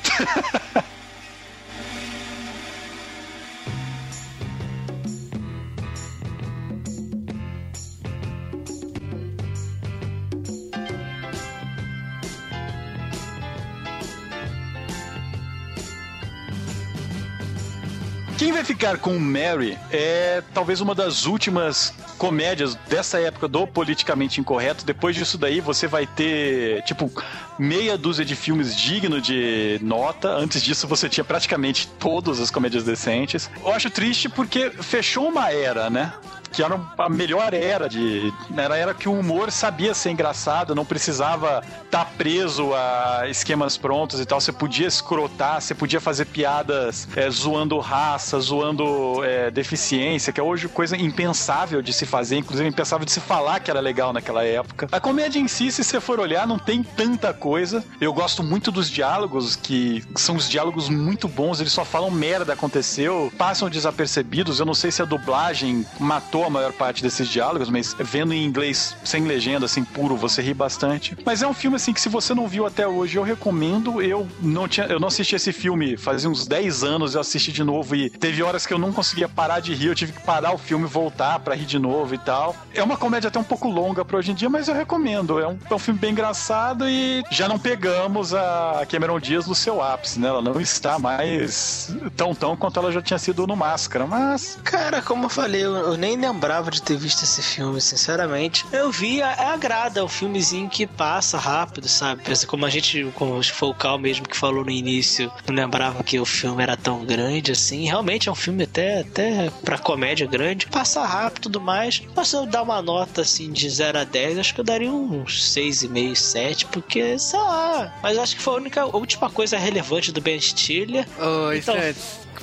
Quem 18.40 18.52
vai 18.52 18.64
ficar 18.64 18.96
com 18.96 19.18
Mary 19.18 19.78
é 19.92 20.42
talvez 20.54 20.80
uma 20.80 20.94
das 20.94 21.26
últimas 21.26 21.92
comédias 22.20 22.74
dessa 22.86 23.18
época 23.18 23.48
do 23.48 23.66
politicamente 23.66 24.42
incorreto. 24.42 24.84
Depois 24.84 25.16
disso 25.16 25.38
daí 25.38 25.58
você 25.58 25.86
vai 25.86 26.06
ter, 26.06 26.82
tipo, 26.82 27.10
meia 27.58 27.96
dúzia 27.96 28.26
de 28.26 28.36
filmes 28.36 28.76
dignos 28.76 29.22
de 29.22 29.80
nota. 29.82 30.28
Antes 30.28 30.62
disso 30.62 30.86
você 30.86 31.08
tinha 31.08 31.24
praticamente 31.24 31.88
todas 31.98 32.38
as 32.38 32.50
comédias 32.50 32.84
decentes. 32.84 33.50
Eu 33.64 33.72
acho 33.72 33.88
triste 33.88 34.28
porque 34.28 34.68
fechou 34.68 35.28
uma 35.28 35.50
era, 35.50 35.88
né? 35.88 36.12
Que 36.52 36.62
era 36.62 36.80
a 36.98 37.08
melhor 37.08 37.52
era 37.54 37.88
de. 37.88 38.32
Era 38.56 38.74
a 38.74 38.78
era 38.78 38.94
que 38.94 39.08
o 39.08 39.18
humor 39.18 39.50
sabia 39.50 39.94
ser 39.94 40.10
engraçado, 40.10 40.74
não 40.74 40.84
precisava 40.84 41.62
estar 41.84 42.04
preso 42.16 42.72
a 42.74 43.28
esquemas 43.28 43.76
prontos 43.76 44.20
e 44.20 44.26
tal. 44.26 44.40
Você 44.40 44.52
podia 44.52 44.86
escrotar, 44.86 45.60
você 45.60 45.74
podia 45.74 46.00
fazer 46.00 46.26
piadas 46.26 47.08
é, 47.16 47.28
zoando 47.30 47.78
raça, 47.78 48.38
zoando 48.38 49.24
é, 49.24 49.50
deficiência, 49.50 50.32
que 50.32 50.40
é 50.40 50.42
hoje 50.42 50.68
coisa 50.68 50.96
impensável 50.96 51.82
de 51.82 51.92
se 51.92 52.06
fazer, 52.06 52.36
inclusive 52.36 52.68
impensável 52.68 53.04
de 53.04 53.12
se 53.12 53.20
falar 53.20 53.60
que 53.60 53.70
era 53.70 53.80
legal 53.80 54.12
naquela 54.12 54.44
época. 54.44 54.88
A 54.92 55.00
comédia 55.00 55.38
em 55.38 55.48
si, 55.48 55.70
se 55.72 55.82
você 55.82 56.00
for 56.00 56.20
olhar, 56.20 56.46
não 56.46 56.58
tem 56.58 56.82
tanta 56.82 57.32
coisa. 57.32 57.84
Eu 58.00 58.12
gosto 58.12 58.42
muito 58.42 58.70
dos 58.70 58.90
diálogos, 58.90 59.56
que 59.56 60.04
são 60.16 60.36
os 60.36 60.48
diálogos 60.48 60.88
muito 60.88 61.28
bons, 61.28 61.60
eles 61.60 61.72
só 61.72 61.84
falam 61.84 62.10
merda 62.10 62.52
aconteceu, 62.52 63.32
passam 63.38 63.70
desapercebidos. 63.70 64.60
Eu 64.60 64.66
não 64.66 64.74
sei 64.74 64.90
se 64.90 65.00
a 65.02 65.04
dublagem 65.04 65.86
matou 65.98 66.39
a 66.44 66.50
maior 66.50 66.72
parte 66.72 67.02
desses 67.02 67.28
diálogos, 67.28 67.68
mas 67.68 67.94
vendo 67.98 68.32
em 68.32 68.44
inglês 68.44 68.96
sem 69.04 69.24
legenda, 69.24 69.66
assim, 69.66 69.84
puro, 69.84 70.16
você 70.16 70.42
ri 70.42 70.54
bastante. 70.54 71.16
Mas 71.24 71.42
é 71.42 71.46
um 71.46 71.54
filme, 71.54 71.76
assim, 71.76 71.92
que 71.92 72.00
se 72.00 72.08
você 72.08 72.34
não 72.34 72.48
viu 72.48 72.66
até 72.66 72.86
hoje, 72.86 73.16
eu 73.16 73.22
recomendo. 73.22 74.02
Eu 74.02 74.26
não 74.40 74.66
tinha, 74.68 74.86
eu 74.86 74.98
não 74.98 75.08
assisti 75.08 75.36
esse 75.36 75.52
filme 75.52 75.96
fazia 75.96 76.28
uns 76.28 76.46
10 76.46 76.82
anos, 76.82 77.14
eu 77.14 77.20
assisti 77.20 77.52
de 77.52 77.62
novo 77.62 77.94
e 77.94 78.10
teve 78.10 78.42
horas 78.42 78.66
que 78.66 78.74
eu 78.74 78.78
não 78.78 78.92
conseguia 78.92 79.28
parar 79.28 79.60
de 79.60 79.74
rir, 79.74 79.88
eu 79.88 79.94
tive 79.94 80.12
que 80.12 80.20
parar 80.22 80.52
o 80.52 80.58
filme 80.58 80.86
voltar 80.86 81.38
pra 81.40 81.54
rir 81.54 81.66
de 81.66 81.78
novo 81.78 82.14
e 82.14 82.18
tal. 82.18 82.56
É 82.74 82.82
uma 82.82 82.96
comédia 82.96 83.28
até 83.28 83.38
um 83.38 83.44
pouco 83.44 83.68
longa 83.68 84.04
pra 84.04 84.18
hoje 84.18 84.32
em 84.32 84.34
dia, 84.34 84.48
mas 84.48 84.68
eu 84.68 84.74
recomendo. 84.74 85.38
É 85.38 85.46
um, 85.46 85.58
é 85.68 85.74
um 85.74 85.78
filme 85.78 86.00
bem 86.00 86.10
engraçado 86.12 86.88
e 86.88 87.22
já 87.30 87.48
não 87.48 87.58
pegamos 87.58 88.34
a 88.34 88.84
Cameron 88.88 89.20
Diaz 89.20 89.46
no 89.46 89.54
seu 89.54 89.82
ápice, 89.82 90.18
né? 90.18 90.28
Ela 90.28 90.42
não 90.42 90.60
está 90.60 90.98
mais 90.98 91.94
tão 92.16 92.34
tão 92.34 92.56
quanto 92.56 92.78
ela 92.78 92.90
já 92.90 93.02
tinha 93.02 93.18
sido 93.18 93.46
no 93.46 93.56
Máscara, 93.56 94.06
mas 94.06 94.58
Cara, 94.64 95.02
como 95.02 95.26
eu 95.26 95.28
falei, 95.28 95.64
eu, 95.64 95.96
nem 95.96 96.16
lembrava 96.32 96.70
de 96.70 96.80
ter 96.82 96.96
visto 96.96 97.22
esse 97.22 97.42
filme, 97.42 97.80
sinceramente. 97.80 98.64
Eu 98.72 98.90
vi, 98.90 99.20
é 99.20 99.24
agrada, 99.24 100.00
é 100.00 100.02
um 100.02 100.08
filmezinho 100.08 100.68
que 100.68 100.86
passa 100.86 101.38
rápido, 101.38 101.88
sabe? 101.88 102.22
Pensa 102.22 102.46
Como 102.46 102.64
a 102.66 102.70
gente, 102.70 103.10
como 103.14 103.42
foi 103.42 103.68
o 103.68 103.74
Cal 103.74 103.98
mesmo 103.98 104.26
que 104.28 104.36
falou 104.36 104.64
no 104.64 104.70
início, 104.70 105.30
não 105.46 105.54
lembrava 105.54 106.02
que 106.02 106.18
o 106.18 106.24
filme 106.24 106.62
era 106.62 106.76
tão 106.76 107.04
grande 107.04 107.52
assim. 107.52 107.84
Realmente 107.84 108.28
é 108.28 108.32
um 108.32 108.34
filme 108.34 108.64
até, 108.64 109.00
até 109.00 109.50
pra 109.64 109.78
comédia 109.78 110.26
grande. 110.26 110.66
Passa 110.66 111.04
rápido 111.04 111.38
e 111.38 111.42
tudo 111.42 111.60
mais. 111.60 112.02
Mas 112.14 112.28
se 112.28 112.36
eu 112.36 112.46
dar 112.46 112.62
uma 112.62 112.80
nota 112.82 113.22
assim 113.22 113.50
de 113.52 113.68
0 113.68 113.98
a 113.98 114.04
10, 114.04 114.38
acho 114.38 114.54
que 114.54 114.60
eu 114.60 114.64
daria 114.64 114.90
uns 114.90 115.42
6,5, 115.54 116.14
7, 116.16 116.66
porque, 116.66 117.18
sei 117.18 117.38
lá. 117.40 117.94
Mas 118.02 118.18
acho 118.18 118.36
que 118.36 118.42
foi 118.42 118.54
a 118.54 118.56
única, 118.56 118.80
a 118.82 118.86
última 118.96 119.30
coisa 119.30 119.58
relevante 119.58 120.12
do 120.12 120.20
Ben 120.20 120.40
Stiller. 120.40 121.06
Ô, 121.18 121.52
Então- 121.52 121.74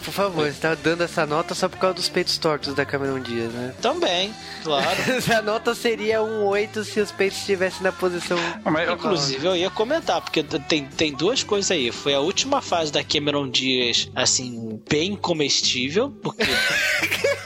por 0.08 0.14
favor, 0.14 0.46
você 0.50 0.58
tá 0.62 0.74
dando 0.74 1.04
essa 1.04 1.26
nota 1.26 1.54
só 1.54 1.68
por 1.68 1.78
causa 1.78 1.96
dos 1.96 2.08
peitos 2.08 2.38
tortos 2.38 2.74
da 2.74 2.86
Cameron 2.86 3.20
Diaz, 3.20 3.52
né? 3.52 3.74
Também, 3.82 4.34
claro. 4.64 4.98
a 5.38 5.42
nota 5.42 5.76
seria 5.76 6.24
um 6.24 6.46
8 6.46 6.86
se 6.86 7.02
os 7.02 7.12
peitos 7.12 7.40
estivessem 7.40 7.84
na 7.84 7.92
posição. 7.92 8.38
mas 8.64 8.88
eu- 8.88 8.94
Inclusive, 8.94 9.46
eu 9.46 9.56
ia 9.56 9.70
comentar, 9.70 10.22
porque 10.22 10.42
tem, 10.44 10.86
tem 10.86 11.12
duas 11.14 11.44
coisas 11.44 11.70
aí. 11.72 11.92
Foi 11.92 12.14
a 12.14 12.22
última 12.22 12.62
fase 12.62 12.90
da 12.90 13.04
Cameron 13.04 13.50
Diaz, 13.50 14.10
assim, 14.16 14.82
bem 14.90 15.14
comestível, 15.14 16.10
porque. 16.24 16.46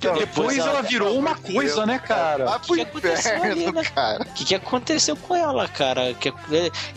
Então, 0.00 0.14
depois 0.16 0.56
ela- 0.56 0.70
ela 0.70 0.82
virou 0.82 1.18
uma 1.18 1.34
coisa, 1.34 1.84
né, 1.84 1.98
cara? 1.98 2.46
Vai 2.46 2.58
pro 2.58 2.74
que 2.74 2.80
aconteceu 2.80 3.42
ali, 3.42 3.60
inferno, 3.60 3.72
né? 3.82 3.84
cara. 3.94 4.22
O 4.22 4.32
que, 4.32 4.44
que 4.46 4.54
aconteceu 4.54 5.14
com 5.14 5.36
ela, 5.36 5.68
cara? 5.68 6.14
Que, 6.14 6.32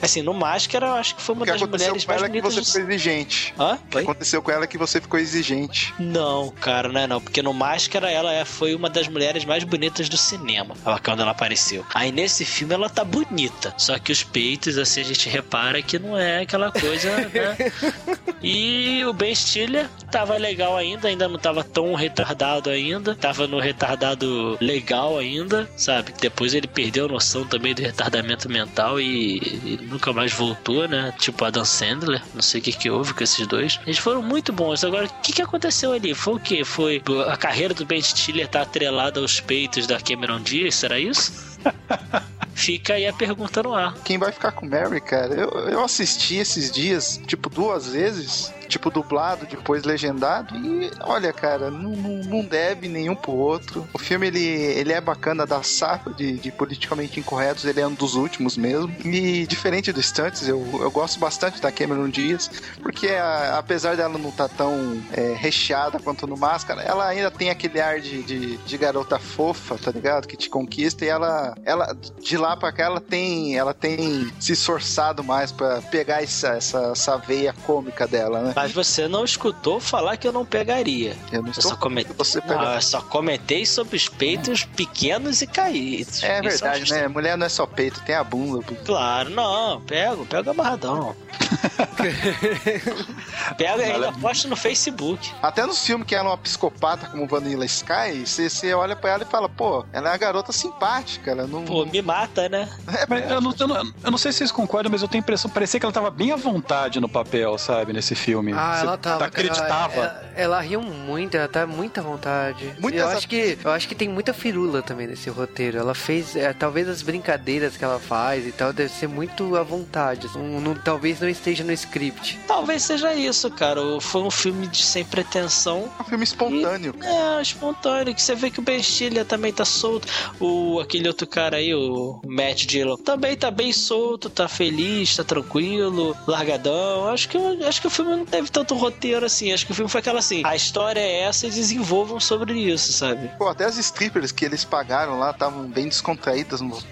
assim, 0.02 0.22
no 0.22 0.34
Máscara, 0.34 0.88
eu 0.88 0.94
acho 0.94 1.16
que 1.16 1.22
foi 1.22 1.36
uma 1.36 1.42
O 1.42 1.46
que 1.46 1.52
das 1.52 1.62
aconteceu 1.62 1.88
mulheres 1.90 2.06
com 2.06 2.12
mais 2.12 2.22
ela 2.22 2.28
é 2.28 2.32
que 2.32 2.42
bonitas 2.42 2.54
você 2.56 2.62
do... 2.62 2.66
ficou 2.74 2.94
exigente. 2.94 3.54
Hã? 3.60 3.74
O 3.74 3.78
que 3.90 3.98
Oi? 3.98 4.04
aconteceu 4.04 4.42
com 4.42 4.52
ela 4.52 4.64
é 4.64 4.68
que 4.68 4.78
você 4.78 5.02
ficou 5.02 5.20
exigente. 5.20 5.94
Não, 6.00 6.50
cara, 6.62 6.88
não 6.88 7.02
é 7.02 7.06
não. 7.06 7.20
Porque 7.20 7.42
no 7.42 7.54
Máscara 7.54 8.10
ela 8.10 8.32
é, 8.32 8.46
foi 8.46 8.74
uma 8.74 8.90
das 8.90 9.10
mulheres 9.10 9.44
mais 9.44 9.66
bonitas 9.66 10.08
do 10.08 10.16
cinema. 10.16 10.74
Ela, 10.86 10.98
quando 11.00 11.22
ela 11.22 11.32
apareceu. 11.32 11.86
Aí 11.94 12.10
nesse 12.10 12.46
filme 12.46 12.74
ela 12.74 12.90
tá 12.90 13.04
bonita. 13.04 13.74
Só 13.78 14.00
que 14.00 14.14
os 14.14 14.24
peitos, 14.24 14.78
assim, 14.78 15.02
a 15.02 15.06
gente 15.06 15.28
repara 15.28 15.82
que 15.82 16.00
não 16.00 16.18
é 16.18 16.42
aquela 16.44 16.72
coisa, 16.72 17.10
né? 17.18 17.28
E 18.46 19.04
o 19.06 19.14
Ben 19.14 19.34
Stiller 19.34 19.88
tava 20.12 20.36
legal 20.36 20.76
ainda, 20.76 21.08
ainda 21.08 21.30
não 21.30 21.40
tava 21.40 21.64
tão 21.64 21.94
retardado 21.96 22.70
ainda. 22.70 22.93
Tava 23.02 23.48
no 23.48 23.60
retardado 23.60 24.58
legal 24.60 25.18
ainda, 25.18 25.70
sabe? 25.76 26.14
Depois 26.20 26.54
ele 26.54 26.68
perdeu 26.68 27.06
a 27.06 27.08
noção 27.08 27.46
também 27.46 27.74
do 27.74 27.82
retardamento 27.82 28.50
mental 28.50 29.00
e, 29.00 29.38
e 29.38 29.80
nunca 29.84 30.12
mais 30.14 30.34
voltou, 30.34 30.88
né? 30.88 31.14
Tipo 31.18 31.46
Adam 31.46 31.66
Sandler. 31.66 32.22
Não 32.34 32.42
sei 32.42 32.62
o 32.62 32.64
que 32.64 32.72
que 32.72 32.90
houve 32.90 33.14
com 33.14 33.24
esses 33.24 33.46
dois. 33.48 33.80
Eles 33.86 33.98
foram 33.98 34.22
muito 34.22 34.52
bons. 34.52 34.84
Agora, 34.84 35.06
o 35.06 35.22
que 35.22 35.34
que 35.34 35.42
aconteceu 35.42 35.94
ali? 35.94 36.14
Foi 36.14 36.36
o 36.36 36.40
quê? 36.40 36.64
Foi 36.64 37.02
a 37.28 37.38
carreira 37.38 37.74
do 37.74 37.86
Ben 37.86 38.02
Stiller 38.02 38.48
tá 38.48 38.62
atrelada 38.62 39.20
aos 39.20 39.40
peitos 39.40 39.88
da 39.88 40.00
Cameron 40.00 40.42
Diaz? 40.42 40.76
Será 40.76 41.00
isso? 41.00 41.54
Fica 42.54 42.94
aí 42.94 43.08
a 43.08 43.14
pergunta 43.14 43.64
no 43.64 43.74
ar. 43.74 43.94
Quem 44.06 44.18
vai 44.18 44.32
ficar 44.32 44.52
com 44.52 44.66
Mary, 44.66 45.02
cara? 45.02 45.34
Eu, 45.34 45.50
eu 45.70 45.84
assisti 45.84 46.36
esses 46.36 46.72
dias, 46.72 47.20
tipo, 47.26 47.50
duas 47.50 47.88
vezes 47.88 48.54
tipo 48.74 48.90
dublado, 48.90 49.46
depois 49.46 49.84
legendado. 49.84 50.56
E 50.56 50.92
olha, 51.02 51.32
cara, 51.32 51.70
não, 51.70 51.92
não, 51.92 52.44
deve 52.44 52.88
nenhum 52.88 53.16
pro 53.16 53.32
outro. 53.32 53.88
O 53.94 54.00
filme 54.00 54.28
ele, 54.28 54.44
ele 54.44 54.92
é 54.92 55.00
bacana 55.00 55.46
da 55.46 55.62
safra 55.64 56.14
de, 56.14 56.38
de 56.38 56.52
politicamente 56.52 57.20
incorretos, 57.20 57.66
ele 57.66 57.80
é 57.80 57.88
um 57.88 57.94
dos 57.94 58.16
últimos 58.16 58.58
mesmo. 58.58 58.94
E 59.06 59.46
diferente 59.48 59.92
do 59.92 60.02
Stunts, 60.02 60.48
eu, 60.48 60.66
eu 60.82 60.92
gosto 60.92 61.20
bastante 61.20 61.62
da 61.62 61.72
Cameron 61.72 62.10
Diaz, 62.10 62.50
porque 62.82 63.08
a, 63.10 63.60
apesar 63.60 63.96
dela 63.96 64.18
não 64.18 64.30
estar 64.30 64.50
tá 64.50 64.56
tão 64.58 65.02
é, 65.12 65.34
recheada 65.34 66.00
quanto 66.00 66.26
no 66.26 66.36
Máscara, 66.36 66.82
ela 66.82 67.08
ainda 67.08 67.30
tem 67.30 67.50
aquele 67.50 67.80
ar 67.80 68.00
de, 68.00 68.24
de, 68.24 68.58
de, 68.58 68.78
garota 68.78 69.20
fofa, 69.20 69.78
tá 69.78 69.92
ligado? 69.92 70.28
Que 70.28 70.36
te 70.36 70.50
conquista 70.50 71.06
e 71.06 71.08
ela, 71.08 71.56
ela 71.64 71.96
de 72.20 72.38
lá 72.38 72.58
pra 72.58 72.72
cá, 72.72 72.86
ela 72.86 73.02
tem, 73.02 73.58
ela 73.58 73.74
tem 73.74 74.32
se 74.40 74.54
esforçado 74.54 75.24
mais 75.24 75.52
para 75.52 75.82
pegar 75.84 76.24
essa, 76.24 76.50
essa, 76.50 76.92
essa 76.92 77.18
veia 77.18 77.54
cômica 77.66 78.08
dela, 78.08 78.42
né? 78.42 78.54
Mas 78.64 78.72
você 78.72 79.10
não 79.10 79.26
escutou 79.26 79.78
falar 79.78 80.16
que 80.16 80.26
eu 80.26 80.32
não 80.32 80.46
pegaria. 80.46 81.18
Eu 81.34 81.42
não 81.42 81.50
eu 81.50 81.62
só, 81.62 81.76
comet... 81.76 82.08
você 82.18 82.42
não, 82.46 82.74
eu 82.74 82.82
só 82.82 83.02
comentei 83.02 83.66
sobre 83.66 83.98
os 83.98 84.08
peitos 84.08 84.64
pequenos 84.64 85.42
e 85.42 85.48
caídos. 85.48 86.24
É 86.24 86.42
verdade, 86.42 86.90
né? 86.90 87.10
Mulher 87.10 87.38
não 87.38 87.46
é 87.46 87.50
só 87.50 87.66
peito, 87.66 88.00
tem 88.02 88.16
a 88.16 88.24
bunda. 88.24 88.64
Claro, 88.86 89.32
não. 89.32 89.82
Pego, 89.82 90.26
pego 90.26 90.52
amarradão. 90.52 91.14
Pega 93.58 93.86
e 93.86 93.92
ainda 93.92 94.12
posta 94.14 94.48
no 94.48 94.56
Facebook. 94.56 95.32
Até 95.42 95.66
nos 95.66 95.86
filmes 95.86 96.08
que 96.08 96.16
ela 96.16 96.30
é 96.30 96.32
uma 96.32 96.38
psicopata 96.38 97.08
como 97.08 97.28
Vanilla 97.28 97.66
Sky, 97.66 98.26
você, 98.26 98.50
você 98.50 98.74
olha 98.74 98.96
pra 98.96 99.12
ela 99.12 99.24
e 99.24 99.26
fala, 99.26 99.50
pô, 99.50 99.86
ela 99.92 100.10
é 100.10 100.12
uma 100.12 100.18
garota 100.18 100.52
simpática, 100.52 101.32
ela 101.32 101.48
não... 101.48 101.66
Pô, 101.66 101.86
me 101.86 102.02
mata, 102.02 102.48
né? 102.50 102.70
É, 102.88 103.34
eu, 103.34 103.42
não, 103.42 103.54
eu, 103.58 103.68
não, 103.68 103.94
eu 104.04 104.12
não 104.12 104.18
sei 104.18 104.32
se 104.32 104.40
vocês 104.40 104.52
concordam, 104.52 104.92
mas 104.92 105.02
eu 105.02 105.08
tenho 105.08 105.22
a 105.22 105.24
impressão, 105.24 105.50
parecia 105.50 105.80
que 105.80 105.86
ela 105.86 105.94
tava 105.94 106.10
bem 106.10 106.32
à 106.32 106.36
vontade 106.36 107.00
no 107.00 107.10
papel, 107.10 107.58
sabe, 107.58 107.94
nesse 107.94 108.16
filme. 108.16 108.53
Ah, 108.56 108.80
ela 108.82 108.98
tava. 108.98 109.26
acreditava. 109.26 109.94
Ela, 109.94 110.06
ela, 110.06 110.34
ela, 110.36 110.62
riu 110.62 110.82
muito, 110.82 111.36
ela 111.36 111.48
tá 111.48 111.66
muita 111.66 112.02
vontade. 112.02 112.74
Muita 112.80 113.00
eu, 113.00 113.08
acho 113.08 113.28
que, 113.28 113.58
eu 113.64 113.72
acho 113.72 113.88
que 113.88 113.96
tem 113.96 114.10
muita 114.10 114.34
firula 114.34 114.82
também 114.82 115.08
nesse 115.08 115.30
roteiro. 115.30 115.78
Ela 115.78 115.94
fez, 115.94 116.36
é, 116.36 116.54
talvez 116.54 116.88
as 116.88 117.02
brincadeiras 117.02 117.78
que 117.78 117.84
ela 117.84 118.00
faz 118.00 118.46
e 118.48 118.52
tal, 118.52 118.74
deve 118.74 118.92
ser 118.92 119.08
muito 119.08 119.56
à 119.56 119.64
vontade. 119.64 120.28
Um, 120.36 120.60
não, 120.60 120.76
talvez 120.76 121.20
não 121.20 121.30
esteja 121.30 121.64
no 121.64 121.72
script. 121.72 122.40
Talvez 122.48 122.84
seja 122.84 123.14
isso, 123.14 123.50
cara. 123.52 123.82
Foi 124.00 124.22
um 124.22 124.32
filme 124.32 124.68
de 124.68 124.84
sem 124.84 125.04
pretensão. 125.04 125.90
Um 126.00 126.04
filme 126.04 126.24
espontâneo. 126.24 126.96
E, 127.02 127.06
é, 127.06 127.42
espontâneo. 127.42 128.14
Que 128.14 128.22
você 128.22 128.36
vê 128.36 128.50
que 128.50 128.60
o 128.60 128.64
Ben 128.64 128.82
Stiller 128.82 129.26
também 129.26 129.52
tá 129.52 129.66
solto. 129.66 130.08
O, 130.40 130.80
aquele 130.80 131.08
outro 131.08 131.28
cara 131.28 131.58
aí, 131.58 131.74
o 131.74 132.20
Matt 132.26 132.66
Dillon, 132.66 132.98
também 132.98 133.36
tá 133.36 133.52
bem 133.52 133.72
solto, 133.72 134.30
tá 134.30 134.48
feliz, 134.48 135.16
tá 135.16 135.24
tranquilo, 135.24 136.16
largadão. 136.28 137.08
Acho 137.08 137.30
que, 137.30 137.38
acho 137.66 137.82
que 137.82 137.88
o 137.88 137.90
filme 137.90 138.16
não 138.16 138.26
teve 138.34 138.50
tanto 138.50 138.74
roteiro 138.74 139.26
assim. 139.26 139.54
Acho 139.54 139.66
que 139.66 139.72
o 139.72 139.76
filme 139.76 139.90
foi 139.90 140.00
aquela 140.00 140.20
assim: 140.20 140.42
a 140.44 140.56
história 140.56 141.00
é 141.00 141.22
essa 141.22 141.46
e 141.46 141.52
desenvolvam 141.52 142.20
sobre 142.20 142.58
isso, 142.60 142.92
sabe? 142.92 143.30
Pô, 143.38 143.48
até 143.48 143.66
as 143.66 143.78
strippers 143.78 144.32
que 144.32 144.44
eles 144.44 144.66
pagaram 144.66 145.20
lá 145.20 145.30
estavam 145.30 145.68
bem 145.68 145.88
descontraídas 145.88 146.60
no. 146.62 146.74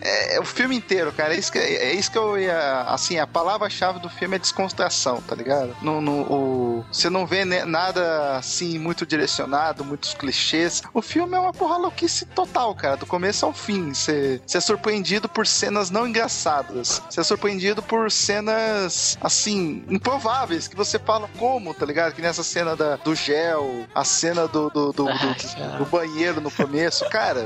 é, 0.00 0.36
é, 0.36 0.40
o 0.40 0.44
filme 0.44 0.76
inteiro, 0.76 1.12
cara. 1.12 1.34
É 1.34 1.38
isso 1.38 1.52
que, 1.52 1.58
é 1.58 1.94
isso 1.94 2.10
que 2.10 2.16
eu 2.16 2.38
ia. 2.38 2.82
Assim, 2.88 3.18
a 3.18 3.26
palavra-chave 3.26 4.00
do 4.00 4.08
filme 4.08 4.36
é 4.36 4.38
descontração, 4.38 5.20
tá 5.20 5.34
ligado? 5.34 5.76
No, 5.82 6.00
no, 6.00 6.22
o, 6.22 6.84
você 6.90 7.10
não 7.10 7.26
vê 7.26 7.44
nada 7.44 8.38
assim 8.38 8.78
muito 8.78 9.04
direcionado, 9.04 9.84
muitos 9.84 10.14
clichês. 10.14 10.82
O 10.94 11.02
filme 11.02 11.36
é 11.36 11.38
uma 11.38 11.52
porra 11.52 11.76
louquice 11.76 12.24
total, 12.26 12.74
cara. 12.74 12.96
Do 12.96 13.04
começo 13.04 13.44
ao 13.44 13.52
fim. 13.52 13.92
Você, 13.92 14.40
você 14.46 14.56
é 14.56 14.60
surpreendido 14.60 15.28
por 15.28 15.46
cenas 15.46 15.90
não 15.90 16.08
engraçadas. 16.08 17.02
Você 17.10 17.20
é 17.20 17.24
surpreendido 17.24 17.82
por 17.82 18.05
cenas, 18.14 19.18
assim, 19.20 19.84
improváveis, 19.88 20.68
que 20.68 20.76
você 20.76 20.98
fala 20.98 21.28
como, 21.38 21.74
tá 21.74 21.86
ligado? 21.86 22.14
Que 22.14 22.22
nessa 22.22 22.42
cena 22.42 22.76
da, 22.76 22.96
do 22.96 23.14
gel, 23.14 23.86
a 23.94 24.04
cena 24.04 24.46
do, 24.46 24.70
do, 24.70 24.92
do, 24.92 25.04
do, 25.04 25.78
do 25.78 25.86
banheiro 25.86 26.40
no 26.40 26.50
começo, 26.50 27.08
cara, 27.10 27.44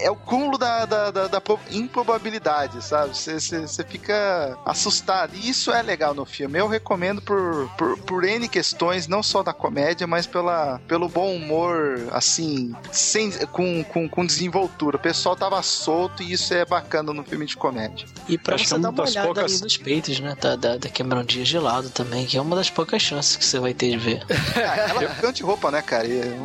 é 0.00 0.10
o 0.10 0.16
cúmulo 0.16 0.58
da, 0.58 0.84
da, 0.84 1.10
da, 1.10 1.28
da 1.28 1.42
improbabilidade, 1.70 2.84
sabe? 2.84 3.12
Você 3.14 3.84
fica 3.84 4.56
assustado. 4.64 5.34
E 5.34 5.48
isso 5.48 5.72
é 5.72 5.82
legal 5.82 6.14
no 6.14 6.24
filme. 6.24 6.58
Eu 6.58 6.68
recomendo 6.68 7.20
por, 7.22 7.70
por, 7.76 7.98
por 7.98 8.24
N 8.24 8.48
questões, 8.48 9.06
não 9.06 9.22
só 9.22 9.42
da 9.42 9.52
comédia, 9.52 10.06
mas 10.06 10.26
pela, 10.26 10.80
pelo 10.88 11.08
bom 11.08 11.34
humor, 11.34 12.08
assim, 12.10 12.74
sem, 12.90 13.30
com, 13.48 13.84
com, 13.84 14.08
com 14.08 14.26
desenvoltura. 14.26 14.96
O 14.96 15.00
pessoal 15.00 15.36
tava 15.36 15.62
solto 15.62 16.22
e 16.22 16.32
isso 16.32 16.52
é 16.54 16.64
bacana 16.64 17.12
no 17.12 17.24
filme 17.24 17.46
de 17.46 17.56
comédia. 17.56 18.06
E 18.28 18.38
pra 18.38 18.54
Acho 18.54 18.66
você 18.66 18.74
é 18.74 18.78
dar 18.78 18.90
uma 18.90 19.02
olhada 19.02 19.26
poucas... 19.26 19.52
ali 19.52 19.62
nos 19.62 19.76
peitos, 19.76 20.20
né? 20.20 20.36
Da, 20.40 20.56
da, 20.56 20.76
da 20.76 20.88
Cameron 20.88 21.24
Diaz 21.24 21.48
de 21.48 21.58
lado 21.58 21.90
também, 21.90 22.26
que 22.26 22.36
é 22.36 22.40
uma 22.40 22.56
das 22.56 22.70
poucas 22.70 23.02
chances 23.02 23.36
que 23.36 23.44
você 23.44 23.58
vai 23.58 23.74
ter 23.74 23.90
de 23.90 23.98
ver. 23.98 24.24
Ela 24.56 25.14
canta 25.14 25.44
roupa, 25.44 25.70
né, 25.70 25.82
cara? 25.82 26.06
E, 26.06 26.20
é 26.20 26.38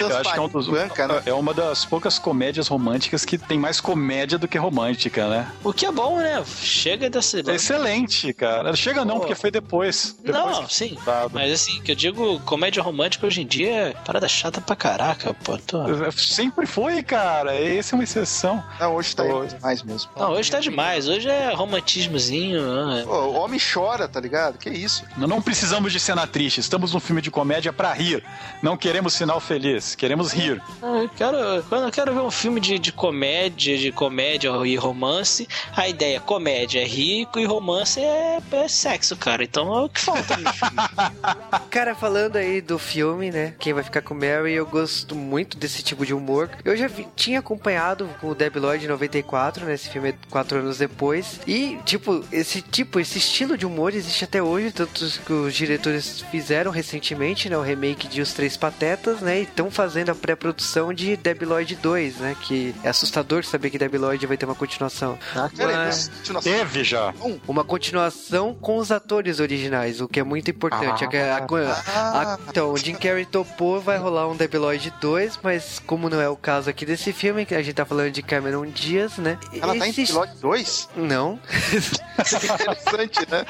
Eu 0.00 0.16
acho 0.16 0.32
que 0.32 0.38
é, 0.38 0.40
um 0.40 0.48
dos, 0.48 0.68
branca, 0.68 1.08
né? 1.08 1.22
é 1.26 1.32
uma 1.32 1.54
das 1.54 1.84
poucas 1.84 2.18
comédias 2.22 2.68
românticas 2.68 3.24
que 3.24 3.36
tem 3.36 3.58
mais 3.58 3.80
comédia 3.80 4.38
do 4.38 4.48
que 4.48 4.56
romântica, 4.56 5.28
né? 5.28 5.52
O 5.62 5.72
que 5.72 5.84
é 5.84 5.92
bom, 5.92 6.18
né? 6.18 6.42
Chega 6.56 7.10
dessa. 7.10 7.40
É 7.40 7.54
excelente, 7.54 8.32
cara. 8.32 8.74
Chega 8.74 9.04
não, 9.04 9.16
Pô. 9.16 9.20
porque 9.20 9.34
foi 9.34 9.50
depois. 9.50 10.16
depois 10.22 10.58
não, 10.58 10.68
sim. 10.68 10.96
Mas 11.32 11.52
assim, 11.52 11.82
que 11.82 11.92
eu 11.92 11.96
digo, 11.96 12.40
comédia 12.40 12.82
romântica 12.82 13.26
hoje 13.26 13.42
em 13.42 13.46
dia 13.46 13.70
é 13.70 13.92
parada 13.92 14.28
chata 14.28 14.60
pra 14.60 14.76
caraca, 14.76 15.34
pô. 15.34 15.58
Tô... 15.58 15.82
É, 15.82 16.10
sempre 16.12 16.66
foi, 16.66 17.02
cara. 17.02 17.54
Essa 17.54 17.94
é 17.94 17.96
uma 17.96 18.04
exceção. 18.04 18.62
Não, 18.78 18.94
hoje 18.94 19.14
tá 19.14 19.24
hoje. 19.24 19.54
demais 19.56 19.82
mesmo. 19.82 20.10
Não, 20.16 20.30
hoje 20.32 20.50
tá 20.50 20.60
demais. 20.60 21.08
Hoje 21.08 21.28
é 21.28 21.52
romantismozinho. 21.52 22.86
Né? 22.86 23.02
Pô, 23.04 23.12
o 23.12 23.34
homem 23.34 23.60
chora, 23.60 24.06
tá 24.06 24.20
ligado? 24.20 24.58
Que 24.58 24.70
isso? 24.70 25.04
Não, 25.16 25.26
não 25.26 25.42
precisamos 25.42 25.92
de 25.92 25.98
cena 25.98 26.26
triste. 26.26 26.60
Estamos 26.60 26.92
num 26.92 27.00
filme 27.00 27.20
de 27.20 27.30
comédia 27.30 27.72
pra 27.72 27.92
rir. 27.92 28.24
Não 28.62 28.76
queremos 28.76 29.14
sinal 29.14 29.40
feliz. 29.40 29.94
Queremos 29.94 30.32
rir. 30.32 30.62
Ah, 30.82 31.02
eu 31.02 31.08
quero, 31.08 31.62
quando 31.68 31.84
eu 31.86 31.90
quero 31.90 32.11
ver 32.12 32.20
um 32.20 32.30
filme 32.30 32.60
de, 32.60 32.78
de 32.78 32.92
comédia, 32.92 33.76
de 33.76 33.92
comédia 33.92 34.50
e 34.64 34.76
romance, 34.76 35.48
a 35.76 35.88
ideia 35.88 36.16
é 36.16 36.20
comédia 36.20 36.80
é 36.80 36.84
rico 36.84 37.38
e 37.38 37.44
romance 37.44 38.00
é, 38.00 38.40
é 38.52 38.68
sexo, 38.68 39.16
cara. 39.16 39.44
Então 39.44 39.74
é 39.74 39.82
o 39.82 39.88
que 39.88 40.00
falta 40.00 40.36
no 40.36 40.52
filme. 40.52 40.76
cara, 41.70 41.94
falando 41.94 42.36
aí 42.36 42.60
do 42.60 42.78
filme, 42.78 43.30
né? 43.30 43.54
Quem 43.58 43.72
vai 43.72 43.82
ficar 43.82 44.02
com 44.02 44.14
Mary, 44.14 44.52
eu 44.52 44.66
gosto 44.66 45.14
muito 45.14 45.56
desse 45.56 45.82
tipo 45.82 46.04
de 46.04 46.14
humor. 46.14 46.50
Eu 46.64 46.76
já 46.76 46.88
vi, 46.88 47.06
tinha 47.16 47.38
acompanhado 47.38 48.08
com 48.20 48.28
o 48.28 48.34
Debi 48.34 48.58
Lloyd 48.58 48.84
em 48.84 48.88
94, 48.88 49.64
né? 49.64 49.74
Esse 49.74 49.88
filme 49.88 50.10
é 50.10 50.14
quatro 50.30 50.58
anos 50.58 50.78
depois. 50.78 51.40
E, 51.46 51.78
tipo, 51.84 52.24
esse 52.32 52.60
tipo, 52.60 53.00
esse 53.00 53.18
estilo 53.18 53.56
de 53.56 53.66
humor 53.66 53.94
existe 53.94 54.24
até 54.24 54.42
hoje, 54.42 54.72
tanto 54.72 55.06
que 55.24 55.32
os 55.32 55.54
diretores 55.54 56.24
fizeram 56.30 56.70
recentemente, 56.70 57.48
né? 57.48 57.56
O 57.56 57.62
remake 57.62 58.08
de 58.08 58.20
Os 58.20 58.32
Três 58.32 58.56
Patetas, 58.56 59.20
né? 59.20 59.40
E 59.40 59.42
estão 59.42 59.70
fazendo 59.70 60.10
a 60.10 60.14
pré-produção 60.14 60.92
de 60.92 61.16
Debi 61.16 61.44
Lloyd 61.44 61.76
2, 61.76 62.01
né? 62.18 62.36
Que 62.40 62.74
é 62.82 62.88
assustador 62.88 63.44
saber 63.44 63.70
que 63.70 63.78
Debi 63.78 63.98
Lloyd 63.98 64.26
vai 64.26 64.36
ter 64.36 64.46
uma 64.46 64.54
continuação. 64.54 65.18
Ah, 65.34 65.50
Mas... 65.56 66.10
Teve 66.42 66.84
já. 66.84 67.14
Uma 67.46 67.64
continuação 67.64 68.54
com 68.54 68.76
os 68.76 68.90
atores 68.90 69.40
originais, 69.40 70.00
o 70.00 70.08
que 70.08 70.20
é 70.20 70.24
muito 70.24 70.50
importante. 70.50 71.04
Ah, 71.04 71.46
a, 71.86 72.34
a, 72.34 72.38
então, 72.48 72.72
o 72.72 72.76
Jim 72.76 72.94
Carrey 72.94 73.24
topou, 73.24 73.80
vai 73.80 73.98
rolar 73.98 74.28
um 74.28 74.36
Debi 74.36 74.58
Lloyd 74.58 74.92
2, 75.00 75.40
mas 75.42 75.80
como 75.86 76.08
não 76.08 76.20
é 76.20 76.28
o 76.28 76.36
caso 76.36 76.70
aqui 76.70 76.84
desse 76.84 77.12
filme, 77.12 77.46
que 77.46 77.54
a 77.54 77.62
gente 77.62 77.74
tá 77.74 77.84
falando 77.84 78.10
de 78.10 78.22
Cameron 78.22 78.66
Diaz, 78.66 79.18
né? 79.18 79.38
Ela 79.60 79.76
esse... 79.76 79.78
tá 79.78 79.88
em 79.88 79.92
Debi 79.92 80.12
Lloyd 80.12 80.32
2? 80.40 80.88
Não. 80.96 81.40
interessante, 82.18 83.30
né? 83.30 83.44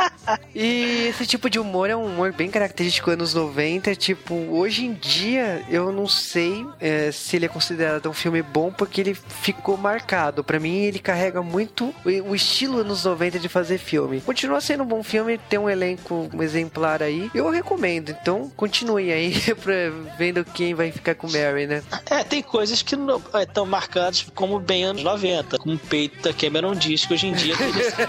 E 0.55 1.09
esse 1.09 1.27
tipo 1.27 1.49
de 1.49 1.59
humor 1.59 1.91
é 1.91 1.97
um 1.97 2.07
humor 2.07 2.33
bem 2.33 2.51
característico 2.51 3.11
anos 3.11 3.35
90. 3.35 3.95
Tipo, 3.97 4.35
hoje 4.35 4.87
em 4.87 4.95
dia 4.95 5.65
eu 5.69 5.93
não 5.93 6.09
sei 6.09 6.67
é, 6.81 7.11
se 7.11 7.37
ele 7.37 7.47
é 7.47 7.49
considerado 7.49 8.09
um 8.09 8.13
filme 8.13 8.42
foi 8.43 8.53
bom 8.53 8.73
porque 8.73 9.01
ele 9.01 9.15
ficou 9.15 9.77
marcado. 9.77 10.43
Para 10.43 10.59
mim, 10.59 10.81
ele 10.81 10.99
carrega 10.99 11.43
muito 11.43 11.95
o 12.27 12.35
estilo 12.35 12.79
anos 12.79 13.05
90 13.05 13.39
de 13.39 13.49
fazer 13.49 13.79
filme. 13.79 14.21
Continua 14.21 14.61
sendo 14.61 14.83
um 14.83 14.87
bom 14.87 15.03
filme, 15.03 15.39
tem 15.39 15.59
um 15.59 15.71
elenco 15.71 16.29
exemplar 16.41 17.03
aí. 17.03 17.31
Eu 17.35 17.49
recomendo. 17.49 18.11
Então, 18.11 18.51
continue 18.57 19.13
aí 19.13 19.33
pra, 19.63 19.75
vendo 20.19 20.45
quem 20.45 20.75
vai 20.75 20.91
ficar 20.91 21.15
com 21.15 21.29
Mary, 21.29 21.67
né? 21.67 21.83
É, 22.11 22.25
tem 22.25 22.43
coisas 22.43 22.83
que 22.83 22.97
não 22.97 23.23
estão 23.41 23.65
é, 23.65 23.69
marcadas 23.69 24.27
como 24.35 24.59
bem 24.59 24.85
anos 24.85 25.03
90. 25.03 25.59
Com 25.59 25.75
o 25.75 25.79
peito 25.79 26.23
da 26.23 26.33
Cameron 26.33 26.75
diz 26.75 27.09
hoje 27.11 27.29
em 27.29 27.33
dia 27.33 27.57
tudo 27.57 27.81
isso 27.81 28.01
é 28.01 28.07